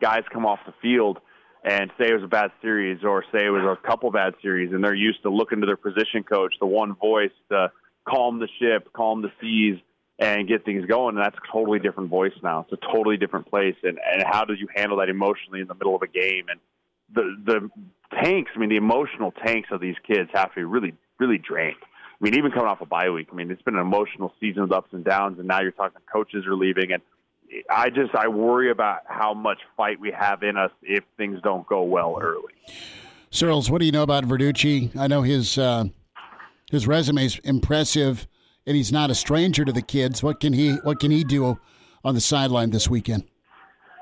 guys 0.00 0.22
come 0.32 0.46
off 0.46 0.60
the 0.66 0.74
field 0.82 1.18
and 1.64 1.90
say 1.98 2.08
it 2.08 2.14
was 2.14 2.24
a 2.24 2.28
bad 2.28 2.50
series 2.60 3.04
or 3.04 3.24
say 3.32 3.46
it 3.46 3.50
was 3.50 3.62
a 3.62 3.86
couple 3.86 4.10
bad 4.10 4.34
series, 4.42 4.72
and 4.72 4.82
they're 4.82 4.94
used 4.94 5.22
to 5.22 5.30
looking 5.30 5.60
to 5.60 5.66
their 5.66 5.76
position 5.76 6.24
coach, 6.24 6.54
the 6.60 6.66
one 6.66 6.94
voice 6.96 7.30
to 7.50 7.70
calm 8.08 8.40
the 8.40 8.48
ship, 8.58 8.92
calm 8.92 9.22
the 9.22 9.30
seas, 9.40 9.78
and 10.18 10.48
get 10.48 10.64
things 10.64 10.84
going. 10.86 11.16
And 11.16 11.24
that's 11.24 11.36
a 11.36 11.52
totally 11.52 11.78
different 11.78 12.10
voice 12.10 12.32
now. 12.42 12.66
It's 12.68 12.82
a 12.82 12.92
totally 12.92 13.16
different 13.16 13.48
place. 13.48 13.76
And 13.82 13.98
and 13.98 14.24
how 14.26 14.44
do 14.44 14.54
you 14.54 14.68
handle 14.74 14.98
that 14.98 15.08
emotionally 15.08 15.60
in 15.60 15.68
the 15.68 15.74
middle 15.74 15.94
of 15.94 16.02
a 16.02 16.08
game? 16.08 16.46
And 16.48 16.60
the 17.14 17.36
the 17.44 17.70
tanks, 18.22 18.50
I 18.54 18.58
mean, 18.58 18.70
the 18.70 18.76
emotional 18.76 19.32
tanks 19.32 19.68
of 19.70 19.80
these 19.80 19.96
kids 20.06 20.30
have 20.34 20.50
to 20.50 20.56
be 20.56 20.64
really 20.64 20.94
really 21.18 21.38
drained. 21.38 21.76
I 21.80 22.24
mean, 22.24 22.36
even 22.36 22.52
coming 22.52 22.68
off 22.68 22.80
a 22.80 22.86
bye 22.86 23.10
week, 23.10 23.28
I 23.32 23.34
mean, 23.34 23.50
it's 23.50 23.62
been 23.62 23.74
an 23.74 23.80
emotional 23.80 24.32
season 24.38 24.62
with 24.62 24.72
ups 24.72 24.92
and 24.92 25.04
downs, 25.04 25.38
and 25.38 25.48
now 25.48 25.60
you're 25.60 25.72
talking 25.72 26.00
coaches 26.12 26.46
are 26.46 26.54
leaving, 26.54 26.92
and 26.92 27.02
I 27.70 27.90
just 27.90 28.14
I 28.14 28.28
worry 28.28 28.70
about 28.70 29.00
how 29.06 29.34
much 29.34 29.58
fight 29.76 30.00
we 30.00 30.10
have 30.12 30.42
in 30.42 30.56
us 30.56 30.70
if 30.82 31.04
things 31.16 31.40
don't 31.42 31.66
go 31.66 31.82
well 31.82 32.18
early. 32.20 32.52
Sirles, 33.30 33.70
what 33.70 33.80
do 33.80 33.86
you 33.86 33.92
know 33.92 34.02
about 34.02 34.24
Verducci? 34.24 34.96
I 34.96 35.06
know 35.06 35.22
his 35.22 35.58
uh, 35.58 35.84
his 36.70 36.86
resume 36.86 37.24
is 37.24 37.38
impressive, 37.44 38.26
and 38.66 38.76
he's 38.76 38.92
not 38.92 39.10
a 39.10 39.14
stranger 39.14 39.64
to 39.64 39.72
the 39.72 39.82
kids. 39.82 40.22
What 40.22 40.40
can 40.40 40.52
he 40.52 40.74
What 40.82 41.00
can 41.00 41.10
he 41.10 41.24
do 41.24 41.58
on 42.04 42.14
the 42.14 42.20
sideline 42.20 42.70
this 42.70 42.88
weekend? 42.88 43.24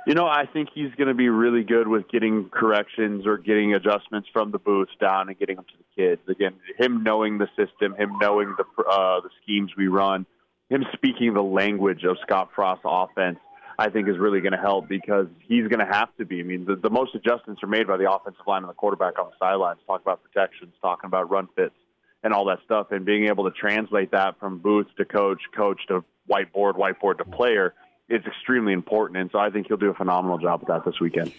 You 0.06 0.14
know, 0.14 0.26
I 0.26 0.46
think 0.46 0.70
he's 0.74 0.92
going 0.96 1.08
to 1.08 1.14
be 1.14 1.28
really 1.28 1.62
good 1.62 1.86
with 1.86 2.08
getting 2.08 2.48
corrections 2.48 3.26
or 3.26 3.36
getting 3.36 3.74
adjustments 3.74 4.28
from 4.32 4.50
the 4.50 4.58
booth 4.58 4.88
down 4.98 5.28
and 5.28 5.38
getting 5.38 5.56
them 5.56 5.66
to 5.66 5.74
the 5.76 6.02
kids. 6.02 6.22
Again, 6.26 6.54
him 6.78 7.02
knowing 7.02 7.38
the 7.38 7.48
system, 7.48 7.94
him 7.94 8.12
knowing 8.20 8.54
the 8.56 8.64
uh, 8.82 9.20
the 9.20 9.28
schemes 9.42 9.72
we 9.76 9.88
run, 9.88 10.26
him 10.70 10.86
speaking 10.94 11.34
the 11.34 11.42
language 11.42 12.04
of 12.04 12.16
Scott 12.22 12.50
Frost's 12.54 12.84
offense, 12.84 13.38
I 13.78 13.90
think 13.90 14.08
is 14.08 14.18
really 14.18 14.40
going 14.40 14.52
to 14.52 14.58
help 14.58 14.88
because 14.88 15.26
he's 15.46 15.66
going 15.68 15.80
to 15.80 15.92
have 15.92 16.14
to 16.18 16.24
be. 16.24 16.40
I 16.40 16.42
mean, 16.44 16.64
the, 16.64 16.76
the 16.76 16.90
most 16.90 17.14
adjustments 17.14 17.62
are 17.62 17.66
made 17.66 17.86
by 17.86 17.96
the 17.96 18.10
offensive 18.10 18.46
line 18.46 18.62
and 18.62 18.70
the 18.70 18.74
quarterback 18.74 19.18
on 19.18 19.26
the 19.26 19.36
sidelines, 19.38 19.80
talking 19.86 20.04
about 20.04 20.22
protections, 20.22 20.72
talking 20.80 21.08
about 21.08 21.30
run 21.30 21.48
fits, 21.56 21.74
and 22.22 22.32
all 22.32 22.44
that 22.44 22.58
stuff, 22.64 22.88
and 22.90 23.04
being 23.04 23.26
able 23.26 23.44
to 23.44 23.50
translate 23.50 24.10
that 24.12 24.38
from 24.38 24.58
booth 24.58 24.86
to 24.96 25.04
coach, 25.04 25.40
coach 25.56 25.80
to 25.88 26.04
whiteboard, 26.30 26.74
whiteboard 26.74 27.18
to 27.18 27.24
player 27.24 27.74
is 28.08 28.22
extremely 28.26 28.72
important. 28.72 29.18
And 29.18 29.30
so 29.32 29.38
I 29.38 29.50
think 29.50 29.68
he'll 29.68 29.76
do 29.76 29.90
a 29.90 29.94
phenomenal 29.94 30.38
job 30.38 30.60
with 30.60 30.68
that 30.68 30.84
this 30.84 31.00
weekend. 31.00 31.32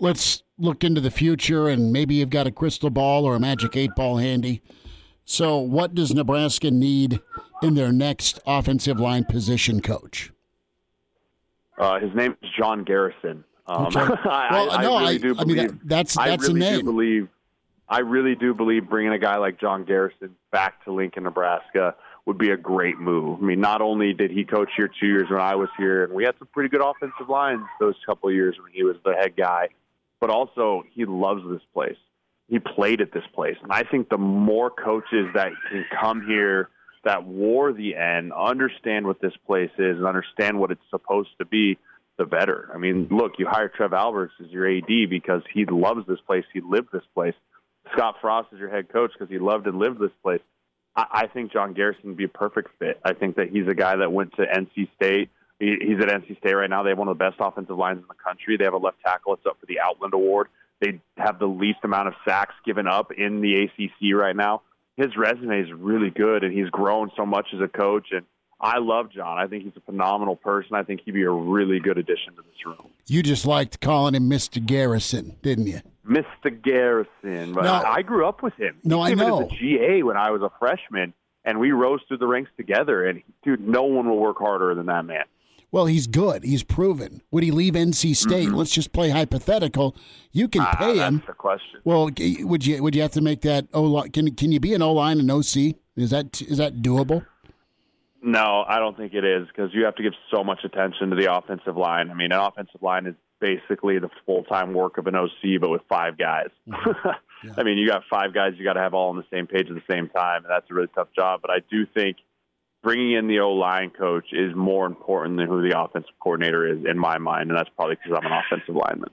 Let's 0.00 0.42
look 0.58 0.82
into 0.82 1.00
the 1.00 1.10
future, 1.10 1.68
and 1.68 1.92
maybe 1.92 2.16
you've 2.16 2.30
got 2.30 2.46
a 2.46 2.50
crystal 2.50 2.90
ball 2.90 3.24
or 3.24 3.36
a 3.36 3.40
magic 3.40 3.76
eight 3.76 3.90
ball 3.94 4.16
handy. 4.16 4.62
So, 5.24 5.58
what 5.58 5.94
does 5.94 6.14
Nebraska 6.14 6.70
need 6.70 7.20
in 7.62 7.74
their 7.74 7.92
next 7.92 8.40
offensive 8.46 9.00
line 9.00 9.24
position 9.24 9.80
coach? 9.80 10.30
Uh, 11.78 11.98
his 11.98 12.14
name 12.14 12.36
is 12.42 12.50
John 12.58 12.84
Garrison. 12.84 13.44
Um, 13.66 13.86
Okay. 13.86 14.00
I, 14.00 14.48
Well, 14.50 14.70
I, 14.70 14.82
no, 14.82 14.94
I 14.94 15.00
really 15.00 15.14
I- 15.14 15.18
do 15.18 15.34
I 15.38 15.44
mean, 15.44 15.56
believe 15.56 15.70
that- 15.80 15.88
that's- 15.88 16.14
that's 16.16 16.44
a 16.44 16.48
really 16.48 16.60
name. 16.60 16.78
do 16.80 16.84
believe. 16.84 17.28
I 17.88 18.00
really 18.00 18.34
do 18.34 18.54
believe 18.54 18.88
bringing 18.88 19.12
a 19.12 19.18
guy 19.18 19.36
like 19.36 19.60
John 19.60 19.84
Garrison 19.84 20.34
back 20.50 20.82
to 20.84 20.92
Lincoln, 20.92 21.24
Nebraska, 21.24 21.94
would 22.26 22.38
be 22.38 22.50
a 22.50 22.56
great 22.56 22.98
move. 22.98 23.38
I 23.42 23.44
mean, 23.44 23.60
not 23.60 23.82
only 23.82 24.14
did 24.14 24.30
he 24.30 24.44
coach 24.44 24.70
here 24.76 24.88
two 25.00 25.06
years 25.06 25.28
when 25.30 25.40
I 25.40 25.54
was 25.54 25.68
here, 25.76 26.04
and 26.04 26.12
we 26.14 26.24
had 26.24 26.34
some 26.38 26.48
pretty 26.52 26.70
good 26.70 26.80
offensive 26.80 27.28
lines 27.28 27.60
those 27.80 27.94
couple 28.06 28.30
of 28.30 28.34
years 28.34 28.56
when 28.62 28.72
he 28.72 28.82
was 28.84 28.96
the 29.04 29.12
head 29.12 29.36
guy, 29.36 29.68
but 30.20 30.30
also 30.30 30.82
he 30.92 31.04
loves 31.04 31.42
this 31.50 31.60
place. 31.74 31.96
He 32.48 32.58
played 32.58 33.00
at 33.00 33.12
this 33.12 33.24
place, 33.34 33.56
and 33.62 33.72
I 33.72 33.84
think 33.84 34.10
the 34.10 34.18
more 34.18 34.70
coaches 34.70 35.28
that 35.34 35.52
can 35.70 35.84
come 36.00 36.26
here 36.26 36.68
that 37.04 37.24
wore 37.24 37.72
the 37.72 37.94
N, 37.94 38.32
understand 38.32 39.06
what 39.06 39.20
this 39.20 39.32
place 39.46 39.70
is, 39.78 39.96
and 39.96 40.06
understand 40.06 40.58
what 40.58 40.70
it's 40.70 40.82
supposed 40.90 41.30
to 41.38 41.44
be, 41.44 41.78
the 42.16 42.24
better. 42.24 42.70
I 42.74 42.78
mean, 42.78 43.08
look, 43.10 43.32
you 43.38 43.46
hire 43.48 43.68
Trev 43.68 43.92
Alberts 43.92 44.34
as 44.42 44.50
your 44.50 44.68
AD 44.68 45.10
because 45.10 45.42
he 45.52 45.64
loves 45.66 46.06
this 46.06 46.20
place. 46.26 46.44
He 46.52 46.60
lived 46.60 46.88
this 46.92 47.02
place. 47.14 47.34
Scott 47.92 48.16
Frost 48.20 48.48
is 48.52 48.58
your 48.58 48.70
head 48.70 48.88
coach 48.88 49.10
because 49.12 49.30
he 49.30 49.38
loved 49.38 49.66
and 49.66 49.78
lived 49.78 49.98
this 49.98 50.12
place. 50.22 50.40
I, 50.96 51.06
I 51.10 51.26
think 51.26 51.52
John 51.52 51.74
Garrison 51.74 52.10
would 52.10 52.16
be 52.16 52.24
a 52.24 52.28
perfect 52.28 52.70
fit. 52.78 53.00
I 53.04 53.14
think 53.14 53.36
that 53.36 53.50
he's 53.50 53.66
a 53.68 53.74
guy 53.74 53.96
that 53.96 54.12
went 54.12 54.32
to 54.36 54.42
NC 54.42 54.88
State. 54.96 55.30
He, 55.58 55.76
he's 55.80 56.00
at 56.00 56.08
NC 56.08 56.38
State 56.38 56.54
right 56.54 56.70
now. 56.70 56.82
They 56.82 56.90
have 56.90 56.98
one 56.98 57.08
of 57.08 57.18
the 57.18 57.24
best 57.24 57.36
offensive 57.40 57.76
lines 57.76 57.98
in 57.98 58.06
the 58.08 58.14
country. 58.14 58.56
They 58.56 58.64
have 58.64 58.74
a 58.74 58.78
left 58.78 58.98
tackle. 59.04 59.34
It's 59.34 59.46
up 59.46 59.58
for 59.60 59.66
the 59.66 59.80
Outland 59.80 60.14
Award. 60.14 60.48
They 60.80 61.00
have 61.16 61.38
the 61.38 61.46
least 61.46 61.78
amount 61.84 62.08
of 62.08 62.14
sacks 62.26 62.54
given 62.64 62.86
up 62.86 63.12
in 63.12 63.40
the 63.40 63.64
ACC 63.64 64.14
right 64.14 64.36
now. 64.36 64.62
His 64.96 65.16
resume 65.16 65.60
is 65.60 65.72
really 65.72 66.10
good, 66.10 66.44
and 66.44 66.52
he's 66.52 66.70
grown 66.70 67.10
so 67.16 67.26
much 67.26 67.48
as 67.54 67.60
a 67.60 67.68
coach. 67.68 68.08
And 68.12 68.24
I 68.60 68.78
love 68.78 69.10
John. 69.10 69.38
I 69.38 69.46
think 69.46 69.64
he's 69.64 69.76
a 69.76 69.80
phenomenal 69.80 70.36
person. 70.36 70.74
I 70.74 70.82
think 70.82 71.00
he'd 71.04 71.14
be 71.14 71.22
a 71.22 71.30
really 71.30 71.80
good 71.80 71.98
addition 71.98 72.34
to 72.36 72.42
this 72.42 72.66
room. 72.66 72.90
You 73.06 73.22
just 73.22 73.44
liked 73.46 73.80
calling 73.80 74.14
him 74.14 74.28
Mr. 74.30 74.64
Garrison, 74.64 75.36
didn't 75.42 75.66
you? 75.66 75.80
Mr. 76.06 76.62
Garrison. 76.62 77.54
But 77.54 77.64
No. 77.64 77.72
I, 77.72 78.02
grew 78.02 78.26
up 78.26 78.42
with 78.42 78.54
him. 78.54 78.76
No, 78.84 79.00
I 79.00 79.10
he 79.10 79.16
came 79.16 79.22
in 79.22 79.28
know. 79.28 79.46
as 79.46 79.52
a 79.52 79.56
GA 79.56 80.02
when 80.02 80.16
I 80.16 80.30
was 80.30 80.42
a 80.42 80.50
freshman, 80.58 81.12
and 81.44 81.58
we 81.58 81.72
rose 81.72 82.00
through 82.06 82.18
the 82.18 82.26
ranks 82.26 82.50
together. 82.56 83.06
And 83.06 83.22
dude, 83.42 83.66
no 83.66 83.82
one 83.84 84.08
will 84.08 84.18
work 84.18 84.38
harder 84.38 84.74
than 84.74 84.86
that 84.86 85.04
man. 85.04 85.24
Well, 85.74 85.86
he's 85.86 86.06
good. 86.06 86.44
He's 86.44 86.62
proven. 86.62 87.20
Would 87.32 87.42
he 87.42 87.50
leave 87.50 87.74
NC 87.74 88.14
State? 88.14 88.50
Let's 88.50 88.70
just 88.70 88.92
play 88.92 89.10
hypothetical. 89.10 89.96
You 90.30 90.46
can 90.46 90.62
Ah, 90.62 90.76
pay 90.78 90.98
him. 90.98 91.16
That's 91.16 91.26
the 91.26 91.32
question. 91.32 91.80
Well, 91.82 92.04
would 92.14 92.64
you 92.64 92.80
would 92.80 92.94
you 92.94 93.02
have 93.02 93.10
to 93.10 93.20
make 93.20 93.40
that 93.40 93.66
O 93.74 93.82
line? 93.82 94.12
Can 94.12 94.32
can 94.36 94.52
you 94.52 94.60
be 94.60 94.72
an 94.74 94.82
O 94.82 94.92
line 94.92 95.18
and 95.18 95.28
OC? 95.28 95.74
Is 95.96 96.10
that 96.10 96.40
is 96.42 96.58
that 96.58 96.74
doable? 96.76 97.26
No, 98.22 98.64
I 98.68 98.78
don't 98.78 98.96
think 98.96 99.14
it 99.14 99.24
is 99.24 99.48
because 99.48 99.74
you 99.74 99.84
have 99.84 99.96
to 99.96 100.04
give 100.04 100.12
so 100.32 100.44
much 100.44 100.60
attention 100.62 101.10
to 101.10 101.16
the 101.16 101.34
offensive 101.34 101.76
line. 101.76 102.08
I 102.08 102.14
mean, 102.14 102.30
an 102.30 102.38
offensive 102.38 102.80
line 102.80 103.06
is 103.06 103.16
basically 103.40 103.98
the 103.98 104.10
full 104.24 104.44
time 104.44 104.74
work 104.74 104.96
of 104.96 105.08
an 105.08 105.16
OC, 105.16 105.58
but 105.60 105.70
with 105.70 105.82
five 105.88 106.16
guys. 106.16 106.50
I 107.56 107.64
mean, 107.64 107.78
you 107.78 107.88
got 107.88 108.02
five 108.08 108.32
guys, 108.32 108.52
you 108.56 108.62
got 108.64 108.74
to 108.74 108.80
have 108.80 108.94
all 108.94 109.10
on 109.10 109.16
the 109.16 109.26
same 109.28 109.48
page 109.48 109.66
at 109.68 109.74
the 109.74 109.82
same 109.92 110.08
time, 110.08 110.44
and 110.44 110.50
that's 110.50 110.70
a 110.70 110.74
really 110.74 110.90
tough 110.94 111.08
job. 111.16 111.40
But 111.42 111.50
I 111.50 111.58
do 111.68 111.84
think 111.84 112.18
bringing 112.84 113.12
in 113.12 113.26
the 113.26 113.40
O 113.40 113.50
line 113.50 113.90
coach 113.90 114.26
is 114.32 114.54
more 114.54 114.86
important 114.86 115.38
than 115.38 115.48
who 115.48 115.68
the 115.68 115.76
offensive 115.76 116.12
coordinator 116.20 116.68
is 116.68 116.84
in 116.88 116.98
my 116.98 117.18
mind, 117.18 117.50
and 117.50 117.58
that's 117.58 117.70
probably 117.74 117.96
because 117.96 118.16
I'm 118.16 118.30
an 118.30 118.38
offensive 118.38 118.76
lineman. 118.76 119.10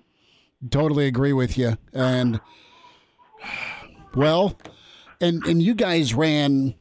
Totally 0.70 1.08
agree 1.08 1.34
with 1.34 1.58
you. 1.58 1.78
And 1.94 2.40
well, 4.14 4.56
and 5.20 5.44
and 5.48 5.64
you 5.64 5.74
guys 5.74 6.14
ran 6.14 6.76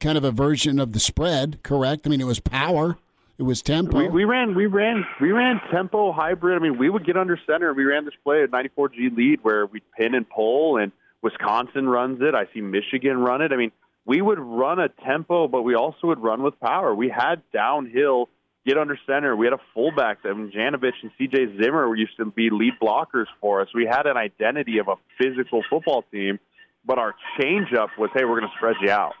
kind 0.00 0.18
of 0.18 0.24
a 0.24 0.32
version 0.32 0.78
of 0.78 0.92
the 0.92 1.00
spread, 1.00 1.62
correct? 1.62 2.06
I 2.06 2.10
mean, 2.10 2.20
it 2.20 2.26
was 2.26 2.40
power, 2.40 2.98
it 3.38 3.44
was 3.44 3.62
tempo. 3.62 3.96
We, 3.98 4.08
we 4.08 4.24
ran, 4.24 4.54
we 4.54 4.66
ran, 4.66 5.06
we 5.20 5.32
ran 5.32 5.60
tempo 5.72 6.12
hybrid. 6.12 6.56
I 6.56 6.62
mean, 6.62 6.78
we 6.78 6.90
would 6.90 7.06
get 7.06 7.16
under 7.16 7.38
center. 7.46 7.72
We 7.72 7.84
ran 7.84 8.04
this 8.04 8.14
play 8.22 8.42
at 8.42 8.50
94G 8.50 9.16
lead 9.16 9.38
where 9.42 9.64
we 9.64 9.80
pin 9.96 10.14
and 10.14 10.28
pull, 10.28 10.76
and 10.76 10.92
Wisconsin 11.22 11.88
runs 11.88 12.20
it. 12.20 12.34
I 12.34 12.46
see 12.52 12.60
Michigan 12.60 13.18
run 13.18 13.40
it. 13.40 13.52
I 13.52 13.56
mean, 13.56 13.72
we 14.06 14.20
would 14.20 14.38
run 14.38 14.78
a 14.78 14.88
tempo, 14.88 15.48
but 15.48 15.62
we 15.62 15.74
also 15.74 16.08
would 16.08 16.20
run 16.20 16.42
with 16.42 16.58
power. 16.60 16.94
We 16.94 17.08
had 17.08 17.42
downhill, 17.52 18.28
get 18.66 18.78
under 18.78 18.98
center. 19.06 19.36
We 19.36 19.46
had 19.46 19.52
a 19.52 19.60
fullback. 19.74 20.24
Mean, 20.24 20.52
Janovich 20.54 20.92
and 21.02 21.10
CJ 21.20 21.62
Zimmer 21.62 21.94
used 21.94 22.16
to 22.16 22.24
be 22.26 22.50
lead 22.50 22.74
blockers 22.80 23.26
for 23.40 23.60
us. 23.60 23.68
We 23.74 23.86
had 23.86 24.06
an 24.06 24.16
identity 24.16 24.78
of 24.78 24.88
a 24.88 24.96
physical 25.18 25.62
football 25.68 26.04
team, 26.10 26.38
but 26.84 26.98
our 26.98 27.14
changeup 27.38 27.88
was, 27.98 28.10
hey, 28.14 28.24
we're 28.24 28.40
going 28.40 28.50
to 28.50 28.56
spread 28.56 28.76
you 28.82 28.90
out. 28.90 29.12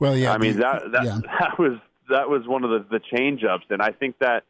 well, 0.00 0.16
yeah. 0.16 0.32
I 0.32 0.38
mean 0.38 0.58
that 0.58 0.82
that 0.92 1.04
yeah. 1.04 1.18
that 1.40 1.58
was 1.58 1.78
that 2.08 2.28
was 2.28 2.46
one 2.46 2.64
of 2.64 2.70
the 2.70 2.98
the 2.98 3.00
change 3.16 3.44
ups, 3.44 3.66
and 3.70 3.82
I 3.82 3.90
think 3.90 4.18
that 4.20 4.44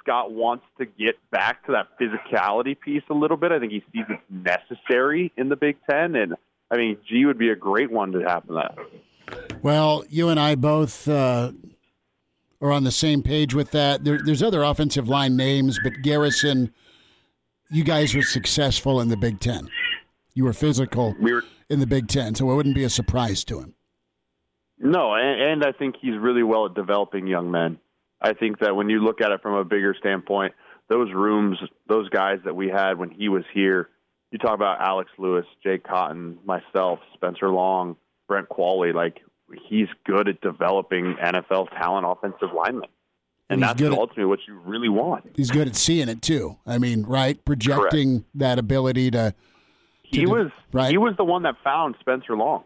Scott 0.00 0.32
wants 0.32 0.64
to 0.78 0.84
get 0.84 1.14
back 1.30 1.64
to 1.66 1.72
that 1.72 1.88
physicality 1.98 2.78
piece 2.78 3.02
a 3.08 3.14
little 3.14 3.36
bit. 3.36 3.52
I 3.52 3.60
think 3.60 3.72
he 3.72 3.82
sees 3.92 4.04
it's 4.08 4.22
necessary 4.28 5.32
in 5.36 5.48
the 5.48 5.56
Big 5.56 5.76
Ten, 5.88 6.16
and 6.16 6.34
I 6.72 6.76
mean 6.76 6.96
G 7.08 7.26
would 7.26 7.38
be 7.38 7.50
a 7.50 7.56
great 7.56 7.92
one 7.92 8.10
to 8.12 8.20
happen 8.20 8.54
that. 8.56 8.76
Well, 9.62 10.04
you 10.08 10.28
and 10.30 10.40
I 10.40 10.56
both 10.56 11.06
uh, 11.06 11.52
are 12.60 12.72
on 12.72 12.84
the 12.84 12.90
same 12.90 13.22
page 13.22 13.54
with 13.54 13.70
that. 13.72 14.04
There, 14.04 14.18
there's 14.24 14.42
other 14.42 14.62
offensive 14.62 15.08
line 15.08 15.36
names, 15.36 15.78
but 15.84 15.92
Garrison, 16.02 16.72
you 17.70 17.84
guys 17.84 18.14
were 18.14 18.22
successful 18.22 19.00
in 19.00 19.08
the 19.08 19.16
Big 19.16 19.38
Ten. 19.40 19.68
You 20.34 20.44
were 20.44 20.52
physical 20.52 21.14
We 21.20 21.32
were 21.32 21.44
in 21.68 21.80
the 21.80 21.86
Big 21.86 22.08
Ten, 22.08 22.34
so 22.34 22.50
it 22.50 22.54
wouldn't 22.54 22.74
be 22.74 22.84
a 22.84 22.90
surprise 22.90 23.44
to 23.44 23.60
him. 23.60 23.74
no, 24.78 25.14
and, 25.14 25.40
and 25.40 25.64
I 25.64 25.72
think 25.72 25.96
he's 26.00 26.18
really 26.18 26.42
well 26.42 26.66
at 26.66 26.74
developing 26.74 27.26
young 27.26 27.50
men. 27.50 27.78
I 28.20 28.32
think 28.32 28.60
that 28.60 28.74
when 28.76 28.88
you 28.88 29.02
look 29.02 29.20
at 29.20 29.30
it 29.32 29.42
from 29.42 29.54
a 29.54 29.64
bigger 29.64 29.94
standpoint, 29.98 30.54
those 30.88 31.12
rooms, 31.12 31.58
those 31.88 32.08
guys 32.08 32.38
that 32.44 32.54
we 32.54 32.68
had 32.68 32.98
when 32.98 33.10
he 33.10 33.28
was 33.28 33.44
here, 33.52 33.88
you 34.32 34.38
talk 34.38 34.54
about 34.54 34.80
Alex 34.80 35.10
Lewis, 35.18 35.46
Jake 35.62 35.84
Cotton, 35.84 36.38
myself, 36.44 36.98
Spencer 37.14 37.50
Long, 37.50 37.96
Brent 38.28 38.48
Qvale, 38.48 38.94
like 38.94 39.20
he's 39.68 39.88
good 40.06 40.28
at 40.28 40.40
developing 40.40 41.16
NFL 41.22 41.70
talent 41.70 42.06
offensive 42.08 42.54
linemen. 42.54 42.88
And, 43.50 43.60
he's 43.60 43.68
that's 43.68 43.80
good 43.80 43.92
at- 43.92 43.98
ultimately 43.98 44.24
what 44.24 44.40
you 44.48 44.58
really 44.64 44.88
want. 44.88 45.30
He's 45.36 45.50
good 45.50 45.68
at 45.68 45.76
seeing 45.76 46.08
it 46.08 46.22
too. 46.22 46.56
I 46.66 46.78
mean, 46.78 47.02
right? 47.04 47.42
Projecting 47.44 48.24
that 48.34 48.58
ability 48.58 49.10
to. 49.12 49.34
He 50.02 50.24
do- 50.24 50.30
was 50.30 50.50
right. 50.72 50.90
he 50.90 50.98
was 50.98 51.14
the 51.16 51.24
one 51.24 51.42
that 51.42 51.56
found 51.62 51.96
Spencer 52.00 52.36
Long. 52.36 52.64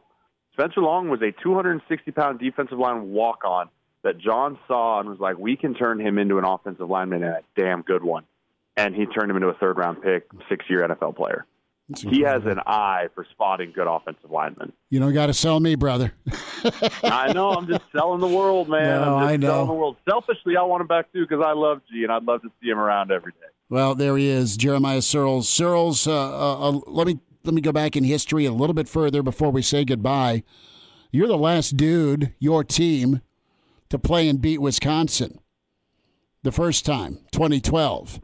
Spencer 0.53 0.81
Long 0.81 1.09
was 1.09 1.21
a 1.21 1.33
260 1.43 2.11
pound 2.13 2.39
defensive 2.39 2.79
line 2.79 3.11
walk 3.11 3.45
on 3.45 3.69
that 4.05 4.19
John 4.19 4.59
saw 4.69 5.01
and 5.01 5.09
was 5.09 5.19
like, 5.19 5.37
we 5.37 5.57
can 5.57 5.75
turn 5.75 6.01
him 6.01 6.19
into 6.19 6.39
an 6.39 6.45
offensive 6.45 6.89
lineman 6.89 7.25
and 7.25 7.35
a 7.35 7.43
damn 7.57 7.83
good 7.83 8.05
one. 8.05 8.25
And 8.77 8.95
he 8.95 9.07
turned 9.07 9.31
him 9.31 9.37
into 9.37 9.49
a 9.49 9.55
third 9.55 9.77
round 9.77 10.03
pick, 10.03 10.29
six 10.49 10.65
year 10.71 10.87
NFL 10.87 11.17
player. 11.17 11.45
He 11.95 12.23
has 12.23 12.45
an 12.47 12.59
eye 12.67 13.07
for 13.15 13.25
spotting 13.31 13.71
good 13.73 13.87
offensive 13.87 14.31
linemen. 14.31 14.73
You 14.91 14.99
don't 14.99 15.15
got 15.15 15.27
to 15.27 15.35
sell 15.35 15.61
me, 15.61 15.77
brother. 15.77 16.13
I 17.05 17.33
know. 17.33 17.51
I'm 17.51 17.69
just 17.69 17.83
selling 17.93 18.21
the 18.21 18.27
world, 18.27 18.69
man. 18.69 19.01
No, 19.03 19.17
I'm 19.17 19.23
just 19.23 19.33
I 19.33 19.37
know. 19.37 19.47
selling 19.49 19.67
the 19.69 19.73
world. 19.73 19.97
Selfishly, 20.09 20.57
I 20.57 20.63
want 20.63 20.81
him 20.81 20.89
back 20.89 21.13
too 21.13 21.25
because 21.29 21.45
I 21.47 21.53
love 21.53 21.83
G 21.89 22.03
and 22.03 22.11
I'd 22.11 22.25
love 22.25 22.43
to 22.43 22.51
see 22.61 22.69
him 22.69 22.79
around 22.79 23.13
every 23.13 23.33
day. 23.33 23.47
Well, 23.69 23.95
there 23.95 24.17
he 24.17 24.27
is, 24.29 24.57
Jeremiah 24.57 24.99
Sirles. 24.99 25.45
Sirles, 25.45 26.09
uh, 26.09 26.13
uh, 26.13 26.69
uh, 26.71 26.81
let 26.89 27.07
me 27.07 27.21
let 27.45 27.55
me 27.55 27.61
go 27.61 27.71
back 27.73 27.97
in 27.97 28.03
history 28.03 28.47
a 28.47 28.53
little 28.53 28.75
bit 28.75 28.89
further 28.89 29.23
before 29.23 29.51
we 29.51 29.63
say 29.63 29.85
goodbye. 29.85 30.43
You're 31.13 31.29
the 31.29 31.39
last 31.39 31.77
dude, 31.77 32.35
your 32.41 32.65
team, 32.65 33.23
to 33.91 33.99
play 33.99 34.29
and 34.29 34.41
beat 34.41 34.59
Wisconsin. 34.59 35.39
The 36.43 36.53
first 36.53 36.85
time, 36.85 37.21
2012. 37.33 38.21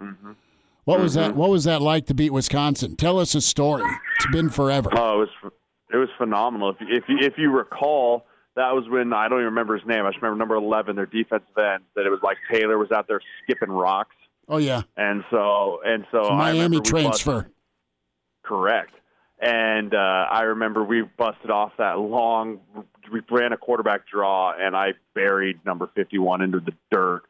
What 0.84 1.00
was 1.00 1.14
that? 1.14 1.36
What 1.36 1.50
was 1.50 1.64
that 1.64 1.80
like 1.80 2.06
to 2.06 2.14
beat 2.14 2.30
Wisconsin? 2.32 2.96
Tell 2.96 3.18
us 3.18 3.34
a 3.34 3.40
story. 3.40 3.84
It's 4.16 4.26
been 4.32 4.50
forever. 4.50 4.90
Oh, 4.96 5.22
it 5.22 5.28
was 5.44 5.52
it 5.92 5.96
was 5.96 6.08
phenomenal. 6.18 6.70
If 6.70 6.76
you, 6.80 6.86
if 6.96 7.04
you, 7.08 7.18
if 7.20 7.34
you 7.38 7.50
recall, 7.52 8.26
that 8.56 8.72
was 8.72 8.84
when 8.88 9.12
I 9.12 9.28
don't 9.28 9.38
even 9.38 9.46
remember 9.46 9.78
his 9.78 9.86
name. 9.86 10.04
I 10.04 10.10
just 10.10 10.20
remember 10.22 10.38
number 10.38 10.54
eleven, 10.56 10.96
their 10.96 11.06
defensive 11.06 11.56
end. 11.56 11.84
That 11.94 12.06
it 12.06 12.10
was 12.10 12.20
like 12.22 12.36
Taylor 12.52 12.78
was 12.78 12.90
out 12.90 13.06
there 13.06 13.20
skipping 13.44 13.70
rocks, 13.70 14.16
Oh 14.48 14.56
yeah, 14.58 14.82
and 14.96 15.22
so 15.30 15.80
and 15.84 16.04
so 16.10 16.30
Miami 16.30 16.80
transfer. 16.80 17.32
busted- 17.32 17.52
correct. 18.44 18.92
And 19.40 19.92
uh, 19.92 19.98
I 20.30 20.42
remember 20.42 20.84
we 20.84 21.02
busted 21.02 21.50
off 21.50 21.72
that 21.78 21.98
long. 21.98 22.60
We 23.12 23.20
ran 23.30 23.52
a 23.52 23.56
quarterback 23.56 24.06
draw, 24.08 24.52
and 24.56 24.76
I 24.76 24.92
buried 25.14 25.64
number 25.64 25.88
fifty-one 25.94 26.42
into 26.42 26.60
the 26.60 26.72
dirt. 26.92 27.22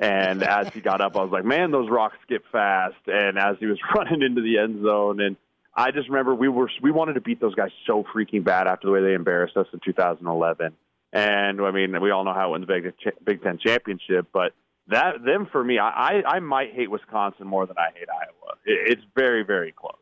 And 0.00 0.42
as 0.42 0.72
he 0.72 0.80
got 0.80 1.02
up, 1.02 1.14
I 1.14 1.22
was 1.22 1.30
like, 1.30 1.44
"Man, 1.44 1.70
those 1.70 1.90
rocks 1.90 2.16
skip 2.22 2.42
fast." 2.50 2.96
And 3.06 3.38
as 3.38 3.56
he 3.60 3.66
was 3.66 3.78
running 3.94 4.22
into 4.22 4.40
the 4.40 4.58
end 4.58 4.82
zone, 4.82 5.20
and 5.20 5.36
I 5.74 5.90
just 5.90 6.08
remember 6.08 6.34
we 6.34 6.48
were 6.48 6.70
we 6.82 6.90
wanted 6.90 7.14
to 7.14 7.20
beat 7.20 7.38
those 7.38 7.54
guys 7.54 7.70
so 7.86 8.04
freaking 8.14 8.42
bad 8.42 8.66
after 8.66 8.86
the 8.86 8.92
way 8.92 9.02
they 9.02 9.12
embarrassed 9.12 9.58
us 9.58 9.66
in 9.72 9.80
2011. 9.84 10.72
And 11.12 11.60
I 11.60 11.70
mean, 11.70 12.00
we 12.00 12.10
all 12.10 12.24
know 12.24 12.32
how 12.32 12.48
it 12.48 12.52
wins 12.52 12.66
the 12.66 12.72
Big, 12.72 13.14
Big 13.24 13.42
Ten 13.42 13.58
championship, 13.58 14.28
but 14.32 14.52
that 14.88 15.22
them 15.24 15.46
for 15.52 15.62
me, 15.62 15.78
I, 15.78 16.22
I 16.26 16.40
might 16.40 16.72
hate 16.72 16.90
Wisconsin 16.90 17.46
more 17.46 17.66
than 17.66 17.76
I 17.78 17.90
hate 17.94 18.08
Iowa. 18.08 18.56
It, 18.64 18.92
it's 18.92 19.02
very 19.14 19.44
very 19.44 19.72
close. 19.72 19.94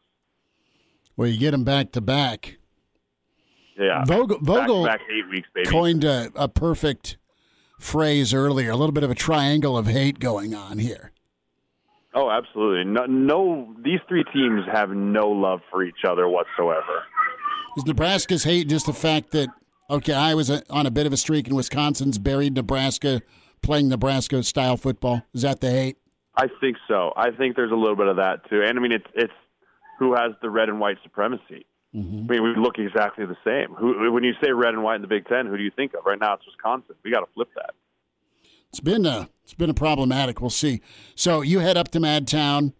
Well, 1.16 1.28
you 1.28 1.38
get 1.38 1.50
them 1.50 1.64
back 1.64 1.90
to 1.92 2.00
back. 2.00 2.58
Yeah, 3.76 4.04
Vogel, 4.04 4.38
Vogel 4.40 4.84
back, 4.84 5.00
back 5.00 5.08
eight 5.10 5.28
weeks, 5.28 5.48
baby. 5.54 5.68
coined 5.68 6.04
a, 6.04 6.30
a 6.36 6.48
perfect 6.48 7.17
phrase 7.78 8.34
earlier. 8.34 8.70
A 8.70 8.76
little 8.76 8.92
bit 8.92 9.04
of 9.04 9.10
a 9.10 9.14
triangle 9.14 9.78
of 9.78 9.86
hate 9.86 10.18
going 10.18 10.54
on 10.54 10.78
here. 10.78 11.12
Oh, 12.14 12.30
absolutely. 12.30 12.84
No, 12.84 13.04
no, 13.06 13.74
these 13.84 14.00
three 14.08 14.24
teams 14.32 14.62
have 14.72 14.90
no 14.90 15.28
love 15.28 15.60
for 15.70 15.84
each 15.84 16.04
other 16.06 16.28
whatsoever. 16.28 17.04
Is 17.76 17.86
Nebraska's 17.86 18.44
hate 18.44 18.68
just 18.68 18.86
the 18.86 18.92
fact 18.92 19.30
that 19.32 19.48
okay, 19.90 20.12
I 20.12 20.34
was 20.34 20.50
a, 20.50 20.62
on 20.70 20.86
a 20.86 20.90
bit 20.90 21.06
of 21.06 21.12
a 21.12 21.16
streak 21.16 21.46
and 21.46 21.56
Wisconsin's 21.56 22.18
buried 22.18 22.54
Nebraska 22.54 23.22
playing 23.62 23.88
Nebraska 23.88 24.42
style 24.42 24.76
football? 24.76 25.22
Is 25.32 25.42
that 25.42 25.60
the 25.60 25.70
hate? 25.70 25.98
I 26.36 26.46
think 26.60 26.76
so. 26.88 27.12
I 27.16 27.30
think 27.30 27.56
there's 27.56 27.72
a 27.72 27.76
little 27.76 27.96
bit 27.96 28.06
of 28.06 28.16
that 28.16 28.48
too. 28.48 28.62
And 28.62 28.78
I 28.78 28.82
mean, 28.82 28.92
it's 28.92 29.06
it's 29.14 29.32
who 29.98 30.14
has 30.14 30.32
the 30.42 30.50
red 30.50 30.68
and 30.68 30.80
white 30.80 30.98
supremacy. 31.02 31.66
I 31.94 31.98
mean, 31.98 32.26
we 32.28 32.54
look 32.56 32.78
exactly 32.78 33.24
the 33.24 33.36
same. 33.44 33.74
Who, 33.74 34.12
when 34.12 34.22
you 34.22 34.34
say 34.42 34.50
red 34.52 34.74
and 34.74 34.82
white 34.82 34.96
in 34.96 35.02
the 35.02 35.08
Big 35.08 35.26
Ten, 35.26 35.46
who 35.46 35.56
do 35.56 35.62
you 35.62 35.70
think 35.70 35.94
of? 35.94 36.04
Right 36.04 36.18
now, 36.18 36.34
it's 36.34 36.44
Wisconsin. 36.46 36.94
We 37.02 37.10
got 37.10 37.20
to 37.20 37.32
flip 37.34 37.48
that. 37.54 37.74
It's 38.68 38.80
been 38.80 39.06
a 39.06 39.30
it's 39.42 39.54
been 39.54 39.70
a 39.70 39.74
problematic. 39.74 40.40
We'll 40.40 40.50
see. 40.50 40.82
So 41.14 41.40
you 41.40 41.60
head 41.60 41.76
up 41.76 41.90
to 41.92 42.00
Madtown. 42.00 42.74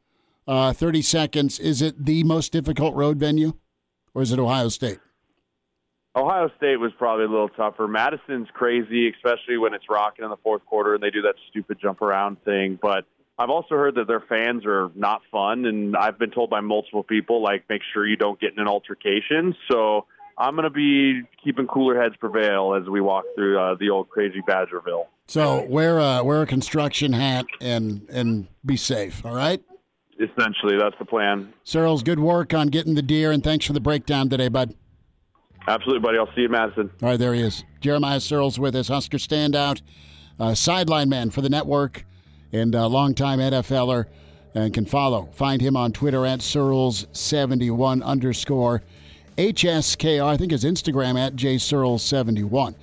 Uh, 0.46 0.72
Thirty 0.72 1.02
seconds. 1.02 1.58
Is 1.58 1.80
it 1.80 2.04
the 2.04 2.24
most 2.24 2.52
difficult 2.52 2.94
road 2.94 3.18
venue, 3.18 3.54
or 4.14 4.22
is 4.22 4.32
it 4.32 4.38
Ohio 4.38 4.68
State? 4.68 4.98
Ohio 6.14 6.50
State 6.56 6.76
was 6.76 6.90
probably 6.98 7.24
a 7.24 7.28
little 7.28 7.48
tougher. 7.50 7.86
Madison's 7.86 8.48
crazy, 8.52 9.08
especially 9.10 9.56
when 9.56 9.72
it's 9.72 9.84
rocking 9.88 10.24
in 10.24 10.30
the 10.30 10.36
fourth 10.38 10.64
quarter 10.66 10.94
and 10.94 11.02
they 11.02 11.10
do 11.10 11.22
that 11.22 11.34
stupid 11.48 11.78
jump 11.80 12.02
around 12.02 12.42
thing. 12.44 12.78
But 12.80 13.04
I've 13.38 13.50
also 13.50 13.76
heard 13.76 13.94
that 13.94 14.08
their 14.08 14.22
fans 14.28 14.66
are 14.66 14.90
not 14.96 15.22
fun, 15.30 15.64
and 15.64 15.96
I've 15.96 16.18
been 16.18 16.30
told 16.30 16.50
by 16.50 16.60
multiple 16.60 17.04
people 17.04 17.42
like 17.42 17.64
make 17.68 17.82
sure 17.92 18.06
you 18.06 18.16
don't 18.16 18.40
get 18.40 18.52
in 18.52 18.58
an 18.58 18.66
altercation. 18.66 19.54
So 19.70 20.06
I'm 20.36 20.54
going 20.54 20.64
to 20.64 20.70
be 20.70 21.22
keeping 21.42 21.66
cooler 21.66 22.00
heads 22.00 22.16
prevail 22.16 22.74
as 22.74 22.88
we 22.88 23.00
walk 23.00 23.24
through 23.36 23.58
uh, 23.58 23.76
the 23.78 23.90
old 23.90 24.08
crazy 24.08 24.42
Badgerville. 24.42 25.06
So 25.28 25.64
wear 25.66 25.98
a 25.98 26.24
wear 26.24 26.42
a 26.42 26.46
construction 26.46 27.12
hat 27.12 27.46
and 27.60 28.08
and 28.10 28.48
be 28.64 28.76
safe. 28.76 29.24
All 29.24 29.34
right. 29.34 29.62
Essentially, 30.14 30.76
that's 30.76 30.96
the 30.98 31.04
plan. 31.04 31.52
Sirles, 31.64 32.02
good 32.02 32.18
work 32.18 32.52
on 32.52 32.68
getting 32.68 32.96
the 32.96 33.02
deer, 33.02 33.30
and 33.30 33.44
thanks 33.44 33.66
for 33.66 33.72
the 33.72 33.80
breakdown 33.80 34.28
today, 34.28 34.48
bud. 34.48 34.74
Absolutely, 35.68 36.00
buddy. 36.00 36.18
I'll 36.18 36.26
see 36.34 36.40
you, 36.40 36.46
in 36.46 36.52
Madison. 36.52 36.90
All 37.02 37.10
right, 37.10 37.18
there 37.18 37.34
he 37.34 37.42
is. 37.42 37.62
Jeremiah 37.80 38.18
Sirles 38.18 38.58
with 38.58 38.74
us, 38.74 38.88
Husker 38.88 39.18
standout, 39.18 39.80
uh, 40.40 40.54
sideline 40.54 41.08
man 41.08 41.30
for 41.30 41.40
the 41.40 41.48
network, 41.48 42.04
and 42.52 42.74
uh, 42.74 42.88
longtime 42.88 43.38
NFLer, 43.38 44.06
and 44.54 44.72
can 44.72 44.84
follow. 44.84 45.28
Find 45.32 45.60
him 45.60 45.76
on 45.76 45.92
Twitter 45.92 46.24
at 46.26 46.40
Sirles71 46.40 48.02
underscore 48.02 48.82
HSKR. 49.36 50.24
I 50.24 50.36
think 50.36 50.52
his 50.52 50.64
Instagram 50.64 51.18
at 51.18 51.36
JSirles71. 51.36 52.74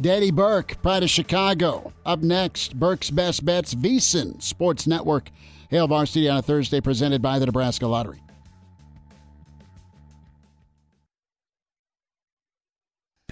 Daddy 0.00 0.30
Burke, 0.30 0.80
Pride 0.82 1.02
of 1.02 1.10
Chicago. 1.10 1.92
Up 2.06 2.20
next, 2.20 2.78
Burke's 2.80 3.10
Best 3.10 3.44
Bets, 3.44 3.74
VSiN 3.74 4.42
Sports 4.42 4.86
Network. 4.86 5.30
Hail 5.68 5.86
Varsity 5.86 6.28
on 6.28 6.38
a 6.38 6.42
Thursday, 6.42 6.80
presented 6.80 7.22
by 7.22 7.38
the 7.38 7.46
Nebraska 7.46 7.86
Lottery. 7.86 8.20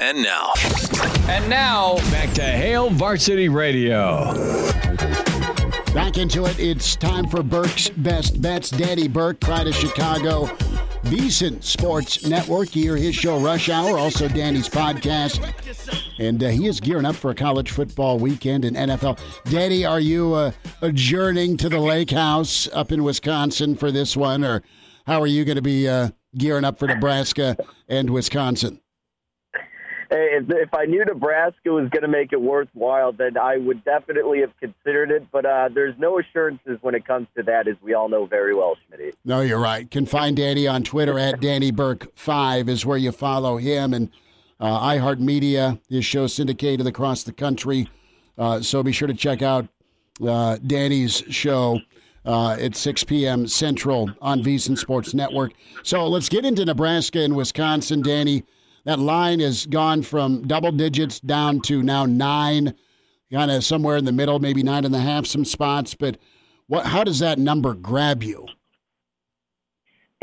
And 0.00 0.22
now. 0.22 0.52
And 1.28 1.50
now, 1.50 1.96
back 2.12 2.32
to 2.34 2.42
Hail 2.42 2.90
Varsity 2.90 3.48
Radio. 3.48 4.77
Back 5.94 6.18
into 6.18 6.44
it. 6.44 6.58
It's 6.60 6.94
time 6.96 7.26
for 7.28 7.42
Burke's 7.42 7.88
Best 7.88 8.40
Bets. 8.40 8.70
Daddy 8.70 9.08
Burke, 9.08 9.40
Pride 9.40 9.66
of 9.66 9.74
Chicago, 9.74 10.44
VSiN 11.04 11.62
Sports 11.62 12.26
Network. 12.26 12.68
Hear 12.68 12.96
his 12.96 13.14
show 13.14 13.38
Rush 13.40 13.68
Hour, 13.68 13.98
also 13.98 14.28
Danny's 14.28 14.68
podcast. 14.68 15.40
And 16.18 16.42
uh, 16.44 16.48
he 16.48 16.66
is 16.66 16.78
gearing 16.78 17.06
up 17.06 17.16
for 17.16 17.30
a 17.30 17.34
college 17.34 17.70
football 17.70 18.18
weekend 18.18 18.64
in 18.64 18.74
NFL. 18.74 19.18
Daddy, 19.50 19.84
are 19.84 19.98
you 19.98 20.34
uh, 20.34 20.52
adjourning 20.82 21.56
to 21.56 21.68
the 21.68 21.80
lake 21.80 22.10
house 22.10 22.68
up 22.72 22.92
in 22.92 23.02
Wisconsin 23.02 23.74
for 23.74 23.90
this 23.90 24.16
one, 24.16 24.44
or 24.44 24.62
how 25.06 25.20
are 25.20 25.26
you 25.26 25.44
going 25.44 25.56
to 25.56 25.62
be 25.62 25.88
uh, 25.88 26.10
gearing 26.36 26.64
up 26.64 26.78
for 26.78 26.86
Nebraska 26.86 27.56
and 27.88 28.10
Wisconsin? 28.10 28.80
If, 30.10 30.44
if 30.48 30.72
I 30.74 30.86
knew 30.86 31.04
Nebraska 31.04 31.70
was 31.70 31.88
going 31.90 32.02
to 32.02 32.08
make 32.08 32.32
it 32.32 32.40
worthwhile, 32.40 33.12
then 33.12 33.36
I 33.36 33.58
would 33.58 33.84
definitely 33.84 34.40
have 34.40 34.56
considered 34.58 35.10
it. 35.10 35.26
But 35.30 35.44
uh, 35.44 35.68
there's 35.74 35.94
no 35.98 36.18
assurances 36.18 36.78
when 36.80 36.94
it 36.94 37.06
comes 37.06 37.26
to 37.36 37.42
that, 37.44 37.68
as 37.68 37.76
we 37.82 37.94
all 37.94 38.08
know 38.08 38.26
very 38.26 38.54
well, 38.54 38.76
Schmidt. 38.86 39.16
No, 39.24 39.40
you're 39.40 39.60
right. 39.60 39.90
Can 39.90 40.06
find 40.06 40.36
Danny 40.36 40.66
on 40.66 40.82
Twitter 40.82 41.18
at 41.18 41.40
Danny 41.40 41.70
Burke 41.70 42.10
Five 42.16 42.68
is 42.68 42.86
where 42.86 42.98
you 42.98 43.12
follow 43.12 43.58
him, 43.58 43.92
and 43.92 44.10
uh, 44.60 44.80
iHeartMedia. 44.80 45.80
His 45.88 46.04
show 46.04 46.26
syndicated 46.26 46.86
across 46.86 47.22
the 47.22 47.32
country, 47.32 47.88
uh, 48.38 48.60
so 48.60 48.82
be 48.82 48.92
sure 48.92 49.08
to 49.08 49.14
check 49.14 49.42
out 49.42 49.68
uh, 50.26 50.56
Danny's 50.66 51.22
show 51.28 51.80
uh, 52.24 52.56
at 52.60 52.76
6 52.76 53.04
p.m. 53.04 53.46
Central 53.46 54.10
on 54.20 54.42
VSiN 54.42 54.76
Sports 54.76 55.14
Network. 55.14 55.52
So 55.82 56.06
let's 56.06 56.28
get 56.28 56.44
into 56.44 56.64
Nebraska 56.64 57.20
and 57.20 57.34
Wisconsin, 57.34 58.02
Danny. 58.02 58.44
That 58.88 58.98
line 58.98 59.40
has 59.40 59.66
gone 59.66 60.00
from 60.00 60.46
double 60.48 60.72
digits 60.72 61.20
down 61.20 61.60
to 61.66 61.82
now 61.82 62.06
nine, 62.06 62.72
kind 63.30 63.50
of 63.50 63.62
somewhere 63.62 63.98
in 63.98 64.06
the 64.06 64.12
middle, 64.12 64.38
maybe 64.38 64.62
nine 64.62 64.86
and 64.86 64.94
a 64.94 64.98
half, 64.98 65.26
some 65.26 65.44
spots. 65.44 65.92
But 65.92 66.16
what? 66.68 66.86
How 66.86 67.04
does 67.04 67.18
that 67.18 67.38
number 67.38 67.74
grab 67.74 68.22
you? 68.22 68.46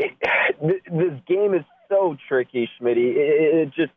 Th- 0.00 0.82
this 0.90 1.12
game 1.28 1.54
is 1.54 1.62
so 1.88 2.16
tricky, 2.26 2.68
Schmidt. 2.76 2.98
It, 2.98 3.16
it 3.16 3.66
just 3.72 3.92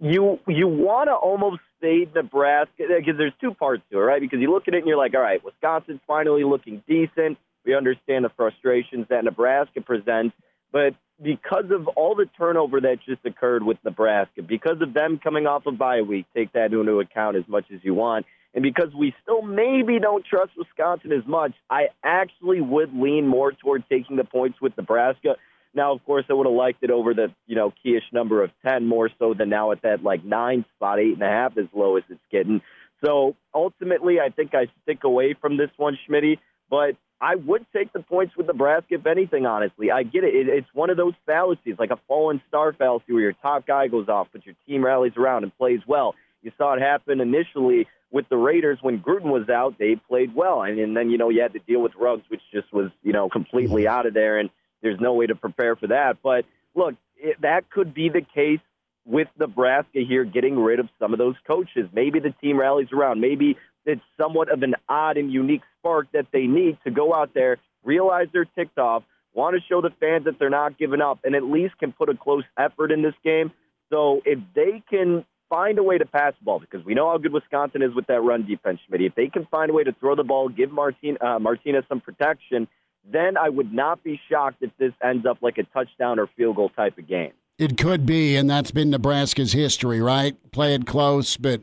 you 0.00 0.40
you 0.48 0.68
want 0.68 1.08
to 1.08 1.14
almost 1.14 1.60
fade 1.78 2.14
Nebraska 2.14 2.84
uh, 2.84 2.98
because 2.98 3.18
there's 3.18 3.34
two 3.42 3.52
parts 3.52 3.82
to 3.92 3.98
it, 3.98 4.00
right? 4.00 4.22
Because 4.22 4.40
you 4.40 4.50
look 4.50 4.68
at 4.68 4.72
it 4.72 4.78
and 4.78 4.86
you're 4.86 4.96
like, 4.96 5.12
all 5.14 5.20
right, 5.20 5.44
Wisconsin's 5.44 6.00
finally 6.06 6.44
looking 6.44 6.82
decent. 6.88 7.36
We 7.66 7.74
understand 7.74 8.24
the 8.24 8.30
frustrations 8.38 9.04
that 9.10 9.22
Nebraska 9.24 9.82
presents, 9.82 10.34
but 10.72 10.94
because 11.22 11.70
of 11.70 11.88
all 11.88 12.14
the 12.14 12.26
turnover 12.36 12.80
that 12.80 12.98
just 13.06 13.24
occurred 13.24 13.62
with 13.62 13.78
Nebraska, 13.84 14.42
because 14.42 14.80
of 14.80 14.92
them 14.92 15.18
coming 15.22 15.46
off 15.46 15.66
a 15.66 15.70
of 15.70 15.78
bye 15.78 16.02
week, 16.02 16.26
take 16.34 16.52
that 16.52 16.72
into 16.72 17.00
account 17.00 17.36
as 17.36 17.44
much 17.48 17.64
as 17.72 17.80
you 17.82 17.94
want, 17.94 18.26
and 18.54 18.62
because 18.62 18.94
we 18.98 19.14
still 19.22 19.42
maybe 19.42 19.98
don't 19.98 20.24
trust 20.24 20.52
Wisconsin 20.56 21.12
as 21.12 21.26
much, 21.26 21.52
I 21.68 21.88
actually 22.02 22.60
would 22.60 22.94
lean 22.94 23.26
more 23.26 23.52
toward 23.52 23.84
taking 23.88 24.16
the 24.16 24.24
points 24.24 24.60
with 24.60 24.76
Nebraska. 24.76 25.36
Now, 25.74 25.92
of 25.92 26.02
course, 26.06 26.24
I 26.30 26.32
would 26.32 26.46
have 26.46 26.56
liked 26.56 26.82
it 26.82 26.90
over 26.90 27.12
the 27.12 27.28
you 27.46 27.54
know 27.54 27.72
keyish 27.84 28.12
number 28.12 28.42
of 28.42 28.50
ten 28.64 28.86
more 28.86 29.10
so 29.18 29.34
than 29.34 29.50
now 29.50 29.72
at 29.72 29.82
that 29.82 30.02
like 30.02 30.24
nine 30.24 30.64
spot, 30.74 30.98
eight 30.98 31.12
and 31.12 31.22
a 31.22 31.28
half 31.28 31.58
as 31.58 31.66
low 31.74 31.96
as 31.96 32.04
it's 32.08 32.20
getting. 32.32 32.62
So 33.04 33.36
ultimately, 33.54 34.20
I 34.20 34.30
think 34.30 34.54
I 34.54 34.68
stick 34.82 35.04
away 35.04 35.34
from 35.38 35.58
this 35.58 35.70
one, 35.76 35.98
Schmitty. 36.08 36.38
But 36.70 36.96
I 37.20 37.36
would 37.36 37.64
take 37.74 37.92
the 37.92 38.00
points 38.00 38.36
with 38.36 38.46
Nebraska, 38.46 38.94
if 38.94 39.06
anything, 39.06 39.46
honestly. 39.46 39.90
I 39.90 40.02
get 40.02 40.24
it. 40.24 40.34
it. 40.34 40.48
It's 40.48 40.68
one 40.74 40.90
of 40.90 40.96
those 40.96 41.14
fallacies, 41.24 41.76
like 41.78 41.90
a 41.90 41.98
fallen 42.08 42.42
star 42.48 42.72
fallacy 42.72 43.12
where 43.12 43.22
your 43.22 43.32
top 43.32 43.66
guy 43.66 43.88
goes 43.88 44.08
off, 44.08 44.28
but 44.32 44.44
your 44.44 44.54
team 44.66 44.84
rallies 44.84 45.14
around 45.16 45.44
and 45.44 45.56
plays 45.56 45.80
well. 45.86 46.14
You 46.42 46.52
saw 46.58 46.74
it 46.74 46.82
happen 46.82 47.20
initially 47.20 47.86
with 48.10 48.28
the 48.28 48.36
Raiders 48.36 48.78
when 48.82 49.00
Gruden 49.00 49.32
was 49.32 49.48
out. 49.48 49.76
They 49.78 49.96
played 49.96 50.34
well. 50.34 50.62
And, 50.62 50.78
and 50.78 50.96
then, 50.96 51.10
you 51.10 51.18
know, 51.18 51.30
you 51.30 51.40
had 51.40 51.54
to 51.54 51.58
deal 51.58 51.80
with 51.80 51.92
Ruggs, 51.98 52.24
which 52.28 52.42
just 52.52 52.72
was, 52.72 52.90
you 53.02 53.12
know, 53.12 53.28
completely 53.28 53.88
out 53.88 54.06
of 54.06 54.14
there. 54.14 54.38
And 54.38 54.50
there's 54.82 55.00
no 55.00 55.14
way 55.14 55.26
to 55.26 55.34
prepare 55.34 55.74
for 55.74 55.88
that. 55.88 56.18
But 56.22 56.44
look, 56.74 56.94
it, 57.16 57.40
that 57.40 57.70
could 57.70 57.94
be 57.94 58.10
the 58.10 58.20
case 58.20 58.60
with 59.06 59.28
Nebraska 59.38 60.00
here 60.06 60.24
getting 60.24 60.58
rid 60.58 60.80
of 60.80 60.88
some 60.98 61.12
of 61.12 61.18
those 61.18 61.36
coaches. 61.46 61.88
Maybe 61.92 62.20
the 62.20 62.34
team 62.42 62.58
rallies 62.58 62.88
around. 62.92 63.20
Maybe 63.20 63.56
it's 63.86 64.02
somewhat 64.20 64.50
of 64.50 64.62
an 64.62 64.74
odd 64.88 65.16
and 65.16 65.32
unique 65.32 65.62
spark 65.78 66.08
that 66.12 66.26
they 66.32 66.46
need 66.46 66.78
to 66.84 66.90
go 66.90 67.14
out 67.14 67.32
there, 67.34 67.58
realize 67.84 68.26
they're 68.32 68.44
ticked 68.44 68.78
off, 68.78 69.02
want 69.34 69.54
to 69.54 69.62
show 69.68 69.80
the 69.80 69.90
fans 70.00 70.24
that 70.24 70.38
they're 70.38 70.50
not 70.50 70.78
giving 70.78 71.00
up, 71.00 71.20
and 71.24 71.34
at 71.34 71.44
least 71.44 71.78
can 71.78 71.92
put 71.92 72.08
a 72.08 72.16
close 72.16 72.44
effort 72.58 72.90
in 72.90 73.02
this 73.02 73.14
game. 73.22 73.52
So 73.90 74.20
if 74.24 74.38
they 74.54 74.82
can 74.90 75.24
find 75.48 75.78
a 75.78 75.82
way 75.82 75.98
to 75.98 76.06
pass 76.06 76.32
the 76.38 76.44
ball, 76.44 76.58
because 76.58 76.84
we 76.84 76.94
know 76.94 77.08
how 77.08 77.18
good 77.18 77.32
Wisconsin 77.32 77.82
is 77.82 77.94
with 77.94 78.06
that 78.08 78.20
run 78.20 78.46
defense, 78.46 78.80
Schmidt. 78.86 79.02
If 79.02 79.14
they 79.14 79.28
can 79.28 79.46
find 79.50 79.70
a 79.70 79.74
way 79.74 79.84
to 79.84 79.92
throw 79.92 80.16
the 80.16 80.24
ball, 80.24 80.48
give 80.48 80.72
Martin, 80.72 81.16
uh, 81.20 81.38
Martinez 81.38 81.84
some 81.88 82.00
protection, 82.00 82.66
then 83.10 83.36
I 83.36 83.48
would 83.48 83.72
not 83.72 84.02
be 84.02 84.20
shocked 84.28 84.62
if 84.62 84.70
this 84.78 84.92
ends 85.02 85.26
up 85.26 85.38
like 85.40 85.58
a 85.58 85.62
touchdown 85.64 86.18
or 86.18 86.28
field 86.36 86.56
goal 86.56 86.70
type 86.70 86.98
of 86.98 87.06
game. 87.06 87.32
It 87.58 87.78
could 87.78 88.04
be, 88.04 88.36
and 88.36 88.50
that's 88.50 88.70
been 88.70 88.90
Nebraska's 88.90 89.52
history, 89.52 90.00
right? 90.00 90.36
Play 90.50 90.74
it 90.74 90.86
close, 90.86 91.36
but 91.36 91.62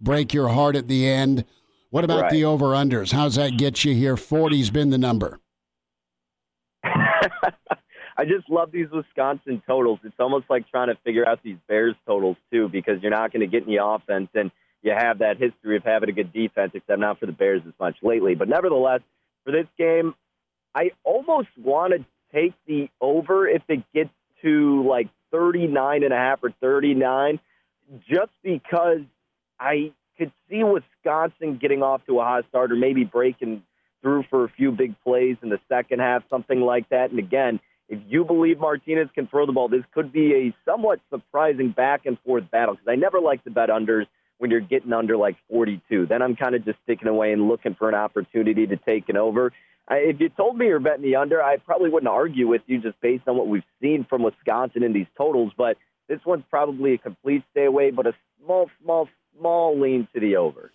break 0.00 0.34
your 0.34 0.48
heart 0.48 0.76
at 0.76 0.88
the 0.88 1.08
end. 1.08 1.44
What 1.90 2.04
about 2.04 2.22
right. 2.22 2.30
the 2.30 2.44
over 2.44 2.66
unders? 2.66 3.12
How's 3.12 3.36
that 3.36 3.56
get 3.56 3.84
you 3.84 3.94
here? 3.94 4.16
40's 4.16 4.70
been 4.70 4.90
the 4.90 4.98
number. 4.98 5.38
I 8.18 8.24
just 8.24 8.48
love 8.48 8.72
these 8.72 8.88
Wisconsin 8.90 9.62
totals. 9.66 10.00
It's 10.04 10.16
almost 10.18 10.46
like 10.48 10.68
trying 10.68 10.88
to 10.88 10.96
figure 11.04 11.28
out 11.28 11.40
these 11.42 11.58
Bears 11.68 11.94
totals, 12.06 12.36
too, 12.50 12.68
because 12.68 13.02
you're 13.02 13.10
not 13.10 13.32
going 13.32 13.40
to 13.40 13.46
get 13.46 13.66
any 13.66 13.76
offense, 13.76 14.28
and 14.34 14.50
you 14.82 14.92
have 14.96 15.18
that 15.18 15.36
history 15.38 15.76
of 15.76 15.84
having 15.84 16.08
a 16.08 16.12
good 16.12 16.32
defense, 16.32 16.72
except 16.74 16.98
not 16.98 17.20
for 17.20 17.26
the 17.26 17.32
Bears 17.32 17.62
as 17.66 17.74
much 17.78 17.96
lately. 18.02 18.34
But 18.34 18.48
nevertheless, 18.48 19.00
for 19.44 19.52
this 19.52 19.66
game, 19.78 20.14
I 20.74 20.92
almost 21.04 21.48
want 21.58 21.92
to 21.92 22.04
take 22.34 22.54
the 22.66 22.88
over 23.00 23.46
if 23.48 23.62
it 23.68 23.82
gets 23.92 24.10
to 24.42 24.86
like 24.88 25.08
39 25.30 26.02
and 26.02 26.12
a 26.12 26.16
half 26.16 26.40
or 26.42 26.52
39, 26.60 27.38
just 28.08 28.32
because 28.42 29.00
I 29.58 29.92
could 30.18 30.32
see 30.48 30.62
Wisconsin 30.64 31.58
getting 31.60 31.82
off 31.82 32.04
to 32.06 32.20
a 32.20 32.24
hot 32.24 32.44
start 32.48 32.72
or 32.72 32.76
maybe 32.76 33.04
breaking 33.04 33.62
through 34.02 34.24
for 34.30 34.44
a 34.44 34.48
few 34.48 34.72
big 34.72 34.94
plays 35.02 35.36
in 35.42 35.48
the 35.48 35.60
second 35.68 36.00
half, 36.00 36.22
something 36.30 36.60
like 36.60 36.88
that. 36.90 37.10
And 37.10 37.18
again, 37.18 37.60
if 37.88 38.00
you 38.08 38.24
believe 38.24 38.58
Martinez 38.58 39.08
can 39.14 39.26
throw 39.26 39.46
the 39.46 39.52
ball, 39.52 39.68
this 39.68 39.84
could 39.94 40.12
be 40.12 40.34
a 40.34 40.54
somewhat 40.64 41.00
surprising 41.10 41.70
back 41.70 42.06
and 42.06 42.18
forth 42.20 42.50
battle 42.50 42.74
because 42.74 42.88
I 42.88 42.96
never 42.96 43.20
like 43.20 43.44
to 43.44 43.50
bet 43.50 43.68
unders 43.68 44.06
when 44.38 44.50
you're 44.50 44.60
getting 44.60 44.92
under 44.92 45.16
like 45.16 45.36
42. 45.50 46.06
Then 46.06 46.22
I'm 46.22 46.36
kind 46.36 46.54
of 46.54 46.64
just 46.64 46.78
sticking 46.84 47.08
away 47.08 47.32
and 47.32 47.48
looking 47.48 47.74
for 47.74 47.88
an 47.88 47.94
opportunity 47.94 48.66
to 48.66 48.76
take 48.76 49.08
it 49.08 49.16
over. 49.16 49.52
I, 49.88 49.96
if 49.96 50.20
you 50.20 50.28
told 50.30 50.58
me 50.58 50.66
you're 50.66 50.80
betting 50.80 51.02
the 51.02 51.16
under, 51.16 51.42
I 51.42 51.58
probably 51.58 51.90
wouldn't 51.90 52.08
argue 52.08 52.48
with 52.48 52.62
you 52.66 52.80
just 52.80 53.00
based 53.00 53.28
on 53.28 53.36
what 53.36 53.46
we've 53.46 53.62
seen 53.80 54.04
from 54.08 54.22
Wisconsin 54.22 54.82
in 54.82 54.92
these 54.92 55.06
totals. 55.16 55.52
But 55.56 55.76
this 56.08 56.20
one's 56.26 56.44
probably 56.50 56.94
a 56.94 56.98
complete 56.98 57.44
stay 57.52 57.64
away, 57.64 57.90
but 57.90 58.06
a 58.06 58.14
small, 58.44 58.68
small, 58.82 59.08
small 59.38 59.78
lean 59.78 60.08
to 60.14 60.20
the 60.20 60.36
over. 60.36 60.72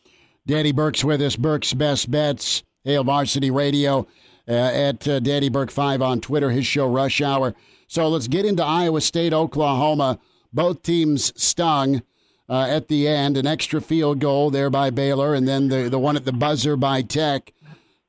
Danny 0.48 0.72
Burke's 0.72 1.04
with 1.04 1.22
us. 1.22 1.36
Burke's 1.36 1.74
Best 1.74 2.10
Bets, 2.10 2.64
Hail 2.84 3.04
Varsity 3.04 3.52
Radio, 3.52 4.08
uh, 4.48 4.54
at 4.54 5.08
uh, 5.08 5.20
Danny 5.20 5.50
Burke 5.50 5.72
5 5.72 6.02
on 6.02 6.20
Twitter, 6.20 6.50
his 6.50 6.66
show 6.66 6.88
Rush 6.88 7.22
Hour. 7.22 7.54
So 7.88 8.08
let's 8.08 8.28
get 8.28 8.46
into 8.46 8.64
Iowa 8.64 9.02
State, 9.02 9.34
Oklahoma. 9.34 10.20
Both 10.52 10.84
teams 10.84 11.32
stung 11.42 12.02
uh, 12.50 12.68
at 12.68 12.88
the 12.88 13.08
end. 13.08 13.38
An 13.38 13.48
extra 13.48 13.82
field 13.82 14.20
goal 14.20 14.50
there 14.50 14.70
by 14.70 14.90
Baylor, 14.90 15.34
and 15.34 15.48
then 15.48 15.68
the, 15.70 15.90
the 15.90 16.00
one 16.00 16.16
at 16.16 16.26
the 16.26 16.34
buzzer 16.34 16.76
by 16.76 17.02
Tech. 17.02 17.54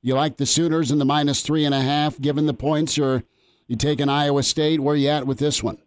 You 0.00 0.14
like 0.14 0.36
the 0.36 0.46
Sooners 0.46 0.90
in 0.90 0.98
the 0.98 1.04
minus 1.04 1.42
three 1.42 1.64
and 1.64 1.74
a 1.74 1.80
half, 1.80 2.20
given 2.20 2.46
the 2.46 2.54
points, 2.54 2.98
or 2.98 3.22
you 3.68 3.76
take 3.76 4.00
an 4.00 4.08
Iowa 4.08 4.42
State? 4.42 4.80
Where 4.80 4.96
you 4.96 5.08
at 5.08 5.26
with 5.26 5.38
this 5.38 5.62
one? 5.62 5.78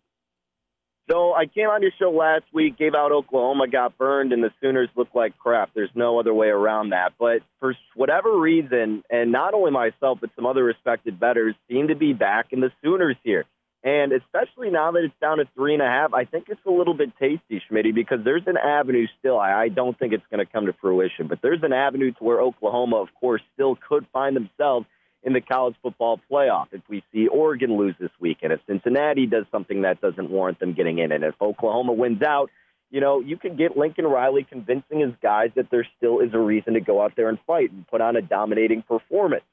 So 1.09 1.33
I 1.33 1.45
came 1.45 1.67
on 1.67 1.83
your 1.83 1.91
show 1.99 2.09
last 2.09 2.45
week, 2.51 2.79
gave 2.79 2.95
out 2.95 3.11
Oklahoma, 3.11 3.67
got 3.67 3.95
burned, 3.97 4.33
and 4.33 4.43
the 4.43 4.49
Sooners 4.59 4.89
look 4.95 5.09
like 5.13 5.37
crap. 5.37 5.69
There's 5.75 5.91
no 5.93 6.19
other 6.19 6.33
way 6.33 6.47
around 6.47 6.89
that. 6.89 7.13
But 7.19 7.41
for 7.59 7.75
whatever 7.95 8.39
reason, 8.39 9.03
and 9.09 9.31
not 9.31 9.53
only 9.53 9.69
myself, 9.69 10.17
but 10.19 10.31
some 10.35 10.47
other 10.47 10.63
respected 10.63 11.19
bettors 11.19 11.53
seem 11.69 11.89
to 11.89 11.95
be 11.95 12.13
back 12.13 12.47
in 12.51 12.59
the 12.59 12.71
Sooners 12.83 13.17
here. 13.23 13.45
And 13.83 14.13
especially 14.13 14.71
now 14.71 14.91
that 14.93 15.03
it's 15.03 15.13
down 15.21 15.37
to 15.37 15.45
three 15.53 15.73
and 15.73 15.83
a 15.83 15.85
half, 15.85 16.11
I 16.11 16.25
think 16.25 16.45
it's 16.49 16.65
a 16.65 16.71
little 16.71 16.95
bit 16.95 17.11
tasty, 17.19 17.61
Schmitty, 17.69 17.93
because 17.93 18.17
there's 18.25 18.47
an 18.47 18.57
avenue 18.57 19.05
still. 19.19 19.37
I, 19.37 19.53
I 19.53 19.69
don't 19.69 19.97
think 19.99 20.11
it's 20.11 20.25
going 20.31 20.43
to 20.43 20.51
come 20.51 20.65
to 20.65 20.73
fruition, 20.73 21.27
but 21.27 21.37
there's 21.43 21.61
an 21.61 21.71
avenue 21.71 22.11
to 22.13 22.23
where 22.23 22.41
Oklahoma, 22.41 22.95
of 22.95 23.09
course, 23.13 23.43
still 23.53 23.77
could 23.87 24.07
find 24.11 24.35
themselves 24.35 24.87
in 25.25 25.33
the 25.33 25.41
college 25.41 25.75
football 25.81 26.21
playoff 26.31 26.67
if 26.71 26.81
we 26.87 27.03
see 27.11 27.27
Oregon 27.27 27.75
lose 27.75 27.95
this 27.99 28.11
weekend, 28.19 28.53
if 28.53 28.61
Cincinnati 28.67 29.25
does 29.25 29.45
something 29.51 29.81
that 29.81 29.99
doesn't 29.99 30.29
warrant 30.29 30.59
them 30.59 30.73
getting 30.73 30.99
in, 30.99 31.11
and 31.11 31.23
if 31.23 31.35
Oklahoma 31.41 31.91
wins 31.91 32.21
out, 32.21 32.49
you 32.91 33.01
know, 33.01 33.19
you 33.19 33.35
can 33.35 33.57
get 33.57 33.75
Lincoln 33.75 34.05
Riley 34.05 34.45
convincing 34.49 34.99
his 34.99 35.13
guys 35.21 35.49
that 35.55 35.69
there 35.71 35.85
still 35.97 36.19
is 36.19 36.33
a 36.33 36.39
reason 36.39 36.75
to 36.75 36.79
go 36.79 37.01
out 37.01 37.13
there 37.17 37.27
and 37.27 37.39
fight 37.47 37.71
and 37.71 37.85
put 37.87 37.99
on 37.99 38.15
a 38.15 38.21
dominating 38.21 38.83
performance. 38.83 39.43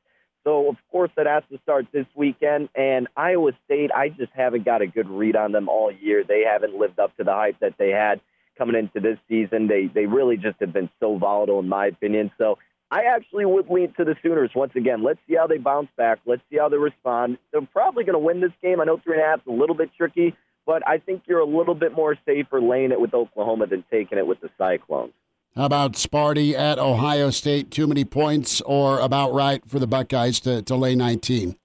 So, 0.44 0.68
of 0.68 0.76
course, 0.90 1.10
that 1.16 1.26
has 1.26 1.42
to 1.50 1.58
start 1.62 1.86
this 1.92 2.06
weekend. 2.14 2.68
And 2.74 3.08
Iowa 3.16 3.52
State, 3.64 3.90
I 3.94 4.10
just 4.10 4.32
haven't 4.34 4.64
got 4.64 4.82
a 4.82 4.86
good 4.86 5.08
read 5.08 5.36
on 5.36 5.52
them 5.52 5.68
all 5.68 5.90
year. 5.90 6.24
They 6.24 6.42
haven't 6.42 6.78
lived 6.78 6.98
up 6.98 7.16
to 7.16 7.24
the 7.24 7.32
hype 7.32 7.58
that 7.60 7.74
they 7.78 7.90
had 7.90 8.20
coming 8.58 8.76
into 8.76 9.00
this 9.00 9.18
season. 9.28 9.68
They 9.68 9.86
they 9.86 10.06
really 10.06 10.36
just 10.36 10.56
have 10.60 10.72
been 10.72 10.90
so 11.00 11.16
volatile, 11.16 11.60
in 11.60 11.68
my 11.68 11.86
opinion. 11.86 12.30
So, 12.38 12.58
I 12.92 13.04
actually 13.04 13.46
would 13.46 13.70
lean 13.70 13.94
to 13.96 14.04
the 14.04 14.14
Sooners 14.22 14.50
once 14.54 14.72
again. 14.76 15.02
Let's 15.02 15.18
see 15.26 15.34
how 15.34 15.46
they 15.46 15.56
bounce 15.56 15.88
back. 15.96 16.18
Let's 16.26 16.42
see 16.50 16.58
how 16.58 16.68
they 16.68 16.76
respond. 16.76 17.38
They're 17.50 17.62
probably 17.72 18.04
going 18.04 18.12
to 18.12 18.18
win 18.18 18.42
this 18.42 18.52
game. 18.62 18.82
I 18.82 18.84
know 18.84 19.00
three 19.02 19.14
and 19.14 19.22
a 19.22 19.26
half 19.26 19.38
is 19.38 19.46
a 19.48 19.50
little 19.50 19.74
bit 19.74 19.88
tricky, 19.96 20.36
but 20.66 20.86
I 20.86 20.98
think 20.98 21.22
you're 21.26 21.38
a 21.38 21.46
little 21.46 21.74
bit 21.74 21.94
more 21.94 22.18
safer 22.26 22.60
laying 22.60 22.92
it 22.92 23.00
with 23.00 23.14
Oklahoma 23.14 23.66
than 23.66 23.82
taking 23.90 24.18
it 24.18 24.26
with 24.26 24.42
the 24.42 24.50
Cyclones. 24.58 25.14
How 25.56 25.64
about 25.64 25.94
Sparty 25.94 26.52
at 26.52 26.78
Ohio 26.78 27.30
State? 27.30 27.70
Too 27.70 27.86
many 27.86 28.04
points, 28.04 28.60
or 28.60 29.00
about 29.00 29.32
right 29.32 29.62
for 29.66 29.78
the 29.78 29.86
Buckeyes 29.86 30.38
to, 30.40 30.60
to 30.60 30.76
lay 30.76 30.94
19? 30.94 31.56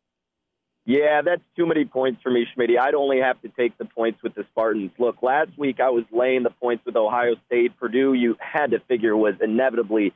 Yeah, 0.85 1.21
that's 1.21 1.41
too 1.57 1.65
many 1.65 1.83
points 1.83 2.21
for 2.23 2.31
me, 2.31 2.47
Schmidt. 2.53 2.69
I'd 2.79 2.95
only 2.95 3.19
have 3.19 3.41
to 3.41 3.49
take 3.49 3.77
the 3.77 3.83
points 3.83 4.23
with 4.23 4.33
the 4.35 4.45
Spartans. 4.51 4.91
Look, 4.97 5.21
last 5.21 5.49
week 5.57 5.81
I 5.81 5.89
was 5.89 6.05
laying 6.13 6.43
the 6.43 6.49
points 6.49 6.85
with 6.85 6.95
Ohio 6.95 7.35
State. 7.47 7.77
Purdue, 7.77 8.13
you 8.13 8.37
had 8.39 8.71
to 8.71 8.79
figure 8.87 9.15
was 9.15 9.33
inevitably 9.41 10.13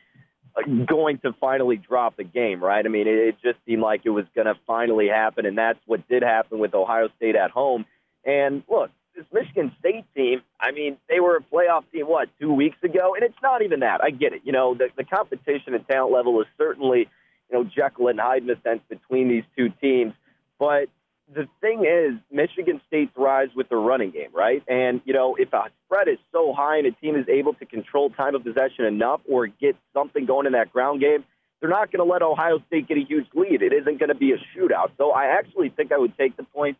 going 0.85 1.19
to 1.19 1.33
finally 1.39 1.77
drop 1.77 2.17
the 2.17 2.23
game, 2.23 2.63
right? 2.63 2.85
I 2.85 2.89
mean, 2.89 3.07
it, 3.07 3.35
just 3.43 3.57
seemed 3.65 3.81
like 3.81 4.01
it 4.03 4.09
was 4.09 4.25
going 4.35 4.47
to 4.47 4.55
finally 4.67 5.07
happen, 5.07 5.45
and 5.45 5.57
that's 5.57 5.79
what 5.85 6.07
did 6.07 6.23
happen 6.23 6.59
with 6.59 6.73
Ohio 6.73 7.09
State 7.17 7.35
at 7.35 7.51
home. 7.51 7.85
And 8.25 8.63
look, 8.69 8.91
this 9.15 9.25
Michigan 9.31 9.71
State 9.79 10.05
team, 10.15 10.41
I 10.59 10.71
mean, 10.71 10.97
they 11.09 11.19
were 11.19 11.37
a 11.37 11.41
playoff 11.41 11.83
team, 11.91 12.07
what, 12.07 12.29
two 12.39 12.53
weeks 12.53 12.77
ago? 12.83 13.15
And 13.15 13.23
it's 13.23 13.41
not 13.41 13.61
even 13.61 13.81
that. 13.81 14.03
I 14.03 14.09
get 14.11 14.33
it. 14.33 14.41
You 14.43 14.51
know, 14.51 14.73
the, 14.73 14.89
the 14.95 15.03
competition 15.03 15.73
and 15.73 15.87
talent 15.87 16.13
level 16.13 16.39
is 16.41 16.47
certainly, 16.57 17.09
you 17.49 17.57
know, 17.57 17.63
Jekyll 17.63 18.07
and 18.07 18.19
Hyde 18.19 18.43
in 18.43 18.49
a 18.49 18.61
sense 18.61 18.81
between 18.89 19.29
these 19.29 19.43
two 19.57 19.69
teams. 19.81 20.13
But 20.59 20.89
the 21.33 21.47
thing 21.61 21.85
is, 21.85 22.19
Michigan 22.31 22.81
State 22.87 23.13
thrives 23.15 23.51
with 23.55 23.69
the 23.69 23.75
running 23.75 24.11
game, 24.11 24.29
right? 24.33 24.61
And, 24.67 25.01
you 25.05 25.13
know, 25.13 25.35
if 25.35 25.53
a 25.53 25.63
spread 25.85 26.07
is 26.07 26.17
so 26.31 26.53
high 26.53 26.77
and 26.77 26.87
a 26.87 26.91
team 26.91 27.15
is 27.15 27.27
able 27.29 27.53
to 27.55 27.65
control 27.65 28.09
time 28.09 28.35
of 28.35 28.43
possession 28.43 28.85
enough 28.85 29.21
or 29.29 29.47
get 29.47 29.75
something 29.93 30.25
going 30.25 30.45
in 30.45 30.53
that 30.53 30.71
ground 30.71 30.99
game, 31.01 31.23
they're 31.59 31.69
not 31.69 31.91
going 31.91 32.05
to 32.05 32.11
let 32.11 32.21
Ohio 32.21 32.59
State 32.67 32.87
get 32.87 32.97
a 32.97 33.05
huge 33.07 33.27
lead. 33.33 33.61
It 33.61 33.71
isn't 33.71 33.99
going 33.99 34.09
to 34.09 34.15
be 34.15 34.33
a 34.33 34.37
shootout. 34.37 34.91
So 34.97 35.11
I 35.11 35.25
actually 35.25 35.69
think 35.69 35.91
I 35.91 35.97
would 35.97 36.17
take 36.17 36.35
the 36.35 36.43
point 36.43 36.77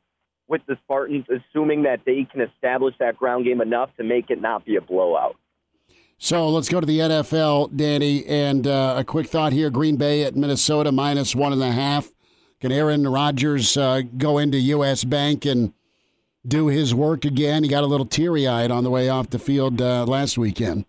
with 0.48 0.62
the 0.68 0.76
Spartans, 0.84 1.26
assuming 1.30 1.84
that 1.84 2.02
they 2.06 2.28
can 2.30 2.42
establish 2.42 2.96
that 3.00 3.18
ground 3.18 3.46
game 3.46 3.62
enough 3.62 3.96
to 3.98 4.04
make 4.04 4.30
it 4.30 4.42
not 4.42 4.66
be 4.66 4.76
a 4.76 4.82
blowout. 4.82 5.38
So 6.18 6.50
let's 6.50 6.68
go 6.68 6.80
to 6.80 6.86
the 6.86 7.00
NFL, 7.00 7.76
Danny. 7.76 8.26
And 8.26 8.68
uh, 8.68 8.96
a 8.98 9.04
quick 9.04 9.28
thought 9.28 9.54
here 9.54 9.70
Green 9.70 9.96
Bay 9.96 10.24
at 10.24 10.36
Minnesota 10.36 10.92
minus 10.92 11.36
one 11.36 11.54
and 11.54 11.64
a 11.64 11.72
half. 11.72 12.12
Can 12.62 12.72
Aaron 12.72 13.08
Rodgers 13.08 13.76
uh, 13.76 14.04
go 14.18 14.38
into 14.38 14.60
U.S. 14.60 15.04
Bank 15.04 15.46
and 15.46 15.74
do 16.48 16.68
his 16.68 16.94
work 16.94 17.26
again. 17.26 17.64
He 17.64 17.70
got 17.70 17.84
a 17.84 17.88
little 17.88 18.06
teary 18.06 18.48
eyed 18.48 18.70
on 18.70 18.84
the 18.84 18.92
way 18.92 19.10
off 19.10 19.32
the 19.32 19.40
field 19.40 19.82
uh, 19.82 20.06
last 20.06 20.38
weekend. 20.38 20.86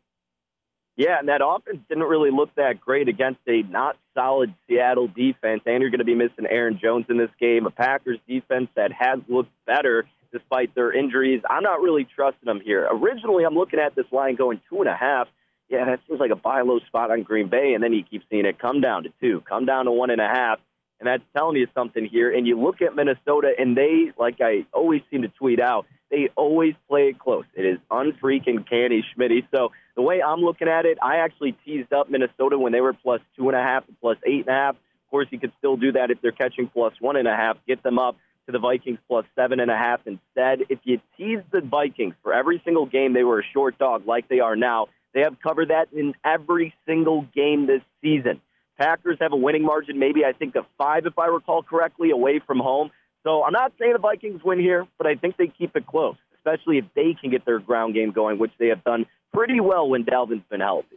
Yeah, 0.97 1.19
and 1.19 1.29
that 1.31 1.41
offense 1.43 1.79
didn't 1.89 2.05
really 2.05 2.31
look 2.31 2.55
that 2.57 2.79
great 2.79 3.09
against 3.09 3.41
a 3.49 3.63
not 3.63 3.97
solid 4.13 4.55
Seattle 4.69 5.09
defense. 5.09 5.63
And 5.65 5.81
you're 5.81 5.91
going 5.91 6.01
to 6.01 6.05
be 6.05 6.15
missing 6.15 6.45
Aaron 6.49 6.79
Jones 6.81 7.07
in 7.09 7.17
this 7.17 7.31
game, 7.41 7.65
a 7.65 7.71
Packers 7.71 8.19
defense 8.29 8.69
that 8.77 8.93
has 8.93 9.21
looked 9.27 9.51
better 9.67 10.05
despite 10.31 10.75
their 10.75 10.93
injuries. 10.93 11.41
I'm 11.49 11.63
not 11.63 11.81
really 11.81 12.07
trusting 12.15 12.45
them 12.45 12.61
here. 12.63 12.87
Originally, 12.91 13.45
I'm 13.45 13.55
looking 13.55 13.81
at 13.81 13.95
this 13.95 14.07
line 14.13 14.37
going 14.37 14.61
two 14.69 14.81
and 14.81 14.89
a 14.89 14.97
half. 14.97 15.29
Yeah, 15.71 15.87
that 15.87 16.01
seems 16.07 16.21
like 16.21 16.31
a 16.31 16.37
buy 16.37 16.61
low 16.61 16.81
spot 16.81 17.11
on 17.11 17.23
Green 17.23 17.49
Bay, 17.49 17.73
and 17.73 17.83
then 17.83 17.95
you 17.95 18.03
keep 18.05 18.23
seeing 18.29 18.45
it 18.45 18.59
come 18.59 18.83
down 18.83 19.05
to 19.05 19.09
two, 19.23 19.43
come 19.49 19.65
down 19.65 19.87
to 19.87 19.91
one 19.91 20.11
and 20.11 20.21
a 20.21 20.29
half, 20.29 20.59
and 21.03 21.09
that's 21.09 21.25
telling 21.37 21.57
you 21.57 21.67
something 21.75 22.07
here. 22.07 22.33
And 22.33 22.47
you 22.47 22.61
look 22.61 22.81
at 22.81 22.95
Minnesota, 22.95 23.53
and 23.59 23.77
they, 23.77 24.13
like 24.17 24.37
I 24.41 24.65
always 24.73 25.03
seem 25.11 25.23
to 25.23 25.29
tweet 25.29 25.59
out, 25.59 25.85
they 26.13 26.29
always 26.37 26.75
play 26.89 27.09
it 27.09 27.19
close. 27.19 27.45
It 27.55 27.65
is 27.65 27.79
unfreaking 27.91 28.69
canny, 28.71 29.05
Schmitty. 29.13 29.45
So 29.53 29.73
the 29.97 30.03
way 30.03 30.23
I'm 30.23 30.43
looking 30.43 30.69
at 30.69 30.87
it, 30.87 30.99
I 31.03 31.17
actually 31.17 31.57
teased 31.65 31.93
up 31.93 32.09
Minnesota 32.09 32.57
when 32.57 32.71
they 32.73 32.81
were 32.81 32.93
plus 32.93 33.21
two 33.37 33.49
and 33.49 33.59
a 33.59 33.63
half, 33.63 33.83
plus 34.01 34.17
eight 34.25 34.47
and 34.47 34.49
a 34.49 34.53
half. 34.53 34.75
Of 34.77 35.11
course, 35.11 35.27
you 35.31 35.41
could 35.41 35.53
still 35.59 35.77
do 35.77 35.91
that 35.91 36.13
if 36.13 36.23
they're 36.23 36.31
catching 36.31 36.69
plus 36.69 36.93
one 37.01 37.17
and 37.17 37.27
a 37.27 37.35
half. 37.35 37.57
Get 37.67 37.83
them 37.83 37.99
up 37.99 38.17
to 38.47 38.53
the 38.53 38.61
Vikings 38.61 39.01
plus 39.09 39.25
seven 39.35 39.59
and 39.59 39.73
a 39.73 39.77
half 39.77 40.07
instead. 40.07 40.67
If 40.69 40.79
you 40.85 41.01
tease 41.17 41.43
the 41.51 41.63
Vikings 41.63 42.15
for 42.23 42.33
every 42.33 42.63
single 42.65 42.87
game 42.87 43.13
they 43.13 43.25
were 43.25 43.41
a 43.41 43.45
short 43.53 43.77
dog 43.77 44.07
like 44.07 44.29
they 44.29 44.39
are 44.39 44.55
now, 44.55 44.87
they 45.15 45.23
have 45.23 45.37
covered 45.43 45.71
that 45.71 45.89
in 45.93 46.15
every 46.25 46.73
single 46.87 47.27
game 47.35 47.67
this 47.67 47.83
season. 48.01 48.41
Packers 48.83 49.17
have 49.21 49.33
a 49.33 49.37
winning 49.37 49.63
margin, 49.63 50.01
maybe 50.01 50.25
I 50.25 50.33
think 50.33 50.57
of 50.57 50.65
five, 50.77 51.07
if 51.07 51.17
I 51.17 51.27
recall 51.27 51.63
correctly, 51.63 52.11
away 52.11 52.41
from 52.45 52.59
home. 52.59 52.91
So 53.23 53.45
I'm 53.45 53.53
not 53.53 53.73
saying 53.79 53.93
the 53.93 54.01
Vikings 54.01 54.43
win 54.43 54.59
here, 54.59 54.89
but 54.99 55.07
I 55.07 55.15
think 55.15 55.37
they 55.37 55.47
keep 55.47 55.77
it 55.77 55.87
close, 55.87 56.17
especially 56.35 56.79
if 56.79 56.85
they 56.97 57.15
can 57.21 57.31
get 57.31 57.45
their 57.45 57.61
ground 57.61 57.95
game 57.95 58.11
going, 58.11 58.41
which 58.41 58.51
they 58.59 58.67
have 58.69 58.83
done 58.83 59.07
pretty 59.33 59.61
well 59.61 59.89
when 59.89 60.05
Dalvin's 60.05 60.43
been 60.51 60.61
healthy. 60.61 60.97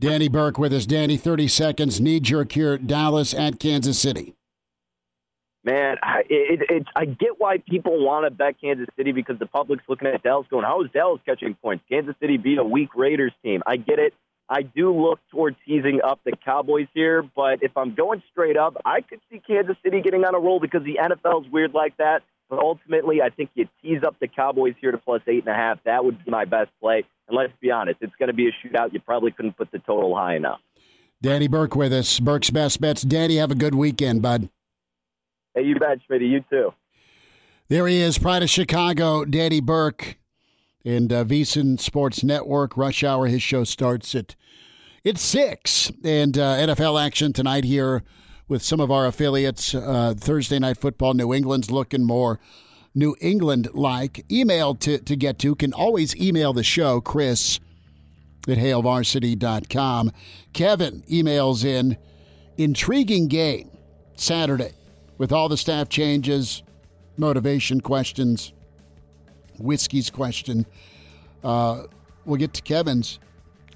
Danny 0.00 0.28
Burke 0.28 0.58
with 0.58 0.72
us. 0.72 0.84
Danny, 0.84 1.16
30 1.16 1.46
seconds. 1.46 2.00
Knee 2.00 2.18
jerk 2.18 2.50
here. 2.50 2.76
Dallas 2.76 3.34
at 3.34 3.60
Kansas 3.60 4.00
City. 4.00 4.34
Man, 5.62 5.98
I, 6.02 6.22
it, 6.28 6.60
it, 6.68 6.86
I 6.96 7.04
get 7.04 7.38
why 7.38 7.58
people 7.58 8.04
want 8.04 8.26
to 8.26 8.32
bet 8.32 8.60
Kansas 8.60 8.88
City 8.96 9.12
because 9.12 9.38
the 9.38 9.46
public's 9.46 9.84
looking 9.88 10.08
at 10.08 10.24
Dallas 10.24 10.48
going, 10.50 10.64
how 10.64 10.82
is 10.82 10.90
Dallas 10.92 11.20
catching 11.24 11.54
points? 11.54 11.84
Kansas 11.88 12.16
City 12.18 12.36
beat 12.36 12.58
a 12.58 12.64
weak 12.64 12.96
Raiders 12.96 13.32
team. 13.44 13.62
I 13.64 13.76
get 13.76 14.00
it. 14.00 14.12
I 14.52 14.60
do 14.60 14.94
look 14.94 15.18
towards 15.30 15.56
teasing 15.66 16.00
up 16.04 16.20
the 16.24 16.32
Cowboys 16.44 16.86
here, 16.92 17.22
but 17.22 17.62
if 17.62 17.74
I'm 17.74 17.94
going 17.94 18.22
straight 18.30 18.58
up, 18.58 18.76
I 18.84 19.00
could 19.00 19.20
see 19.30 19.40
Kansas 19.40 19.76
City 19.82 20.02
getting 20.02 20.26
on 20.26 20.34
a 20.34 20.38
roll 20.38 20.60
because 20.60 20.82
the 20.84 20.98
NFL's 21.02 21.50
weird 21.50 21.72
like 21.72 21.96
that. 21.96 22.22
But 22.50 22.58
ultimately, 22.58 23.22
I 23.22 23.30
think 23.30 23.48
you 23.54 23.66
tease 23.80 24.04
up 24.06 24.16
the 24.20 24.28
Cowboys 24.28 24.74
here 24.78 24.92
to 24.92 24.98
plus 24.98 25.22
eight 25.26 25.46
and 25.46 25.48
a 25.48 25.54
half. 25.54 25.78
That 25.84 26.04
would 26.04 26.22
be 26.22 26.30
my 26.30 26.44
best 26.44 26.70
play. 26.82 27.02
And 27.28 27.34
let's 27.34 27.54
be 27.62 27.70
honest, 27.70 27.96
it's 28.02 28.14
going 28.18 28.26
to 28.26 28.34
be 28.34 28.46
a 28.46 28.50
shootout. 28.50 28.92
You 28.92 29.00
probably 29.00 29.30
couldn't 29.30 29.56
put 29.56 29.72
the 29.72 29.78
total 29.78 30.14
high 30.14 30.36
enough. 30.36 30.60
Danny 31.22 31.48
Burke 31.48 31.74
with 31.74 31.94
us. 31.94 32.20
Burke's 32.20 32.50
best 32.50 32.78
bets. 32.78 33.00
Danny, 33.00 33.36
have 33.36 33.50
a 33.50 33.54
good 33.54 33.74
weekend, 33.74 34.20
bud. 34.20 34.50
Hey, 35.54 35.62
you 35.62 35.76
bet, 35.76 36.00
Schmitty. 36.06 36.28
You 36.28 36.44
too. 36.50 36.74
There 37.68 37.86
he 37.86 38.02
is, 38.02 38.18
Pride 38.18 38.42
of 38.42 38.50
Chicago, 38.50 39.24
Danny 39.24 39.62
Burke, 39.62 40.18
and 40.84 41.10
uh, 41.10 41.24
VSiN 41.24 41.80
Sports 41.80 42.22
Network. 42.22 42.76
Rush 42.76 43.02
Hour. 43.02 43.28
His 43.28 43.40
show 43.40 43.64
starts 43.64 44.14
at 44.14 44.36
it's 45.04 45.20
six, 45.20 45.90
and 46.04 46.38
uh, 46.38 46.56
NFL 46.56 47.04
action 47.04 47.32
tonight 47.32 47.64
here 47.64 48.02
with 48.48 48.62
some 48.62 48.80
of 48.80 48.90
our 48.90 49.06
affiliates. 49.06 49.74
Uh, 49.74 50.14
Thursday 50.16 50.58
night 50.58 50.76
football. 50.76 51.14
New 51.14 51.34
England's 51.34 51.70
looking 51.70 52.04
more 52.04 52.38
New 52.94 53.16
England 53.20 53.68
like. 53.74 54.24
Email 54.30 54.74
to 54.76 54.98
to 54.98 55.16
get 55.16 55.38
to 55.40 55.54
can 55.54 55.72
always 55.72 56.14
email 56.16 56.52
the 56.52 56.62
show, 56.62 57.00
Chris 57.00 57.58
at 58.48 58.58
hailvarsity.com. 58.58 60.12
Kevin 60.52 61.02
emails 61.10 61.64
in 61.64 61.96
intriguing 62.56 63.28
game 63.28 63.70
Saturday 64.16 64.72
with 65.18 65.32
all 65.32 65.48
the 65.48 65.56
staff 65.56 65.88
changes, 65.88 66.62
motivation 67.16 67.80
questions, 67.80 68.52
whiskey's 69.58 70.10
question. 70.10 70.66
Uh, 71.42 71.84
we'll 72.24 72.38
get 72.38 72.52
to 72.54 72.62
Kevin's 72.62 73.18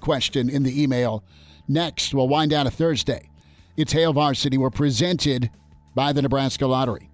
question 0.01 0.49
in 0.49 0.63
the 0.63 0.81
email 0.81 1.23
next. 1.67 2.13
We'll 2.13 2.27
wind 2.27 2.51
down 2.51 2.67
a 2.67 2.71
Thursday. 2.71 3.29
It's 3.75 3.93
Hail 3.93 4.13
Varsity. 4.13 4.57
We're 4.57 4.69
presented 4.69 5.49
by 5.93 6.13
the 6.13 6.21
Nebraska 6.21 6.65
Lottery. 6.65 7.09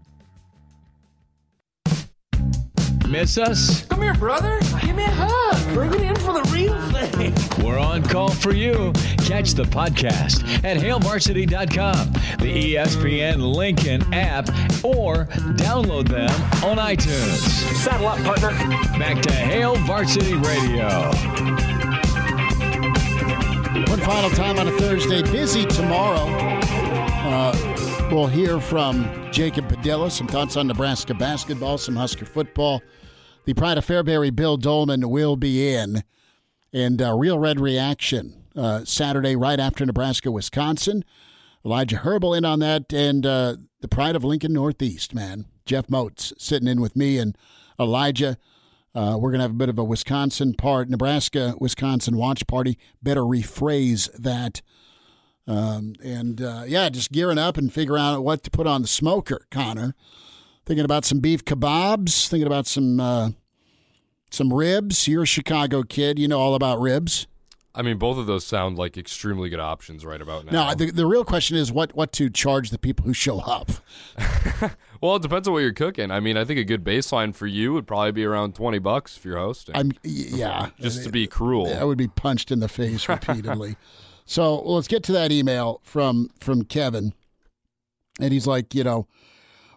Miss 3.08 3.38
us? 3.38 3.86
Come 3.86 4.02
here, 4.02 4.14
brother. 4.16 4.60
Give 4.82 4.96
me 4.96 5.04
a 5.04 5.12
hug. 5.12 5.74
Bring 5.74 5.94
it 5.94 6.02
in 6.02 6.16
for 6.16 6.34
the 6.34 6.50
real 6.52 6.80
thing. 6.92 7.64
We're 7.64 7.78
on 7.78 8.02
call 8.02 8.30
for 8.30 8.54
you. 8.54 8.92
Catch 9.20 9.52
the 9.52 9.66
podcast 9.66 10.44
at 10.64 10.78
hailvarsity.com, 10.78 12.14
the 12.40 12.74
ESPN 12.76 13.56
Lincoln 13.56 14.02
app, 14.14 14.50
or 14.84 15.26
download 15.58 16.08
them 16.08 16.32
on 16.64 16.78
iTunes. 16.78 17.38
Saddle 17.76 18.08
up, 18.08 18.18
partner. 18.24 18.50
Back 18.98 19.22
to 19.22 19.32
Hail 19.32 19.76
Varsity 19.76 20.34
Radio. 20.34 21.63
One 23.74 24.00
final 24.02 24.30
time 24.30 24.60
on 24.60 24.68
a 24.68 24.72
Thursday. 24.78 25.24
Busy 25.24 25.66
tomorrow. 25.66 26.28
Uh, 27.26 28.10
we'll 28.12 28.28
hear 28.28 28.60
from 28.60 29.10
Jacob 29.32 29.68
Padilla, 29.68 30.12
some 30.12 30.28
thoughts 30.28 30.56
on 30.58 30.68
Nebraska 30.68 31.16
basketball, 31.16 31.80
some 31.80 31.96
Husker 31.96 32.26
football. 32.26 32.84
The 33.46 33.56
Pride 33.56 33.80
of 33.80 33.86
Fairbury, 33.86 34.34
Bill 34.36 34.58
Doleman, 34.58 35.10
will 35.10 35.36
be 35.36 35.74
in. 35.74 36.04
And 36.72 37.02
uh, 37.02 37.18
Real 37.18 37.40
Red 37.40 37.60
Reaction 37.60 38.46
uh, 38.56 38.86
Saturday, 38.86 39.36
right 39.36 39.60
after 39.60 39.84
Nebraska, 39.88 40.32
Wisconsin. 40.32 41.04
Elijah 41.66 41.98
Herbal 41.98 42.36
in 42.36 42.46
on 42.46 42.60
that. 42.60 42.94
And 42.94 43.26
uh, 43.26 43.56
the 43.82 43.88
Pride 43.88 44.16
of 44.16 44.24
Lincoln 44.24 44.54
Northeast, 44.54 45.16
man. 45.16 45.46
Jeff 45.66 45.90
Moats 45.90 46.32
sitting 46.38 46.68
in 46.68 46.80
with 46.80 46.96
me 46.96 47.18
and 47.18 47.36
Elijah. 47.80 48.38
Uh, 48.96 49.18
we're 49.20 49.32
going 49.32 49.40
to 49.40 49.44
have 49.44 49.52
a 49.52 49.56
bit 49.56 49.70
of 49.70 49.80
a 49.80 49.84
Wisconsin 49.84 50.54
part, 50.54 50.90
Nebraska, 50.90 51.56
Wisconsin 51.60 52.16
watch 52.16 52.46
party. 52.46 52.78
Better 53.02 53.22
rephrase 53.22 54.12
that. 54.14 54.62
Um, 55.48 55.96
and 56.04 56.42
uh, 56.42 56.64
yeah, 56.68 56.90
just 56.90 57.12
gearing 57.12 57.38
up 57.38 57.58
and 57.58 57.74
figuring 57.74 58.02
out 58.02 58.24
what 58.24 58.44
to 58.44 58.52
put 58.52 58.68
on 58.68 58.82
the 58.82 58.88
smoker, 58.88 59.48
Connor. 59.52 59.96
Thinking 60.66 60.86
about 60.86 61.04
some 61.06 61.20
beef 61.20 61.44
kebabs, 61.44 62.28
thinking 62.30 62.48
about 62.48 62.68
some 62.68 63.00
uh, 63.00 63.32
some 64.32 64.54
ribs. 64.54 65.08
You're 65.08 65.24
a 65.24 65.28
Chicago 65.28 65.84
kid, 65.84 66.18
you 66.18 66.28
know 66.28 66.40
all 66.40 66.56
about 66.56 66.80
ribs. 66.80 67.28
I 67.76 67.82
mean, 67.82 67.98
both 67.98 68.20
of 68.20 68.28
those 68.28 68.46
sound 68.46 68.78
like 68.78 68.98
extremely 68.98 69.50
good 69.50 69.60
options 69.60 70.06
right 70.06 70.22
about 70.22 70.46
now. 70.46 70.70
No, 70.70 70.76
the, 70.76 70.92
the 70.92 71.08
real 71.08 71.26
question 71.26 71.58
is 71.58 71.72
what 71.72 71.96
what 71.96 72.12
to 72.14 72.30
charge 72.30 72.70
the 72.70 72.78
people 72.78 73.06
who 73.06 73.14
show 73.14 73.40
up. 73.40 73.72
well, 75.04 75.18
it 75.18 75.22
depends 75.22 75.50
on 75.50 75.54
what 75.54 75.60
you're 75.60 75.74
cooking. 75.74 76.12
I 76.12 76.22
mean, 76.22 76.38
I 76.38 76.46
think 76.46 76.62
a 76.62 76.64
good 76.64 76.82
baseline 76.82 77.36
for 77.36 77.46
you 77.46 77.74
would 77.74 77.86
probably 77.86 78.14
be 78.14 78.24
around 78.24 78.56
twenty 78.56 78.80
bucks 78.80 79.18
if 79.18 79.26
you're 79.26 79.38
hosting. 79.38 79.76
I'm 79.76 79.92
yeah, 80.02 80.70
just 80.80 81.04
to 81.04 81.10
be 81.10 81.28
cruel. 81.28 81.74
I 81.74 81.84
would 81.84 81.98
be 81.98 82.08
punched 82.08 82.52
in 82.52 82.62
the 82.62 82.70
face 82.70 83.10
repeatedly. 83.10 83.76
so 84.24 84.62
well, 84.64 84.76
let's 84.76 84.88
get 84.88 85.04
to 85.04 85.12
that 85.12 85.30
email 85.34 85.82
from 85.84 86.30
from 86.40 86.64
Kevin, 86.64 87.14
and 88.22 88.32
he's 88.32 88.48
like, 88.48 88.74
you 88.74 88.86
know, 88.86 89.06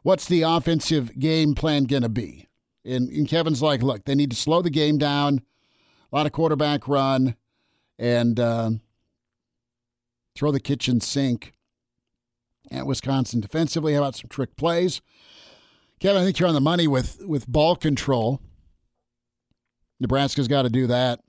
what's 0.04 0.26
the 0.26 0.42
offensive 0.42 1.18
game 1.18 1.56
plan 1.56 1.86
going 1.86 2.04
to 2.04 2.08
be? 2.08 2.46
And, 2.84 3.08
and 3.08 3.28
Kevin's 3.28 3.60
like, 3.60 3.82
look, 3.82 4.04
they 4.04 4.14
need 4.14 4.30
to 4.30 4.36
slow 4.36 4.62
the 4.62 4.70
game 4.70 4.96
down, 4.96 5.42
a 6.12 6.16
lot 6.16 6.26
of 6.26 6.30
quarterback 6.30 6.86
run, 6.86 7.34
and 7.98 8.38
uh, 8.38 8.70
throw 10.36 10.52
the 10.52 10.60
kitchen 10.60 11.00
sink 11.00 11.52
at 12.70 12.86
Wisconsin 12.86 13.40
defensively. 13.40 13.94
How 13.94 14.00
about 14.00 14.16
some 14.16 14.28
trick 14.28 14.56
plays? 14.56 15.00
Kevin, 16.00 16.20
I 16.20 16.24
think 16.24 16.38
you're 16.38 16.48
on 16.48 16.54
the 16.54 16.60
money 16.60 16.86
with 16.86 17.24
with 17.24 17.46
ball 17.46 17.76
control. 17.76 18.40
Nebraska's 19.98 20.48
got 20.48 20.62
to 20.62 20.70
do 20.70 20.86
that. 20.86 21.20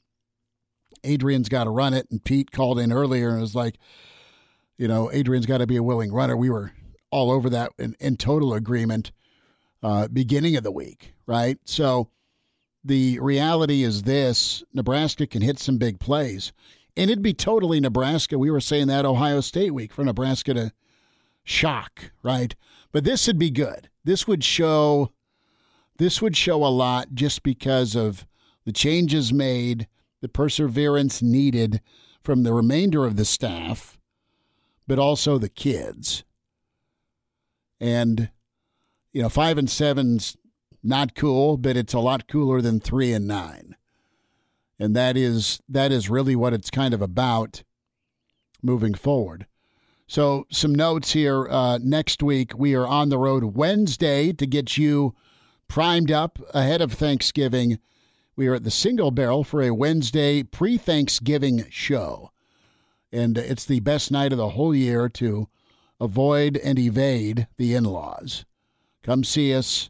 Adrian's 1.04 1.50
got 1.50 1.66
to 1.66 1.70
run 1.70 1.94
it, 1.94 2.08
and 2.12 2.24
Pete 2.24 2.52
called 2.52 2.80
in 2.80 2.92
earlier 2.92 3.30
and 3.30 3.40
was 3.40 3.56
like, 3.56 3.78
you 4.78 4.88
know, 4.88 5.12
Adrian's 5.12 5.46
got 5.46 5.60
to 5.60 5.68
be 5.68 5.78
a 5.78 5.84
willing 5.84 6.12
runner. 6.12 6.36
We 6.36 6.50
were 6.50 6.74
all 7.12 7.32
over 7.32 7.50
that 7.50 7.72
in, 7.80 7.96
in 8.00 8.18
total 8.18 8.54
agreement 8.54 9.12
uh, 9.82 10.08
beginning 10.08 10.56
of 10.58 10.64
the 10.64 10.72
week, 10.72 11.14
right? 11.26 11.58
So 11.66 12.10
the 12.84 13.20
reality 13.20 13.84
is 13.84 14.04
this 14.04 14.64
Nebraska 14.74 15.28
can 15.28 15.42
hit 15.42 15.60
some 15.60 15.78
big 15.78 16.00
plays. 16.00 16.52
And 16.96 17.12
it'd 17.12 17.24
be 17.24 17.34
totally 17.34 17.80
Nebraska. 17.80 18.40
We 18.40 18.50
were 18.50 18.60
saying 18.60 18.88
that 18.88 19.06
Ohio 19.06 19.40
State 19.42 19.74
week 19.74 19.94
for 19.94 20.04
Nebraska 20.04 20.54
to 20.56 20.72
shock, 21.48 22.12
right? 22.22 22.56
But 22.92 23.06
this 23.06 23.26
would 23.26 23.40
be 23.40 23.50
good. 23.50 23.90
This 24.04 24.28
would 24.28 24.44
show 24.44 25.12
this 25.98 26.22
would 26.22 26.38
show 26.38 26.64
a 26.64 26.68
lot 26.68 27.16
just 27.16 27.42
because 27.42 27.96
of 27.96 28.28
the 28.66 28.72
changes 28.72 29.34
made, 29.34 29.88
the 30.22 30.30
perseverance 30.30 31.24
needed 31.24 31.82
from 32.22 32.44
the 32.44 32.54
remainder 32.54 33.04
of 33.06 33.16
the 33.16 33.26
staff, 33.26 33.98
but 34.86 35.00
also 35.00 35.38
the 35.38 35.50
kids. 35.50 36.24
And 37.80 38.30
you 39.14 39.22
know, 39.22 39.30
five 39.30 39.58
and 39.58 39.70
seven's 39.70 40.38
Not 40.84 41.16
cool, 41.16 41.58
but 41.58 41.76
it's 41.76 41.94
a 41.94 42.00
lot 42.00 42.28
cooler 42.28 42.62
than 42.62 42.80
three 42.80 43.12
and 43.14 43.28
nine. 43.28 43.76
And 44.80 44.96
that 44.96 45.18
is 45.18 45.60
that 45.68 45.92
is 45.92 46.10
really 46.10 46.36
what 46.36 46.54
it's 46.54 46.70
kind 46.70 46.94
of 46.94 47.02
about 47.02 47.64
moving 48.62 48.94
forward. 48.94 49.48
So 50.08 50.48
some 50.50 50.74
notes 50.74 51.12
here. 51.12 51.48
Uh, 51.50 51.80
next 51.84 52.24
week 52.24 52.58
we 52.58 52.74
are 52.76 52.88
on 52.88 53.10
the 53.10 53.18
road 53.18 53.44
Wednesday 53.44 54.32
to 54.32 54.46
get 54.48 54.78
you 54.78 55.14
primed 55.68 56.12
up 56.12 56.40
ahead 56.54 56.82
of 56.82 56.94
Thanksgiving. 56.94 57.80
We 58.38 58.48
are 58.48 58.56
at 58.56 58.64
the 58.64 58.72
Single 58.72 59.12
Barrel 59.12 59.44
for 59.44 59.62
a 59.62 59.74
Wednesday 59.74 60.44
pre-Thanksgiving 60.44 61.66
show, 61.70 62.32
and 63.12 63.38
it's 63.38 63.66
the 63.66 63.82
best 63.82 64.10
night 64.10 64.32
of 64.32 64.38
the 64.38 64.50
whole 64.50 64.74
year 64.74 65.10
to 65.10 65.50
avoid 66.00 66.56
and 66.56 66.80
evade 66.80 67.48
the 67.58 67.74
in-laws. 67.76 68.46
Come 69.04 69.26
see 69.26 69.54
us. 69.54 69.90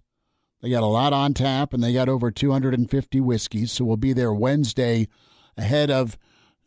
They 0.62 0.72
got 0.72 0.82
a 0.82 0.88
lot 0.88 1.14
on 1.14 1.36
tap, 1.36 1.74
and 1.74 1.84
they 1.84 1.94
got 1.94 2.10
over 2.10 2.32
250 2.32 3.22
whiskeys. 3.22 3.72
So 3.72 3.86
we'll 3.86 3.98
be 3.98 4.14
there 4.14 4.34
Wednesday 4.34 5.10
ahead 5.56 5.92
of 5.92 6.18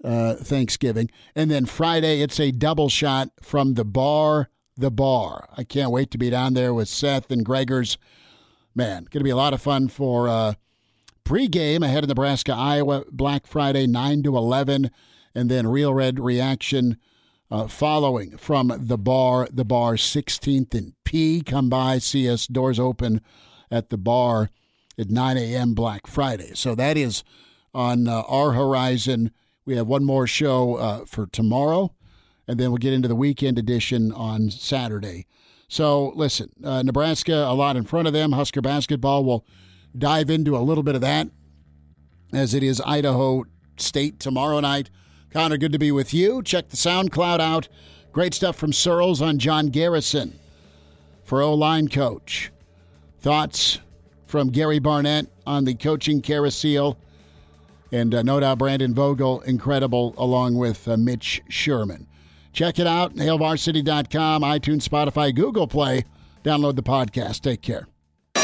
uh, 0.04 0.34
Thanksgiving. 0.34 1.10
And 1.34 1.50
then 1.50 1.66
Friday, 1.66 2.20
it's 2.20 2.40
a 2.40 2.50
double 2.50 2.88
shot 2.88 3.30
from 3.42 3.74
the 3.74 3.84
bar, 3.84 4.50
the 4.76 4.90
bar. 4.90 5.48
I 5.56 5.64
can't 5.64 5.90
wait 5.90 6.10
to 6.12 6.18
be 6.18 6.30
down 6.30 6.54
there 6.54 6.72
with 6.72 6.88
Seth 6.88 7.30
and 7.30 7.44
Gregors. 7.44 7.96
Man, 8.74 9.04
going 9.10 9.20
to 9.20 9.24
be 9.24 9.30
a 9.30 9.36
lot 9.36 9.54
of 9.54 9.60
fun 9.60 9.88
for 9.88 10.28
uh, 10.28 10.54
pregame 11.24 11.84
ahead 11.84 12.04
of 12.04 12.08
Nebraska, 12.08 12.52
Iowa, 12.52 13.04
Black 13.10 13.46
Friday, 13.46 13.86
9 13.86 14.22
to 14.24 14.36
11. 14.36 14.90
And 15.34 15.50
then 15.50 15.66
Real 15.66 15.94
Red 15.94 16.18
Reaction 16.18 16.96
uh, 17.50 17.66
following 17.66 18.36
from 18.36 18.72
the 18.76 18.98
bar, 18.98 19.48
the 19.50 19.64
bar 19.64 19.94
16th 19.94 20.74
and 20.74 20.94
P. 21.04 21.42
Come 21.42 21.68
by, 21.68 21.98
see 21.98 22.28
us, 22.30 22.46
doors 22.46 22.78
open 22.78 23.20
at 23.70 23.90
the 23.90 23.98
bar 23.98 24.50
at 24.98 25.10
9 25.10 25.36
a.m. 25.36 25.74
Black 25.74 26.06
Friday. 26.06 26.52
So 26.54 26.74
that 26.74 26.96
is 26.96 27.24
on 27.74 28.08
uh, 28.08 28.22
our 28.22 28.52
horizon. 28.52 29.32
We 29.70 29.76
have 29.76 29.86
one 29.86 30.04
more 30.04 30.26
show 30.26 30.74
uh, 30.74 31.04
for 31.04 31.28
tomorrow, 31.28 31.94
and 32.48 32.58
then 32.58 32.72
we'll 32.72 32.78
get 32.78 32.92
into 32.92 33.06
the 33.06 33.14
weekend 33.14 33.56
edition 33.56 34.10
on 34.10 34.50
Saturday. 34.50 35.26
So 35.68 36.08
listen, 36.16 36.50
uh, 36.64 36.82
Nebraska, 36.82 37.44
a 37.46 37.54
lot 37.54 37.76
in 37.76 37.84
front 37.84 38.08
of 38.08 38.12
them. 38.12 38.32
Husker 38.32 38.60
basketball 38.60 39.22
we'll 39.22 39.46
dive 39.96 40.28
into 40.28 40.56
a 40.56 40.58
little 40.58 40.82
bit 40.82 40.96
of 40.96 41.00
that 41.02 41.28
as 42.32 42.52
it 42.52 42.64
is 42.64 42.82
Idaho 42.84 43.44
State 43.76 44.18
tomorrow 44.18 44.58
night. 44.58 44.90
Connor, 45.30 45.56
good 45.56 45.70
to 45.70 45.78
be 45.78 45.92
with 45.92 46.12
you. 46.12 46.42
Check 46.42 46.70
the 46.70 46.76
SoundCloud 46.76 47.38
out. 47.38 47.68
Great 48.10 48.34
stuff 48.34 48.56
from 48.56 48.72
Sirles 48.72 49.24
on 49.24 49.38
John 49.38 49.68
Garrison 49.68 50.36
for 51.22 51.42
O 51.42 51.54
line 51.54 51.86
coach. 51.86 52.50
Thoughts 53.20 53.78
from 54.26 54.48
Gary 54.48 54.80
Barnett 54.80 55.28
on 55.46 55.64
the 55.64 55.74
coaching 55.76 56.22
carousel. 56.22 56.98
And 57.92 58.14
uh, 58.14 58.22
no 58.22 58.40
doubt 58.40 58.58
Brandon 58.58 58.94
Vogel, 58.94 59.40
incredible, 59.42 60.14
along 60.16 60.54
with 60.54 60.86
uh, 60.86 60.96
Mitch 60.96 61.42
Sherman. 61.48 62.06
Check 62.52 62.78
it 62.78 62.86
out, 62.86 63.14
hailvarsity.com, 63.14 64.42
iTunes, 64.42 64.88
Spotify, 64.88 65.34
Google 65.34 65.66
Play. 65.66 66.04
Download 66.44 66.74
the 66.76 66.82
podcast. 66.82 67.40
Take 67.40 67.62
care. 67.62 67.86